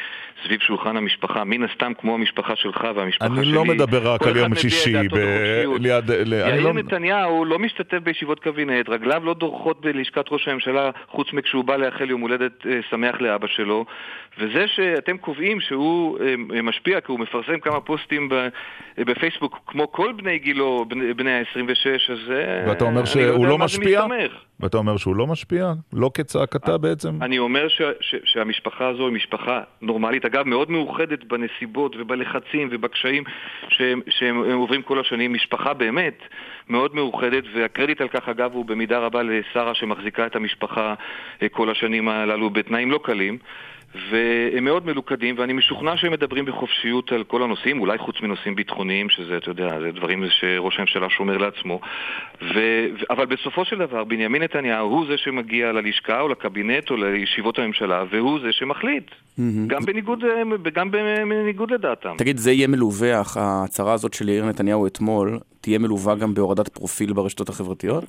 סביב 0.44 0.60
שולחן 0.60 0.96
המשפחה, 0.96 1.44
מן 1.44 1.62
הסתם 1.62 1.92
כמו 1.98 2.14
המשפחה 2.14 2.56
שלך 2.56 2.88
והמשפחה 2.96 3.26
אני 3.26 3.44
שלי, 3.44 3.52
לא 3.52 3.64
מדבר 3.64 4.12
רק 4.12 4.22
על 4.22 4.36
יום 4.36 4.54
שישי 4.54 5.08
ב-. 5.08 5.64
ליד... 5.80 6.10
אני 6.10 6.36
יאיר 6.36 6.62
לא- 6.62 6.72
נתניהו 6.72 7.44
לא 7.44 7.58
משתתף 7.58 7.98
בישיבות 8.02 8.40
קבינט, 8.40 8.88
רגליו 8.88 9.24
לא 9.24 9.34
דורכות 9.34 9.80
בלשכת 9.80 10.24
ראש 10.30 10.48
הממשלה 10.48 10.90
חוץ 11.08 11.32
מכשהוא 11.32 11.64
בא 11.64 11.76
לאחל 11.76 12.10
יום 12.10 12.20
הולדת 12.20 12.66
אה, 12.66 12.80
שמח 12.90 13.20
לאבא 13.20 13.46
שלו 13.46 13.84
וזה 14.38 14.64
שאתם 14.76 15.16
קובעים 15.16 15.60
שהוא 15.60 16.18
אה, 16.20 16.62
משפיע 16.62 17.00
כי 17.00 17.12
הוא 17.12 17.20
מפרסם 17.20 17.60
כמה 17.60 17.80
פוסטים 17.80 18.28
בפייסבוק 18.98 19.58
כמו 19.66 19.92
כל 19.92 20.12
בני 20.12 20.38
גילו, 20.38 20.84
בני 20.88 21.14
בני 21.14 21.32
ה-26, 21.32 22.12
אז 22.12 22.18
אה, 22.30 22.68
ואתה 22.68 22.84
אומר 22.84 23.00
אני 23.00 23.06
שהוא 23.06 23.46
לא 23.46 23.58
משפיע? 23.58 24.04
ואתה 24.60 24.76
אומר 24.76 24.96
שהוא 24.96 25.16
לא 25.16 25.26
משפיע? 25.26 25.72
לא 25.92 26.10
כצעקתה 26.14 26.78
בעצם? 26.78 27.22
אני 27.22 27.38
אומר 27.38 27.66
שהמשפחה 28.24 28.88
הזו 28.88 29.06
היא 29.06 29.14
משפחה 29.14 29.60
נורמלית, 29.82 30.24
אגב 30.28 30.46
מאוד 30.46 30.70
מאוחדת 30.70 31.24
בנסיבות 31.24 31.96
ובלחצים 31.98 32.68
ובקשיים 32.70 33.24
שהם, 33.68 34.00
שהם 34.08 34.42
הם 34.42 34.58
עוברים 34.58 34.82
כל 34.82 35.00
השנים, 35.00 35.32
משפחה 35.32 35.74
באמת 35.74 36.18
מאוד 36.68 36.94
מאוחדת 36.94 37.44
והקרדיט 37.54 38.00
על 38.00 38.08
כך 38.08 38.28
אגב 38.28 38.52
הוא 38.54 38.64
במידה 38.64 38.98
רבה 38.98 39.22
לשרה 39.22 39.74
שמחזיקה 39.74 40.26
את 40.26 40.36
המשפחה 40.36 40.94
אה, 41.42 41.48
כל 41.48 41.70
השנים 41.70 42.08
הללו 42.08 42.50
בתנאים 42.50 42.90
לא 42.90 43.00
קלים 43.02 43.38
והם 44.10 44.64
מאוד 44.64 44.86
מלוכדים, 44.86 45.34
ואני 45.38 45.52
משוכנע 45.52 45.96
שהם 45.96 46.12
מדברים 46.12 46.44
בחופשיות 46.44 47.12
על 47.12 47.24
כל 47.24 47.42
הנושאים, 47.42 47.80
אולי 47.80 47.98
חוץ 47.98 48.16
מנושאים 48.22 48.54
ביטחוניים, 48.54 49.10
שזה, 49.10 49.36
אתה 49.36 49.50
יודע, 49.50 49.80
זה 49.80 49.90
דברים 49.92 50.24
שראש 50.40 50.78
הממשלה 50.78 51.10
שומר 51.10 51.36
לעצמו. 51.36 51.80
ו... 52.42 52.46
ו- 52.54 53.12
אבל 53.12 53.26
בסופו 53.26 53.64
של 53.64 53.78
דבר, 53.78 54.04
בנימין 54.04 54.42
נתניהו 54.42 54.88
הוא 54.88 55.06
זה 55.06 55.18
שמגיע 55.18 55.72
ללשכה 55.72 56.20
או 56.20 56.28
לקבינט 56.28 56.90
או 56.90 56.96
לישיבות 56.96 57.58
הממשלה, 57.58 58.04
והוא 58.10 58.40
זה 58.40 58.52
שמחליט. 58.52 59.10
גם 59.66 59.84
בניגוד, 59.84 60.24
גם 60.74 60.90
בניגוד 60.90 61.70
לדעתם. 61.70 62.14
תגיד, 62.18 62.36
זה 62.36 62.52
יהיה 62.52 62.68
מלווה, 62.68 63.22
ההצהרה 63.36 63.92
הזאת 63.92 64.14
של 64.14 64.28
יאיר 64.28 64.44
נתניהו 64.44 64.86
אתמול, 64.86 65.38
תהיה 65.60 65.78
מלווה 65.78 66.14
גם 66.14 66.34
בהורדת 66.34 66.68
פרופיל 66.68 67.12
ברשתות 67.12 67.48
החברתיות? 67.48 68.04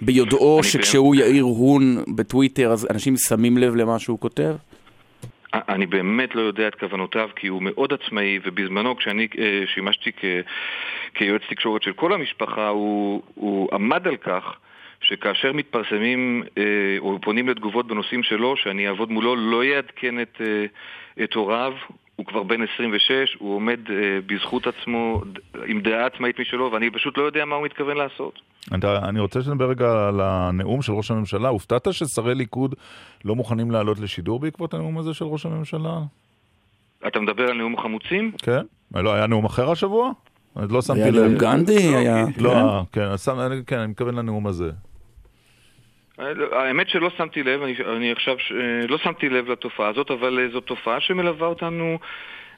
ביודעו 0.00 0.62
שכשהוא 0.62 1.14
יאיר 1.14 1.44
הון 1.44 2.04
בטוויטר, 2.16 2.72
אז 2.72 2.86
אנשים 2.90 3.16
שמים 3.16 3.58
לב 3.58 3.76
למה 3.76 3.98
שהוא 3.98 4.20
כותב? 4.20 4.54
אני 5.54 5.86
באמת 5.86 6.34
לא 6.34 6.40
יודע 6.40 6.68
את 6.68 6.74
כוונותיו 6.74 7.28
כי 7.36 7.46
הוא 7.46 7.62
מאוד 7.62 7.92
עצמאי 7.92 8.38
ובזמנו 8.44 8.96
כשאני 8.96 9.28
אה, 9.38 9.62
שימשתי 9.74 10.12
כ, 10.12 10.24
כיועץ 11.14 11.42
תקשורת 11.50 11.82
של 11.82 11.92
כל 11.92 12.12
המשפחה 12.12 12.68
הוא, 12.68 13.22
הוא 13.34 13.68
עמד 13.72 14.06
על 14.06 14.16
כך 14.16 14.44
שכאשר 15.00 15.52
מתפרסמים 15.52 16.42
אה, 16.58 16.62
או 16.98 17.18
פונים 17.22 17.48
לתגובות 17.48 17.86
בנושאים 17.86 18.22
שלו 18.22 18.56
שאני 18.56 18.88
אעבוד 18.88 19.10
מולו 19.10 19.36
לא 19.36 19.64
יעדכן 19.64 20.22
את, 20.22 20.40
אה, 20.40 20.64
את 21.24 21.34
הוריו 21.34 21.72
הוא 22.20 22.26
כבר 22.26 22.42
בן 22.42 22.60
26, 22.74 23.10
הוא 23.38 23.56
עומד 23.56 23.78
אה, 23.90 23.94
בזכות 24.26 24.66
עצמו 24.66 25.22
עם 25.66 25.80
דעה 25.80 26.06
עצמאית 26.06 26.40
משלו 26.40 26.72
ואני 26.72 26.90
פשוט 26.90 27.18
לא 27.18 27.22
יודע 27.22 27.44
מה 27.44 27.56
הוא 27.56 27.64
מתכוון 27.64 27.96
לעשות. 27.96 28.38
אתה, 28.78 29.08
אני 29.08 29.20
רוצה 29.20 29.42
שנדבר 29.42 29.70
רגע 29.70 30.08
על 30.08 30.20
הנאום 30.20 30.82
של 30.82 30.92
ראש 30.92 31.10
הממשלה. 31.10 31.48
הופתעת 31.48 31.88
ששרי 31.92 32.34
ליכוד 32.34 32.74
לא 33.24 33.34
מוכנים 33.36 33.70
לעלות 33.70 33.98
לשידור 33.98 34.40
בעקבות 34.40 34.74
הנאום 34.74 34.98
הזה 34.98 35.14
של 35.14 35.24
ראש 35.24 35.46
הממשלה? 35.46 35.98
אתה 37.06 37.20
מדבר 37.20 37.44
על 37.44 37.56
נאום 37.56 37.76
חמוצים? 37.80 38.32
כן? 38.42 38.62
לא, 38.94 39.14
היה 39.14 39.26
נאום 39.26 39.44
אחר 39.44 39.70
השבוע? 39.70 40.10
לא 40.70 40.82
שמתי 40.82 41.02
היה 41.02 41.10
לב. 41.10 41.16
נאום 41.22 41.34
גנדי, 41.38 41.96
היה... 41.96 42.24
לא, 42.38 42.82
כן? 42.92 43.02
כן, 43.24 43.38
אני- 43.38 43.64
כן, 43.66 43.78
אני 43.78 43.86
מתכוון 43.86 44.14
לנאום 44.14 44.46
הזה. 44.46 44.70
האמת 46.52 46.88
שלא 46.88 47.10
שמתי 47.18 47.42
לב, 47.42 47.62
אני, 47.62 47.74
אני 47.96 48.12
עכשיו, 48.12 48.34
ש- 48.38 48.52
לא 48.88 48.98
שמתי 48.98 49.28
לב 49.28 49.50
לתופעה 49.50 49.88
הזאת, 49.88 50.10
אבל 50.10 50.38
אה, 50.38 50.52
זו 50.52 50.60
תופעה 50.60 51.00
שמלווה 51.00 51.46
אותנו 51.46 51.98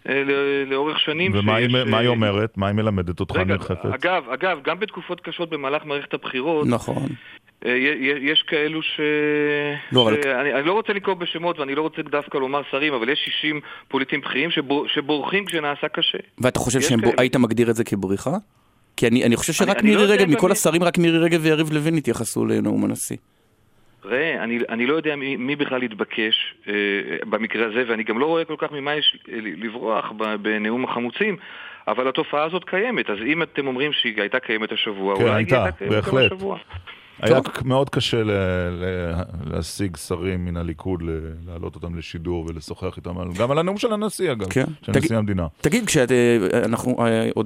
אה, 0.09 0.23
ל- 0.25 0.65
לאורך 0.71 1.01
שנים. 1.01 1.33
ומה 1.35 1.57
היא- 1.57 1.69
שיש, 1.71 1.85
מה 1.91 1.99
היא 1.99 2.07
אה, 2.09 2.13
אומרת? 2.13 2.57
מה 2.59 2.67
היא 2.67 2.75
מלמדת 2.75 3.21
אותך, 3.21 3.37
רגע, 3.37 3.45
ניר 3.45 3.59
חפץ? 3.59 3.85
אגב, 3.95 4.25
אגב, 4.31 4.59
גם 4.65 4.79
בתקופות 4.81 5.21
קשות 5.21 5.51
במהלך 5.51 5.85
מערכת 5.85 6.15
הבחירות, 6.15 6.67
נכון. 6.67 7.09
אה, 7.67 7.77
יש 8.21 8.43
כאלו 8.47 8.83
ש... 8.83 9.01
לא, 9.93 10.03
אבל- 10.03 10.23
ש... 10.23 10.27
אני, 10.27 10.55
אני 10.55 10.67
לא 10.67 10.73
רוצה 10.73 10.93
לנקוב 10.93 11.19
בשמות 11.21 11.59
ואני 11.59 11.75
לא 11.75 11.83
רוצה 11.83 12.03
דווקא 12.03 12.39
לומר 12.39 12.61
שרים, 12.71 12.95
אבל 12.95 13.09
יש 13.09 13.19
60 13.41 13.61
פוליטים 13.89 14.21
בכירים 14.21 14.51
שבור... 14.51 14.89
שבורחים 14.89 15.45
כשנעשה 15.45 15.89
קשה. 15.89 16.19
ואתה 16.39 16.59
חושב 16.59 16.81
שהיית 16.81 17.01
כאלה. 17.33 17.43
מגדיר 17.43 17.71
את 17.71 17.77
זה 17.77 17.85
כבריחה? 17.85 18.31
כי 18.97 19.07
אני, 19.09 19.25
אני 19.25 19.37
חושב 19.37 19.53
שרק 19.53 19.69
אני- 19.69 19.79
אני 19.81 19.91
מירי 19.91 20.07
לא 20.09 20.13
רגב, 20.13 20.31
מכל 20.31 20.47
מי- 20.47 20.53
השרים, 20.53 20.83
רק 20.83 20.99
מירי 20.99 21.19
רגב 21.19 21.41
ויריב 21.43 21.73
לוין 21.73 21.97
התייחסו 21.97 22.47
לנאום 22.47 22.85
הנשיא. 22.85 23.17
ראה, 24.05 24.45
אני, 24.45 24.59
אני 24.69 24.87
לא 24.87 24.95
יודע 24.95 25.17
מי, 25.17 25.37
מי 25.37 25.57
בכלל 25.57 25.83
התבקש 25.83 26.55
אה, 26.69 26.73
במקרה 27.27 27.67
הזה, 27.67 27.85
ואני 27.89 28.03
גם 28.03 28.19
לא 28.19 28.27
רואה 28.27 28.45
כל 28.45 28.55
כך 28.59 28.73
ממה 28.73 28.95
יש 28.95 29.17
אה, 29.29 29.39
לברוח 29.41 30.13
בנאום 30.43 30.85
החמוצים, 30.85 31.37
אבל 31.89 32.09
התופעה 32.09 32.45
הזאת 32.45 32.65
קיימת. 32.65 33.11
אז 33.11 33.19
אם 33.27 33.43
אתם 33.43 33.67
אומרים 33.67 33.93
שהיא 33.93 34.21
הייתה 34.21 34.41
קיימת 34.41 34.73
השבוע, 34.73 35.17
כן, 35.17 35.23
אולי 35.23 35.33
היא 35.33 35.37
הייתה, 35.37 35.65
הייתה 35.65 35.79
קיימת 35.79 35.95
גם 35.95 36.01
בהחלט. 36.01 36.33
השבוע. 36.33 36.59
היה 37.21 37.39
מאוד 37.65 37.91
קשה 37.91 38.23
ל- 38.23 38.31
ל- 38.31 39.13
להשיג 39.45 39.97
שרים 39.97 40.45
מן 40.45 40.57
הליכוד, 40.57 41.03
להעלות 41.47 41.75
אותם 41.75 41.99
לשידור 41.99 42.47
ולשוחח 42.49 42.97
איתם, 42.97 43.15
גם 43.39 43.51
על 43.51 43.59
הנאום 43.59 43.79
של 43.79 43.93
הנשיא 43.93 44.33
אגב, 44.33 44.51
כן. 44.51 44.65
של 44.83 44.93
תגיד- 44.93 45.05
נשיא 45.05 45.17
המדינה. 45.17 45.47
תגיד, 45.61 45.87
כשאת, 45.87 46.13
אה, 46.13 46.17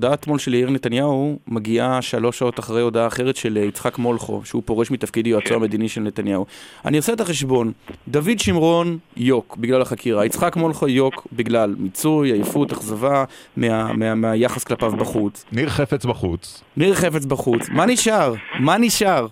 אה, 0.05 0.14
אתמול 0.14 0.38
של 0.38 0.55
יאיר 0.55 0.70
נתניהו 0.70 1.38
מגיעה 1.48 2.02
שלוש 2.02 2.38
שעות 2.38 2.59
אחרי 2.59 2.80
הודעה 2.82 3.06
אחרת 3.06 3.36
של 3.36 3.59
אה, 3.59 3.64
יצחק 3.64 3.98
מולכו, 3.98 4.40
שהוא 4.44 4.62
פורש 4.64 4.90
מתפקיד 4.90 5.26
יועצו 5.26 5.55
המדיני 5.55 5.88
של 5.88 6.01
נתניהו. 6.01 6.47
אני 6.84 6.97
עושה 6.97 7.12
את 7.12 7.20
החשבון, 7.20 7.72
דוד 8.09 8.38
שמרון 8.38 8.98
יוק 9.16 9.56
בגלל 9.60 9.82
החקירה, 9.82 10.26
יצחק 10.26 10.56
מולכו 10.56 10.88
יוק 10.88 11.26
בגלל 11.32 11.74
מיצוי, 11.78 12.32
עייפות, 12.32 12.72
אכזבה 12.72 13.24
מה, 13.56 13.93
מה, 13.93 14.14
מהיחס 14.14 14.64
כלפיו 14.64 14.93
בחוץ. 14.93 15.44
ניר 15.52 15.68
חפץ 15.68 16.05
בחוץ. 16.05 16.62
ניר 16.76 16.94
חפץ 16.94 17.24
בחוץ. 17.24 17.68
מה 17.68 17.86
נשאר? 17.86 18.34
מה 18.60 18.78
נשאר? 18.78 19.26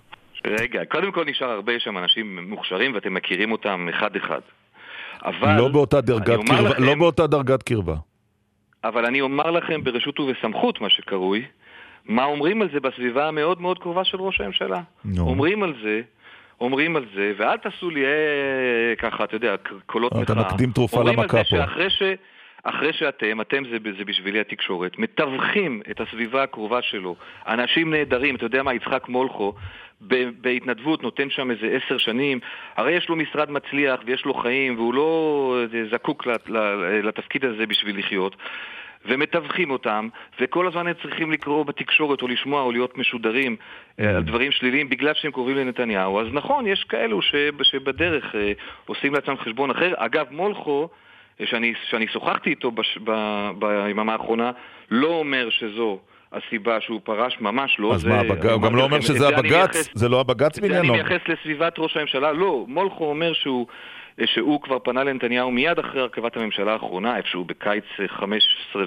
רגע, 0.47 0.85
קודם 0.85 1.13
כל 1.13 1.25
נשאר 1.25 1.51
הרבה 1.51 1.73
שם 1.79 1.99
אנשים 1.99 2.49
מוכשרים 2.49 2.95
ואתם 2.95 3.15
מכירים 3.15 3.53
אותם 3.53 3.89
אחד-אחד. 3.91 4.41
אבל... 5.25 5.57
לא 5.59 5.69
באותה 5.69 6.01
דרגת 6.01 6.27
קרבה, 6.47 6.61
לכם- 6.71 6.83
לא 6.83 6.95
באותה 6.95 7.27
דרגת 7.27 7.63
קרבה. 7.63 7.95
אבל 8.85 9.07
אני 9.07 9.21
אומר 9.21 9.51
לכם 9.51 9.85
ברשות 9.85 10.21
ובסמכות, 10.21 10.81
מה 10.81 10.91
שקרוי, 10.91 11.45
מה 12.05 12.25
אומרים 12.25 12.63
על 12.63 12.69
זה 12.73 12.81
בסביבה 12.81 13.29
המאוד 13.29 13.61
מאוד 13.61 13.79
קרובה 13.79 14.05
של 14.05 14.21
ראש 14.21 14.41
הממשלה. 14.41 14.81
נו. 15.05 15.23
אומרים 15.29 15.63
על 15.63 15.75
זה, 15.83 16.01
אומרים 16.61 16.97
על 16.97 17.05
זה, 17.15 17.33
ואל 17.39 17.57
תעשו 17.57 17.91
לי 17.91 18.05
אה, 18.05 18.11
ככה, 18.99 19.25
אתה 19.25 19.37
יודע, 19.37 19.55
קולות 19.87 20.13
מחאה. 20.13 20.23
אתה 20.23 20.35
מקדים 20.35 20.71
תרופה 20.73 20.97
אומרים 20.97 21.19
למכה 21.21 21.39
על 21.39 21.45
זה 21.45 21.51
פה. 21.51 21.57
שאחרי 21.57 21.91
ש... 21.91 22.03
אחרי 22.65 22.93
שאתם, 22.93 23.41
אתם 23.41 23.63
זה, 23.65 23.77
זה 23.99 24.05
בשבילי 24.05 24.41
התקשורת, 24.41 24.99
מתווכים 24.99 25.83
את 25.91 26.01
הסביבה 26.01 26.43
הקרובה 26.43 26.83
שלו, 26.83 27.17
אנשים 27.47 27.91
נהדרים, 27.91 28.37
אתה 28.37 28.45
יודע 28.45 28.63
מה, 28.63 28.75
יצחק 28.75 29.09
מולכו, 29.09 29.55
בהתנדבות 30.41 31.03
נותן 31.03 31.31
שם 31.31 31.51
איזה 31.51 31.67
עשר 31.77 31.99
שנים, 31.99 32.41
הרי 32.77 32.93
יש 32.93 33.09
לו 33.09 33.17
משרד 33.17 33.51
מצליח 33.51 34.01
ויש 34.07 34.25
לו 34.25 34.35
חיים 34.35 34.77
והוא 34.77 34.95
לא 34.95 35.57
אה, 35.75 35.85
זקוק 35.91 36.27
לתפקיד 37.03 37.45
הזה 37.45 37.67
בשביל 37.67 37.99
לחיות. 37.99 38.37
ומתווכים 39.07 39.71
אותם, 39.71 40.09
וכל 40.41 40.67
הזמן 40.67 40.87
הם 40.87 40.95
צריכים 41.03 41.33
לקרוא 41.33 41.65
בתקשורת 41.65 42.23
או 42.23 42.29
לשמוע 42.29 42.63
או 42.63 42.73
להיות 42.73 42.99
משודרים 42.99 43.57
אה, 44.01 44.17
על 44.17 44.23
דברים 44.23 44.53
שליליים 44.53 44.89
בגלל 44.89 45.15
שהם 45.15 45.33
קרובים 45.33 45.57
לנתניהו. 45.57 46.21
אז 46.21 46.27
נכון, 46.33 46.67
יש 46.67 46.85
כאלו 46.85 47.23
שב- 47.23 47.63
שבדרך 47.63 48.35
אה, 48.35 48.53
עושים 48.87 49.15
לעצמם 49.15 49.37
חשבון 49.37 49.71
אחר. 49.71 49.93
אגב, 49.97 50.27
מולכו, 50.31 50.89
שאני, 51.45 51.73
שאני 51.91 52.09
שוחחתי 52.09 52.51
איתו 52.51 52.71
בש, 52.71 52.99
ב, 53.05 53.11
ביממה 53.59 54.13
האחרונה, 54.13 54.51
לא 54.91 55.09
אומר 55.09 55.51
שזו 55.51 55.99
הסיבה 56.33 56.81
שהוא 56.81 57.01
פרש, 57.05 57.37
ממש 57.41 57.77
לא. 57.79 57.95
אז 57.95 58.01
זה- 58.01 58.09
מה, 58.09 58.21
הבג- 58.21 58.47
הוא 58.47 58.63
גם 58.63 58.77
לא 58.77 58.83
אומר 58.83 59.01
שזה 59.01 59.29
הבג"ץ? 59.29 59.89
זה 59.95 60.09
לא 60.09 60.21
הבג"ץ 60.21 60.47
את 60.47 60.55
זה 60.55 60.61
אני 60.61 60.69
בעניינו? 60.69 60.93
מייחס 60.95 61.29
לסביבת 61.29 61.75
ראש 61.79 61.97
הממשלה. 61.97 62.33
לא, 62.33 62.65
מולכו 62.69 63.05
אומר 63.05 63.33
שהוא... 63.33 63.67
שהוא 64.25 64.61
כבר 64.63 64.79
פנה 64.79 65.05
לנתניהו 65.05 65.51
מיד 65.51 65.79
אחרי 65.79 66.01
הרכבת 66.01 66.37
הממשלה 66.37 66.73
האחרונה, 66.73 67.17
איפשהו 67.17 67.45
בקיץ 67.45 67.85
אה, 68.01 68.09
15 68.09 68.39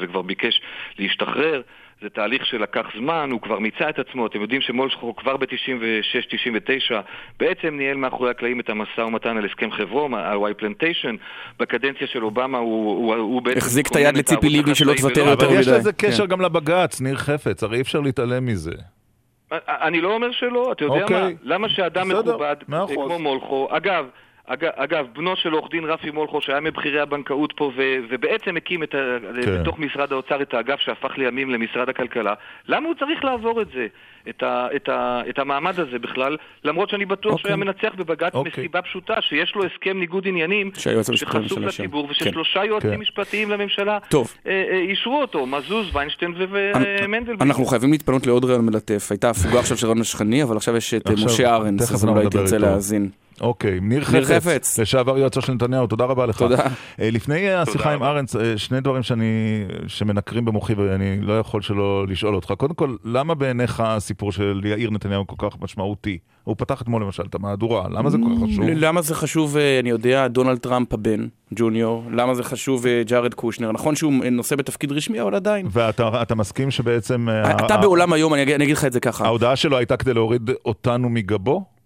וכבר 0.01 0.21
ביקש 0.21 0.61
להשתחרר. 0.99 1.61
זה 2.01 2.09
תהליך 2.09 2.45
שלקח 2.45 2.85
זמן, 2.97 3.29
הוא 3.31 3.41
כבר 3.41 3.59
מיצה 3.59 3.89
את 3.89 3.99
עצמו. 3.99 4.27
אתם 4.27 4.41
יודעים 4.41 4.61
שמולכו 4.61 5.15
כבר 5.15 5.37
ב-96-99 5.37 6.95
בעצם 7.39 7.77
ניהל 7.77 7.97
מאחורי 7.97 8.29
הקלעים 8.31 8.59
את 8.59 8.69
המשא 8.69 9.01
ומתן 9.01 9.37
על 9.37 9.45
הסכם 9.45 9.71
חברום, 9.71 10.15
על 10.15 10.37
וואי 10.37 10.53
פלנטיישן. 10.53 11.15
בקדנציה 11.59 12.07
של 12.07 12.23
אובמה 12.23 12.57
הוא, 12.57 12.97
הוא, 12.97 13.15
הוא 13.15 13.41
בעצם... 13.41 13.57
החזיק 13.57 13.87
את 13.87 13.95
היד 13.95 14.17
לציפי 14.17 14.49
לבני 14.49 14.75
שלא 14.75 14.93
תוותר 14.97 15.21
יותר 15.21 15.47
אבל 15.47 15.59
יש 15.59 15.67
מדי. 15.67 15.77
לזה 15.77 15.93
קשר 15.93 16.23
כן. 16.23 16.29
גם 16.29 16.41
לבג"ץ, 16.41 17.01
ניר 17.01 17.15
חפץ, 17.15 17.63
הרי 17.63 17.75
אי 17.75 17.81
אפשר 17.81 17.99
להתעלם 17.99 18.45
מזה. 18.45 18.73
אני 19.67 20.01
לא 20.01 20.13
אומר 20.13 20.31
שלא, 20.31 20.71
אתה 20.71 20.85
יודע 20.85 21.01
אוקיי. 21.01 21.23
מה? 21.23 21.29
למה 21.43 21.69
שאדם 21.69 22.09
מכובד. 22.09 22.55
כמו 22.87 23.19
מולכו, 23.19 23.67
אגב, 23.71 24.05
אגב, 24.49 24.71
אגב, 24.75 25.05
בנו 25.15 25.35
של 25.35 25.51
עורך 25.53 25.71
דין 25.71 25.85
רפי 25.85 26.11
מולכו, 26.11 26.41
שהיה 26.41 26.59
מבכירי 26.59 26.99
הבנקאות 26.99 27.53
פה, 27.55 27.71
ו, 27.77 27.81
ובעצם 28.09 28.57
הקים 28.57 28.83
את 28.83 28.95
ה, 28.95 29.17
כן. 29.43 29.61
בתוך 29.61 29.79
משרד 29.79 30.11
האוצר 30.11 30.41
את 30.41 30.53
האגף 30.53 30.79
שהפך 30.79 31.17
לימים 31.17 31.49
למשרד 31.49 31.89
הכלכלה, 31.89 32.33
למה 32.67 32.87
הוא 32.87 32.95
צריך 32.95 33.23
לעבור 33.23 33.61
את 33.61 33.67
זה, 33.73 33.87
את, 34.29 34.43
ה, 34.43 34.67
את, 34.75 34.89
ה, 34.89 35.21
את 35.29 35.39
המעמד 35.39 35.79
הזה 35.79 35.99
בכלל, 35.99 36.37
למרות 36.63 36.89
שאני 36.89 37.05
בטוח 37.05 37.31
אוקיי. 37.31 37.41
שהוא 37.41 37.49
היה 37.49 37.55
מנצח 37.55 37.95
בבג"ץ 37.97 38.33
אוקיי. 38.33 38.51
מסיבה 38.57 38.81
פשוטה, 38.81 39.13
שיש 39.21 39.55
לו 39.55 39.63
הסכם 39.65 39.99
ניגוד 39.99 40.27
עניינים, 40.27 40.71
שחשוף 40.73 41.35
לממשלה 41.35 41.71
שם. 41.71 41.83
לציבור, 41.83 42.07
כן. 42.07 42.11
וששלושה 42.11 42.65
יועצים 42.65 42.91
כן. 42.91 42.99
משפטיים 42.99 43.51
לממשלה 43.51 43.99
טוב. 44.09 44.33
אה, 44.47 44.63
אה, 44.71 44.77
אישרו 44.77 45.21
אותו, 45.21 45.45
מזוז, 45.45 45.95
ויינשטיין 45.95 46.33
ומנדלבליט. 46.37 47.41
אנחנו 47.41 47.65
חייבים 47.65 47.91
להתפנות 47.91 48.27
לעוד 48.27 48.45
רעיון 48.45 48.65
מלטף. 48.65 49.07
הייתה 49.09 49.29
הפוגה 49.29 49.59
עכשיו 49.59 49.77
של 49.77 49.87
רון 49.87 50.01
השכני, 50.01 50.43
אבל 50.43 50.57
עכשיו 50.57 50.77
יש 50.77 50.93
את 50.93 51.07
אה, 51.07 51.13
עכשיו, 51.13 51.25
משה 51.25 51.55
ארנס, 51.55 51.91
אז 51.91 52.05
אולי 52.05 52.29
תרצה. 52.29 52.57
להאזין. 52.57 53.09
אוקיי, 53.41 53.72
ניר 53.72 54.03
ניר 54.11 54.26
חפץ, 54.26 54.45
חפץ. 54.45 54.80
לשעבר 54.80 55.18
יועצו 55.18 55.41
של 55.41 55.53
נתניהו, 55.53 55.88
תודה 55.88 56.05
רבה 56.05 56.26
לך. 56.26 56.38
תודה. 56.38 56.57
אה, 57.01 57.09
לפני 57.11 57.53
השיחה 57.53 57.93
עם 57.93 58.03
ארנס, 58.03 58.35
אה, 58.35 58.57
שני 58.57 58.81
דברים 58.81 59.03
שאני, 59.03 59.26
שמנקרים 59.88 60.45
במוחי 60.45 60.73
ואני 60.73 61.22
לא 61.22 61.39
יכול 61.39 61.61
שלא 61.61 62.05
לשאול 62.07 62.35
אותך. 62.35 62.53
קודם 62.57 62.73
כל, 62.73 62.95
למה 63.03 63.35
בעיניך 63.35 63.84
הסיפור 63.85 64.31
של 64.31 64.61
יאיר 64.65 64.89
נתניהו 64.91 65.27
כל 65.27 65.49
כך 65.49 65.57
משמעותי? 65.61 66.18
הוא 66.43 66.55
פתח 66.57 66.81
אתמול 66.81 67.01
למשל 67.01 67.23
את 67.30 67.35
המהדורה, 67.35 67.89
למה 67.89 68.09
זה 68.09 68.18
כל 68.18 68.30
כך 68.35 68.43
חשוב? 68.43 68.65
למה 68.65 69.01
זה 69.01 69.15
חשוב, 69.15 69.57
אה, 69.57 69.80
אני 69.80 69.89
יודע, 69.89 70.27
דונלד 70.27 70.57
טראמפ 70.57 70.93
הבן, 70.93 71.27
ג'וניור? 71.55 72.03
למה 72.11 72.35
זה 72.35 72.43
חשוב 72.43 72.85
ג'ארד 73.07 73.34
קושנר? 73.34 73.72
נכון 73.72 73.95
שהוא 73.95 74.14
נושא 74.31 74.55
בתפקיד 74.55 74.91
רשמי, 74.91 75.22
אבל 75.22 75.35
עדיין. 75.35 75.68
ואתה 75.72 76.22
אתה 76.22 76.35
מסכים 76.35 76.72
שבעצם... 76.72 77.27
אתה 77.51 77.77
בעולם 77.77 78.14
היום, 78.14 78.34
אני 78.34 78.43
אגיד 78.43 78.77
לך 78.77 78.85
את 78.85 78.93
זה 78.93 78.99
ככה. 78.99 79.26
ההודעה 79.26 79.55
שלו 79.55 79.77
הייתה 79.77 79.97
כדי 79.97 80.14
להוריד 80.14 80.51
אותנו 80.65 81.09
מגבו? 81.09 81.76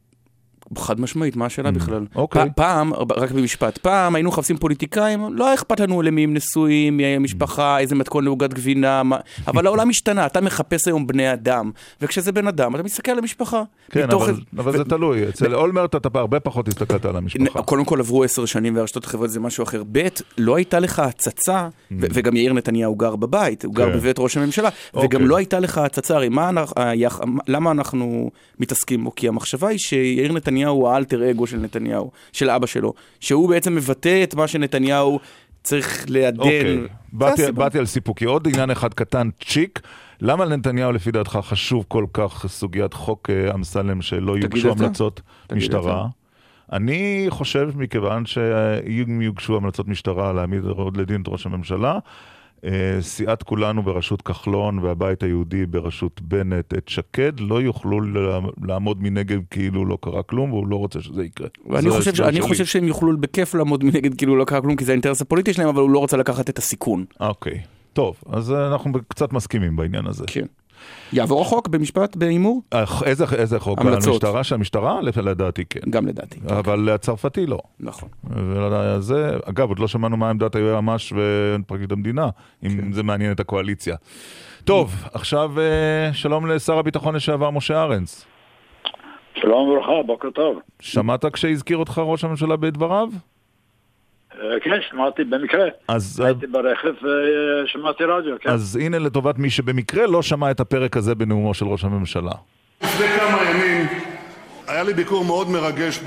חד 0.77 1.02
משמעית, 1.02 1.35
מה 1.35 1.45
השאלה 1.45 1.72
בכלל? 1.72 2.06
אוקיי. 2.15 2.49
פעם, 2.56 2.93
רק 2.93 3.31
במשפט, 3.31 3.77
פעם 3.77 4.15
היינו 4.15 4.30
מחפשים 4.30 4.57
פוליטיקאים, 4.57 5.34
לא 5.34 5.45
היה 5.45 5.53
אכפת 5.53 5.80
לנו 5.80 6.02
למי 6.02 6.23
הם 6.23 6.34
נשואים, 6.34 6.98
מי 6.98 7.06
המשפחה, 7.06 7.80
איזה 7.80 7.95
מתכון 7.95 8.23
לעוגת 8.23 8.53
גבינה, 8.53 9.03
מה... 9.03 9.18
אבל 9.48 9.65
העולם 9.65 9.89
השתנה, 9.89 10.26
אתה 10.26 10.41
מחפש 10.41 10.88
היום 10.88 11.07
בני 11.07 11.34
אדם, 11.34 11.72
וכשזה 12.02 12.31
בן 12.31 12.48
אדם, 12.48 12.76
אתה 12.76 12.84
מסתכל 12.84 13.11
על 13.11 13.18
המשפחה. 13.19 13.64
כן, 13.91 14.07
מתוך 14.07 14.30
אבל, 14.57 14.77
זה 14.77 14.84
תלוי. 14.84 15.30
אצל 15.30 15.56
אולמרט 15.56 15.95
אתה 15.95 16.10
הרבה 16.14 16.39
פחות 16.39 16.68
הסתכלת 16.68 17.06
על 17.06 17.15
המשפחה. 17.18 17.61
קודם 17.61 17.85
כל 17.85 17.99
עברו 17.99 18.23
עשר 18.23 18.45
שנים 18.45 18.76
והרשתות 18.76 19.03
החברתיות 19.06 19.31
זה 19.31 19.39
משהו 19.39 19.64
אחר. 19.64 19.84
ב', 19.91 20.07
לא 20.38 20.56
הייתה 20.56 20.80
לך 20.80 20.99
הצצה, 20.99 21.68
ו- 21.91 22.06
וגם 22.14 22.35
יאיר 22.35 22.53
נתניהו 22.53 22.95
גר 22.95 23.15
בבית, 23.15 23.65
הוא 23.65 23.73
גר 23.76 23.88
Mm. 23.88 23.91
כן. 23.91 23.98
בבית 23.98 24.19
ראש 24.19 24.38
הממשלה, 24.38 24.69
אוקיי. 24.93 25.06
וגם 25.07 25.27
לא 25.27 25.38
הייתה 25.38 25.60
לך 25.60 25.77
הצצה, 25.77 26.15
הרי 26.15 26.30
למה 27.48 27.72
אנחנו 27.72 28.31
מתעסקים 28.60 29.03
בו? 29.03 29.15
כי 29.15 29.27
המחשבה 29.27 29.68
היא 29.68 29.77
שיאיר 29.77 30.34
נתניהו 30.34 30.60
הוא 30.67 30.89
האלטר 30.89 31.31
אגו 31.31 31.47
של 31.47 31.57
נתניהו, 31.57 32.11
של 32.33 32.49
אבא 32.49 32.67
שלו, 32.67 32.93
שהוא 33.19 33.49
בעצם 33.49 33.75
מבטא 33.75 34.23
את 34.23 34.35
מה 34.35 34.47
שנתניהו 34.47 35.19
צריך 35.63 36.05
לעדן. 36.09 36.39
אוקיי, 36.39 37.51
באתי, 37.53 37.79
על 37.79 37.85
סיפוקי. 37.85 38.25
עוד 38.25 38.47
עניין 38.47 38.71
אחד 38.71 38.93
קטן, 38.93 39.29
צ'יק. 39.45 39.79
למה 40.21 40.45
לנתניהו 40.45 40.91
לפי 40.91 41.11
דעתך 41.11 41.39
חשוב 41.43 41.85
כל 41.88 42.05
כך 42.13 42.45
סוגיית 42.47 42.93
חוק 42.93 43.29
אה, 43.29 43.53
אמסלם 43.53 44.01
שלא 44.01 44.38
יוגשו. 44.38 44.71
המלצות 44.71 45.21
משטרה? 45.55 46.07
אני 46.71 47.25
חושב 47.29 47.69
מכיוון 47.75 48.25
שאם 48.25 49.21
יוגשו 49.21 49.57
המלצות 49.57 49.88
משטרה 49.88 50.33
להעמיד 50.33 50.63
עוד 50.63 50.97
לדין 50.97 51.21
את 51.21 51.27
ראש 51.27 51.45
הממשלה, 51.45 51.99
סיעת 53.01 53.43
כולנו 53.43 53.83
בראשות 53.83 54.21
כחלון 54.21 54.79
והבית 54.79 55.23
היהודי 55.23 55.65
בראשות 55.65 56.21
בנט, 56.21 56.73
את 56.73 56.89
שקד, 56.89 57.39
לא 57.39 57.61
יוכלו 57.61 58.01
לעמוד 58.63 59.03
מנגד 59.03 59.38
כאילו 59.51 59.85
לא 59.85 59.97
קרה 60.01 60.23
כלום, 60.23 60.53
והוא 60.53 60.67
לא 60.67 60.75
רוצה 60.75 61.01
שזה 61.01 61.23
יקרה. 61.23 61.47
ואני 61.69 61.81
זו 61.81 61.97
חושב, 61.97 62.09
ההסבר 62.09 62.29
אני. 62.29 62.41
חושב 62.41 62.65
שהם 62.65 62.83
יוכלו 62.83 63.17
בכיף 63.17 63.55
לעמוד 63.55 63.83
מנגד 63.83 64.17
כאילו 64.17 64.35
לא 64.35 64.45
קרה 64.45 64.61
כלום 64.61 64.75
כי 64.75 64.85
זה 64.85 64.91
האינטרס 64.91 65.21
הפוליטי 65.21 65.53
שלהם 65.53 65.67
אבל 65.67 65.81
הוא 65.81 65.89
לא 65.89 65.99
רוצה 65.99 66.17
לקחת 66.17 66.49
את 66.49 66.57
הסיכון. 66.57 67.05
אוקיי. 67.19 67.61
טוב, 67.93 68.15
אז 68.29 68.51
אנחנו 68.51 68.91
קצת 69.07 69.33
מסכימים 69.33 69.75
בעניין 69.75 70.07
הזה. 70.07 70.23
כן. 70.27 70.45
יעבור 71.14 71.41
החוק 71.41 71.68
במשפט 71.68 72.16
בהימור? 72.16 72.62
איזה, 73.06 73.26
איזה 73.38 73.60
חוק? 73.60 73.80
המלצות. 73.80 74.14
המשטרה 74.14 74.44
של 74.44 74.56
המשטרה? 74.56 74.99
לדעתי 75.02 75.66
כן. 75.66 75.80
גם 75.90 76.08
לדעתי. 76.08 76.40
אבל 76.60 76.90
הצרפתי 76.90 77.45
לא. 77.45 77.60
נכון. 77.80 78.10
וזה, 78.24 79.38
אגב, 79.45 79.70
עוד 79.70 79.80
לא 79.80 79.88
שמענו 79.88 80.18
מה 80.18 80.30
עמדת 80.30 80.56
היועמ"ש 80.56 81.14
ופרקליט 81.16 81.91
המדינה, 81.91 82.30
אם 82.64 82.70
כן. 82.70 82.91
זה 82.91 83.03
מעניין 83.03 83.32
את 83.32 83.40
הקואליציה. 83.40 83.95
טוב, 84.64 84.95
עכשיו 85.14 85.60
אה, 85.60 86.14
שלום 86.14 86.48
לשר 86.48 86.78
הביטחון 86.78 87.16
לשעבר 87.16 87.49
משה 87.49 87.84
ארנס. 87.84 88.26
שלום 89.36 89.70
וברכה, 89.70 90.03
בוקר 90.06 90.30
טוב. 90.30 90.60
שמעת 90.80 91.26
כשהזכיר 91.26 91.78
אותך 91.78 92.02
ראש 92.06 92.24
הממשלה 92.24 92.56
בדבריו? 92.56 93.10
אה, 94.40 94.60
כן, 94.64 94.72
שמעתי 94.90 95.24
במקרה. 95.24 95.66
אז, 95.88 96.20
הייתי 96.20 96.48
ברכב 96.48 96.94
ושמעתי 96.94 98.03
רדיו, 98.03 98.36
כן. 98.40 98.49
אז 98.49 98.76
הנה 98.76 98.99
לטובת 98.99 99.38
מי 99.38 99.49
שבמקרה 99.49 100.08
לא 100.08 100.22
שמע 100.22 100.52
את 100.52 100.60
הפרק 100.60 100.98
הזה 100.98 101.16
בנאומו 101.16 101.53
של 101.53 101.66
ראש 101.66 101.84
הממשלה. 101.84 102.32
לפני 102.84 103.08
כמה 103.08 103.38
ימים 103.49 103.88
היה 104.68 104.84
לי 104.84 104.94
ביקור 104.94 105.26
מאוד 105.26 105.49
מרגש 105.49 105.99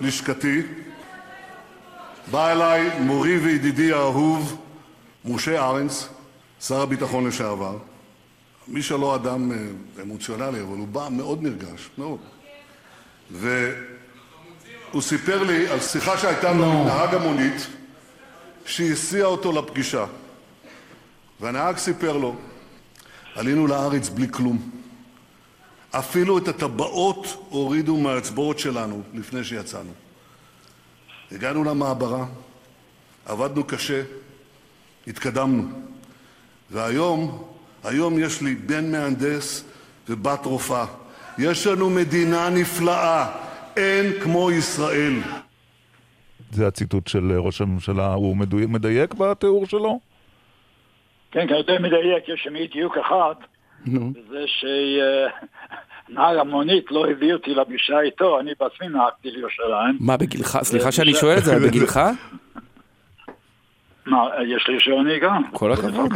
בלשכתי. 0.00 0.62
בא 2.30 2.52
אליי 2.52 2.90
מורי 3.00 3.38
וידידי 3.38 3.92
האהוב, 3.92 4.66
משה 5.24 5.68
ארנס, 5.68 6.14
שר 6.60 6.80
הביטחון 6.80 7.26
לשעבר. 7.26 7.76
מי 8.68 8.82
שלא 8.82 9.14
אדם 9.14 9.52
אה, 9.52 9.56
אמוציונלי, 10.02 10.60
אבל 10.60 10.76
הוא 10.78 10.88
בא 10.88 11.08
מאוד 11.10 11.42
נרגש, 11.42 11.90
מאוד. 11.98 12.18
והוא 14.90 15.02
סיפר 15.02 15.42
לי 15.42 15.68
על 15.68 15.80
שיחה 15.80 16.18
שהייתה 16.18 16.52
לו 16.52 16.64
עם 16.64 16.86
נהג 16.86 17.14
המונית 17.14 17.66
שהסיע 18.66 19.24
אותו 19.24 19.52
לפגישה. 19.52 20.04
והנהג 21.40 21.76
סיפר 21.76 22.16
לו, 22.16 22.36
עלינו 23.34 23.66
לארץ 23.66 24.08
בלי 24.08 24.26
כלום. 24.30 24.70
אפילו 25.90 26.38
את 26.38 26.48
הטבעות 26.48 27.46
הורידו 27.48 27.96
מהאצבעות 27.96 28.58
שלנו 28.58 29.02
לפני 29.14 29.44
שיצאנו. 29.44 29.90
הגענו 31.32 31.64
למעברה, 31.64 32.26
עבדנו 33.26 33.64
קשה, 33.64 34.02
התקדמנו. 35.06 35.68
והיום, 36.70 37.44
היום 37.84 38.18
יש 38.18 38.42
לי 38.42 38.54
בן 38.54 38.90
מהנדס 38.90 39.64
ובת 40.08 40.46
רופאה. 40.46 40.86
יש 41.38 41.66
לנו 41.66 41.90
מדינה 41.90 42.50
נפלאה, 42.50 43.47
אין 43.78 44.12
כמו 44.22 44.50
ישראל. 44.50 45.12
זה 46.50 46.66
הציטוט 46.66 47.06
של 47.06 47.32
ראש 47.38 47.60
הממשלה, 47.60 48.14
הוא 48.14 48.36
מדויק, 48.36 48.68
מדייק 48.68 49.14
בתיאור 49.14 49.66
שלו? 49.66 50.00
כן, 51.30 51.46
כן, 51.48 51.54
יותר 51.54 51.78
מדייק, 51.78 52.28
יש 52.28 52.40
שם 52.44 52.56
אי 52.56 52.66
דיוק 52.66 52.98
אחד, 52.98 53.34
נו. 53.86 54.12
זה 54.30 54.44
שנהג 56.08 56.36
המונית 56.36 56.84
לא 56.90 57.10
הביא 57.10 57.32
אותי 57.32 57.54
לפגישה 57.54 58.00
איתו, 58.00 58.40
אני 58.40 58.52
בעצמי 58.60 58.88
נהגתי 58.88 59.30
לירושלים. 59.30 59.96
מה, 60.00 60.16
בגילך? 60.16 60.58
סליחה 60.62 60.92
שאני 60.92 61.14
שואל 61.14 61.38
את 61.38 61.44
זה, 61.44 61.68
בגילך? 61.68 62.00
מה, 64.06 64.18
יש 64.46 64.68
לי 64.68 64.74
רישיון 64.74 65.06
נהיגה? 65.06 65.32
כל 65.52 65.72
הכבוד. 65.72 66.12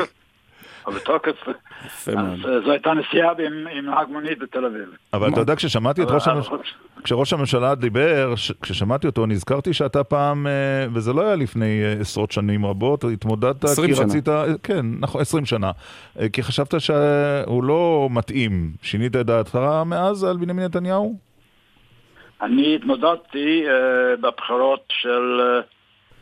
בתוקף. 0.91 1.49
יפה 1.87 2.15
מאוד. 2.15 2.39
אז 2.45 2.47
אה, 2.47 2.61
זו 2.65 2.71
הייתה 2.71 2.93
נסיעה 2.93 3.33
עם 3.77 3.87
נהג 3.87 4.09
מונית 4.09 4.39
בתל 4.39 4.65
אביב. 4.65 4.89
אבל 5.13 5.29
אתה 5.33 5.41
יודע, 5.41 5.57
כששמעתי 5.57 6.03
את 6.03 6.11
ראש 6.11 6.29
הממשלה, 6.29 6.57
כשראש 7.05 7.33
הממשלה 7.33 7.75
דיבר, 7.75 8.35
כששמעתי 8.63 9.07
אותו, 9.07 9.27
נזכרתי 9.27 9.73
שאתה 9.73 10.05
פעם, 10.05 10.47
אה, 10.47 10.53
וזה 10.93 11.13
לא 11.13 11.23
היה 11.23 11.37
לפני 11.37 11.83
אה, 11.85 12.01
עשרות 12.01 12.33
שנים 12.33 12.67
רבות, 12.67 13.05
התמודדת 13.05 13.65
20 13.65 13.89
כי 13.89 13.95
שנה. 13.95 14.07
רצית, 14.07 14.29
כן, 14.63 14.87
נכון, 15.01 15.21
20 15.21 15.45
שנה, 15.45 15.71
אה, 16.21 16.29
כי 16.29 16.43
חשבת 16.43 16.75
שהוא 16.81 17.65
לא 17.65 18.09
מתאים. 18.11 18.73
שינית 18.83 19.17
את 19.17 19.27
דעתך 19.27 19.59
מאז 19.87 20.25
על 20.25 20.37
בנימין 20.37 20.65
נתניהו? 20.65 21.17
אני 22.43 22.75
התמודדתי 22.75 23.65
אה, 23.69 24.17
בבחירות 24.17 24.85
של 24.89 25.41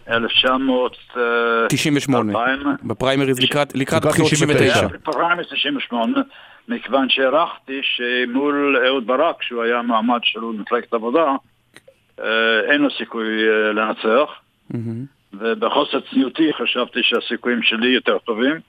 אה, 0.09 0.16
1900... 0.16 0.97
אה, 1.16 1.22
98. 1.68 2.32
2000. 2.32 2.77
בפריימריז 2.85 3.40
לקראת 3.74 4.05
בחירות 4.05 4.31
99. 4.32 4.70
99. 4.70 4.98
פריימריז 5.02 5.47
98, 5.47 6.20
מכיוון 6.68 7.09
שהערכתי 7.09 7.81
שמול 7.82 8.77
אהוד 8.86 9.06
ברק, 9.06 9.43
שהוא 9.43 9.62
היה 9.62 9.82
מעמד 9.82 10.20
של 10.22 10.40
מפלגת 10.40 10.94
עבודה, 10.94 11.35
אה, 12.20 12.24
אין 12.72 12.81
לו 12.81 12.89
סיכוי 12.98 13.27
אה, 13.48 13.72
לנצח, 13.72 14.31
ובחוסר 15.32 16.01
צניעותי 16.10 16.52
חשבתי 16.52 17.01
שהסיכויים 17.02 17.62
שלי 17.62 17.89
יותר 17.89 18.18
טובים. 18.18 18.60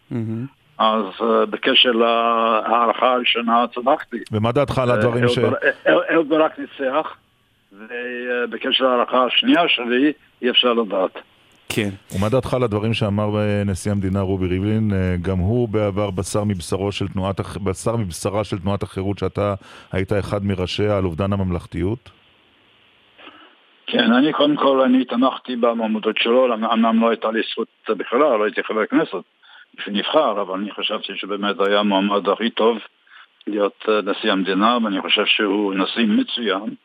אז 0.78 1.06
בקשר 1.50 1.92
להערכה 1.92 3.14
הראשונה 3.14 3.66
צדקתי. 3.76 4.18
ומה 4.32 4.52
דעתך 4.52 4.78
על 4.78 4.92
הדברים 4.92 5.28
ש... 5.28 5.38
אה, 5.38 6.14
אהוד 6.14 6.30
ברק 6.30 6.60
ניצח, 6.60 7.16
ובקשר 7.72 8.84
להערכה 8.84 9.26
השנייה 9.26 9.68
שלי 9.68 10.14
אי 10.42 10.50
אפשר 10.50 10.74
לדעת. 10.74 11.18
כן. 11.70 11.90
ומה 12.16 12.30
דעתך 12.30 12.54
על 12.54 12.64
הדברים 12.64 12.94
שאמר 12.94 13.40
אה, 13.40 13.64
נשיא 13.66 13.92
המדינה 13.92 14.22
רובי 14.22 14.48
ריבלין? 14.48 14.92
אה, 14.94 15.16
גם 15.22 15.38
הוא 15.38 15.70
בעבר 15.70 16.12
בשר 16.12 16.44
מבשרו 16.44 16.92
של 16.92 17.08
תנועת, 17.08 17.40
בשר 17.64 17.96
מבשרה 17.96 18.44
של 18.44 18.60
תנועת 18.60 18.84
החירות, 18.84 19.20
שאתה 19.20 19.54
היית 19.92 20.14
אחד 20.14 20.46
מראשיה 20.46 20.98
על 20.98 21.06
אובדן 21.06 21.34
הממלכתיות? 21.34 22.10
כן, 23.88 24.14
אני 24.14 24.34
קודם 24.34 24.56
כל, 24.56 24.82
אני 24.82 25.06
תמכתי 25.06 25.56
במועמדות 25.56 26.18
שלו, 26.18 26.54
אמנם 26.54 27.02
לא 27.02 27.10
הייתה 27.10 27.32
לי 27.32 27.42
זכות 27.52 27.68
בכלל, 27.90 28.20
לא 28.20 28.44
הייתי 28.44 28.64
חבר 28.64 28.86
כנסת 28.86 29.24
שנבחר, 29.80 30.42
אבל 30.42 30.60
אני 30.60 30.72
חשבתי 30.72 31.14
שבאמת 31.16 31.56
היה 31.60 31.80
המועמד 31.80 32.30
הכי 32.30 32.50
טוב 32.50 32.78
להיות 33.48 33.86
אה, 33.90 34.02
נשיא 34.02 34.32
המדינה, 34.32 34.78
ואני 34.84 35.02
חושב 35.02 35.26
שהוא 35.26 35.74
נשיא 35.74 36.06
מצוין. 36.06 36.76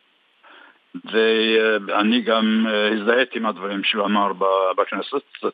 ואני 1.05 2.21
גם 2.21 2.67
אה, 2.69 2.89
הזדהיתי 2.89 3.39
עם 3.39 3.47
הדברים 3.47 3.85
שהוא 3.85 4.05
אמר 4.05 4.33
בכנסת. 4.79 5.45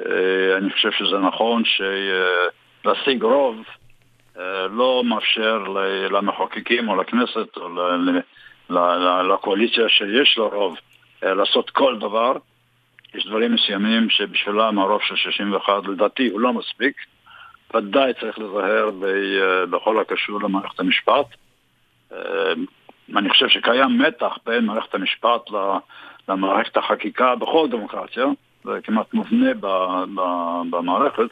אה, 0.00 0.56
אני 0.56 0.70
חושב 0.70 0.90
שזה 0.92 1.18
נכון 1.18 1.62
שלהשיג 1.64 3.22
רוב 3.22 3.56
אה, 4.38 4.66
לא 4.66 5.02
מאפשר 5.04 5.64
למחוקקים 6.10 6.88
או 6.88 6.96
לכנסת 6.96 7.56
או 7.56 7.68
לקואליציה 9.28 9.88
שיש 9.88 10.38
לה 10.38 10.44
רוב 10.44 10.76
לעשות 11.22 11.70
כל 11.70 11.98
דבר. 11.98 12.32
יש 13.14 13.26
דברים 13.26 13.54
מסוימים 13.54 14.10
שבשבילם 14.10 14.78
הרוב 14.78 15.02
של 15.02 15.16
61 15.16 15.72
לדעתי 15.88 16.28
הוא 16.28 16.40
לא 16.40 16.52
מספיק. 16.52 16.96
ודאי 17.74 18.12
צריך 18.20 18.38
אה, 18.38 19.66
בכל 19.66 20.00
הקשור 20.00 20.40
למערכת 20.40 20.80
המשפט. 20.80 21.26
אני 23.16 23.30
חושב 23.30 23.48
שקיים 23.48 23.98
מתח 23.98 24.38
בין 24.46 24.64
מערכת 24.64 24.94
המשפט 24.94 25.40
למערכת 26.28 26.76
החקיקה 26.76 27.34
בכל 27.34 27.68
דמוקרטיה, 27.70 28.24
זה 28.64 28.70
כמעט 28.84 29.14
מובנה 29.14 29.50
במערכת, 30.70 31.28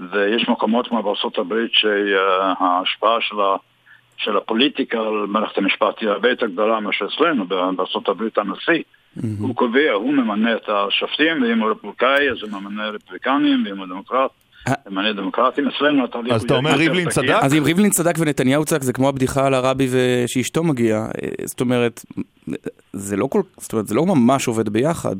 ויש 0.00 0.48
מקומות 0.48 0.88
כמו 0.88 1.02
בארצות 1.02 1.38
הברית 1.38 1.70
שההשפעה 1.74 3.20
של, 3.20 3.40
ה- 3.40 3.56
של 4.16 4.36
הפוליטיקה 4.36 4.98
על 5.00 5.26
מערכת 5.28 5.58
המשפט 5.58 6.00
היא 6.00 6.08
הרבה 6.08 6.30
יותר 6.30 6.46
גדולה 6.46 6.80
מאשר 6.80 7.06
אצלנו, 7.14 7.46
בארצות 7.46 8.08
הברית 8.08 8.38
הנשיא. 8.38 8.82
הוא 9.40 9.56
קובע, 9.56 9.92
הוא 9.92 10.12
ממנה 10.12 10.56
את 10.56 10.68
השופטים, 10.68 11.42
ואם 11.42 11.58
הוא 11.60 11.70
רפובליקאי 11.70 12.30
אז 12.30 12.42
הוא 12.42 12.60
ממנה 12.60 12.88
רפובליקנים, 12.88 13.64
ואם 13.66 13.78
הוא 13.78 13.86
דמוקרט, 13.86 14.30
דמוקרטים. 15.16 15.68
אצלנו 15.68 16.04
אז 16.30 16.42
אתה 16.42 16.54
אומר 16.56 16.70
ריבלין. 16.74 17.08
צדק? 17.10 17.34
אז 17.42 17.54
אם 17.54 17.62
ריבלין 17.64 17.90
צדק 17.90 18.14
ונתניהו 18.18 18.64
צדק, 18.64 18.82
זה 18.82 18.92
כמו 18.92 19.08
הבדיחה 19.08 19.46
על 19.46 19.54
הרבי 19.54 19.88
ושאשתו 19.90 20.64
מגיעה. 20.64 21.00
אה, 21.00 21.28
זאת 21.44 21.60
אומרת, 21.60 22.04
זה 22.92 23.16
לא 23.16 23.26
כל... 23.26 23.42
זאת 23.56 23.72
אומרת, 23.72 23.86
זה 23.86 23.94
לא 23.94 24.06
ממש 24.06 24.48
עובד 24.48 24.68
ביחד. 24.68 25.16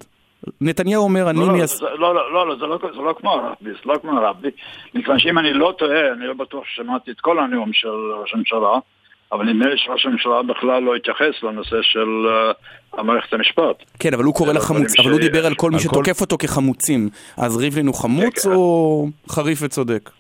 נתניהו 0.61 1.05
אומר, 1.05 1.31
אני... 1.31 1.39
לא, 1.39 1.47
לא, 1.47 1.53
מייס- 1.53 1.83
לא, 1.83 1.99
לא, 1.99 2.33
לא, 2.33 2.49
לא, 2.49 2.57
זה 2.57 2.67
לא- 2.67 2.79
זה 2.95 3.01
לא 3.01 3.15
כמו 3.21 3.31
הרבי, 3.31 3.71
זה 3.71 3.79
לא 3.85 3.95
כמו 4.03 4.19
הרבי, 4.19 4.49
מכיוון 4.95 5.19
שאם 5.19 5.39
אני 5.39 5.53
לא 5.53 5.75
טועה, 5.79 6.13
אני 6.13 6.27
לא 6.27 6.35
בטוח 6.35 6.65
ששמעתי 6.67 7.11
את 7.11 7.21
כל 7.21 7.39
הנאום 7.39 7.71
של 7.73 7.89
ראש 8.23 8.35
הממשלה, 8.35 8.79
אבל 9.35 9.45
נדמה 9.45 9.67
לי 9.67 9.79
שראש 9.79 10.07
הממשלה 10.07 10.43
בכלל 10.43 10.83
לא 10.83 10.95
התייחס 10.95 11.43
לנושא 11.43 11.77
של 11.83 12.09
אה, 12.29 12.53
המערכת 13.01 13.33
המשפט. 13.33 13.77
כן, 13.99 14.15
אבל 14.15 14.25
הוא 14.25 14.35
קורא 14.35 14.53
לחמוץ, 14.53 14.93
אבל 15.01 15.11
הוא 15.11 15.21
ש- 15.21 15.25
דיבר 15.25 15.47
על 15.47 15.55
כל 15.55 15.71
מי 15.71 15.77
על 15.77 15.83
כל- 15.83 15.89
שתוקף 15.89 16.21
אותו 16.21 16.37
כחמוצים. 16.39 17.09
אז 17.37 17.57
ריבלין 17.57 17.87
הוא 17.87 17.95
חמוץ 17.95 18.47
או 18.47 19.09
חריף 19.31 19.59
וצודק? 19.63 20.11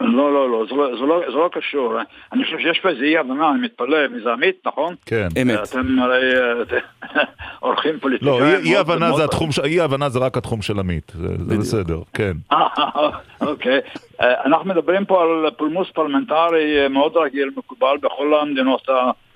לא, 0.00 0.32
לא, 0.34 0.50
לא, 0.50 0.64
זה 0.70 0.74
לא, 0.74 0.96
זה 0.96 1.06
לא, 1.06 1.20
זה 1.30 1.36
לא 1.36 1.48
קשור. 1.52 1.94
אני 2.32 2.44
חושב 2.44 2.58
שיש 2.58 2.78
פה 2.80 2.88
איזה 2.88 3.04
אי 3.04 3.18
הבנה, 3.18 3.50
אני 3.50 3.60
מתפלא, 3.60 4.08
מי 4.08 4.20
זה 4.20 4.32
עמית, 4.32 4.56
נכון? 4.66 4.94
כן. 5.06 5.28
אמת. 5.42 5.58
אתם 5.70 5.98
הרי 5.98 6.32
אה, 6.36 7.22
עורכים 7.60 7.94
לא, 7.94 7.98
פוליטיקאים. 8.00 8.42
אי- 8.42 8.70
אי 8.72 8.76
הבנה 8.76 9.12
זה 9.12 9.24
התחום, 9.24 9.48
אי 9.64 9.80
הבנה 9.80 10.08
זה 10.08 10.18
רק 10.18 10.36
התחום 10.36 10.62
של 10.62 10.78
עמית, 10.78 11.12
זה 11.14 11.28
זה 11.38 11.58
בסדר, 11.58 11.98
כן. 12.14 12.32
אה, 12.52 12.66
אוקיי. 13.50 13.80
אה, 14.20 14.44
אנחנו 14.44 14.68
מדברים 14.68 15.04
פה 15.04 15.22
על 15.22 15.50
פולמוס 15.56 15.88
פרלמנטרי 15.90 16.82
אה, 16.82 16.88
מאוד 16.88 17.16
רגיל, 17.16 17.50
מקובל 17.56 17.96
בכל 18.02 18.34
המדינות 18.34 18.88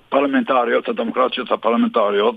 הפרלמנטריות, 0.07 0.89
הדמוקרטיות 0.89 1.51
הפרלמנטריות, 1.51 2.35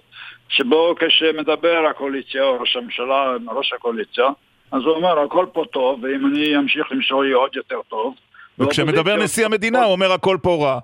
שבו 0.49 0.95
כשמדבר 0.99 1.85
הקואליציה 1.91 2.43
או 2.43 2.61
ראש 2.61 2.77
הממשלה, 2.77 3.33
ראש 3.49 3.73
הקואליציה, 3.73 4.25
אז 4.73 4.83
הוא 4.83 4.91
אומר, 4.93 5.19
הכל 5.19 5.47
פה 5.53 5.65
טוב, 5.73 6.05
ואם 6.05 6.27
אני 6.27 6.57
אמשיך 6.57 6.93
למשול 6.93 7.27
יהיה 7.27 7.37
עוד 7.37 7.57
יותר 7.57 7.81
טוב. 7.89 8.15
וכשמדבר 8.59 9.17
נשיא 9.17 9.47
המדינה 9.47 9.85
הוא 9.85 9.93
אומר 9.93 10.13
הכל 10.13 10.37
פה 10.43 10.57
רע. 10.65 10.79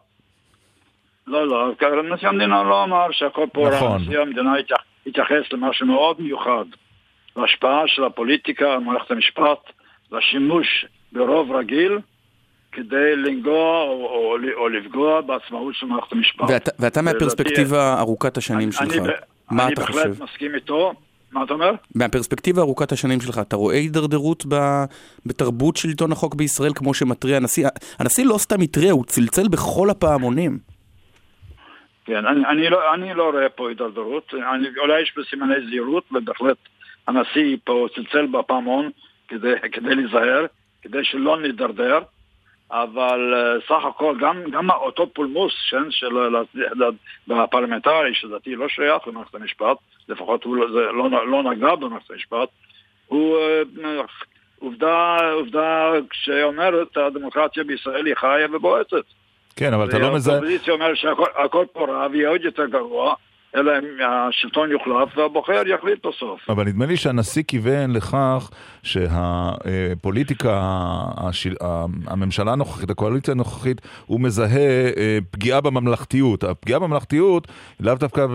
לא, 1.27 1.47
לא, 1.49 1.73
נשיא 2.15 2.29
המדינה 2.29 2.63
לא 2.63 2.85
אמר 2.85 3.07
שהכל 3.11 3.47
פה 3.53 3.69
רע. 3.69 3.77
נכון. 3.77 4.03
נשיא 4.03 4.19
המדינה 4.19 4.55
התייח- 4.57 4.85
התייחס 5.07 5.53
למשהו 5.53 5.87
מאוד 5.87 6.21
מיוחד. 6.21 6.65
להשפעה 7.37 7.83
של 7.87 8.05
הפוליטיקה 8.05 8.73
על 8.73 8.79
מערכת 8.79 9.11
המשפט, 9.11 9.59
לשימוש 10.13 10.87
ברוב 11.13 11.53
רגיל 11.53 11.99
כדי 12.73 13.17
לנגוע 13.17 13.83
או, 13.83 14.07
או, 14.07 14.37
או 14.55 14.69
לפגוע 14.69 15.21
בעצמאות 15.21 15.75
של 15.75 15.87
מערכת 15.87 16.13
המשפט. 16.13 16.45
ואתה, 16.51 16.71
ואתה 16.79 17.03
מהפרספקטיבה 17.03 18.01
ארוכת 18.01 18.37
השנים 18.37 18.69
אני, 18.81 18.93
שלך, 18.93 19.03
ב- 19.03 19.11
מה 19.51 19.65
אני 19.65 19.73
אתה 19.73 19.81
בהחלט 19.81 20.07
חושב? 20.11 20.25
מסכים 20.25 20.55
איתו. 20.55 20.93
מה 21.33 21.45
אתה 21.45 21.53
אומר? 21.55 21.73
מהפרספקטיבה 21.95 22.63
ארוכת 22.63 22.93
השנים 22.93 23.21
שלך, 23.21 23.39
אתה 23.39 23.57
רואה 23.57 23.77
הידרדרות 23.77 24.45
ב- 24.49 24.85
בתרבות 25.27 25.77
שלטון 25.77 26.13
החוק 26.13 26.35
בישראל 26.35 26.73
כמו 26.75 26.95
שמתריע 26.95 27.37
הנשיא? 27.37 27.69
הנשיא 27.99 28.27
לא 28.27 28.39
סתם 28.39 28.61
התריע, 28.61 28.93
הוא 28.93 29.05
צלצל 29.05 29.49
בכל 29.49 29.91
הפעמונים. 29.91 30.59
כן, 32.05 32.27
אני, 32.27 32.47
אני, 32.47 32.71
לא, 32.71 32.95
אני 32.95 33.15
לא 33.15 33.31
רואה 33.31 33.49
פה 33.49 33.69
הידרדרות, 33.69 34.35
אני, 34.35 34.69
אולי 34.79 35.03
יש 35.03 35.13
בסימני 35.17 35.55
זהירות, 35.69 36.05
ובהחלט 36.13 36.57
הנשיא 37.07 37.57
פה 37.65 37.87
צלצל 37.95 38.27
בפעמון 38.27 38.91
כדי, 39.29 39.53
כדי 39.73 39.95
להיזהר, 39.95 40.47
כדי 40.83 41.05
שלא 41.05 41.43
נידרדר, 41.43 41.99
אבל 42.73 43.35
uh, 43.35 43.67
סך 43.69 43.85
הכל 43.85 44.15
גם, 44.21 44.43
גם 44.51 44.71
אותו 44.71 45.07
פולמוס 45.15 45.53
כן, 45.71 45.91
של 45.91 46.17
הפרלמנטרי, 47.31 48.15
שלדעתי 48.15 48.55
לא 48.55 48.69
שייך 48.69 49.09
למערכת 49.09 49.35
המשפט, 49.35 49.77
לפחות 50.09 50.45
הוא 50.45 50.57
לא, 50.57 50.67
זה 50.73 50.93
לא, 50.93 51.27
לא 51.27 51.43
נגע 51.43 51.75
במערכת 51.75 52.11
המשפט, 52.11 52.49
הוא 53.07 53.37
uh, 53.37 54.03
עובדה, 54.59 55.17
עובדה 55.33 55.91
שאומרת 56.13 56.97
הדמוקרטיה 56.97 57.65
בישראל 57.65 58.07
היא 58.07 58.15
חיה 58.15 58.47
ובועטת. 58.53 59.05
כן, 59.57 59.75
אבל 59.75 59.89
אתה 59.89 59.99
לא 59.99 60.15
מזהה... 60.15 60.35
האופוזיציה 60.35 60.75
אומרת 60.75 60.97
שהכל 60.97 61.65
פה 61.73 61.87
רע 61.89 62.07
ויהיה 62.13 62.29
עוד 62.29 62.45
יותר 62.45 62.67
גרוע, 62.67 63.15
אלא 63.57 63.73
אם 63.79 63.85
השלטון 64.29 64.71
יוחלף 64.71 65.19
והבוחר 65.19 65.63
יחליט 65.67 66.07
בסוף. 66.07 66.51
אבל 66.51 66.65
נדמה 66.65 66.87
לי 66.87 66.97
שהנשיא 66.97 67.43
כיוון 67.49 67.91
לכך 67.93 68.51
שהפוליטיקה, 68.83 70.61
השיל- 71.17 71.57
הממשלה 72.07 72.53
הנוכחית, 72.53 72.91
הקואליציה 72.91 73.33
הנוכחית, 73.33 73.81
הוא 74.07 74.21
מזהה 74.21 74.59
אה, 74.97 75.19
פגיעה 75.31 75.61
בממלכתיות. 75.61 76.45
הפגיעה 76.45 76.79
בממלכתיות, 76.79 77.49
לאו 77.81 77.95
דווקא 77.95 78.27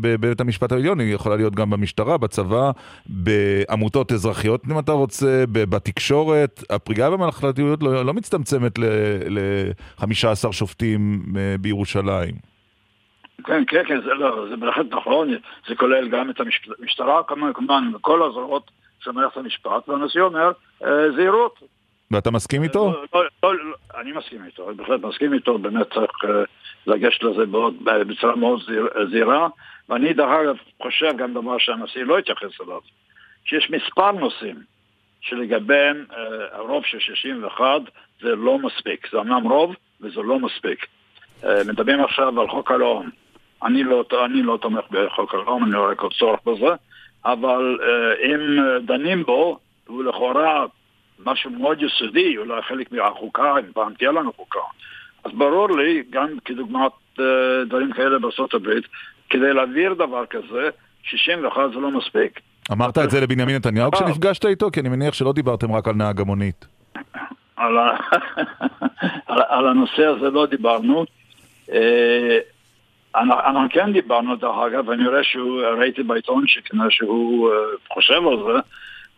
בבית 0.00 0.40
המשפט 0.40 0.72
העליון, 0.72 1.00
היא 1.00 1.14
יכולה 1.14 1.36
להיות 1.36 1.54
גם 1.54 1.70
במשטרה, 1.70 2.18
בצבא, 2.18 2.70
בעמותות 3.06 4.12
אזרחיות, 4.12 4.62
אם 4.70 4.78
אתה 4.78 4.92
רוצה, 4.92 5.44
בתקשורת. 5.52 6.62
הפגיעה 6.70 7.10
בממלכתיות 7.10 7.82
לא, 7.82 8.04
לא 8.04 8.14
מצטמצמת 8.14 8.78
ל-15 8.78 10.04
שופטים 10.52 11.22
אה, 11.36 11.54
בירושלים. 11.60 12.53
כן, 13.44 13.64
כן, 13.66 13.82
כן, 13.86 14.00
זה, 14.00 14.14
לא, 14.14 14.46
זה 14.48 14.56
בהחלט 14.56 14.86
נכון, 14.90 15.28
זה 15.68 15.74
כולל 15.74 16.08
גם 16.08 16.30
את 16.30 16.40
המשטרה, 16.80 17.22
כמובן, 17.24 17.92
כל 18.00 18.22
הזרועות 18.22 18.70
של 19.00 19.10
מערכת 19.10 19.36
המשפט, 19.36 19.88
והנשיא 19.88 20.20
אומר, 20.20 20.52
אה, 20.84 21.12
זהירות. 21.16 21.62
ואתה 22.10 22.30
מסכים 22.30 22.62
איתו? 22.62 22.92
לא, 23.14 23.24
לא, 23.42 23.54
לא, 23.54 23.76
אני 24.00 24.12
מסכים 24.12 24.44
איתו, 24.44 24.68
אני 24.68 24.76
בהחלט 24.76 25.00
מסכים 25.00 25.32
איתו, 25.34 25.58
באמת 25.58 25.92
צריך 25.94 26.10
אה, 26.24 26.30
לגשת 26.86 27.22
לזה 27.22 27.46
בעוד, 27.46 27.74
בצורה 27.84 28.36
מאוד 28.36 28.62
זהיר, 28.66 28.88
זהירה, 29.10 29.48
ואני 29.88 30.12
דרך 30.12 30.30
אגב 30.42 30.56
חושב 30.82 31.16
גם 31.16 31.34
דבר 31.34 31.58
שהנשיא 31.58 32.02
לא 32.02 32.18
התייחס 32.18 32.60
אליו, 32.60 32.80
שיש 33.44 33.70
מספר 33.70 34.12
נושאים 34.12 34.56
שלגביהם 35.20 36.04
אה, 36.12 36.16
הרוב 36.58 36.84
של 36.84 36.98
61 36.98 37.64
זה 38.20 38.36
לא 38.36 38.58
מספיק, 38.58 39.08
זה 39.12 39.20
אמנם 39.20 39.48
רוב 39.48 39.74
וזה 40.00 40.20
לא 40.20 40.38
מספיק. 40.38 40.86
מדברים 41.66 42.04
עכשיו 42.04 42.40
על 42.40 42.48
חוק 42.48 42.70
הלאום. 42.70 43.10
אני 43.62 43.82
לא, 43.82 44.04
אני 44.24 44.42
לא 44.42 44.58
תומך 44.60 44.84
בחוק 44.90 45.34
הלאום, 45.34 45.64
אני 45.64 45.72
לא 45.72 45.78
רואה 45.78 45.94
כל 45.94 46.08
צורך 46.18 46.40
בזה, 46.46 46.74
אבל 47.24 47.78
אה, 47.82 48.26
אם 48.26 48.60
אה, 48.60 48.78
דנים 48.78 49.22
בו, 49.22 49.58
הוא 49.86 50.04
לכאורה 50.04 50.64
משהו 51.26 51.50
מאוד 51.50 51.82
יסודי, 51.82 52.38
אולי 52.38 52.62
חלק 52.62 52.92
מהחוקה, 52.92 53.54
אם 53.58 53.72
פעם 53.72 53.94
תהיה 53.94 54.12
לנו 54.12 54.32
חוקה. 54.32 54.58
אז 55.24 55.32
ברור 55.32 55.76
לי, 55.76 56.02
גם 56.10 56.28
כדוגמת 56.44 56.92
אה, 57.20 57.24
דברים 57.66 57.92
כאלה 57.92 58.18
בארצות 58.18 58.54
הברית, 58.54 58.84
כדי 59.30 59.52
להעביר 59.52 59.94
דבר 59.94 60.26
כזה, 60.26 60.70
61 61.02 61.62
זה 61.74 61.80
לא 61.80 61.90
מספיק. 61.90 62.40
אמרת 62.72 62.98
את 62.98 63.10
זה 63.10 63.20
לבנימין 63.20 63.56
נתניהו. 63.56 63.90
כשנפגשת 63.90 64.46
איתו? 64.46 64.70
כי 64.70 64.80
אני 64.80 64.88
מניח 64.88 65.14
שלא 65.14 65.32
דיברתם 65.32 65.72
רק 65.72 65.88
על 65.88 65.94
נהג 65.94 66.20
המונית. 66.20 66.66
על 67.56 67.78
הנושא 69.70 70.06
הזה 70.06 70.30
לא 70.30 70.46
דיברנו. 70.46 71.04
אה, 73.14 73.20
אנחנו 73.20 73.68
כן 73.70 73.92
דיברנו, 73.92 74.36
דרך 74.36 74.56
אגב, 74.66 74.88
ואני 74.88 75.08
רואה 75.08 75.24
שהוא, 75.24 75.60
ראיתי 75.80 76.02
בעיתון 76.02 76.44
שכנראה 76.46 76.90
שהוא 76.90 77.50
אה, 77.50 77.54
חושב 77.92 78.14
על 78.26 78.36
זה, 78.46 78.60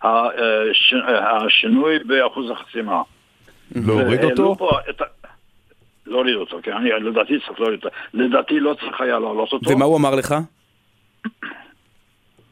הש, 0.09 0.95
השינוי 1.47 1.99
באחוז 1.99 2.51
החסימה. 2.51 3.03
להוריד 3.75 4.25
אותו? 4.25 4.57
ה- 4.71 5.05
להוריד 6.07 6.35
אותו, 6.35 6.59
כן, 6.63 6.73
אני 6.73 6.91
לדעתי 6.91 7.33
צריך 7.47 7.61
להוריד 7.61 7.85
אותו. 7.85 7.97
לדעתי 8.15 8.61
לא 8.61 8.75
צריך 8.75 9.01
היה 9.01 9.19
להעלות 9.19 9.53
אותו. 9.53 9.71
ומה 9.71 9.85
הוא 9.85 9.97
אמר 9.97 10.15
לך? 10.15 10.35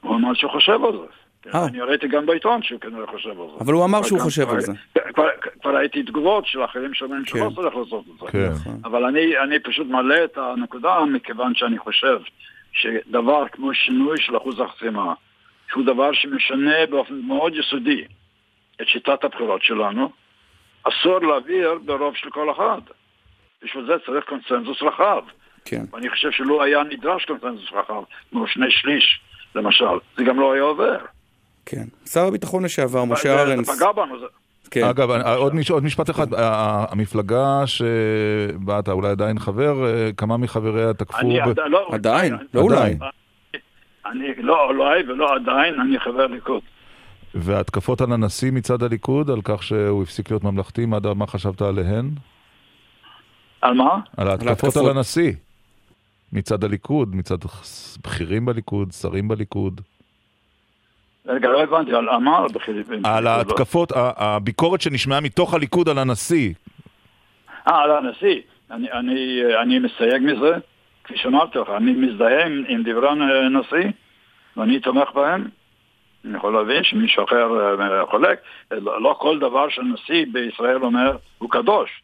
הוא 0.00 0.16
אמר 0.16 0.34
שהוא 0.34 0.50
חושב 0.50 0.84
על 0.84 0.92
זה. 0.92 1.23
כן, 1.52 1.58
אני 1.68 1.80
ראיתי 1.80 2.08
גם 2.08 2.26
בעיתון 2.26 2.62
שהוא 2.62 2.80
כנראה 2.80 3.06
חושב 3.06 3.28
על 3.30 3.46
זה. 3.56 3.64
אבל 3.64 3.72
הוא 3.72 3.84
אמר 3.84 4.02
שהוא 4.02 4.18
גם 4.18 4.24
חושב 4.24 4.48
על 4.50 4.60
זה. 4.60 4.72
כבר- 5.14 5.28
כבר 5.62 5.76
ראיתי 5.76 6.02
תגובות 6.02 6.46
של 6.46 6.64
אחרים 6.64 6.94
שאומרים 6.94 7.24
שלא 7.24 7.50
צריך 7.54 7.76
לעשות 7.76 8.04
את 8.14 8.18
זה. 8.20 8.26
כן. 8.32 8.72
אבל 8.84 9.04
אני, 9.04 9.38
אני 9.38 9.58
פשוט 9.58 9.86
מעלה 9.86 10.24
את 10.24 10.38
הנקודה 10.38 11.04
מכיוון 11.04 11.54
שאני 11.54 11.78
חושב 11.78 12.18
שדבר 12.72 13.44
כמו 13.52 13.74
שינוי 13.74 14.20
של 14.20 14.36
אחוז 14.36 14.60
החסימה, 14.60 15.14
שהוא 15.70 15.84
דבר 15.86 16.12
שמשנה 16.12 16.86
באופן 16.90 17.14
מאוד 17.14 17.52
יסודי 17.56 18.04
את 18.82 18.88
שיטת 18.88 19.24
הבחירות 19.24 19.62
שלנו, 19.62 20.10
אסור 20.82 21.18
להעביר 21.18 21.78
ברוב 21.84 22.14
של 22.16 22.30
כל 22.30 22.50
אחד. 22.50 22.80
בשביל 23.64 23.86
זה 23.86 23.92
צריך 24.06 24.24
קונסנזוס 24.28 24.82
רחב. 24.82 25.22
כן. 25.64 25.82
ואני 25.92 26.10
חושב 26.10 26.30
שלו 26.30 26.62
היה 26.62 26.82
נדרש 26.82 27.24
קונסנזוס 27.24 27.72
רחב, 27.72 28.02
כמו 28.30 28.46
שני 28.46 28.70
שליש 28.70 29.20
למשל, 29.54 29.84
זה 30.16 30.24
גם 30.24 30.40
לא 30.40 30.52
היה 30.52 30.62
עובר. 30.62 30.96
כן. 31.66 31.84
שר 32.06 32.26
הביטחון 32.26 32.64
לשעבר, 32.64 33.04
משה 33.04 33.42
ארנס. 33.42 33.66
זה 33.66 33.76
פגע 33.76 33.92
בנו, 33.92 34.18
זה... 34.20 34.26
כן. 34.70 34.84
אגב, 34.84 35.10
אה, 35.10 35.34
עוד 35.34 35.54
מש- 35.54 35.70
עוד 35.70 35.84
משפט 35.84 36.10
אחד, 36.10 36.34
ה- 36.34 36.84
המפלגה 36.92 37.62
שבה 37.66 38.78
אתה 38.78 38.92
אולי 38.92 39.08
עדיין 39.08 39.38
חבר, 39.38 39.86
אה, 39.86 40.10
כמה 40.16 40.36
מחבריה 40.36 40.92
תקפו... 40.94 41.18
אני 41.18 41.40
ב- 41.40 41.48
עד- 41.48 41.58
לא- 41.58 41.88
עדיין, 41.92 42.34
אני- 42.34 42.42
לא 42.54 42.60
אולי. 42.60 42.96
אני 44.06 44.28
לא 44.38 44.64
אולי 44.68 45.02
ולא 45.08 45.34
עדיין, 45.36 45.80
אני 45.80 45.98
חבר 46.00 46.26
ליכוד. 46.26 46.60
והתקפות 47.34 48.00
על 48.00 48.12
הנשיא 48.12 48.50
מצד 48.52 48.82
הליכוד, 48.82 49.30
על 49.30 49.40
כך 49.44 49.62
שהוא 49.62 50.02
הפסיק 50.02 50.30
להיות 50.30 50.44
ממלכתי, 50.44 50.86
מה, 50.86 50.98
מה 51.16 51.26
חשבת 51.26 51.62
עליהן? 51.62 52.10
על 53.60 53.74
מה? 53.74 53.98
על 54.16 54.28
ההתקפות 54.28 54.48
ההתקפות. 54.48 54.76
על 54.76 54.96
הנשיא. 54.96 55.32
מצד 56.32 56.64
הליכוד, 56.64 57.16
מצד 57.16 57.36
בכירים 58.04 58.44
בליכוד, 58.44 58.92
שרים 58.92 59.28
בליכוד. 59.28 59.80
רגע, 61.26 61.48
לא 61.48 61.62
הבנתי, 61.62 61.94
על 61.94 62.18
מה? 62.18 62.46
על 63.04 63.26
ההתקפות, 63.26 63.92
הביקורת 63.96 64.80
שנשמעה 64.80 65.20
מתוך 65.20 65.54
הליכוד 65.54 65.88
על 65.88 65.98
הנשיא. 65.98 66.54
אה, 67.68 67.82
על 67.82 67.90
הנשיא. 67.90 68.40
אני, 68.70 68.92
אני, 68.92 69.42
אני 69.62 69.78
מסייג 69.78 70.22
מזה, 70.22 70.56
כפי 71.04 71.16
שאמרתי 71.16 71.58
לך, 71.58 71.68
אני 71.76 71.92
מזדהה 71.92 72.46
עם, 72.46 72.64
עם 72.68 72.82
דברי 72.82 73.08
הנשיא, 73.08 73.90
ואני 74.56 74.80
תומך 74.80 75.08
בהם. 75.14 75.48
אני 76.24 76.36
יכול 76.36 76.52
להבין 76.52 76.84
שמישהו 76.84 77.24
אחר 77.24 77.80
אה, 77.80 78.06
חולק. 78.06 78.38
לא, 78.70 79.02
לא 79.02 79.16
כל 79.20 79.38
דבר 79.38 79.68
שהנשיא 79.68 80.26
בישראל 80.32 80.84
אומר 80.84 81.16
הוא 81.38 81.50
קדוש, 81.50 82.02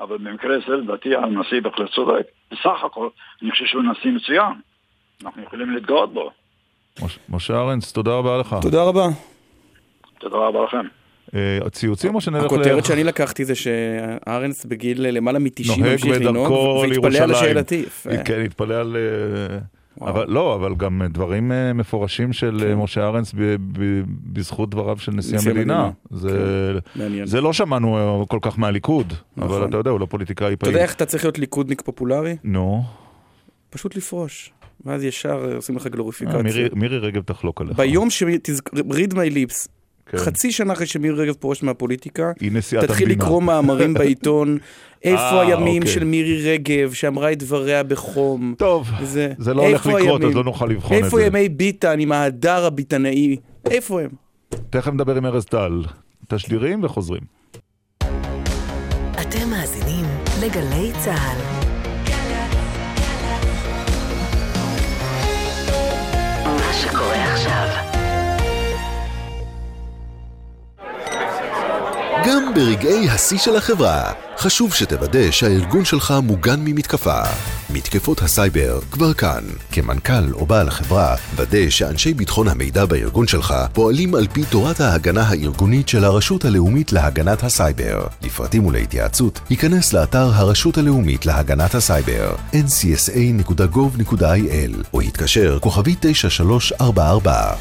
אבל 0.00 0.18
במקרה 0.18 0.56
זה 0.68 0.76
לדעתי 0.76 1.16
הנשיא 1.16 1.60
בהחלט 1.60 1.90
צודק. 1.90 2.26
בסך 2.50 2.84
הכל, 2.84 3.08
אני 3.42 3.50
חושב 3.50 3.64
שהוא 3.64 3.82
נשיא 3.82 4.10
מצוין. 4.10 4.52
אנחנו 5.24 5.42
יכולים 5.42 5.70
להתגאות 5.70 6.12
בו. 6.12 6.30
מש- 7.00 7.18
משה 7.28 7.54
ארנס, 7.60 7.92
תודה 7.92 8.10
רבה 8.10 8.38
לך. 8.38 8.56
תודה 8.62 8.82
רבה. 8.82 9.08
תודה 10.20 10.36
רבה 10.36 10.64
לכם. 10.64 10.86
אה, 11.34 11.70
ציוצים 11.70 12.14
או 12.14 12.20
שנלך 12.20 12.42
ל... 12.42 12.46
הכותרת 12.46 12.84
שאני 12.84 13.04
לקחתי 13.04 13.44
זה 13.44 13.54
שארנס 13.54 14.64
בגיל 14.64 15.06
למעלה 15.08 15.38
מ-90 15.38 15.68
נוהג 15.78 15.90
ממשיך 15.92 16.06
לנהוג, 16.20 16.34
בדרכו 16.46 16.82
והתפלא 16.88 17.06
על 17.06 17.12
לירושלים. 17.12 17.34
שאלתי. 17.54 17.74
יפה. 17.86 18.10
כן, 18.24 18.40
התפלא 18.44 18.74
על... 18.74 18.96
אה, 19.52 19.58
אבל 20.06 20.24
לא, 20.28 20.54
אבל 20.54 20.74
גם 20.74 21.02
דברים 21.10 21.52
אה, 21.52 21.72
מפורשים 21.72 22.32
של 22.32 22.60
אה, 22.66 22.74
משה 22.76 23.06
ארנס 23.06 23.32
ב- 23.34 23.40
ב- 23.72 24.02
בזכות 24.32 24.70
דבריו 24.70 24.98
של 24.98 25.12
נשיא 25.12 25.36
נשיא 25.36 25.50
המדינה. 25.50 25.90
המדינה. 26.10 26.20
זה- 26.20 26.78
כן. 26.94 27.24
זה 27.26 27.40
לא 27.40 27.52
שמענו 27.52 27.96
אה, 28.20 28.26
כל 28.26 28.38
כך 28.42 28.58
מהליכוד, 28.58 29.12
אבל 29.38 29.44
נכון. 29.56 29.68
אתה 29.68 29.76
יודע, 29.76 29.90
הוא 29.90 30.00
לא 30.00 30.06
פוליטיקאי 30.06 30.48
אתה 30.52 30.56
פעיל. 30.56 30.72
יודע 30.72 30.82
איך 30.84 30.94
אתה 30.94 31.06
צריך 31.06 31.24
להיות 31.24 31.38
ליכודניק 31.38 31.80
פופולרי? 31.82 32.36
נו, 32.44 32.82
פשוט 33.70 33.96
לפרוש. 33.96 34.52
ואז 34.86 35.04
ישר 35.04 35.54
עושים 35.56 35.76
לך 35.76 35.86
אה, 35.86 35.90
גלוריפיקציה. 35.90 36.42
מירי- 36.42 36.68
מירי 36.74 36.98
רגב 36.98 37.22
תחלוק 37.22 37.60
עליך. 37.60 37.76
ביום 37.76 38.10
ש... 38.10 38.22
read 38.76 39.12
my 39.12 39.34
lips, 39.34 39.68
חצי 40.16 40.52
שנה 40.52 40.72
אחרי 40.72 40.86
שמירי 40.86 41.14
רגב 41.24 41.34
פורש 41.34 41.62
מהפוליטיקה, 41.62 42.32
תתחיל 42.80 42.80
המדינה. 43.08 43.24
לקרוא 43.24 43.42
מאמרים 43.42 43.94
בעיתון, 43.98 44.58
איפה 45.04 45.20
אה, 45.22 45.40
הימים 45.40 45.82
אוקיי. 45.82 45.94
של 45.94 46.04
מירי 46.04 46.52
רגב, 46.52 46.92
שאמרה 46.92 47.32
את 47.32 47.38
דבריה 47.38 47.82
בחום. 47.82 48.54
טוב, 48.58 48.88
זה, 49.02 49.32
זה 49.38 49.54
לא 49.54 49.62
הולך 49.62 49.86
איפה 49.86 49.98
לקרות, 50.00 50.24
אז? 50.24 50.34
לא 50.34 50.44
נוכל 50.44 50.66
לבחון 50.66 50.96
את 50.98 51.04
איפה 51.04 51.16
זה. 51.16 51.24
ימי 51.24 51.48
ביטן 51.48 52.00
עם 52.00 52.12
ההדר 52.12 52.64
הביטנאי? 52.64 53.36
איפה 53.70 54.00
הם? 54.02 54.08
תכף 54.70 54.92
נדבר 54.92 55.16
עם 55.16 55.26
ארז 55.26 55.44
טל. 55.44 55.82
תשדירים 56.28 56.84
וחוזרים. 56.84 57.22
אתם 59.20 59.50
מאזינים 59.50 60.04
לגלי 60.42 60.92
צה"ל. 61.04 61.51
גם 72.26 72.54
ברגעי 72.54 73.10
השיא 73.10 73.38
של 73.38 73.56
החברה, 73.56 74.12
חשוב 74.38 74.74
שתוודא 74.74 75.30
שהארגון 75.30 75.84
שלך 75.84 76.14
מוגן 76.22 76.60
ממתקפה. 76.64 77.20
מתקפות 77.70 78.22
הסייבר 78.22 78.80
כבר 78.90 79.14
כאן. 79.14 79.44
כמנכ"ל 79.72 80.32
או 80.32 80.46
בעל 80.46 80.68
החברה, 80.68 81.16
ודא 81.36 81.70
שאנשי 81.70 82.14
ביטחון 82.14 82.48
המידע 82.48 82.84
בארגון 82.84 83.26
שלך 83.26 83.54
פועלים 83.72 84.14
על 84.14 84.26
פי 84.32 84.44
תורת 84.44 84.80
ההגנה 84.80 85.22
הארגונית 85.22 85.88
של 85.88 86.04
הרשות 86.04 86.44
הלאומית 86.44 86.92
להגנת 86.92 87.42
הסייבר. 87.42 88.06
לפרטים 88.22 88.66
ולהתייעצות, 88.66 89.40
היכנס 89.50 89.92
לאתר 89.92 90.30
הרשות 90.34 90.78
הלאומית 90.78 91.26
להגנת 91.26 91.74
הסייבר, 91.74 92.34
ncsa.gov.il, 92.52 93.64
או 94.94 95.02
התקשר 95.02 95.58
כוכבית 95.60 95.94
9344. 96.00 97.54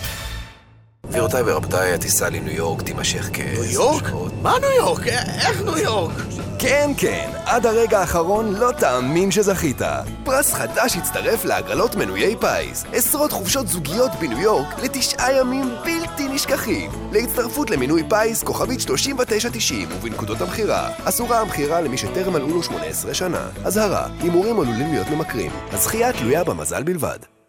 גבירותיי 1.11 1.41
ורבותיי, 1.45 1.93
הטיסה 1.93 2.29
לניו 2.29 2.53
יורק 2.53 2.81
תימשך 2.81 3.29
כ... 3.33 3.39
ניו 3.39 3.63
יורק? 3.63 4.03
מה 4.41 4.53
ניו 4.59 4.69
יורק? 4.77 5.07
איך 5.07 5.61
ניו 5.61 5.77
יורק? 5.77 6.13
כן, 6.59 6.91
כן, 6.97 7.29
עד 7.45 7.65
הרגע 7.65 7.99
האחרון 7.99 8.53
לא 8.53 8.71
תאמין 8.71 9.31
שזכית. 9.31 9.81
פרס 10.23 10.53
חדש 10.53 10.97
הצטרף 10.97 11.45
להגרלות 11.45 11.95
מנויי 11.95 12.35
פיס. 12.35 12.85
עשרות 12.93 13.31
חופשות 13.31 13.67
זוגיות 13.67 14.11
בניו 14.19 14.39
יורק 14.39 14.79
לתשעה 14.83 15.33
ימים 15.33 15.65
בלתי 15.85 16.27
נשכחים. 16.27 16.91
להצטרפות 17.11 17.69
למנוי 17.69 18.03
פיס, 18.09 18.43
כוכבית 18.43 18.81
3990 18.81 19.87
ובנקודות 19.91 20.41
המכירה. 20.41 20.89
אסורה 21.03 21.39
המכירה 21.39 21.81
למי 21.81 21.97
שטרם 21.97 22.33
מלאו 22.33 22.47
לו 22.47 22.63
18 22.63 23.13
שנה. 23.13 23.49
אזהרה, 23.65 24.07
הימורים 24.19 24.59
עלולים 24.59 24.91
להיות 24.91 25.07
ממכרים. 25.07 25.51
הזכייה 25.71 26.13
תלויה 26.13 26.43
במזל 26.43 26.83
בלבד. 26.83 27.40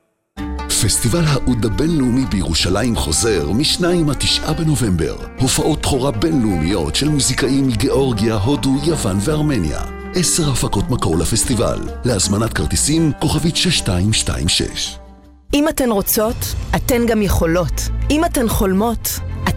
פסטיבל 0.83 1.25
האוד 1.27 1.65
הבינלאומי 1.65 2.27
בירושלים 2.27 2.97
חוזר 2.97 3.51
מ-2 3.51 4.11
עד 4.11 4.17
9 4.19 4.53
בנובמבר. 4.53 5.17
הופעות 5.41 5.79
בכורה 5.79 6.11
בינלאומיות 6.11 6.97
של 6.97 7.09
מוזיקאים 7.09 7.67
מגיאורגיה, 7.67 8.35
הודו, 8.35 8.75
יוון 8.85 9.19
וארמניה. 9.21 9.81
עשר 10.15 10.51
הפקות 10.51 10.91
מקור 10.91 11.19
לפסטיבל. 11.19 11.79
להזמנת 12.05 12.53
כרטיסים, 12.53 13.13
כוכבית 13.21 13.57
6226. 13.57 14.99
אם 15.55 15.69
אתן 15.69 15.91
רוצות, 15.91 16.37
אתן 16.77 17.07
גם 17.07 17.23
יכולות. 17.23 17.89
אם 18.11 18.25
אתן 18.25 18.49
חולמות, 18.49 19.09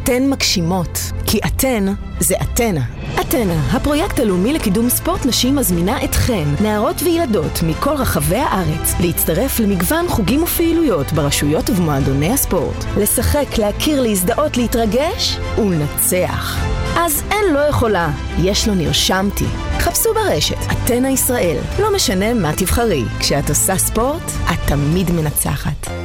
אתן 0.06 0.30
מגשימות. 0.30 1.00
כי 1.26 1.40
אתן 1.46 1.86
זה 2.20 2.36
אתנה. 2.42 2.82
אתנה, 3.22 3.70
הפרויקט 3.72 4.20
הלאומי 4.20 4.54
לקידום 4.54 4.90
ספורט 4.90 5.26
נשים 5.26 5.56
מזמינה 5.56 6.04
אתכן, 6.04 6.44
נערות 6.62 7.02
וילדות 7.04 7.60
מכל 7.68 7.94
רחבי 7.94 8.38
הארץ, 8.38 8.94
להצטרף 9.00 9.60
למגוון 9.60 10.08
חוגים 10.08 10.44
ופעילויות 10.44 11.12
ברשויות 11.12 11.70
ובמועדוני 11.70 12.34
הספורט. 12.34 12.86
לשחק, 12.98 13.58
להכיר, 13.58 14.02
להזדהות, 14.02 14.58
להתרגש 14.58 15.38
ולנצח. 15.58 16.66
אז 16.98 17.24
אין 17.32 17.54
לא 17.54 17.60
יכולה, 17.60 18.10
יש 18.44 18.68
לו 18.68 18.76
נרשמתי. 18.76 19.46
חפשו 19.80 20.10
ברשת, 20.14 20.58
אתנה 20.72 21.10
ישראל. 21.10 21.58
לא 21.80 21.96
משנה 21.96 22.34
מה 22.34 22.52
תבחרי, 22.58 23.04
כשאת 23.20 23.50
עושה 23.50 23.78
ספורט, 23.78 24.32
את 24.52 24.60
תמיד 24.68 25.12
מנצחת. 25.12 26.05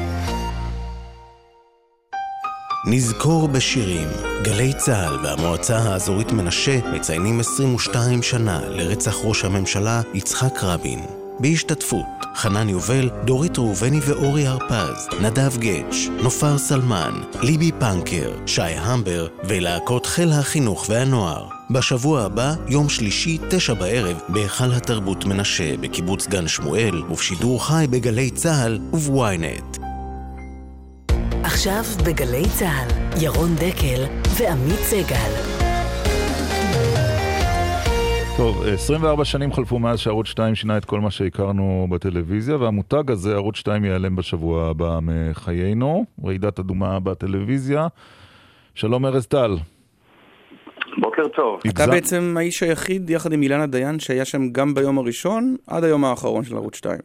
נזכור 2.92 3.48
בשירים. 3.48 4.08
גלי 4.42 4.72
צה"ל 4.72 5.18
והמועצה 5.22 5.78
האזורית 5.78 6.32
מנשה 6.32 6.78
מציינים 6.92 7.40
22 7.40 8.22
שנה 8.22 8.60
לרצח 8.68 9.16
ראש 9.24 9.44
הממשלה 9.44 10.02
יצחק 10.14 10.58
רבין. 10.62 11.00
בהשתתפות 11.40 12.06
חנן 12.34 12.68
יובל, 12.68 13.10
דורית 13.24 13.58
ראובני 13.58 14.00
ואורי 14.06 14.46
הרפז, 14.46 15.08
נדב 15.20 15.56
גץ', 15.56 15.96
נופר 16.22 16.58
סלמן, 16.58 17.12
ליבי 17.42 17.70
פנקר, 17.78 18.32
שי 18.46 18.62
המבר 18.62 19.26
ולהקות 19.44 20.06
חיל 20.06 20.32
החינוך 20.32 20.86
והנוער. 20.88 21.48
בשבוע 21.70 22.22
הבא, 22.22 22.54
יום 22.68 22.88
שלישי, 22.88 23.38
תשע 23.50 23.74
בערב, 23.74 24.20
בהיכל 24.28 24.72
התרבות 24.72 25.24
מנשה 25.24 25.76
בקיבוץ 25.76 26.26
גן 26.26 26.48
שמואל, 26.48 27.02
ובשידור 27.10 27.66
חי 27.66 27.86
בגלי 27.90 28.30
צה"ל 28.30 28.78
ובוויינט. 28.92 29.89
עכשיו 31.44 31.82
בגלי 32.06 32.42
צה"ל, 32.58 33.22
ירון 33.22 33.48
דקל 33.54 34.02
ועמית 34.38 34.80
סגל. 34.80 35.32
טוב, 38.36 38.62
24 38.66 39.24
שנים 39.24 39.52
חלפו 39.52 39.78
מאז 39.78 39.98
שערוץ 39.98 40.26
2 40.26 40.54
שינה 40.54 40.76
את 40.76 40.84
כל 40.84 41.00
מה 41.00 41.10
שהכרנו 41.10 41.86
בטלוויזיה, 41.90 42.56
והמותג 42.56 43.10
הזה, 43.10 43.34
ערוץ 43.34 43.56
2 43.56 43.84
ייעלם 43.84 44.16
בשבוע 44.16 44.70
הבא 44.70 44.98
מחיינו, 45.02 46.04
רעידת 46.24 46.58
אדומה 46.58 47.00
בטלוויזיה. 47.00 47.86
שלום 48.74 49.06
ארז 49.06 49.26
טל. 49.26 49.56
בוקר 51.00 51.28
טוב. 51.28 51.60
אתה 51.68 51.86
בעצם 51.86 52.34
האיש 52.38 52.62
היחיד, 52.62 53.10
יחד 53.10 53.32
עם 53.32 53.42
אילנה 53.42 53.66
דיין, 53.66 53.98
שהיה 53.98 54.24
שם 54.24 54.50
גם 54.50 54.74
ביום 54.74 54.98
הראשון, 54.98 55.56
עד 55.66 55.84
היום 55.84 56.04
האחרון 56.04 56.44
של 56.44 56.56
ערוץ 56.56 56.76
2. 56.76 56.98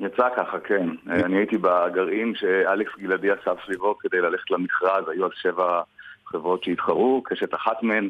יצא 0.00 0.28
ככה, 0.36 0.58
כן. 0.60 0.88
אני 1.10 1.36
הייתי 1.36 1.56
בגרעין 1.58 2.32
שאלכס 2.36 2.92
גלעדי 2.98 3.32
אסף 3.32 3.56
סביבו 3.66 3.98
כדי 3.98 4.20
ללכת 4.20 4.50
למכרז, 4.50 5.08
היו 5.08 5.26
אז 5.26 5.30
שבע 5.42 5.82
חברות 6.26 6.64
שהתחרו, 6.64 7.22
קשת 7.24 7.54
אחת 7.54 7.82
מהן, 7.82 8.08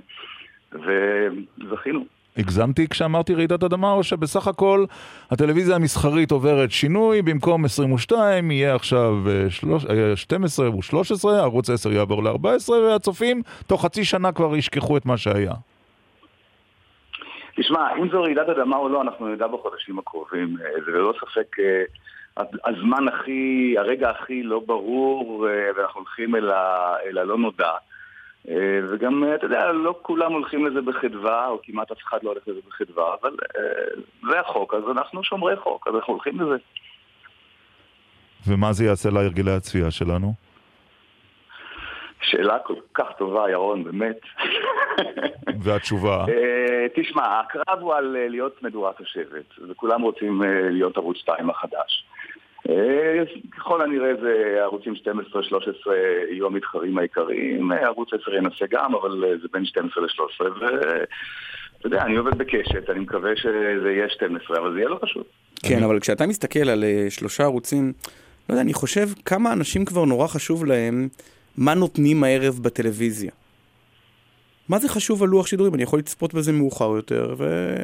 וזכינו. 0.73 2.05
הגזמתי 2.37 2.89
כשאמרתי 2.89 3.35
רעידת 3.35 3.63
אדמה, 3.65 3.93
או 3.93 4.03
שבסך 4.03 4.49
הכל 4.49 4.85
הטלוויזיה 5.31 5.77
המסחרית 5.77 6.31
עוברת 6.31 6.71
שינוי, 6.71 7.23
במקום 7.23 7.65
22 7.65 8.51
יהיה 8.51 8.75
עכשיו 8.75 9.15
אה, 9.29 9.51
שלוש- 9.51 9.87
אה, 9.87 10.17
12 10.17 10.71
ו-13, 10.71 11.29
ערוץ 11.29 11.71
10 11.71 11.93
יעבור 11.93 12.25
ל-14, 12.25 12.71
והצופים 12.71 13.43
תוך 13.67 13.85
חצי 13.85 14.05
שנה 14.05 14.33
כבר 14.33 14.57
ישכחו 14.57 14.97
את 14.97 15.07
מה 15.07 15.17
שהיה. 15.17 15.53
תשמע, 17.57 17.97
אם 17.97 18.09
זו 18.11 18.23
רעידת 18.23 18.49
אדמה 18.49 18.77
או 18.77 18.89
לא, 18.89 19.03
אנחנו 19.03 19.29
נדע 19.29 19.47
בחודשים 19.47 19.99
הקרובים. 19.99 20.57
אה, 20.61 20.71
זה 20.85 20.91
ללא 20.91 21.15
ספק 21.21 21.57
אה, 21.59 21.83
הזמן 22.65 23.09
הכי, 23.09 23.75
הרגע 23.79 24.11
הכי 24.11 24.43
לא 24.43 24.61
ברור, 24.67 25.49
אה, 25.49 25.71
ואנחנו 25.77 26.01
הולכים 26.01 26.37
אל, 26.37 26.51
ה, 26.51 26.95
אל 27.07 27.19
הלא 27.19 27.39
נודע. 27.39 27.73
אה, 28.49 28.81
וגם, 28.91 29.25
אה, 29.25 29.35
אתה 29.35 29.47
יודע, 29.47 29.73
לא 29.73 29.99
כולם 30.03 30.33
הולכים 30.33 30.67
לזה 30.67 30.81
בחדווה, 30.81 31.47
או 31.49 31.59
כמעט 31.63 31.91
אף 31.91 31.99
אחד 32.09 32.19
לא 32.23 32.31
הולך 32.31 32.49
לזה 32.49 32.61
בחדווה, 32.69 33.15
אבל 33.21 33.37
אה, 33.57 33.63
זה 34.31 34.41
החוק, 34.41 34.75
אז 34.75 34.83
אנחנו 34.91 35.25
שומרי 35.25 35.57
חוק, 35.57 35.89
אז 35.89 35.95
אנחנו 35.95 36.13
הולכים 36.13 36.41
לזה. 36.41 36.57
ומה 38.47 38.73
זה 38.73 38.85
יעשה 38.85 39.11
להרגלי 39.11 39.53
הצפייה 39.53 39.91
שלנו? 39.91 40.35
שאלה 42.31 42.59
כל 42.59 42.75
כך 42.95 43.07
טובה, 43.19 43.51
ירון, 43.51 43.85
באמת. 43.85 44.21
והתשובה? 45.63 46.25
אה, 46.29 46.87
תשמע, 46.95 47.41
הקרב 47.41 47.81
הוא 47.81 47.95
על 47.95 48.17
אה, 48.17 48.29
להיות 48.29 48.63
מדורת 48.63 49.01
השבט, 49.01 49.69
וכולם 49.69 50.03
רוצים 50.03 50.43
אה, 50.43 50.71
להיות 50.71 50.97
ערוץ 50.97 51.17
2 51.17 51.51
החדש. 51.51 52.07
ככל 53.57 53.83
הנראה 53.83 54.11
זה 54.21 54.59
ערוצים 54.63 54.95
12-13 54.95 55.91
יהיו 56.31 56.47
המתחרים 56.47 56.99
העיקריים, 56.99 57.73
ערוץ 57.73 58.09
10 58.23 58.35
ינסה 58.35 58.65
גם, 58.71 58.95
אבל 58.95 59.39
זה 59.43 59.49
בין 59.53 59.65
12 59.65 60.05
ל-13, 60.05 60.45
ואתה 60.61 61.87
יודע, 61.87 62.03
אני 62.03 62.17
עובד 62.17 62.39
בקשת, 62.39 62.91
אני 62.91 63.01
מקווה 63.01 63.37
שזה 63.37 63.93
יהיה 63.93 64.09
12, 64.09 64.59
אבל 64.59 64.73
זה 64.73 64.79
יהיה 64.79 64.89
לא 64.89 64.99
פשוט. 65.01 65.27
כן, 65.63 65.83
אבל 65.83 66.01
כשאתה 66.01 66.27
מסתכל 66.27 66.69
על 66.69 66.85
שלושה 67.09 67.45
ערוצים, 67.45 67.93
לא 68.49 68.55
יודע, 68.55 68.63
אני 68.63 68.75
חושב 68.75 69.09
כמה 69.25 69.53
אנשים 69.53 69.85
כבר 69.85 70.05
נורא 70.05 70.27
חשוב 70.27 70.65
להם 70.65 71.09
מה 71.59 71.75
נותנים 71.75 72.25
הערב 72.25 72.59
בטלוויזיה. 72.63 73.31
מה 74.69 74.79
זה 74.79 74.89
חשוב 74.89 75.23
על 75.23 75.29
לוח 75.29 75.47
שידורים? 75.47 75.75
אני 75.75 75.83
יכול 75.83 75.99
לצפות 75.99 76.35
בזה 76.35 76.53
מאוחר 76.53 76.97
יותר, 76.97 77.35
ו... 77.39 77.75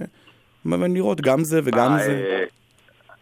ולראות 0.66 1.20
גם 1.20 1.44
זה 1.44 1.61
וגם 1.65 1.93
אה, 1.93 1.99
זה. 1.99 2.12
אה, 2.12 2.44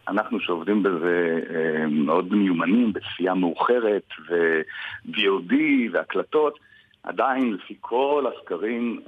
אנחנו 0.09 0.41
שעובדים 0.41 0.83
בזה 0.83 1.41
אה, 1.55 1.87
מאוד 1.87 2.35
מיומנים 2.35 2.93
בצפייה 2.93 3.35
מאוחרת 3.35 4.07
ו-VOD 4.29 5.55
והקלטות, 5.93 6.59
עדיין 7.03 7.53
לפי 7.53 7.75
כל 7.81 8.25
הסקרים, 8.35 9.01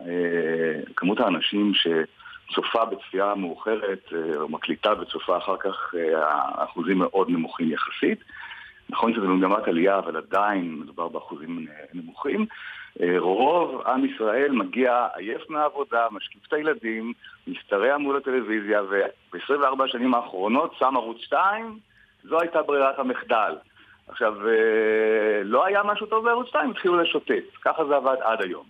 כמות 0.96 1.20
האנשים 1.20 1.72
שצופה 1.74 2.84
בצפייה 2.84 3.34
מאוחרת 3.34 4.12
או 4.36 4.48
מקליטה 4.48 4.92
וצופה 5.00 5.36
אחר 5.36 5.56
כך, 5.56 5.94
האחוזים 6.54 6.98
מאוד 6.98 7.30
נמוכים 7.30 7.70
יחסית. 7.70 8.18
נכון 8.92 9.14
שזה 9.14 9.26
במגמת 9.26 9.68
עלייה, 9.68 9.98
אבל 9.98 10.16
עדיין 10.16 10.74
מדובר 10.80 11.08
באחוזים 11.08 11.66
נמוכים. 11.94 12.46
רוב 13.18 13.82
עם 13.86 14.04
ישראל 14.04 14.52
מגיע 14.52 15.06
עייף 15.16 15.50
מהעבודה, 15.50 16.06
משקיף 16.10 16.46
את 16.48 16.52
הילדים, 16.52 17.12
משתרע 17.46 17.98
מול 17.98 18.16
הטלוויזיה, 18.16 18.82
וב-24 18.82 19.84
השנים 19.84 20.14
האחרונות 20.14 20.74
שם 20.78 20.96
ערוץ 20.96 21.18
2, 21.20 21.78
זו 22.24 22.40
הייתה 22.40 22.62
ברירת 22.62 22.98
המחדל. 22.98 23.54
עכשיו, 24.08 24.34
לא 25.44 25.66
היה 25.66 25.82
משהו 25.82 26.06
טוב 26.06 26.24
בערוץ 26.24 26.48
2, 26.48 26.70
התחילו 26.70 27.02
לשוטט. 27.02 27.44
ככה 27.64 27.84
זה 27.84 27.96
עבד 27.96 28.16
עד 28.20 28.42
היום. 28.42 28.64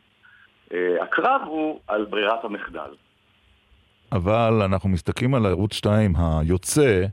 הקרב 1.02 1.40
הוא 1.44 1.80
על 1.88 2.04
ברירת 2.04 2.44
המחדל. 2.44 2.90
אבל 4.12 4.62
אנחנו 4.64 4.88
מסתכלים 4.88 5.34
על 5.34 5.46
ערוץ 5.46 5.74
2 5.74 6.12
היוצא, 6.16 6.80
אה, 6.80 7.06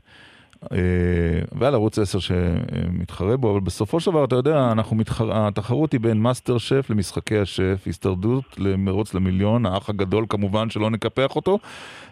ועל 1.52 1.74
ערוץ 1.74 1.98
10 1.98 2.18
שמתחרה 2.18 3.36
בו, 3.36 3.50
אבל 3.50 3.60
בסופו 3.60 4.00
של 4.00 4.10
דבר, 4.10 4.24
אתה 4.24 4.36
יודע, 4.36 4.72
מתחר... 4.92 5.46
התחרות 5.46 5.92
היא 5.92 6.00
בין 6.00 6.18
מאסטר 6.18 6.58
שף 6.58 6.90
למשחקי 6.90 7.38
השף, 7.38 7.84
הישרדות 7.86 8.44
למרוץ 8.58 9.14
למיליון, 9.14 9.66
האח 9.66 9.90
הגדול 9.90 10.24
כמובן 10.28 10.70
שלא 10.70 10.90
נקפח 10.90 11.36
אותו, 11.36 11.58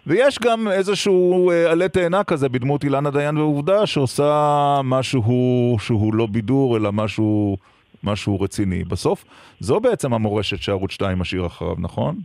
ויש 0.07 0.39
גם 0.39 0.67
איזשהו 0.67 1.51
אה, 1.51 1.71
עלה 1.71 1.87
תאנה 1.87 2.23
כזה 2.23 2.49
בדמות 2.49 2.83
אילנה 2.83 3.11
דיין 3.11 3.37
ועובדה, 3.37 3.85
שעושה 3.85 4.81
משהו 4.83 5.77
שהוא 5.79 6.13
לא 6.13 6.27
בידור, 6.31 6.77
אלא 6.77 6.91
משהו, 6.91 7.57
משהו 8.03 8.41
רציני. 8.41 8.83
בסוף, 8.83 9.25
זו 9.59 9.79
בעצם 9.79 10.13
המורשת 10.13 10.61
שערוץ 10.61 10.91
2 10.91 11.19
משאיר 11.19 11.45
אחריו, 11.45 11.75
נכון? 11.77 12.15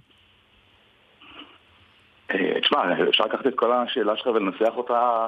אה, 2.30 2.60
תשמע, 2.60 3.08
אפשר 3.08 3.24
לקחת 3.24 3.46
את 3.46 3.54
כל 3.56 3.72
השאלה 3.72 4.16
שלך 4.16 4.26
ולנסח 4.26 4.72
אותה 4.76 4.94
אה, 4.94 5.26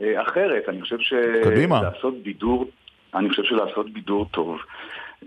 אחרת. 0.00 0.68
אני 0.68 0.82
חושב 0.82 0.98
שלעשות 0.98 2.22
בידור, 2.22 2.70
אני 3.14 3.28
חושב 3.28 3.44
שלעשות 3.44 3.90
בידור 3.90 4.26
טוב, 4.30 4.58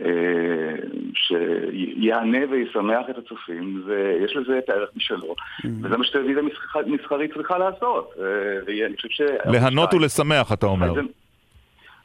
אה, 0.02 0.08
שיענה 1.14 2.38
וישמח 2.50 3.06
את 3.10 3.18
הצופים, 3.18 3.84
ויש 3.86 4.36
לזה 4.36 4.58
את 4.58 4.70
הערך 4.70 4.90
משלו, 4.96 5.36
mm-hmm. 5.36 5.68
וזה 5.84 5.98
מה 5.98 6.04
שטלוויזיה 6.04 6.44
מסחרית 6.86 7.34
צריכה 7.34 7.58
לעשות. 7.58 8.14
ואני 8.68 8.96
חושב 8.96 9.10
ש... 9.10 9.22
ליהנות 9.46 9.94
ולשמח, 9.94 10.54
אתה 10.54 10.66
אומר. 10.66 10.94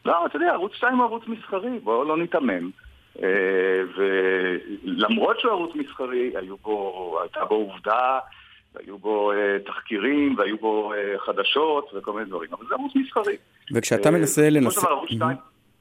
לא, 0.04 0.26
אתה 0.26 0.36
יודע, 0.36 0.52
ערוץ 0.52 0.72
2 0.74 0.96
הוא 0.96 1.04
ערוץ 1.04 1.22
מסחרי, 1.26 1.78
בואו 1.82 2.04
לא 2.04 2.16
ניתמם. 2.18 2.70
ולמרות 3.96 5.40
שהוא 5.40 5.52
ערוץ 5.52 5.74
מסחרי, 5.74 6.32
הייתה 6.36 7.44
בו 7.44 7.54
עובדה 7.54 8.18
והיו 8.76 8.98
בו 8.98 9.32
uh, 9.32 9.36
תחקירים, 9.66 10.34
והיו 10.38 10.56
בו 10.58 10.92
uh, 10.92 11.18
חדשות 11.18 11.90
וכל 11.94 12.12
מיני 12.12 12.24
דברים, 12.24 12.50
אבל 12.52 12.66
זה 12.68 12.74
ערוץ 12.74 12.92
מסחרי. 12.94 13.36
וכשאתה 13.74 14.08
uh, 14.08 14.12
מנסה 14.12 14.50
לנסות... 14.50 14.84
2, 15.08 15.36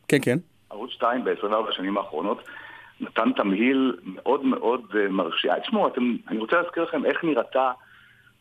כן, 0.07 0.17
כן. 0.21 0.37
ערוץ 0.69 0.91
2 0.91 1.23
ב-24 1.23 1.69
השנים 1.69 1.97
האחרונות 1.97 2.47
נתן 3.01 3.31
תמהיל 3.35 3.97
מאוד 4.03 4.45
מאוד 4.45 4.81
מרשיע. 5.09 5.59
תשמעו, 5.59 5.89
אני 6.27 6.39
רוצה 6.39 6.55
להזכיר 6.61 6.83
לכם 6.83 7.05
איך 7.05 7.23
נראתה 7.23 7.71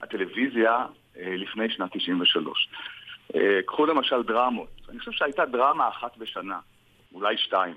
הטלוויזיה 0.02 0.86
לפני 1.16 1.70
שנת 1.70 1.96
93. 1.96 2.68
Uh, 3.32 3.36
קחו 3.66 3.86
למשל 3.86 4.22
דרמות. 4.22 4.68
אני 4.88 4.98
חושב 4.98 5.12
שהייתה 5.12 5.44
דרמה 5.44 5.88
אחת 5.88 6.16
בשנה, 6.16 6.58
אולי 7.14 7.38
שתיים. 7.38 7.74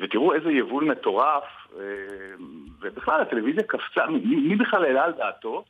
ותראו 0.00 0.34
איזה 0.34 0.50
יבול 0.50 0.84
מטורף 0.84 1.44
אה, 1.78 1.84
ובכלל 2.80 3.20
הטלוויזיה 3.20 3.62
קפצה, 3.62 4.06
מי, 4.06 4.36
מי 4.36 4.56
בכלל 4.56 4.84
העלה 4.84 5.04
על 5.04 5.12
דעתו 5.12 5.64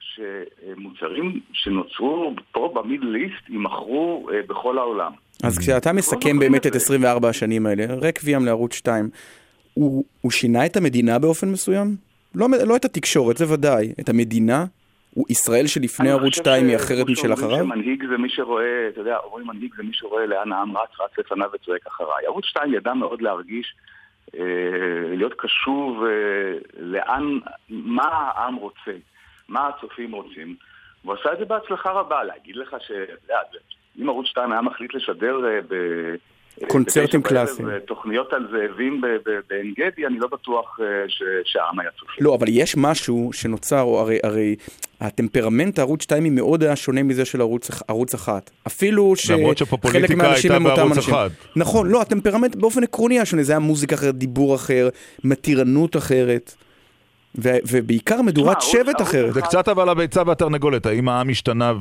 שמוצרים 0.00 1.40
שנוצרו 1.52 2.34
פה 2.52 2.72
במידל 2.74 3.14
איסט 3.14 3.48
יימכרו 3.48 4.28
אה, 4.32 4.40
בכל 4.48 4.78
העולם. 4.78 5.12
אז 5.42 5.58
כשאתה 5.58 5.92
מסכם 5.92 6.38
באמת 6.38 6.66
את 6.66 6.74
24 6.74 7.28
השנים 7.28 7.66
האלה, 7.66 7.84
רקוויאם 8.02 8.44
לערוץ 8.46 8.74
2, 8.74 9.10
הוא, 9.74 10.04
הוא 10.20 10.32
שינה 10.32 10.66
את 10.66 10.76
המדינה 10.76 11.18
באופן 11.18 11.48
מסוים? 11.48 11.96
לא, 12.34 12.46
לא 12.66 12.76
את 12.76 12.84
התקשורת, 12.84 13.36
זה 13.36 13.52
ודאי. 13.52 13.92
את 14.00 14.08
המדינה? 14.08 14.64
ישראל 15.28 15.66
שלפני 15.66 16.10
ערוץ 16.10 16.34
2 16.34 16.68
היא 16.68 16.76
אחרת 16.76 17.06
משל 17.08 17.32
אחריו? 17.32 17.66
מנהיג 17.66 18.04
זה 18.10 18.18
מי 18.18 18.28
שרואה, 18.30 18.88
אתה 18.88 19.00
יודע, 19.00 19.16
אומרים 19.16 19.46
מנהיג 19.46 19.74
זה 19.76 19.82
מי 19.82 19.92
שרואה 19.92 20.26
לאן 20.26 20.52
העם 20.52 20.76
רץ, 20.76 20.90
רץ 21.00 21.18
לפניו 21.18 21.50
וצועק 21.54 21.86
אחריי. 21.86 22.26
ערוץ 22.26 22.44
2 22.44 22.74
ידע 22.74 22.94
מאוד 22.94 23.22
להרגיש 23.22 23.74
אה, 24.34 24.40
להיות 25.16 25.34
קשוב 25.38 26.04
אה, 26.04 26.58
לאן, 26.78 27.38
מה 27.68 28.08
העם 28.08 28.54
רוצה, 28.54 28.92
מה 29.48 29.68
הצופים 29.68 30.12
רוצים. 30.12 30.56
והוא 31.04 31.14
עשה 31.20 31.32
את 31.32 31.38
זה 31.38 31.44
בהצלחה 31.44 31.90
רבה. 31.90 32.24
להגיד 32.24 32.56
לך 32.56 32.76
ש... 32.80 32.92
אם 34.00 34.08
ערוץ 34.08 34.26
2 34.26 34.52
היה 34.52 34.60
מחליט 34.60 34.94
לשדר 34.94 35.46
אה, 35.46 35.60
ב... 35.68 35.74
קונצרטים 36.68 37.22
קלאסיים. 37.22 37.68
תוכניות 37.86 38.32
על 38.32 38.46
זאבים 38.50 39.00
בעין 39.48 39.74
גדי, 39.78 40.06
אני 40.06 40.18
לא 40.18 40.28
בטוח 40.32 40.78
שהעם 41.44 41.80
היה 41.80 41.90
צופה. 42.00 42.12
לא, 42.20 42.34
אבל 42.34 42.46
יש 42.48 42.76
משהו 42.76 43.30
שנוצר, 43.32 43.80
או 43.80 44.00
הרי, 44.00 44.18
הרי 44.22 44.56
הטמפרמנט 45.00 45.78
ערוץ 45.78 46.02
2 46.02 46.24
היא 46.24 46.32
מאוד 46.32 46.62
היה 46.62 46.76
שונה 46.76 47.02
מזה 47.02 47.24
של 47.24 47.40
ערוץ, 47.40 47.70
ערוץ 47.88 48.14
1. 48.14 48.50
אפילו 48.66 49.16
שחלק 49.16 50.10
מהאנשים 50.10 50.52
הם 50.52 50.66
אותם 50.66 50.86
אנשים. 50.86 51.14
אחד. 51.14 51.30
נכון, 51.56 51.88
לא, 51.88 52.00
הטמפרמנט 52.00 52.56
באופן 52.56 52.82
עקרוני 52.82 53.14
היה 53.14 53.24
שונה, 53.24 53.42
זה 53.42 53.52
היה 53.52 53.60
מוזיקה 53.60 53.94
אחרת, 53.94 54.14
דיבור 54.14 54.54
אחר, 54.54 54.88
מתירנות 55.24 55.96
אחרת. 55.96 56.54
ו- 57.38 57.58
ובעיקר 57.72 58.22
מדורת 58.22 58.60
שבט 58.60 59.00
אחרת. 59.02 59.32
זה 59.32 59.42
קצת 59.42 59.68
אבל 59.68 59.88
הביצה 59.88 60.22
והתרנגולת, 60.26 60.86
האם 60.86 61.08
העם 61.08 61.28
השתנה 61.28 61.72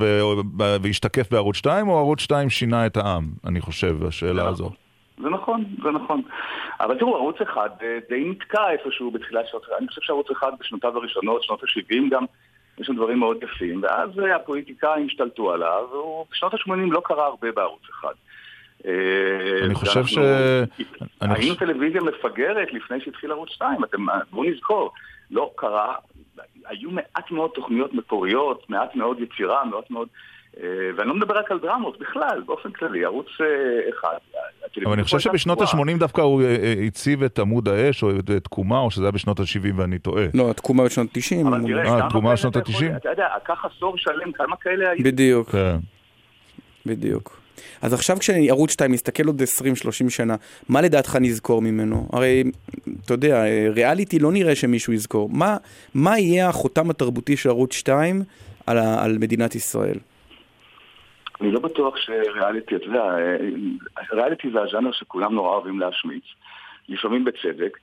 והשתקף 0.81 1.31
בערוץ 1.31 1.55
2, 1.55 1.87
או 1.87 1.97
ערוץ 1.97 2.19
2 2.19 2.49
שינה 2.49 2.85
את 2.85 2.97
העם, 2.97 3.23
אני 3.47 3.61
חושב, 3.61 4.05
השאלה 4.07 4.47
הזו. 4.47 4.71
זה 5.17 5.29
נכון, 5.29 5.63
זה 5.83 5.91
נכון. 5.91 6.21
אבל 6.79 6.97
תראו, 6.99 7.15
ערוץ 7.15 7.41
אחד 7.41 7.69
אה, 7.81 7.97
די 8.09 8.23
נתקע 8.25 8.71
איפשהו 8.71 9.11
בתחילת 9.11 9.47
שנות... 9.47 9.65
אני 9.79 9.87
חושב 9.87 10.01
שערוץ 10.01 10.31
אחד 10.31 10.51
בשנותיו 10.59 10.97
הראשונות, 10.97 11.43
שנות 11.43 11.63
ה-70 11.63 12.11
גם, 12.11 12.25
יש 12.77 12.87
שם 12.87 12.95
דברים 12.95 13.19
מאוד 13.19 13.37
יפים, 13.43 13.83
ואז 13.83 14.09
הפוליטיקאים 14.35 15.05
השתלטו 15.05 15.51
עליו, 15.51 15.83
ובשנות 15.93 16.53
ה-80 16.53 16.91
לא 16.91 17.01
קרה 17.05 17.25
הרבה 17.25 17.51
בערוץ 17.51 17.81
אחד. 17.89 18.13
אה, 18.85 19.65
אני 19.65 19.75
חושב 19.75 20.05
ש... 20.05 20.17
היינו 21.21 21.55
טלוויזיה 21.55 22.01
מפגרת 22.01 22.73
לפני 22.73 23.01
שהתחיל 23.01 23.31
ערוץ 23.31 23.49
2, 23.49 23.77
בואו 24.31 24.49
נזכור, 24.49 24.91
לא 25.31 25.51
קרה, 25.55 25.95
היו 26.65 26.91
מעט 26.91 27.31
מאוד 27.31 27.49
תוכניות 27.49 27.93
מקוריות, 27.93 28.69
מעט 28.69 28.95
מאוד 28.95 29.19
יצירה, 29.19 29.65
מעט 29.65 29.91
מאוד... 29.91 30.07
אה, 30.57 30.63
ואני 30.97 31.09
לא 31.09 31.15
מדבר 31.15 31.37
רק 31.37 31.51
על 31.51 31.59
דרמות, 31.59 31.99
בכלל, 31.99 32.41
באופן 32.45 32.71
כללי, 32.71 33.05
ערוץ 33.05 33.27
אה, 33.41 33.45
אחד. 33.89 34.17
אבל 34.85 34.93
אני 34.93 35.03
חושב 35.03 35.19
שבשנות 35.19 35.61
ה-80 35.61 35.99
דווקא 35.99 36.21
הוא 36.21 36.41
אה, 36.41 36.73
הציב 36.87 37.23
את 37.23 37.39
עמוד 37.39 37.67
האש, 37.67 38.03
או 38.03 38.09
את 38.19 38.29
תקומה, 38.43 38.79
או 38.79 38.91
שזה 38.91 39.03
היה 39.03 39.11
בשנות 39.11 39.39
ה-70 39.39 39.73
ואני 39.75 39.99
טועה. 39.99 40.25
לא, 40.33 40.51
התקומה 40.51 40.85
בשנות 40.85 41.07
ה-90. 41.17 41.47
אבל 41.47 41.61
תראה, 41.67 42.09
תקומה 42.09 42.33
בשנות 42.33 42.55
ה-90? 42.55 42.97
אתה 42.97 43.09
יודע, 43.09 43.27
לקח 43.43 43.65
עשור 43.65 43.97
שלם, 43.97 44.31
כמה 44.31 44.55
כאלה 44.55 44.89
היו? 44.89 45.03
בדיוק. 45.03 45.49
כן. 45.49 45.77
בדיוק. 46.85 47.38
אז 47.81 47.93
עכשיו 47.93 48.17
כשערוץ 48.19 48.71
2 48.71 48.91
מסתכל 48.91 49.23
עוד 49.27 49.41
20-30 49.41 50.09
שנה, 50.09 50.35
מה 50.69 50.81
לדעתך 50.81 51.15
נזכור 51.21 51.61
ממנו? 51.61 52.09
הרי, 52.13 52.43
אתה 53.05 53.13
יודע, 53.13 53.43
ריאליטי 53.75 54.19
לא 54.19 54.31
נראה 54.31 54.55
שמישהו 54.55 54.93
יזכור. 54.93 55.29
מה, 55.29 55.57
מה 55.93 56.19
יהיה 56.19 56.49
החותם 56.49 56.89
התרבותי 56.89 57.37
של 57.37 57.49
ערוץ 57.49 57.73
2 57.73 58.21
על, 58.67 58.77
על 58.77 59.17
מדינת 59.19 59.55
ישראל? 59.55 59.97
אני 61.41 61.51
לא 61.51 61.59
בטוח 61.59 61.97
שריאליטי, 61.97 62.75
אתה 62.75 62.85
יודע, 62.85 63.03
ריאליטי 64.13 64.51
זה 64.53 64.61
הז'אנר 64.61 64.91
שכולם 64.91 65.33
נורא 65.33 65.49
אוהבים 65.49 65.79
להשמיץ, 65.79 66.23
לפעמים 66.89 67.25
בצדק, 67.25 67.77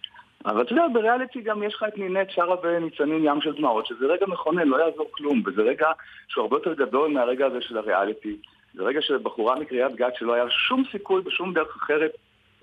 אבל 0.47 0.63
אתה 0.63 0.73
יודע, 0.73 0.85
בריאליטי 0.93 1.41
גם 1.41 1.63
יש 1.63 1.75
לך 1.75 1.85
את 1.89 1.99
נינט 1.99 2.31
שרה 2.31 2.57
בניצנים 2.57 3.25
ים 3.25 3.41
של 3.41 3.53
דמעות, 3.53 3.87
שזה 3.87 4.07
רגע 4.07 4.27
מכונן, 4.27 4.69
לא 4.69 4.77
יעזור 4.77 5.09
כלום, 5.11 5.43
וזה 5.47 5.63
רגע 5.63 5.87
שהוא 6.29 6.43
הרבה 6.43 6.57
יותר 6.57 6.75
גדול 6.75 7.13
מהרגע 7.13 7.47
הזה 7.47 7.61
של 7.61 7.79
הריאליטי. 7.79 8.37
זה 8.77 8.83
רגע 8.83 9.03
שבחורה 9.03 9.61
מקריית 9.61 9.95
גת 9.95 10.15
שלא 10.19 10.35
היה 10.35 10.45
שום 10.51 10.83
סיכוי 10.93 11.23
בשום 11.23 11.55
דרך 11.55 11.77
אחרת 11.77 12.11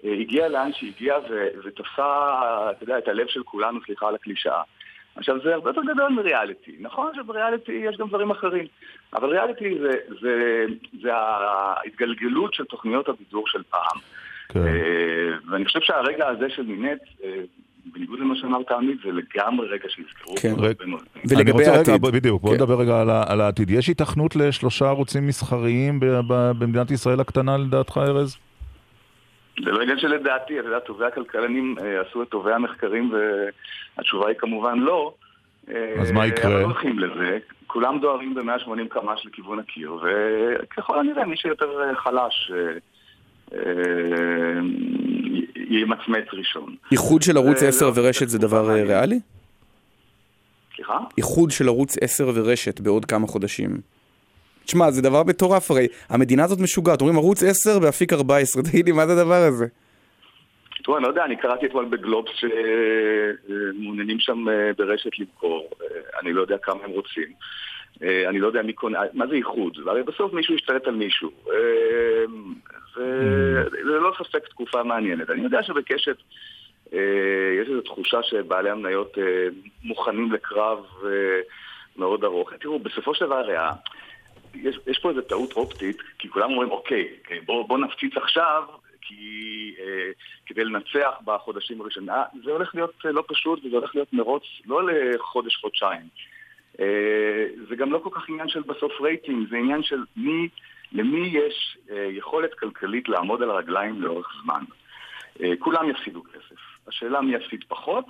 אה, 0.06 0.14
הגיעה 0.14 0.48
לאן 0.48 0.73
שהגיעה 0.73 1.18
ותפסה, 1.64 2.30
אתה 2.72 2.84
יודע, 2.84 2.98
את 2.98 3.07
הלב 3.07 3.27
של 3.27 3.44
כולנו, 3.44 3.80
סליחה 3.85 4.07
על 4.07 4.15
הקלישאה. 4.15 4.61
עכשיו, 5.15 5.41
זה 5.44 5.53
הרבה 5.53 5.69
יותר 5.69 5.81
גדול 5.94 6.11
מריאליטי. 6.11 6.76
נכון 6.80 7.11
שבריאליטי 7.15 7.72
יש 7.72 7.98
גם 7.98 8.07
דברים 8.07 8.31
אחרים, 8.31 8.65
אבל 9.14 9.30
ריאליטי 9.30 9.80
זה, 9.80 9.91
זה, 10.22 10.65
זה 11.02 11.15
ההתגלגלות 11.15 12.53
של 12.53 12.65
תוכניות 12.65 13.10
הבידור 13.10 13.48
של 13.48 13.64
פעם. 13.64 13.99
כן. 14.49 14.60
אה, 14.60 15.38
ואני 15.49 15.65
חושב 15.65 15.80
שהרגע 15.81 16.27
הזה 16.27 16.49
של 16.49 16.64
מינט, 16.64 17.02
אה, 17.23 17.30
בניגוד 17.86 18.20
למה 18.20 18.36
שאמרת 18.36 18.72
עמית, 18.72 18.98
זה 19.06 19.12
לגמרי 19.12 19.68
רגע 19.68 19.90
שיזכרו. 19.90 20.36
כן, 20.36 20.54
ולגבי 21.30 21.66
העתיד. 21.66 22.02
בדיוק, 22.02 22.42
בוא 22.42 22.50
כן. 22.50 22.56
נדבר 22.56 22.80
רגע 22.80 23.02
על 23.28 23.42
העתיד. 23.42 23.70
יש 23.70 23.90
התכנות 23.90 24.36
לשלושה 24.36 24.86
ערוצים 24.86 25.28
מסחריים 25.28 26.00
במדינת 26.60 26.92
ישראל 26.92 27.20
הקטנה 27.20 27.58
לדעתך, 27.58 27.98
ארז? 27.98 28.38
זה 29.64 29.72
לא 29.72 29.82
עניין 29.82 30.00
שלדעתי, 30.00 30.60
אתה 30.60 30.68
יודע, 30.68 30.80
טובי 30.80 31.06
הכלכלנים 31.06 31.76
אה, 31.82 32.02
עשו 32.02 32.24
את 32.24 32.30
טובי 32.30 32.54
המחקרים 32.54 33.14
והתשובה 33.98 34.28
היא 34.28 34.36
כמובן 34.38 34.80
לא. 34.80 35.14
אז 36.00 36.12
מה 36.12 36.28
יקרה? 36.28 36.52
אבל 36.52 36.60
לא 36.60 36.66
הולכים 36.66 37.00
לזה, 37.00 37.38
כולם 37.68 38.00
דוהרים 38.00 38.36
ב-180 38.36 38.88
קמ"ש 38.90 39.26
לכיוון 39.26 39.60
הקיר, 39.60 39.94
וככל 39.94 41.00
הנראה 41.00 41.26
מי 41.26 41.38
שיותר 41.38 41.94
חלש 41.96 42.52
אה, 43.54 43.60
ימצמץ 45.69 46.26
ראשון. 46.34 46.76
איחוד 46.91 47.22
של 47.22 47.38
ערוץ 47.38 47.57
זה 47.60 47.68
10 47.68 47.85
לא- 47.85 47.91
ורשת 47.95 48.30
זה 48.30 48.40
דבר 48.40 48.69
אה, 48.69 48.84
ריאלי? 48.84 49.19
סליחה? 50.76 50.98
איחוד 51.18 51.52
של 51.52 51.68
ערוץ 51.68 51.95
10 52.02 52.31
ורשת 52.34 52.80
בעוד 52.80 53.06
כמה 53.06 53.27
חודשים. 53.27 53.77
תשמע, 54.65 54.91
זה 54.91 55.02
דבר 55.02 55.23
מטורף 55.23 55.72
הרי. 55.72 55.88
המדינה 56.10 56.44
הזאת 56.44 56.60
משוגעת. 56.60 57.02
אומרים 57.02 57.18
ערוץ 57.18 57.44
10 57.44 57.80
באפיק 57.80 58.14
14. 58.14 58.64
תגיד 58.72 58.85
לי, 58.85 58.91
מה 58.91 59.07
זה 59.07 59.14
הדבר 59.22 59.34
הזה? 59.44 59.65
תראו, 60.84 60.98
אני 60.98 61.03
לא 61.03 61.10
יודע, 61.10 61.26
אני 61.26 61.35
קראתי 61.35 61.65
אתמול 61.65 61.85
בגלובס 61.85 62.31
שמעוניינים 62.35 64.19
שם 64.19 64.49
אה, 64.49 64.72
ברשת 64.77 65.19
למכור. 65.19 65.69
אה, 65.81 65.88
אני 66.22 66.34
לא 66.34 66.41
יודע 66.41 66.56
כמה 66.64 66.80
הם 66.84 66.91
רוצים. 66.91 67.27
אה, 68.03 68.30
אני 68.30 68.40
לא 68.40 68.48
יודע 68.48 68.61
מי 68.61 68.74
קונה, 68.74 68.99
מה 69.14 69.28
זה 69.28 69.36
איחוד? 69.36 69.78
הרי 69.88 70.03
בסוף 70.03 70.34
מישהו 70.34 70.56
ישתלט 70.56 70.88
על 70.88 70.95
מישהו. 70.95 71.32
אה, 71.52 72.26
זה 72.95 73.82
ללא 73.84 74.14
ספק 74.18 74.48
תקופה 74.48 74.84
מעניינת. 74.84 75.30
אני 75.30 75.44
יודע 75.44 75.64
שבקשת 75.64 76.18
אה, 76.94 76.99
יש 77.61 77.70
איזו 77.70 77.82
תחושה 77.82 78.24
שבעלי 78.24 78.70
המניות 78.70 79.18
אה, 79.18 79.48
מוכנים 79.84 80.32
לקרב 80.32 80.86
אה, 81.06 81.10
מאוד 81.98 82.24
ארוך. 82.24 82.53
תראו, 82.53 82.80
בסופו 82.80 83.15
של 83.15 83.26
דבר, 83.26 83.36
הרי 83.36 83.56
ה- 83.56 83.72
יש, 84.56 84.80
יש 84.88 84.99
פה 84.99 85.10
איזו 85.10 85.22
טעות 85.22 85.53
אופטית, 85.53 85.98
כי 86.20 86.30
כולם 86.30 86.52
אומרים, 86.52 86.72
אוקיי, 86.72 87.07
אוקיי, 87.22 87.40
בוא, 87.40 87.68
בוא 87.68 87.78
נפציץ 87.78 88.18
עכשיו, 88.18 88.64
כי 89.02 89.76
אה, 89.80 90.11
כדי 90.45 90.64
לנצח 90.64 91.11
בחודשים 91.26 91.82
הראשונים. 91.82 92.10
אה, 92.10 92.24
זה 92.45 92.52
הולך 92.52 92.76
להיות 92.76 92.94
אה, 93.06 93.11
לא 93.11 93.24
פשוט, 93.28 93.65
וזה 93.65 93.76
הולך 93.78 93.95
להיות 93.95 94.14
מרוץ 94.14 94.44
לא 94.65 94.82
לחודש-חודשיים. 94.88 96.07
אה, 96.80 97.45
זה 97.70 97.76
גם 97.76 97.91
לא 97.91 98.00
כל 98.04 98.10
כך 98.14 98.30
עניין 98.30 98.50
של 98.50 98.62
בסוף 98.62 99.02
רייטינג, 99.02 99.50
זה 99.50 99.58
עניין 99.58 99.84
של 99.84 100.04
מי, 100.18 100.48
למי 100.91 101.28
יש 101.28 101.78
אה, 101.91 102.08
יכולת 102.12 102.54
כלכלית 102.54 103.10
לעמוד 103.10 103.41
על 103.41 103.50
הרגליים 103.50 104.02
לאורך 104.02 104.28
זמן. 104.44 104.64
אה, 105.44 105.52
כולם 105.60 105.90
יפסידו 105.90 106.24
כסף. 106.24 106.62
השאלה 106.88 107.22
מי 107.22 107.36
יפסיד 107.36 107.64
פחות, 107.68 108.06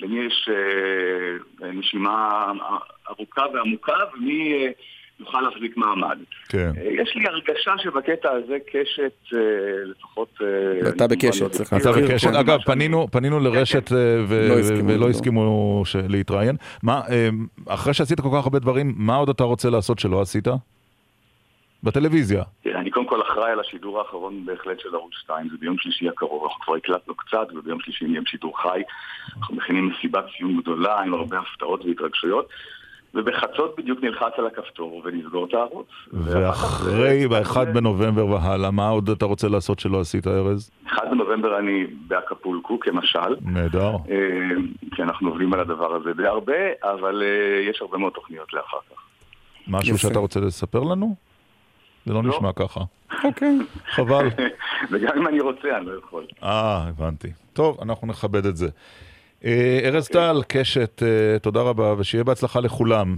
למי 0.00 0.24
יש 0.24 0.48
נשימה 1.60 2.52
ארוכה 3.08 3.46
ועמוקה, 3.52 3.96
ומי 4.14 4.66
יוכל 5.20 5.40
להחזיק 5.40 5.76
מעמד. 5.76 6.18
כן. 6.48 6.70
אה, 6.76 7.02
יש 7.02 7.16
לי 7.16 7.26
הרגשה 7.26 7.72
שבקטע 7.78 8.30
הזה 8.30 8.56
קשת, 8.72 9.34
אה, 9.34 9.40
לפחות... 9.84 10.28
אה, 10.42 10.88
אתה 10.88 11.06
בקשת, 11.06 11.50
צריך 11.50 11.68
אתה 11.68 11.90
להזכיר. 11.90 12.06
בקשת, 12.06 12.34
אגב, 12.40 12.58
פנינו, 12.66 13.06
פנינו 13.10 13.40
לרשת 13.40 13.90
ו- 13.92 14.48
לא 14.48 14.58
הסכימו, 14.58 14.88
ולא 14.88 15.00
לא. 15.00 15.08
הסכימו 15.08 15.82
להתראיין. 16.08 16.56
מה, 16.82 17.00
אחרי 17.68 17.94
שעשית 17.94 18.20
כל 18.20 18.28
כך 18.36 18.44
הרבה 18.44 18.58
דברים, 18.58 18.94
מה 18.96 19.16
עוד 19.16 19.28
אתה 19.28 19.44
רוצה 19.44 19.70
לעשות 19.70 19.98
שלא 19.98 20.20
עשית? 20.20 20.48
בטלוויזיה. 21.82 22.42
תראה, 22.62 22.80
אני 22.80 22.90
קודם 22.90 23.06
כל 23.06 23.22
אחראי 23.22 23.50
על 23.52 23.60
השידור 23.60 23.98
האחרון 23.98 24.46
בהחלט 24.46 24.80
של 24.80 24.94
ערוץ 24.94 25.14
2, 25.14 25.48
זה 25.48 25.56
ביום 25.60 25.76
שלישי 25.78 26.08
הקרוב, 26.08 26.44
אנחנו 26.44 26.60
כבר 26.60 26.74
הקלטנו 26.74 27.14
קצת, 27.14 27.48
וביום 27.54 27.80
שלישי 27.80 28.04
נהיה 28.04 28.20
בשידור 28.20 28.62
חי. 28.62 28.82
אנחנו 29.38 29.56
מכינים 29.56 29.88
מסיבת 29.88 30.24
סיום 30.36 30.60
גדולה 30.60 31.00
עם 31.00 31.14
הרבה 31.14 31.38
הפתעות 31.38 31.84
והתרגשויות, 31.84 32.48
ובחצות 33.14 33.74
בדיוק 33.78 34.02
נלחץ 34.02 34.32
על 34.38 34.46
הכפתור 34.46 35.02
ונסגור 35.04 35.46
את 35.46 35.54
הערוץ. 35.54 35.86
ואחרי, 36.12 37.28
ב-1 37.28 37.64
בנובמבר 37.74 38.26
והלאה, 38.26 38.70
מה 38.70 38.88
עוד 38.88 39.10
אתה 39.10 39.24
רוצה 39.24 39.48
לעשות 39.48 39.78
שלא 39.80 40.00
עשית, 40.00 40.26
ארז? 40.26 40.70
1 40.86 41.02
בנובמבר 41.10 41.58
אני 41.58 41.86
באקפולקו 42.08 42.80
כמשל, 42.80 43.36
נהדר. 43.40 43.90
אה, 43.90 44.16
כי 44.94 45.02
אנחנו 45.02 45.28
עובדים 45.28 45.52
על 45.52 45.60
הדבר 45.60 45.94
הזה 45.94 46.12
די 46.12 46.26
הרבה, 46.26 46.52
אבל 46.82 47.22
אה, 47.22 47.70
יש 47.70 47.78
הרבה 47.80 47.98
מאוד 47.98 48.12
תוכניות 48.12 48.52
לאחר 48.52 48.78
כך. 48.90 49.00
משהו. 49.68 49.98
שאתה 49.98 50.18
רוצה 50.18 50.40
לספר 50.40 50.80
לנו? 50.80 51.14
זה 52.06 52.14
לא 52.14 52.22
נשמע 52.22 52.52
ככה. 52.52 52.80
אוקיי. 53.24 53.58
חבל. 53.90 54.28
וגם 54.90 55.16
אם 55.16 55.26
אני 55.26 55.40
רוצה, 55.40 55.76
אני 55.76 55.86
לא 55.86 55.92
יכול. 56.06 56.26
אה, 56.42 56.88
הבנתי. 56.88 57.28
טוב, 57.52 57.78
אנחנו 57.82 58.06
נכבד 58.06 58.46
את 58.46 58.56
זה. 58.56 58.68
אה, 59.44 59.80
ארז 59.84 60.08
טל, 60.08 60.42
קשת, 60.48 61.02
אה, 61.02 61.38
תודה 61.38 61.60
רבה, 61.60 61.94
ושיהיה 61.98 62.24
בהצלחה 62.24 62.60
לכולם, 62.60 63.16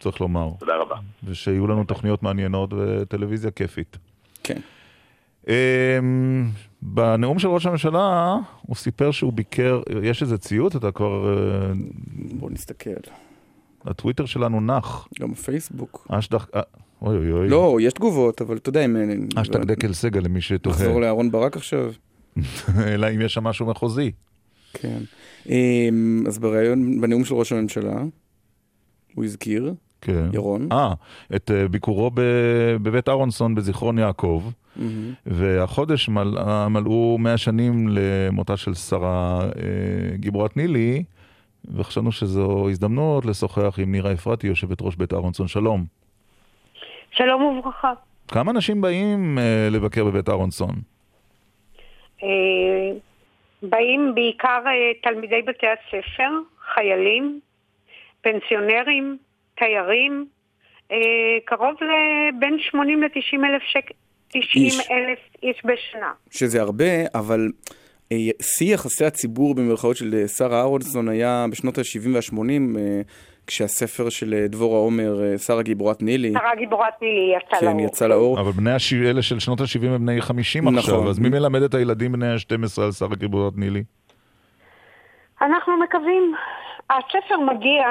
צריך 0.00 0.20
לומר. 0.20 0.50
תודה 0.58 0.76
רבה. 0.76 0.96
ושיהיו 1.24 1.66
לנו 1.66 1.84
תוכניות 1.84 2.22
מעניינות 2.22 2.70
וטלוויזיה 2.72 3.50
כיפית. 3.50 3.96
כן. 4.44 4.60
אה, 5.48 5.98
בנאום 6.82 7.38
של 7.38 7.48
ראש 7.48 7.66
הממשלה, 7.66 8.36
הוא 8.62 8.76
סיפר 8.76 9.10
שהוא 9.10 9.32
ביקר, 9.32 9.82
יש 10.02 10.22
איזה 10.22 10.38
ציוט? 10.38 10.76
אתה 10.76 10.90
כבר... 10.92 11.34
בוא 12.14 12.50
נסתכל. 12.50 12.90
הטוויטר 13.84 14.26
שלנו 14.26 14.60
נח. 14.60 15.08
גם 15.20 15.32
הפייסבוק. 15.32 16.06
אשדך... 16.10 16.46
אה, 16.54 16.60
אוי 17.02 17.16
אוי 17.16 17.32
אוי. 17.32 17.48
לא, 17.48 17.78
יש 17.80 17.92
תגובות, 17.92 18.40
אבל 18.40 18.56
אתה 18.56 18.68
יודע 18.68 18.84
אם... 18.84 18.96
אשטג 19.36 19.64
דקל 19.64 19.92
סגל 19.92 20.20
למי 20.20 20.40
שתוהה. 20.40 20.76
נחזור 20.76 21.00
לאהרון 21.00 21.30
ברק 21.30 21.56
עכשיו. 21.56 21.92
אלא 22.92 23.06
אם 23.14 23.20
יש 23.20 23.34
שם 23.34 23.44
משהו 23.44 23.66
מחוזי. 23.66 24.12
כן. 24.72 24.98
אמ, 25.48 26.24
אז 26.26 26.38
בריאיון, 26.38 27.00
בנאום 27.00 27.24
של 27.24 27.34
ראש 27.34 27.52
הממשלה, 27.52 28.02
הוא 29.14 29.24
הזכיר, 29.24 29.74
כן. 30.00 30.26
ירון. 30.32 30.68
אה, 30.72 30.92
את 31.36 31.50
אה, 31.50 31.68
ביקורו 31.68 32.10
ב- 32.14 32.76
בבית 32.82 33.08
אהרונסון 33.08 33.54
בזיכרון 33.54 33.98
יעקב. 33.98 34.42
מהמם. 34.76 35.12
והחודש 35.26 36.08
מל, 36.08 36.38
אה, 36.38 36.68
מלאו 36.68 37.16
100 37.18 37.36
שנים 37.36 37.88
למותה 37.90 38.56
של 38.56 38.74
שרה 38.74 39.40
אה, 39.44 39.50
גיבורת 40.16 40.56
נילי, 40.56 41.02
וחשבנו 41.74 42.12
שזו 42.12 42.68
הזדמנות 42.70 43.26
לשוחח 43.26 43.78
עם 43.78 43.92
נירה 43.92 44.12
אפרתי, 44.12 44.46
יושבת 44.46 44.82
ראש 44.82 44.96
בית 44.96 45.12
אהרונסון. 45.12 45.48
שלום. 45.48 45.84
שלום 47.10 47.42
וברכה. 47.42 47.92
כמה 48.28 48.50
אנשים 48.50 48.80
באים 48.80 49.38
אה, 49.38 49.68
לבקר 49.70 50.04
בבית 50.04 50.28
אהרונסון? 50.28 50.74
אה, 52.22 52.28
באים 53.62 54.12
בעיקר 54.14 54.62
אה, 54.66 54.72
תלמידי 55.02 55.42
בתי 55.42 55.66
הספר, 55.66 56.30
חיילים, 56.74 57.40
פנסיונרים, 58.22 59.18
תיירים, 59.54 60.26
אה, 60.92 60.96
קרוב 61.44 61.74
לבין 61.80 62.58
80 62.60 63.02
ל-90 63.02 63.46
אלף 63.46 63.62
שקל, 63.62 63.94
90 64.28 64.64
איש. 64.64 64.90
אלף 64.90 65.18
איש 65.42 65.62
בשנה. 65.64 66.12
שזה 66.30 66.62
הרבה, 66.62 66.84
אבל 67.14 67.48
אה, 68.12 68.16
שיא 68.42 68.74
יחסי 68.74 69.04
הציבור 69.04 69.54
במרכאות 69.54 69.96
של 69.96 70.26
שרה 70.26 70.58
אהרונסון 70.58 71.08
היה 71.08 71.46
בשנות 71.50 71.78
ה-70 71.78 72.08
וה-80, 72.14 72.78
אה, 72.78 73.00
כשהספר 73.48 74.08
של 74.08 74.34
אה, 74.34 74.48
דבורה 74.48 74.78
עומר, 74.78 75.24
אה, 75.24 75.38
שרה 75.38 75.62
גיבורת 75.62 76.02
נילי, 76.02 76.32
שרה 76.32 76.54
גיבורת 76.54 77.02
נילי 77.02 77.34
יצא 77.36 77.60
כן, 77.60 77.66
לאור. 77.66 77.80
יצא 77.80 78.06
לאור. 78.06 78.40
אבל 78.40 78.50
בני 78.50 78.72
הש... 78.72 78.92
אלה 78.92 79.22
של 79.22 79.38
שנות 79.38 79.60
ה-70 79.60 79.86
הם 79.86 80.06
בני 80.06 80.20
50 80.20 80.64
נכון. 80.64 80.78
עכשיו, 80.78 81.08
אז 81.08 81.18
מי 81.18 81.28
מלמד 81.28 81.62
את 81.62 81.74
הילדים 81.74 82.12
בני 82.12 82.26
ה-12 82.26 82.82
על 82.82 82.92
שרה 82.92 83.16
גיבורת 83.16 83.52
נילי? 83.56 83.82
אנחנו 85.42 85.76
מקווים. 85.76 86.34
הספר 86.90 87.40
מגיע 87.40 87.86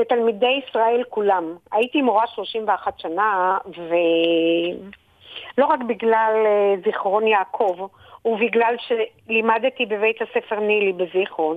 לתלמידי 0.00 0.60
ישראל 0.68 1.02
כולם. 1.08 1.44
הייתי 1.72 2.02
מורה 2.02 2.26
31 2.26 2.98
שנה, 2.98 3.58
ולא 3.66 5.66
רק 5.66 5.80
בגלל 5.88 6.32
אה, 6.46 6.74
זיכרון 6.84 7.26
יעקב, 7.26 7.88
ובגלל 8.24 8.74
שלימדתי 8.78 9.86
בבית 9.86 10.16
הספר 10.22 10.60
נילי 10.60 10.92
בזיכרון. 10.92 11.56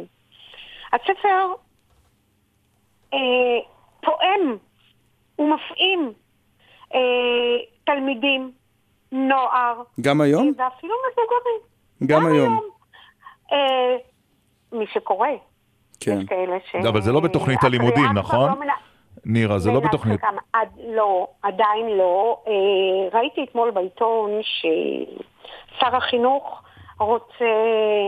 הספר 0.93 1.53
אה, 3.13 3.17
פועם 4.01 4.57
ומפעים 5.39 6.13
אה, 6.95 6.99
תלמידים, 7.83 8.51
נוער, 9.11 9.81
גם 10.01 10.21
היום? 10.21 10.53
ואפילו 10.57 10.93
מבוגרים. 11.11 11.61
גם 12.07 12.25
היום. 12.25 12.59
אה, 13.51 13.95
מי 14.71 14.85
שקורא. 14.93 15.27
כן. 15.99 16.19
יש 16.21 16.27
כאלה 16.29 16.57
ש... 16.71 16.75
אבל 16.75 17.01
זה 17.01 17.11
לא 17.11 17.19
בתוכנית 17.19 17.63
הלימודים, 17.63 18.05
נכון? 18.13 18.49
לא 18.49 18.59
מנה- 18.59 18.73
נירה, 19.25 19.59
זה 19.59 19.71
לא 19.71 19.79
בתוכנית. 19.79 20.21
עד, 20.53 20.67
לא, 20.87 21.27
עדיין 21.41 21.87
לא. 21.97 22.41
אה, 22.47 23.19
ראיתי 23.19 23.43
אתמול 23.43 23.71
בעיתון 23.71 24.31
ששר 24.43 25.95
החינוך 25.95 26.61
רוצה 26.99 27.45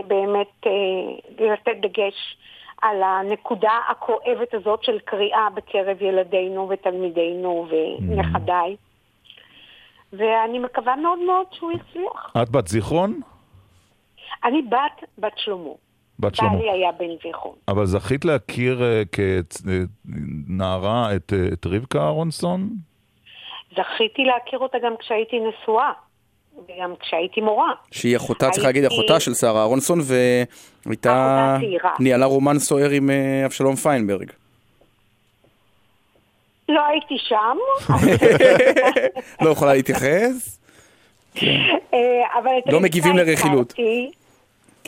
באמת 0.06 0.66
אה, 0.66 0.72
לתת 1.52 1.76
דגש 1.82 2.36
על 2.82 3.02
הנקודה 3.02 3.78
הכואבת 3.90 4.54
הזאת 4.54 4.84
של 4.84 4.98
קריאה 4.98 5.48
בקרב 5.54 6.02
ילדינו 6.02 6.68
ותלמידינו 6.68 7.66
ונכדיי. 7.70 8.76
ואני 10.12 10.58
מקווה 10.58 10.96
מאוד 10.96 11.18
מאוד 11.18 11.46
שהוא 11.52 11.72
יצליח. 11.72 12.32
את 12.42 12.50
בת 12.50 12.68
זיכרון? 12.68 13.20
אני 14.44 14.62
בת 14.62 15.08
בת 15.18 15.32
שלמה. 15.36 15.70
בת 16.18 16.34
שלמה. 16.34 16.50
בעלי 16.50 16.70
היה 16.70 16.92
בן 16.92 17.10
זיכרון. 17.22 17.54
אבל 17.68 17.84
זכית 17.84 18.24
להכיר 18.24 18.82
אה, 18.82 19.02
כנערה 19.12 21.16
את, 21.16 21.32
אה, 21.32 21.48
את 21.52 21.66
רבקה 21.66 21.98
אהרונסון? 21.98 22.68
זכיתי 23.70 24.24
להכיר 24.24 24.58
אותה 24.58 24.78
גם 24.78 24.96
כשהייתי 24.98 25.40
נשואה, 25.40 25.92
וגם 26.64 26.94
כשהייתי 27.00 27.40
מורה. 27.40 27.72
שהיא 27.90 28.16
אחותה, 28.16 28.50
צריך 28.50 28.66
להגיד, 28.66 28.82
הייתי- 28.84 28.96
אחותה 28.96 29.20
של 29.20 29.34
שרה 29.34 29.60
אהרונסון, 29.60 29.98
והייתה... 30.86 31.56
ניהלה 32.00 32.26
רומן 32.26 32.58
סוער 32.58 32.90
עם 32.90 33.10
אה, 33.10 33.42
אבשלום 33.46 33.74
פיינברג. 33.76 34.30
לא 36.68 36.80
הייתי 36.86 37.14
שם, 37.18 37.56
לא 39.44 39.50
יכולה 39.50 39.74
להתייחס? 39.74 40.58
אה, 41.42 41.48
אבל 42.42 42.50
לא 42.72 42.80
מגיבים 42.80 43.16
לרכילות. 43.16 43.72
הכרתי, 43.72 44.10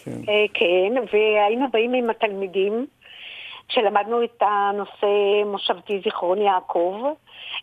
אה, 0.08 0.12
כן, 0.54 0.92
והיינו 1.12 1.66
באים 1.72 1.94
עם 1.94 2.10
התלמידים, 2.10 2.86
כשלמדנו 3.68 4.24
את 4.24 4.42
הנושא 4.42 5.06
מושבתי 5.46 6.00
זיכרון 6.04 6.38
יעקב, 6.42 7.02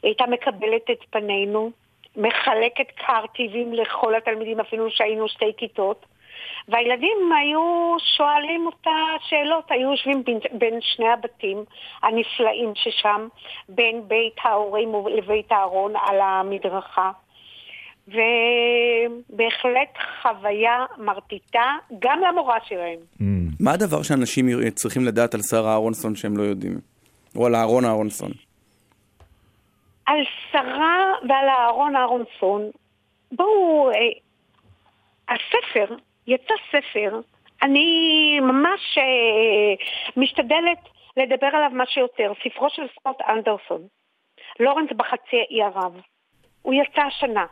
הייתה 0.04 0.24
מקבלת 0.32 0.90
את 0.92 0.98
פנינו, 1.10 1.72
מחלקת 2.18 2.92
קרטיבים 2.96 3.74
לכל 3.74 4.16
התלמידים, 4.16 4.60
אפילו 4.60 4.92
שהיינו 4.92 5.30
שתי 5.30 5.52
כיתות. 5.58 6.06
והילדים 6.68 7.32
היו 7.40 7.96
שואלים 8.18 8.66
אותה 8.66 8.90
שאלות, 9.30 9.72
היו 9.72 9.92
יושבים 9.92 10.24
בין, 10.24 10.40
בין 10.52 10.80
שני 10.82 11.08
הבתים 11.08 11.64
הנפלאים 12.04 12.72
ששם, 12.76 13.28
בין 13.70 14.08
בית 14.08 14.36
ההורים 14.44 14.92
לבית 15.18 15.52
הארון 15.52 15.94
על 15.96 16.20
המדרכה. 16.22 17.12
ובהחלט 18.08 19.94
חוויה 20.22 20.86
מרטיטה 20.98 21.76
גם 22.00 22.20
למורה 22.30 22.58
שלהם. 22.68 23.00
מה 23.60 23.72
הדבר 23.72 24.04
שאנשים 24.04 24.70
צריכים 24.70 25.06
לדעת 25.06 25.34
על 25.34 25.42
שרה 25.42 25.72
אהרונסון 25.72 26.16
שהם 26.16 26.38
לא 26.38 26.44
יודעים? 26.44 26.80
או 27.36 27.46
על 27.46 27.56
אהרון 27.56 27.86
אהרונסון? 27.86 28.32
על 30.06 30.20
שרה 30.52 31.14
ועל 31.30 31.50
אהרון 31.50 31.96
אהרונסון, 31.96 32.72
בואו, 33.32 33.90
אה, 33.92 33.96
הספר, 35.30 35.96
יצא 36.28 36.54
ספר, 36.72 37.20
אני 37.64 37.88
ממש 38.42 38.98
אה, 38.98 39.86
משתדלת 40.18 40.80
לדבר 41.18 41.48
עליו 41.48 41.70
מה 41.74 41.86
שיותר, 41.88 42.34
ספרו 42.44 42.70
של 42.70 42.84
סקוט 43.00 43.22
אנדרסון, 43.30 43.82
לורנס 44.60 44.90
בחצי 44.98 45.36
האי 45.36 45.62
ערב. 45.62 46.02
הוא 46.62 46.74
יצא 46.74 47.02
השנה. 47.02 47.46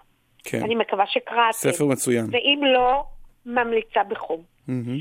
כן. 0.43 0.63
אני 0.63 0.75
מקווה 0.75 1.07
שקראתם. 1.07 1.51
ספר 1.51 1.85
מצוין. 1.85 2.25
ואם 2.31 2.61
לא, 2.73 3.03
ממליצה 3.45 4.03
בחום. 4.03 4.41
מהמם. 4.67 4.99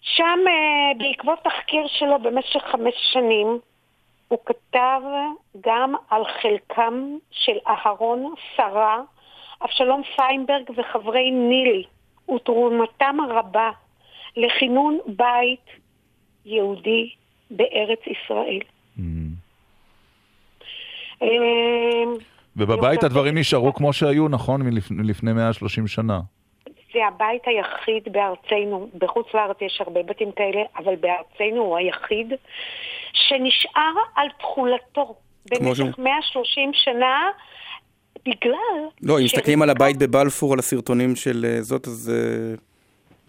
שם, 0.00 0.38
אה, 0.46 0.98
בעקבות 0.98 1.38
תחקיר 1.44 1.86
שלו 1.86 2.18
במשך 2.18 2.62
חמש 2.72 2.94
שנים, 3.12 3.58
הוא 4.32 4.38
כתב 4.46 5.00
גם 5.60 5.94
על 6.10 6.22
חלקם 6.42 6.94
של 7.30 7.56
אהרון, 7.68 8.34
שרה, 8.56 9.00
אבשלום 9.64 10.02
פיינברג 10.16 10.70
וחברי 10.76 11.30
נילי, 11.30 11.84
ותרומתם 12.34 13.16
הרבה 13.30 13.70
לכינון 14.36 14.98
בית 15.06 15.66
יהודי 16.44 17.10
בארץ 17.50 17.98
ישראל. 18.06 18.60
אה, 21.22 21.28
ובבית 22.56 23.04
הדברים 23.04 23.38
נשארו 23.38 23.72
כמו 23.74 23.92
שהיו, 23.92 24.28
נכון? 24.28 24.62
מלפני- 24.62 25.02
לפני 25.08 25.32
130 25.32 25.86
שנה. 25.86 26.20
זה 26.92 27.06
הבית 27.08 27.42
היחיד 27.46 28.12
בארצנו, 28.12 28.88
בחוץ 28.98 29.26
לארץ 29.34 29.56
יש 29.60 29.80
הרבה 29.80 30.02
בתים 30.02 30.32
כאלה, 30.32 30.62
אבל 30.78 30.94
בארצנו 30.96 31.60
הוא 31.62 31.76
היחיד 31.76 32.32
שנשאר 33.12 33.92
על 34.14 34.28
תכולתו 34.38 35.14
במשך 35.50 35.76
שהוא. 35.76 35.88
130 35.98 36.70
שנה, 36.74 37.30
בגלל... 38.26 38.52
לא, 39.02 39.18
אם 39.18 39.24
מסתכלים 39.24 39.62
על 39.62 39.70
הבית 39.70 39.96
בבלפור, 39.98 40.52
על 40.52 40.58
הסרטונים 40.58 41.16
של 41.16 41.46
אה, 41.48 41.62
זאת, 41.62 41.86
אז 41.86 42.12
אה, 42.14 42.54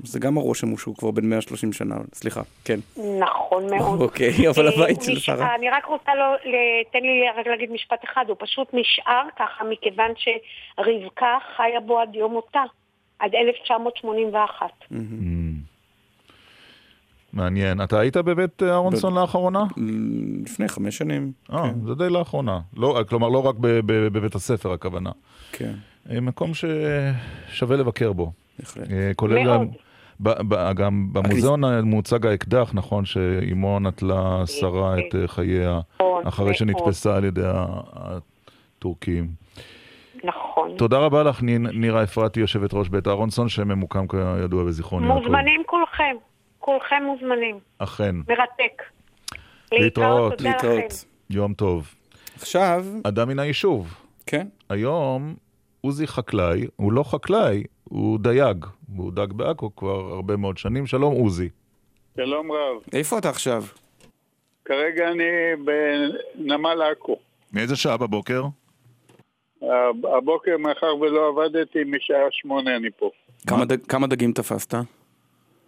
זה 0.03 0.19
גם 0.19 0.37
הרושם 0.37 0.67
הוא 0.69 0.77
שהוא 0.77 0.95
כבר 0.95 1.11
בן 1.11 1.25
130 1.29 1.73
שנה. 1.73 1.95
סליחה, 2.13 2.41
כן. 2.65 2.79
נכון 3.19 3.75
מאוד. 3.77 4.01
אוקיי, 4.01 4.47
אבל 4.55 4.67
אה, 4.67 4.73
הבית 4.73 5.01
של 5.01 5.19
שרה. 5.19 5.55
אני 5.55 5.69
רק 5.69 5.85
רוצה 5.85 6.15
לא, 6.15 6.33
ל- 6.33 6.83
תן 6.91 6.99
לי 6.99 7.21
רק 7.39 7.47
להגיד 7.47 7.71
משפט 7.71 8.03
אחד, 8.03 8.25
הוא 8.27 8.35
פשוט 8.39 8.67
נשאר 8.73 9.23
ככה 9.39 9.63
מכיוון 9.63 10.11
שרבקה 10.17 11.37
חיה 11.55 11.79
בו 11.79 11.99
עד 11.99 12.15
יום 12.15 12.31
מותה, 12.33 12.63
עד 13.19 13.35
1981. 13.35 14.65
מעניין. 17.33 17.81
אתה 17.81 17.99
היית 17.99 18.17
בבית 18.17 18.63
אה, 18.63 18.69
אהרונסון 18.71 19.13
לאחרונה? 19.15 19.63
לפני 20.45 20.67
חמש 20.67 20.97
שנים. 20.97 21.31
אה, 21.53 21.71
זה 21.85 21.95
די 21.95 22.09
לאחרונה. 22.09 22.59
לא, 22.77 22.99
כלומר, 23.09 23.29
לא 23.29 23.45
רק 23.45 23.55
בבית 23.85 24.35
הספר 24.35 24.71
הכוונה. 24.71 25.11
כן. 25.51 25.73
אה, 26.11 26.21
מקום 26.21 26.51
ששווה 26.53 27.77
לבקר 27.77 28.13
בו. 28.13 28.31
בהחלט. 28.59 28.91
אה, 28.91 29.11
כולל 29.15 29.43
מאוד. 29.43 29.59
גם, 29.59 29.67
ב- 30.19 30.53
ב- 30.53 30.73
גם 30.73 31.07
במוזיאון 31.13 31.63
מוצג 31.83 32.25
האקדח, 32.25 32.71
נכון, 32.73 33.05
שאימו 33.05 33.79
נטלה 33.79 34.43
שרה 34.45 34.95
את 34.99 35.15
חייה, 35.27 35.79
נכון, 35.95 36.27
אחרי 36.27 36.45
מאוד. 36.45 36.55
שנתפסה 36.55 37.15
על 37.15 37.23
ידי 37.23 37.41
הטורקים. 37.93 39.27
נכון. 40.23 40.69
תודה 40.77 40.97
רבה 40.97 41.23
לך, 41.23 41.41
נירה 41.73 42.03
אפרתי, 42.03 42.39
יושבת 42.39 42.73
ראש 42.73 42.89
בית 42.89 43.07
אהרונסון, 43.07 43.49
שממוקם 43.49 44.05
כידוע 44.07 44.63
בזיכרון 44.63 45.03
יעקב. 45.03 45.15
מוזמנים 45.19 45.61
כולכם, 45.65 46.15
כולכם 46.65 47.03
מוזמנים. 47.05 47.59
אכן. 47.77 48.15
מרתק. 48.15 48.83
להתראות. 49.71 50.41
לכם. 50.41 50.79
יום 51.29 51.53
טוב. 51.53 51.95
עכשיו... 52.35 52.85
אדם 53.03 53.27
מן 53.27 53.39
היישוב. 53.39 53.93
כן. 54.25 54.47
היום 54.69 55.35
עוזי 55.81 56.07
חקלאי, 56.07 56.67
הוא 56.75 56.93
לא 56.93 57.03
חקלאי, 57.03 57.63
הוא 57.83 58.19
דייג. 58.19 58.65
והוא 58.95 59.11
דג 59.11 59.33
בעכו 59.33 59.75
כבר 59.75 60.13
הרבה 60.13 60.35
מאוד 60.37 60.57
שנים. 60.57 60.87
שלום 60.87 61.13
עוזי. 61.13 61.49
שלום 62.17 62.51
רב. 62.51 62.81
איפה 62.93 63.17
אתה 63.17 63.29
עכשיו? 63.29 63.63
כרגע 64.65 65.11
אני 65.11 65.23
בנמל 65.65 66.81
עכו. 66.91 67.17
מאיזה 67.53 67.75
שעה 67.75 67.97
בבוקר? 67.97 68.43
הב- 69.61 70.05
הבוקר, 70.17 70.57
מאחר 70.57 70.95
ולא 71.01 71.27
עבדתי, 71.29 71.79
משעה 71.83 72.17
שמונה 72.31 72.75
אני 72.75 72.87
פה. 72.99 73.09
כמה 73.47 73.65
דג- 73.65 73.85
כמה 73.87 74.07
דגים 74.07 74.31
תפסת? 74.33 74.73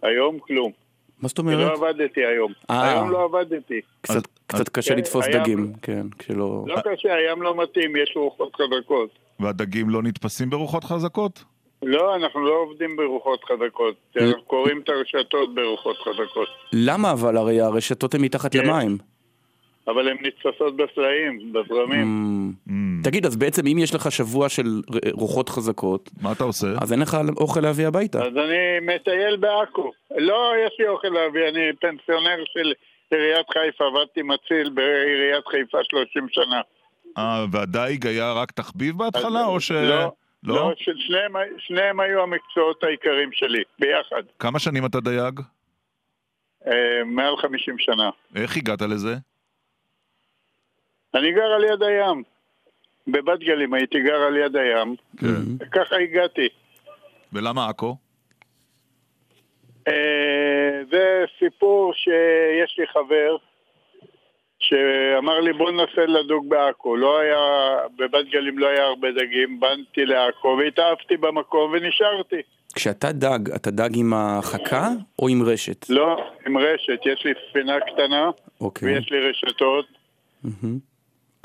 היום 0.02 0.38
כלום. 0.38 0.72
מה 1.22 1.28
זאת 1.28 1.36
כי 1.36 1.40
אומרת? 1.42 1.58
לא 1.58 1.88
עבדתי 1.88 2.20
היום. 2.26 2.52
אה. 2.70 2.90
היום 2.92 3.10
לא 3.10 3.24
עבדתי. 3.24 3.80
קצת, 4.00 4.22
קצת 4.46 4.68
קשה 4.68 4.92
כן, 4.94 4.98
לתפוס 4.98 5.26
הים- 5.26 5.42
דגים, 5.42 5.72
כן, 5.82 6.06
כשלא... 6.18 6.64
לא 6.66 6.76
קשה, 6.80 7.14
הים 7.14 7.42
לא 7.42 7.62
מתאים, 7.62 7.96
יש 7.96 8.12
רוחות 8.16 8.52
חזקות. 8.56 9.10
והדגים 9.40 9.90
לא 9.90 10.02
נתפסים 10.02 10.50
ברוחות 10.50 10.84
חזקות? 10.84 11.44
לא, 11.82 12.16
אנחנו 12.16 12.40
לא 12.46 12.54
עובדים 12.54 12.96
ברוחות 12.96 13.44
חזקות. 13.44 13.94
אנחנו 14.16 14.42
קוראים 14.42 14.80
את 14.84 14.88
הרשתות 14.88 15.54
ברוחות 15.54 15.96
חזקות. 15.96 16.48
למה 16.72 17.12
אבל? 17.12 17.36
הרי 17.36 17.60
הרשתות 17.60 18.14
הן 18.14 18.20
מתחת 18.20 18.52
כן. 18.52 18.58
למים. 18.66 18.98
אבל 19.88 20.08
הן 20.08 20.16
נתפסות 20.20 20.76
בסלעים, 20.76 21.52
בזרמים. 21.52 22.52
תגיד, 23.02 23.26
אז 23.26 23.36
בעצם 23.36 23.66
אם 23.66 23.78
יש 23.78 23.94
לך 23.94 24.12
שבוע 24.12 24.48
של 24.48 24.82
רוחות 25.12 25.48
חזקות... 25.48 26.10
מה 26.22 26.32
אתה 26.32 26.44
עושה? 26.44 26.66
אז 26.82 26.92
אין 26.92 27.00
לך 27.00 27.16
אוכל 27.36 27.60
להביא 27.60 27.86
הביתה. 27.86 28.18
אז 28.18 28.36
אני 28.36 28.94
מטייל 28.94 29.36
בעכו. 29.36 29.92
לא, 30.16 30.52
יש 30.66 30.76
לי 30.78 30.88
אוכל 30.88 31.08
להביא, 31.08 31.48
אני 31.48 31.60
פנסיונר 31.80 32.44
של 32.44 32.72
עיריית 33.10 33.46
חיפה, 33.52 33.84
עבדתי 33.84 34.22
מציל 34.22 34.70
בעיריית 34.74 35.46
חיפה 35.46 35.78
30 35.82 36.26
שנה. 36.30 36.60
אה, 37.18 37.44
והדייג 37.52 38.06
היה 38.06 38.32
רק 38.32 38.52
תחביב 38.52 38.98
בהתחלה, 38.98 39.44
או 39.44 39.60
ש... 39.60 39.70
לא, 39.70 40.12
לא, 40.44 40.72
ששניהם 40.76 41.32
שניהם 41.58 42.00
היו 42.00 42.22
המקצועות 42.22 42.84
העיקריים 42.84 43.32
שלי, 43.32 43.62
ביחד. 43.78 44.22
כמה 44.38 44.58
שנים 44.58 44.86
אתה 44.86 45.00
דייג? 45.00 45.40
אה, 46.66 47.04
מעל 47.04 47.36
50 47.36 47.78
שנה. 47.78 48.10
איך 48.36 48.56
הגעת 48.56 48.82
לזה? 48.82 49.14
אני 51.16 51.32
גר 51.32 51.52
על 51.52 51.64
יד 51.64 51.82
הים. 51.82 52.22
בבת 53.06 53.38
גלים 53.38 53.74
הייתי 53.74 54.00
גר 54.00 54.22
על 54.22 54.36
יד 54.36 54.56
הים. 54.56 54.96
כן. 55.20 55.66
ככה 55.72 55.96
הגעתי. 55.96 56.48
ולמה 57.32 57.68
עכו? 57.68 57.96
אה, 59.88 60.82
זה 60.90 61.24
סיפור 61.38 61.92
שיש 61.94 62.78
לי 62.78 62.86
חבר 62.86 63.36
שאמר 64.58 65.40
לי 65.40 65.52
בוא 65.52 65.70
ננסה 65.70 66.06
לדוג 66.06 66.48
בעכו. 66.48 66.96
לא 66.96 67.18
היה, 67.18 67.38
בבת 67.96 68.26
גלים 68.32 68.58
לא 68.58 68.66
היה 68.66 68.84
הרבה 68.84 69.08
דגים, 69.12 69.60
באתי 69.60 70.04
לעכו 70.04 70.56
והתאהבתי 70.58 71.16
במקום 71.16 71.72
ונשארתי. 71.72 72.42
כשאתה 72.74 73.12
דג, 73.12 73.50
אתה 73.54 73.70
דג 73.70 73.90
עם 73.94 74.12
החכה 74.14 74.88
או 75.18 75.28
עם 75.28 75.42
רשת? 75.42 75.90
לא, 75.90 76.16
עם 76.46 76.58
רשת, 76.58 77.00
יש 77.06 77.24
לי 77.24 77.32
ספינה 77.50 77.80
קטנה 77.80 78.30
אוקיי. 78.60 78.88
ויש 78.88 79.10
לי 79.10 79.30
רשתות. 79.30 79.86
מהמם. 80.44 80.95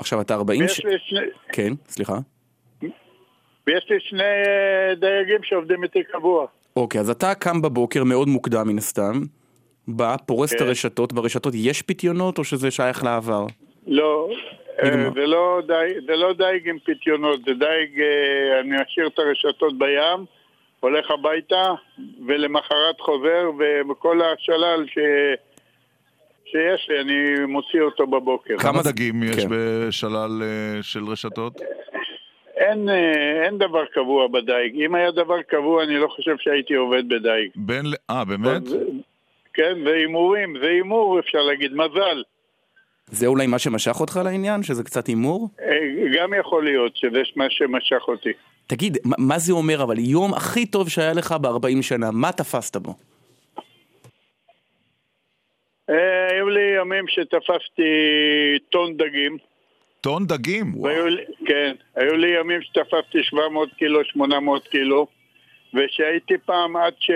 עכשיו 0.02 0.20
אתה 0.20 0.34
40... 0.34 0.60
ויש 0.60 0.84
לי 0.84 0.92
שני, 0.98 1.20
כן, 1.52 1.72
סליחה. 1.88 2.18
ויש 3.66 3.86
לי 3.90 3.96
שני 4.00 4.22
אה, 4.22 4.94
דייגים 4.94 5.42
שעובדים 5.42 5.84
איתי 5.84 6.02
קבוע. 6.12 6.46
אוקיי, 6.76 7.00
אז 7.00 7.10
אתה 7.10 7.34
קם 7.34 7.62
בבוקר 7.62 8.04
מאוד 8.04 8.28
מוקדם 8.28 8.68
מן 8.68 8.78
הסתם, 8.78 9.20
בא, 9.88 10.16
פורס 10.26 10.52
את 10.52 10.58
כן. 10.58 10.64
הרשתות, 10.64 11.12
ברשתות 11.12 11.54
יש 11.56 11.82
פיתיונות 11.82 12.38
או 12.38 12.44
שזה 12.44 12.70
שייך 12.70 13.04
לעבר? 13.04 13.46
לא, 13.86 14.28
אה. 14.82 15.10
זה 15.14 15.26
לא, 15.26 15.60
די, 15.66 15.94
זה 16.06 16.16
לא 16.16 16.32
דייג 16.32 16.68
עם 16.68 16.78
פיתיונות, 16.78 17.40
זה 17.44 17.52
דייג, 17.54 18.00
אה, 18.00 18.60
אני 18.60 18.76
אשאיר 18.76 19.06
את 19.06 19.18
הרשתות 19.18 19.78
בים, 19.78 20.24
הולך 20.80 21.10
הביתה, 21.10 21.74
ולמחרת 22.26 23.00
חוזר, 23.00 23.50
וכל 23.90 24.20
השלל 24.22 24.84
ש... 24.86 24.98
שיש 26.52 26.88
לי, 26.88 27.00
אני 27.00 27.46
מוציא 27.46 27.80
אותו 27.80 28.06
בבוקר. 28.06 28.58
כמה 28.58 28.82
דגים 28.82 29.22
יש 29.22 29.36
כן. 29.44 29.48
בשלל 29.50 30.42
אה, 30.42 30.82
של 30.82 31.04
רשתות? 31.04 31.60
אין 32.56 32.88
אין, 32.88 32.88
אה, 32.88 33.44
אין 33.44 33.58
דבר 33.58 33.84
קבוע 33.94 34.28
בדייג. 34.28 34.74
אם 34.86 34.94
היה 34.94 35.10
דבר 35.10 35.42
קבוע, 35.42 35.84
אני 35.84 35.96
לא 35.96 36.08
חושב 36.08 36.34
שהייתי 36.38 36.74
עובד 36.74 37.08
בדייג. 37.08 37.50
בין... 37.56 37.84
אה, 38.10 38.24
באמת? 38.24 38.62
כן, 39.54 39.74
זה 39.84 39.90
הימורים, 39.92 40.54
זה 40.62 40.68
הימור, 40.68 41.18
אפשר 41.18 41.38
להגיד, 41.38 41.72
מזל. 41.72 42.22
זה 43.06 43.26
אולי 43.26 43.46
מה 43.46 43.58
שמשך 43.58 44.00
אותך 44.00 44.20
לעניין? 44.24 44.62
שזה 44.62 44.84
קצת 44.84 45.06
הימור? 45.06 45.48
אה, 45.60 45.66
גם 46.18 46.30
יכול 46.40 46.64
להיות 46.64 46.96
שזה 46.96 47.22
מה 47.36 47.44
שמשך 47.50 48.08
אותי. 48.08 48.30
תגיד, 48.66 48.98
מה- 49.04 49.16
מה 49.18 49.38
זה 49.38 49.52
אומר 49.52 49.82
אבל? 49.82 49.98
יום 49.98 50.34
הכי 50.34 50.66
טוב 50.66 50.88
שהיה 50.88 51.12
לך 51.12 51.32
ב-40 51.32 51.82
שנה, 51.82 52.10
מה 52.10 52.32
תפסת 52.32 52.76
בו? 52.76 52.94
אה, 55.90 55.94
היו 56.30 56.48
לי 56.48 56.80
ימים 56.80 57.04
שתפסתי 57.08 57.82
טון 58.70 58.96
דגים. 58.96 59.36
טון 60.00 60.26
דגים? 60.26 60.72
לי, 61.08 61.22
כן, 61.46 61.72
היו 61.96 62.16
לי 62.16 62.40
ימים 62.40 62.62
שתפסתי 62.62 63.22
700 63.22 63.68
קילו, 63.78 64.04
800 64.04 64.68
קילו, 64.68 65.06
ושהייתי 65.74 66.34
פעם 66.46 66.76
עד 66.76 66.92
ש... 67.00 67.10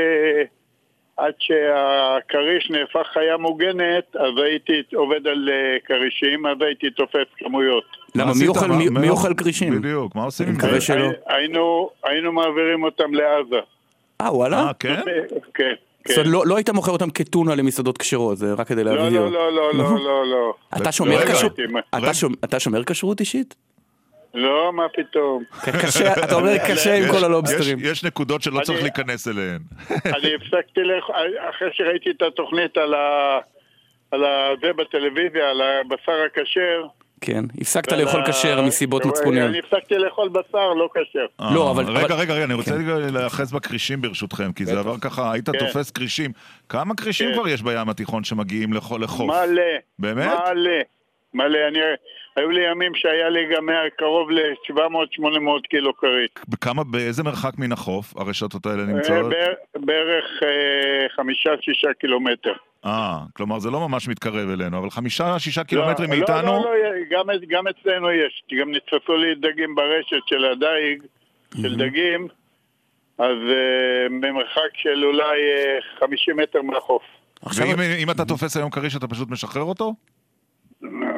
עד 1.16 1.34
שהכריש 1.38 2.70
נהפך 2.70 3.06
חיה 3.12 3.36
מוגנת, 3.36 4.16
אז 4.16 4.44
הייתי 4.44 4.72
עובד 4.94 5.26
על 5.26 5.48
אה, 5.52 5.76
כרישים, 5.84 6.46
אז 6.46 6.56
הייתי 6.60 6.90
תופס 6.90 7.26
כמויות. 7.36 7.84
למה, 8.14 8.32
מי 8.40 8.48
אוכל- 8.48 8.66
מי- 8.68 8.88
מי 9.00 9.08
אוכל 9.08 9.34
כרישים? 9.34 9.78
בדיוק, 9.80 10.14
מה 10.14 10.24
עושים 10.24 10.46
עם 10.48 10.54
זה? 10.54 10.58
מקווה 10.66 10.80
שלא. 10.80 11.08
היינו, 11.26 11.90
היינו 12.04 12.32
מעבירים 12.32 12.82
אותם 12.82 13.14
לעזה. 13.14 13.56
אה, 14.20 14.34
וואלה? 14.36 14.70
כן? 14.78 15.00
כן. 15.54 15.74
זאת 16.08 16.18
אומרת, 16.18 16.32
לא- 16.32 16.46
לא 16.46 16.56
היית 16.56 16.70
מוכר 16.70 16.92
אותם 16.92 17.10
כטונה 17.10 17.54
למסעדות 17.54 17.98
כשרות, 17.98 18.38
זה 18.38 18.52
רק 18.52 18.68
כדי 18.68 18.84
לא, 18.84 18.94
להבהיר. 18.96 19.20
לא, 19.20 19.30
לא, 19.30 19.52
לא, 19.52 19.74
לא, 19.74 20.04
לא, 20.04 20.26
לא. 20.26 20.54
אתה 20.76 20.92
שומר 20.92 21.24
לא 21.24 21.32
כשרות? 21.34 21.58
אתה 21.98 22.14
שומר- 22.14 22.34
אתה 22.44 22.60
שומר 22.60 22.84
כשרות 22.84 23.20
אישית? 23.20 23.54
לא, 24.34 24.72
מה 24.72 24.82
פתאום. 24.96 25.42
קשה, 25.82 26.12
אתה 26.24 26.34
אומר 26.34 26.52
קשה 26.68 26.94
עם 26.94 27.12
כל 27.12 27.24
הלובסטרים. 27.24 27.78
יש- 27.80 27.84
יש 27.86 28.04
נקודות 28.04 28.42
שלא 28.42 28.60
צריך 28.60 28.82
להיכנס 28.82 29.28
אליהן. 29.28 29.58
אני 30.16 30.34
הפסקתי 30.34 30.80
לאכול, 30.80 31.14
אחרי 31.50 31.68
שראיתי 31.72 32.10
את 32.10 32.22
התוכנית 32.22 32.76
על 32.76 32.94
ה... 32.94 33.38
על 34.10 34.24
ה... 34.24 34.28
זה 34.62 34.72
בטלוויזיה, 34.72 35.50
על 35.50 35.60
הבשר 35.62 36.12
הכשר. 36.26 36.86
כן, 37.20 37.44
הפסקת 37.60 37.92
ועל 37.92 38.02
לאכול 38.02 38.20
ה- 38.20 38.32
כשר 38.32 38.62
מסיבות 38.62 39.04
מצפוניות. 39.04 39.50
אני 39.50 39.58
הפסקתי 39.58 39.94
לאכול 39.98 40.28
בשר, 40.28 40.72
לא 40.74 40.88
כשר. 40.94 41.26
לא, 41.54 41.70
אבל- 41.70 41.84
רגע, 41.84 42.00
אבל- 42.06 42.14
רגע, 42.14 42.34
רגע, 42.34 42.44
אני 42.44 42.54
רוצה 42.54 42.70
כן. 42.70 43.14
להיאחז 43.14 43.52
בכרישים 43.52 44.00
ברשותכם, 44.02 44.52
כי 44.52 44.64
זה 44.64 44.78
עבר 44.78 44.98
ככה, 45.00 45.32
היית 45.32 45.50
כן. 45.50 45.58
תופס 45.58 45.90
כרישים. 45.90 46.30
כמה 46.68 46.94
כרישים 46.96 47.28
כן. 47.28 47.34
כבר 47.34 47.48
יש 47.48 47.62
בים 47.62 47.88
התיכון 47.88 48.24
שמגיעים 48.24 48.72
לח- 48.72 48.92
לחוף? 48.92 49.30
מלא. 49.30 49.62
באמת? 49.98 50.26
מלא. 50.54 50.70
מלא. 51.34 51.58
אני... 51.68 51.78
היו 52.36 52.50
לי 52.50 52.70
ימים 52.70 52.92
שהיה 52.94 53.28
לי 53.28 53.40
גם 53.56 53.66
קרוב 53.98 54.30
ל-700-800 54.30 55.66
קילו 55.70 55.96
כרית. 55.96 56.40
בכמה, 56.48 56.84
באיזה 56.84 57.22
מרחק 57.22 57.52
מן 57.58 57.72
החוף 57.72 58.16
הרשתות 58.16 58.66
האלה 58.66 58.82
אה, 58.82 58.86
נמצאות? 58.86 59.30
בער- 59.30 59.54
בערך 59.76 60.24
אה, 60.42 60.48
חמישה-שישה 61.16 61.88
קילומטר. 62.00 62.52
אה, 62.86 63.18
כלומר 63.36 63.58
זה 63.58 63.70
לא 63.70 63.88
ממש 63.88 64.08
מתקרב 64.08 64.48
אלינו, 64.50 64.78
אבל 64.78 64.90
חמישה, 64.90 65.38
שישה 65.38 65.64
קילומטרים 65.64 66.10
לא, 66.10 66.16
מאיתנו? 66.16 66.52
לא, 66.52 66.60
לא, 66.60 66.70
גם, 67.10 67.26
גם 67.48 67.64
אצלנו 67.68 68.10
יש. 68.10 68.42
כי 68.48 68.60
גם 68.60 68.70
נתפסו 68.70 69.16
לי 69.16 69.34
דגים 69.34 69.74
ברשת 69.74 70.26
של 70.26 70.44
הדייג, 70.44 71.02
של 71.62 71.76
דגים, 71.76 72.28
אז 73.18 73.36
uh, 73.36 74.12
במרחק 74.20 74.70
של 74.74 75.04
אולי 75.04 75.38
uh, 75.98 76.00
50 76.00 76.36
מטר 76.36 76.62
מהחוף. 76.62 77.02
ואם 77.56 77.80
אם 77.98 78.10
אתה 78.10 78.24
תופס 78.24 78.56
היום 78.56 78.70
כריש 78.70 78.96
אתה 78.96 79.08
פשוט 79.08 79.30
משחרר 79.30 79.62
אותו? 79.62 79.94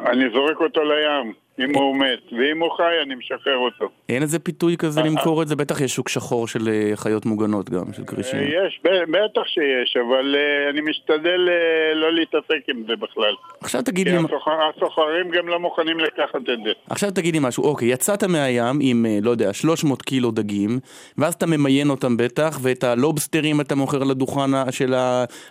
אני 0.05 0.29
זורק 0.33 0.57
אותו 0.59 0.81
לים, 0.83 1.33
אם 1.61 1.75
הוא 1.75 1.95
מת, 1.95 2.19
ואם 2.39 2.59
הוא 2.61 2.71
חי, 2.77 2.83
אני 3.03 3.15
משחרר 3.15 3.57
אותו. 3.57 3.89
אין 4.09 4.21
איזה 4.21 4.39
פיתוי 4.39 4.77
כזה 4.77 5.01
למכור 5.01 5.41
את 5.41 5.47
זה? 5.47 5.55
בטח 5.55 5.81
יש 5.81 5.91
שוק 5.95 6.09
שחור 6.09 6.47
של 6.47 6.67
אה, 6.69 6.91
חיות 6.95 7.25
מוגנות 7.25 7.69
גם, 7.69 7.93
של 7.93 8.03
כרישים. 8.03 8.39
אה, 8.39 8.43
יש, 8.67 8.79
בטח 8.83 9.41
שיש, 9.45 9.97
אבל 10.07 10.35
אני 10.69 10.81
משתדל 10.81 11.49
לא 11.95 12.13
להתעסק 12.13 12.69
עם 12.69 12.83
זה 12.87 12.95
בכלל. 12.95 13.33
עכשיו 13.61 13.81
תגיד 13.81 14.07
כי 14.07 14.13
לי... 14.13 14.19
הסוחר- 14.19 14.69
הסוחרים 14.77 15.29
גם 15.29 15.47
לא 15.47 15.59
מוכנים 15.59 15.99
לקחת 15.99 16.35
את 16.35 16.59
זה. 16.63 16.71
עכשיו 16.89 17.11
תגיד 17.11 17.33
לי 17.33 17.39
משהו, 17.43 17.63
אוקיי, 17.63 17.87
יצאת 17.87 18.23
מהים 18.23 18.79
עם, 18.81 19.05
אה, 19.05 19.17
לא 19.21 19.31
יודע, 19.31 19.53
300 19.53 20.01
קילו 20.01 20.31
דגים, 20.31 20.79
ואז 21.17 21.33
אתה 21.33 21.45
ממיין 21.45 21.89
אותם 21.89 22.17
בטח, 22.17 22.59
ואת 22.61 22.83
הלובסטרים 22.83 23.61
אתה 23.61 23.75
מוכר 23.75 24.03
לדוכן 24.03 24.71
של 24.71 24.93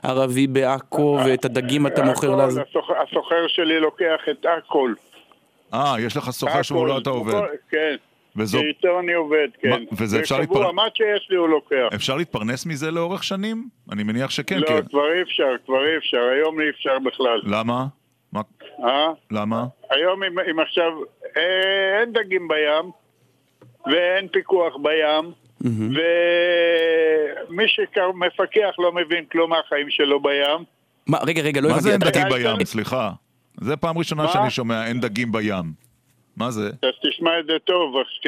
הערבי 0.04 0.46
בעכו, 0.46 1.18
ואת 1.26 1.44
הדגים 1.44 1.86
אתה 1.86 2.02
מוכר 2.02 2.36
הסוחר 3.02 3.46
שלי 3.48 3.80
לוקח 3.80 4.20
את 4.30 4.46
הכל. 4.58 4.92
אה, 5.74 5.94
יש 6.00 6.16
לך 6.16 6.30
סוחר 6.30 6.62
שמולו 6.62 6.92
הכל, 6.92 7.02
אתה 7.02 7.10
עובד. 7.10 7.34
כן. 7.70 7.96
וזו- 8.36 8.58
שאיתו 8.58 9.00
אני 9.00 9.12
עובד, 9.12 9.48
כן. 9.60 9.70
מה, 9.70 9.76
וזה 9.92 10.20
אפשר 10.20 10.36
ושבוע, 10.40 10.58
להתפר- 10.58 10.72
מה 10.72 10.82
שיש 10.94 11.26
לי 11.30 11.36
הוא 11.36 11.48
לוקח. 11.48 11.88
אפשר 11.94 12.16
להתפרנס 12.16 12.66
מזה 12.66 12.90
לאורך 12.90 13.24
שנים? 13.24 13.68
אני 13.92 14.02
מניח 14.02 14.30
שכן, 14.30 14.58
לא, 14.58 14.66
כן. 14.66 14.80
כבר 14.90 15.12
אי 15.16 15.22
אפשר, 15.22 15.50
כבר 15.66 15.86
אי 15.86 15.96
אפשר, 15.98 16.18
היום 16.34 16.60
אי 16.60 16.70
אפשר 16.70 16.98
בכלל. 16.98 17.40
למה? 17.44 17.86
מה? 18.32 18.40
אה? 18.84 19.08
למה? 19.30 19.64
היום 19.90 20.22
אם, 20.24 20.38
אם 20.38 20.60
עכשיו 20.60 20.92
אה, 21.36 22.00
אין 22.00 22.12
דגים 22.12 22.48
בים, 22.48 22.90
ואין 23.86 24.28
פיקוח 24.28 24.74
בים, 24.82 25.32
ומי 27.50 27.64
שמפקח 27.68 28.74
לא 28.78 28.92
מבין 28.92 29.24
כלום 29.32 29.50
מהחיים 29.50 29.90
שלו 29.90 30.20
בים. 30.22 30.64
מה, 31.06 31.18
רגע, 31.26 31.42
רגע, 31.42 31.60
לא 31.60 31.68
מה 31.68 31.80
זה 31.80 31.92
אין 31.92 32.02
הבנתי. 32.02 32.18
דגים 32.24 32.56
בים? 32.56 32.64
סליחה. 32.64 33.10
זה 33.60 33.76
פעם 33.76 33.98
ראשונה 33.98 34.22
מה? 34.22 34.28
שאני 34.28 34.50
שומע 34.50 34.86
אין 34.86 35.00
דגים 35.00 35.32
בים. 35.32 35.64
מה 36.36 36.50
זה? 36.50 36.66
אז 36.82 36.92
תשמע 37.10 37.30
את 37.40 37.46
זה 37.46 37.52
טוב, 37.64 37.94
ש- 38.08 38.26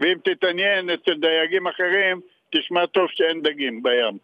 ואם 0.00 0.18
תתעניין 0.24 0.90
אצל 0.90 1.14
דייגים 1.20 1.66
אחרים, 1.68 2.20
תשמע 2.50 2.86
טוב 2.86 3.06
שאין 3.10 3.42
דגים 3.42 3.82
בים. 3.82 4.18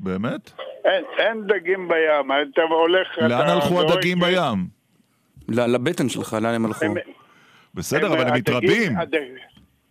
באמת? 0.00 0.50
אין, 0.84 1.04
אין 1.18 1.46
דגים 1.46 1.88
בים, 1.88 2.32
אתה 2.52 2.62
הולך... 2.62 3.18
לאן 3.18 3.30
אתה 3.44 3.52
הלכו 3.52 3.80
הדגים 3.80 4.20
בים? 4.20 4.66
ל- 5.48 5.74
לבטן 5.74 6.08
שלך, 6.08 6.36
לאן 6.42 6.54
הם 6.54 6.66
הלכו? 6.66 6.86
בסדר, 7.74 8.06
אבל 8.06 8.20
הם 8.20 8.26
הדגים- 8.32 8.34
מתרבים. 8.56 8.98
הדג- 8.98 9.38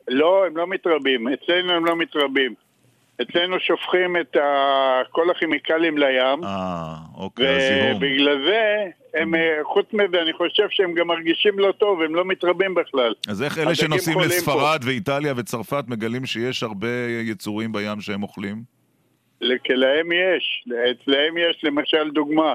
לא, 0.07 0.45
הם 0.45 0.57
לא 0.57 0.68
מתרבים. 0.68 1.27
אצלנו 1.27 1.73
הם 1.73 1.85
לא 1.85 1.95
מתרבים. 1.95 2.53
אצלנו 3.21 3.59
שופכים 3.59 4.17
את 4.17 4.35
ה... 4.35 5.01
כל 5.11 5.29
הכימיקלים 5.29 5.97
לים. 5.97 6.43
אה, 6.43 6.95
אוקיי, 7.17 7.55
הזיהום. 7.55 7.97
ובגלל 7.97 8.45
זה, 8.45 8.85
הם, 9.13 9.35
אה, 9.35 9.57
חוץ 9.63 9.85
מזה, 9.93 10.21
אני 10.21 10.33
חושב 10.33 10.67
שהם 10.69 10.93
גם 10.93 11.07
מרגישים 11.07 11.59
לא 11.59 11.71
טוב, 11.71 12.01
הם 12.01 12.15
לא 12.15 12.25
מתרבים 12.25 12.75
בכלל. 12.75 13.13
אז 13.29 13.43
איך 13.43 13.57
אלה 13.57 13.75
שנוסעים 13.75 14.13
חולים 14.13 14.29
פה. 14.29 14.35
לספרד 14.35 14.79
ואיטליה 14.85 15.33
וצרפת 15.37 15.83
מגלים 15.87 16.25
שיש 16.25 16.63
הרבה 16.63 16.87
יצורים 17.21 17.71
בים 17.71 18.01
שהם 18.01 18.23
אוכלים? 18.23 18.75
כי 19.39 19.73
להם 19.73 20.11
יש, 20.11 20.65
אצלהם 20.91 21.37
יש, 21.37 21.63
למשל 21.63 22.09
דוגמה, 22.11 22.53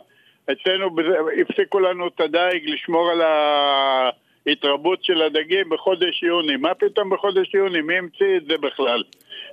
אצלנו 0.52 0.96
הפסיקו 1.40 1.80
לנו 1.80 2.08
את 2.08 2.20
הדייג 2.20 2.68
לשמור 2.68 3.10
על 3.10 3.20
ההתרבות 4.46 5.04
של 5.04 5.22
הדגים 5.22 5.68
בחודש 5.68 6.22
יוני. 6.22 6.56
מה 6.56 6.74
פתאום 6.74 7.10
בחודש 7.10 7.54
יוני? 7.54 7.80
מי 7.80 7.98
המציא 7.98 8.36
את 8.36 8.44
זה 8.44 8.56
בכלל? 8.58 9.02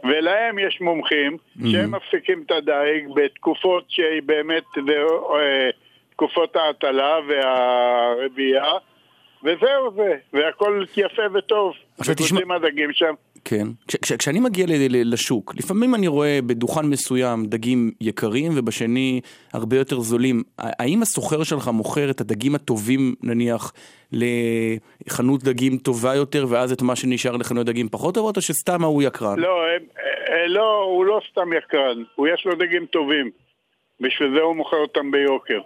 ולהם 0.03 0.59
יש 0.59 0.81
מומחים 0.81 1.37
שהם 1.71 1.91
מפסיקים 1.95 2.43
את 2.45 2.51
הדייג 2.51 3.07
בתקופות 3.15 3.85
שהיא 3.87 4.21
באמת, 4.25 4.63
זה, 4.87 4.97
אה, 5.35 5.69
תקופות 6.13 6.55
ההטלה 6.55 7.19
והרבייה, 7.27 8.73
וזהו 9.43 9.91
זה, 9.95 10.15
והכל 10.33 10.83
יפה 10.97 11.21
וטוב. 11.33 11.73
עכשיו 11.99 12.15
תשמע- 12.15 12.55
הדגים 12.55 12.93
שם. 12.93 13.13
כן. 13.45 13.67
כש, 13.87 13.95
כש, 13.95 14.11
כשאני 14.11 14.39
מגיע 14.39 14.65
ל, 14.65 14.71
ל, 14.71 15.13
לשוק, 15.13 15.53
לפעמים 15.55 15.95
אני 15.95 16.07
רואה 16.07 16.39
בדוכן 16.45 16.85
מסוים 16.85 17.45
דגים 17.45 17.91
יקרים 18.01 18.51
ובשני 18.55 19.21
הרבה 19.53 19.77
יותר 19.77 19.99
זולים. 19.99 20.43
האם 20.57 21.01
הסוחר 21.01 21.43
שלך 21.43 21.67
מוכר 21.67 22.09
את 22.09 22.21
הדגים 22.21 22.55
הטובים 22.55 23.15
נניח 23.23 23.73
לחנות 24.11 25.43
דגים 25.43 25.77
טובה 25.77 26.15
יותר 26.15 26.45
ואז 26.49 26.71
את 26.71 26.81
מה 26.81 26.95
שנשאר 26.95 27.37
לחנות 27.37 27.65
דגים 27.65 27.89
פחות 27.89 28.15
טובות 28.15 28.37
או 28.37 28.41
שסתם 28.41 28.83
ההוא 28.83 29.03
יקרן? 29.03 29.39
לא, 29.39 29.61
הם, 29.75 29.83
אה, 30.29 30.47
לא, 30.47 30.83
הוא 30.83 31.05
לא 31.05 31.21
סתם 31.31 31.53
יקרן, 31.57 32.03
הוא 32.15 32.27
יש 32.27 32.45
לו 32.45 32.55
דגים 32.55 32.85
טובים. 32.85 33.31
בשביל 33.99 34.33
זה 34.35 34.41
הוא 34.41 34.55
מוכר 34.55 34.77
אותם 34.77 35.11
ביוקר. 35.11 35.59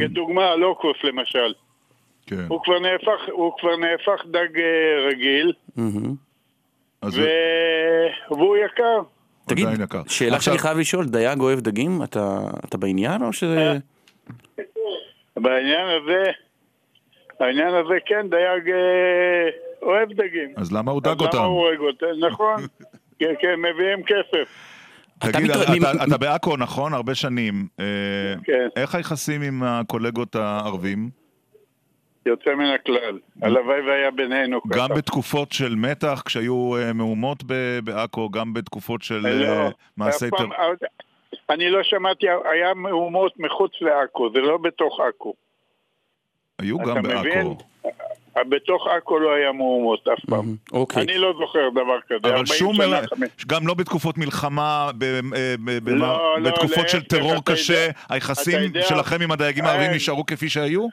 כדוגמה, 0.00 0.56
לוקוס 0.56 0.96
למשל. 1.04 1.52
כן. 2.26 2.44
הוא 2.48 2.60
כבר 2.64 2.78
נהפך, 2.78 3.20
הוא 3.32 3.52
כבר 3.58 3.76
נהפך 3.76 4.24
דג 4.26 4.58
אה, 4.58 5.08
רגיל, 5.10 5.52
אז 5.76 5.92
ו... 7.04 7.22
והוא 8.30 8.56
יקר. 8.56 9.00
תגיד, 9.46 9.68
יקר. 9.84 10.02
שאלה 10.08 10.36
עכשיו- 10.36 10.54
שאני 10.54 10.58
חייב 10.58 10.78
לשאול, 10.78 11.06
דייג 11.06 11.40
אוהב 11.40 11.60
דגים? 11.60 12.02
אתה, 12.02 12.38
אתה 12.64 12.78
בעניין 12.78 13.22
או 13.22 13.32
שזה... 13.32 13.78
בעניין 15.36 15.86
הזה, 15.86 16.30
העניין 17.40 17.68
הזה 17.74 17.94
כן, 18.06 18.26
דייג 18.30 18.68
אה, 18.70 19.48
אוהב 19.82 20.08
דגים. 20.12 20.52
אז 20.56 20.72
למה 20.72 20.92
הוא 20.92 21.00
דג 21.02 21.08
אז 21.08 21.16
למה 21.20 21.26
אותם? 21.26 21.38
הוא 21.38 21.46
הורג 21.46 21.78
אותם? 21.78 22.26
נכון, 22.30 22.56
כן, 23.18 23.34
כן, 23.40 23.54
מביאים 23.58 24.02
כסף. 24.02 24.48
תגיד, 25.18 25.50
אתה- 25.50 25.58
מ- 25.72 25.82
אתה- 25.94 26.04
אתה 26.04 26.18
בעכו, 26.18 26.56
נכון? 26.56 26.92
הרבה 26.94 27.14
שנים. 27.14 27.66
אה, 27.80 27.84
כן. 28.44 28.68
איך 28.76 28.94
היחסים 28.94 29.42
עם 29.42 29.62
הקולגות 29.62 30.34
הערבים? 30.36 31.10
יוצא 32.28 32.54
מן 32.54 32.66
הכלל. 32.66 33.18
הלוואי 33.42 33.80
והיה 33.80 34.10
בינינו 34.10 34.62
ככה. 34.62 34.78
גם 34.78 34.88
בתקופות 34.96 35.52
של 35.52 35.74
מתח, 35.74 36.22
כשהיו 36.26 36.76
אה, 36.76 36.92
מהומות 36.92 37.42
ב- 37.46 37.78
בעכו, 37.84 38.30
גם 38.30 38.54
בתקופות 38.54 39.02
של 39.02 39.18
לא, 39.26 39.44
אה, 39.46 39.68
מעשי 39.96 40.30
טרור. 40.30 40.52
אני 41.50 41.70
לא 41.70 41.82
שמעתי, 41.82 42.26
היה 42.52 42.74
מהומות 42.74 43.32
מחוץ 43.38 43.72
לעכו, 43.80 44.30
זה 44.34 44.40
לא 44.40 44.56
בתוך 44.56 45.00
עכו. 45.00 45.34
היו 46.58 46.78
גם? 46.78 47.02
בעכו. 47.02 47.56
בתוך 48.48 48.86
עכו 48.86 49.18
לא 49.18 49.34
היה 49.34 49.52
מהומות 49.52 50.08
אף 50.08 50.24
פעם. 50.30 50.56
אוקיי. 50.72 51.02
אני 51.02 51.18
לא 51.18 51.32
זוכר 51.40 51.68
דבר 51.70 52.00
כזה. 52.06 52.16
אבל 52.22 52.30
40 52.30 52.46
שום, 52.46 52.76
גם 53.46 53.66
לא 53.66 53.74
בתקופות 53.74 54.18
מלחמה, 54.18 54.90
ב- 54.98 55.04
אה, 55.04 55.54
ב- 55.64 55.78
ב- 55.84 55.88
לא, 55.88 56.40
לא, 56.40 56.50
בתקופות 56.50 56.88
של 56.88 57.02
טרור 57.02 57.44
קשה, 57.44 57.88
היחסים 58.08 58.60
שלכם 58.88 59.22
עם 59.22 59.30
הדייגים 59.30 59.64
הערבים 59.64 59.90
אה, 59.90 59.96
נשארו 59.96 60.26
כפי 60.26 60.48
שהיו? 60.48 60.86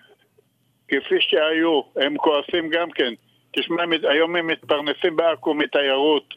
כפי 0.88 1.16
שהיו, 1.20 1.82
הם 1.96 2.18
כועסים 2.18 2.70
גם 2.70 2.92
כן. 2.92 3.14
תשמע, 3.52 3.84
היום 4.10 4.36
הם 4.36 4.48
מתפרנסים 4.48 5.16
בעכו 5.16 5.54
מתיירות. 5.54 6.34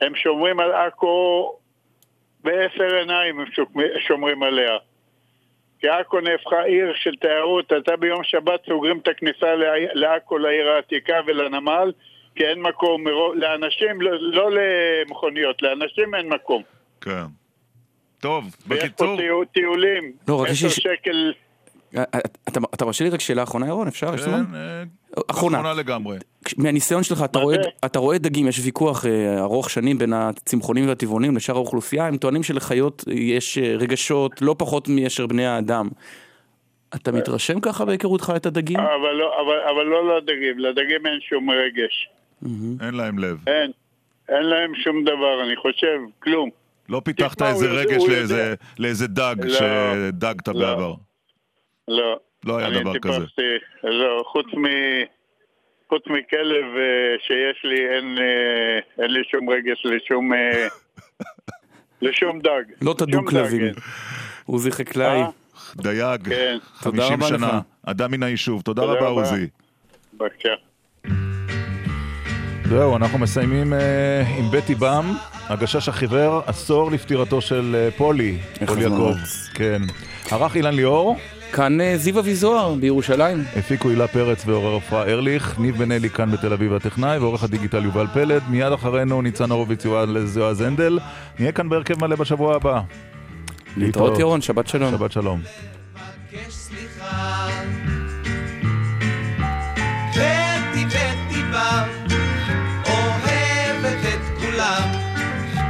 הם 0.00 0.16
שומרים 0.16 0.60
על 0.60 0.72
עכו 0.72 1.52
בעשר 2.44 2.94
עיניים, 2.98 3.40
הם 3.40 3.46
שומרים 4.08 4.42
עליה. 4.42 4.76
כי 5.80 5.88
עכו 5.88 6.20
נהפכה 6.20 6.62
עיר 6.62 6.92
של 6.94 7.16
תיירות, 7.20 7.72
אתה 7.72 7.96
ביום 7.96 8.24
שבת 8.24 8.60
סוגרים 8.68 8.98
את 8.98 9.08
הכניסה 9.08 9.54
לעכו, 9.94 10.38
לעיר 10.38 10.68
העתיקה 10.68 11.20
ולנמל, 11.26 11.92
כי 12.34 12.44
אין 12.46 12.62
מקום, 12.62 13.04
לאנשים, 13.34 14.00
לא, 14.00 14.10
לא 14.20 14.50
למכוניות, 14.50 15.62
לאנשים 15.62 16.14
אין 16.14 16.28
מקום. 16.28 16.62
כן. 17.00 17.10
טוב, 18.20 18.44
ויש 18.44 18.80
פה 18.80 18.86
בקיצור... 18.86 19.16
טיול- 19.16 19.46
טיולים, 19.46 20.12
לא, 20.28 20.44
עשר 20.48 20.68
ש- 20.68 20.76
שקל, 20.76 21.32
אתה- 22.02 22.18
אתה 22.74 22.84
מרשה 22.84 23.04
לי 23.04 23.10
רק 23.10 23.20
שאלה 23.20 23.42
אחרונה, 23.42 23.66
ירון? 23.66 23.88
אפשר? 23.88 24.16
כן? 24.16 24.30
אה, 24.30 24.82
אחרונה. 25.30 25.58
אחרונה 25.60 25.74
לגמרי. 25.74 26.18
מהניסיון 26.58 27.02
שלך, 27.02 27.22
אתה 27.24 27.38
רואה, 27.38 27.56
אתה 27.84 27.98
רואה 27.98 28.18
דגים, 28.18 28.48
יש 28.48 28.60
ויכוח 28.64 29.06
אה, 29.06 29.40
ארוך 29.40 29.70
שנים 29.70 29.98
בין 29.98 30.12
הצמחונים 30.12 30.88
והטבעונים 30.88 31.36
לשאר 31.36 31.54
האוכלוסייה, 31.56 32.06
הם 32.06 32.16
טוענים 32.16 32.42
שלחיות 32.42 33.04
יש 33.10 33.58
אה, 33.58 33.74
רגשות 33.78 34.42
לא 34.42 34.54
פחות 34.58 34.88
מאשר 34.88 35.26
בני 35.26 35.46
האדם. 35.46 35.88
אתה 36.94 37.12
מתרשם 37.12 37.60
ככה 37.60 37.84
בהיכרותך 37.84 38.32
את 38.36 38.46
הדגים? 38.46 38.80
אבל 38.80 39.12
לא, 39.18 39.30
אבל, 39.40 39.74
אבל 39.74 39.84
לא 39.84 40.16
לדגים, 40.18 40.58
לדגים 40.58 41.06
אין 41.06 41.18
שום 41.28 41.50
רגש. 41.50 42.08
אין 42.86 42.94
להם 42.94 43.18
לב. 43.18 43.36
אין, 43.46 43.70
אין 44.28 44.42
להם 44.42 44.72
שום 44.84 45.02
דבר, 45.04 45.44
אני 45.46 45.56
חושב, 45.56 45.98
כלום. 46.22 46.50
לא 46.88 47.00
פיתחת 47.04 47.42
איזה 47.42 47.66
רגש. 47.70 48.02
לאיזה 48.78 49.06
דג 49.06 49.36
לא, 49.44 49.54
שדגת 49.54 50.48
לא. 50.48 50.54
בעבר. 50.54 50.94
לא. 51.88 52.18
לא 52.44 52.58
היה 52.58 52.68
אני 52.68 52.80
דבר 52.80 52.98
כזה. 52.98 53.14
טיפסתי, 53.14 53.42
לא, 53.84 54.24
חוץ 54.26 54.46
מ... 54.46 54.64
חוץ 55.88 56.02
מכלב 56.06 56.64
אה, 56.76 57.16
שיש 57.26 57.64
לי, 57.64 57.88
אין, 57.94 58.18
אה, 58.18 59.02
אין 59.02 59.10
לי 59.10 59.20
שום 59.30 59.50
רגש 59.50 59.82
לשום, 59.84 60.32
אה, 60.34 60.68
לשום 62.02 62.40
דג. 62.40 62.62
לא 62.82 62.94
תדעו 62.98 63.24
כלבים. 63.24 63.64
אין. 63.64 63.74
עוזי 64.46 64.70
חקלאי. 64.70 65.20
דייג, 65.76 66.28
כן. 66.28 66.58
תודה 66.82 67.02
50 67.02 67.22
רבה 67.22 67.28
שנה, 67.28 67.46
לך. 67.46 67.54
אדם 67.86 68.10
מן 68.10 68.22
היישוב. 68.22 68.62
תודה 68.62 68.82
תודה 68.82 68.94
רבה. 68.94 69.06
עוזי. 69.06 69.46
בבקשה. 70.14 70.54
זהו, 72.68 72.96
אנחנו 72.96 73.18
מסיימים 73.18 73.72
אה, 73.72 74.22
עם 74.38 74.50
בטי 74.50 74.74
בם, 74.74 75.12
הגשש 75.48 75.88
החיוור, 75.88 76.42
עשור 76.46 76.90
לפטירתו 76.90 77.40
של 77.40 77.76
אה, 77.78 77.90
פולי, 77.96 78.38
איך 78.60 78.70
פולי 78.70 78.82
יעקב. 78.82 79.14
כן. 79.54 79.82
ערך 80.30 80.56
אילן 80.56 80.74
ליאור. 80.74 81.16
כאן 81.52 81.80
אה, 81.80 81.96
זיו 81.96 82.18
אביזוהר 82.18 82.74
בירושלים. 82.74 83.44
הפיקו 83.56 83.88
הילה 83.88 84.08
פרץ 84.08 84.42
ועורר 84.46 84.76
עפרה 84.76 85.02
ארליך, 85.02 85.58
ניב 85.58 85.76
בן 85.76 85.92
אלי 85.92 86.10
כאן 86.10 86.30
בתל 86.30 86.52
אביב 86.52 86.72
הטכנאי, 86.72 87.18
ועורך 87.18 87.42
הדיגיטל 87.42 87.84
יובל 87.84 88.06
פלד. 88.14 88.42
מיד 88.48 88.72
אחרינו 88.72 89.22
ניצן 89.22 89.50
הורוביץ 89.50 89.84
יועז 90.36 90.60
הנדל. 90.60 90.98
נהיה 91.38 91.52
כאן 91.52 91.68
בהרכב 91.68 92.04
מלא 92.04 92.16
בשבוע 92.16 92.56
הבא. 92.56 92.80
להתראות 93.76 94.18
ירון, 94.18 94.40
שבת 94.40 94.66
שלום. 94.66 94.90
שבת 94.90 95.12
שלום. 95.12 95.40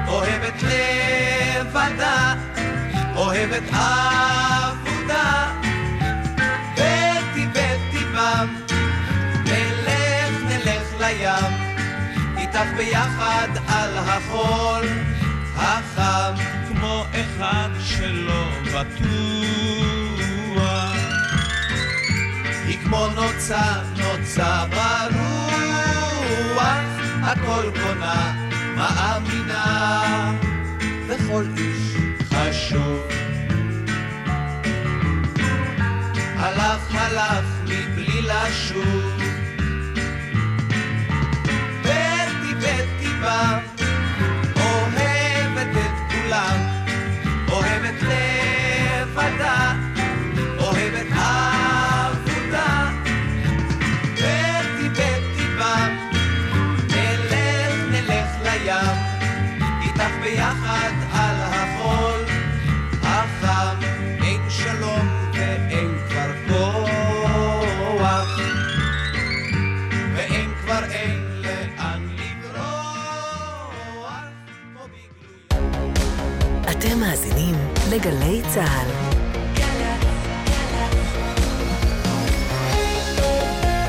אוהבת 0.08 0.54
את 0.56 0.62
לבדה, 0.62 2.34
אוהבת 3.16 3.62
עבודה. 3.72 4.45
איתך 12.56 12.76
ביחד 12.76 13.48
על 13.68 13.98
החול 13.98 14.88
החם, 15.56 16.34
כמו 16.68 17.04
אחד 17.12 17.68
שלא 17.80 18.48
בטוח. 18.64 18.96
היא 22.66 22.78
כמו 22.84 23.06
נוצה, 23.06 23.62
נוצה 23.96 24.64
ברוח, 24.66 25.58
הכל 27.22 27.70
קונה, 27.82 28.32
מאמינה, 28.76 30.32
וכל 31.08 31.44
איש 31.56 31.94
חשוב. 32.32 33.00
הלך, 36.36 36.94
הלך, 36.94 37.44
מבלי 37.64 38.22
לשוב. 38.22 39.15
לגלי 77.96 78.42
צה"ל. 78.54 78.88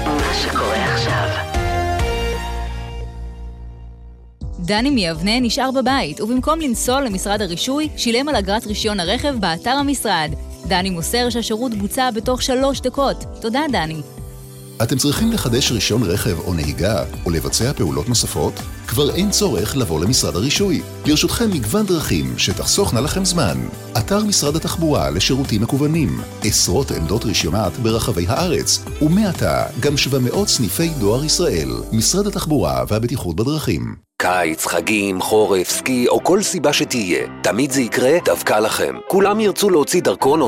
מה 0.05 0.33
שקורה 0.33 0.93
עכשיו 0.93 1.29
דני 4.59 4.89
מיבנה 4.89 5.39
נשאר 5.39 5.71
בבית, 5.71 6.21
ובמקום 6.21 6.59
לנסוע 6.59 7.01
למשרד 7.01 7.41
הרישוי, 7.41 7.89
שילם 7.97 8.29
על 8.29 8.35
אגרת 8.35 8.67
רישיון 8.67 8.99
הרכב 8.99 9.35
באתר 9.39 9.69
המשרד. 9.69 10.31
דני 10.67 10.89
מוסר 10.89 11.29
שהשירות 11.29 11.73
בוצע 11.73 12.11
בתוך 12.11 12.41
שלוש 12.41 12.81
דקות. 12.81 13.25
תודה, 13.41 13.61
דני. 13.71 14.01
אתם 14.83 14.97
צריכים 14.97 15.31
לחדש 15.31 15.71
רישיון 15.71 16.03
רכב 16.03 16.39
או 16.39 16.53
נהיגה, 16.53 17.03
או 17.25 17.31
לבצע 17.31 17.73
פעולות 17.73 18.09
נוספות? 18.09 18.53
כבר 18.87 19.15
אין 19.15 19.31
צורך 19.31 19.77
לבוא 19.77 20.01
למשרד 20.01 20.35
הרישוי. 20.35 20.81
לרשותכם 21.05 21.49
מגוון 21.51 21.85
דרכים 21.85 22.33
שתחסוכנה 22.37 23.01
לכם 23.01 23.25
זמן. 23.25 23.57
אתר 23.97 24.23
משרד 24.23 24.55
התחבורה 24.55 25.09
לשירותים 25.09 25.61
מקוונים, 25.61 26.21
עשרות 26.43 26.91
עמדות 26.91 27.25
רישיונות 27.25 27.73
ברחבי 27.73 28.25
הארץ, 28.27 28.85
ומעתה 29.01 29.65
גם 29.79 29.97
700 29.97 30.47
סניפי 30.47 30.89
דואר 30.89 31.23
ישראל, 31.23 31.69
משרד 31.91 32.27
התחבורה 32.27 32.83
והבטיחות 32.87 33.35
בדרכים. 33.35 34.07
קיץ, 34.21 34.65
חגים, 34.65 35.21
חורף, 35.21 35.69
סקי 35.69 36.07
או 36.07 36.23
כל 36.23 36.41
סיבה 36.41 36.73
שתהיה, 36.73 37.27
תמיד 37.43 37.71
זה 37.71 37.81
יקרה 37.81 38.17
דווקא 38.25 38.53
לכם. 38.53 38.95
כולם 39.07 39.39
ירצו 39.39 39.69
להוציא 39.69 40.01
דרכון 40.01 40.41
או 40.41 40.45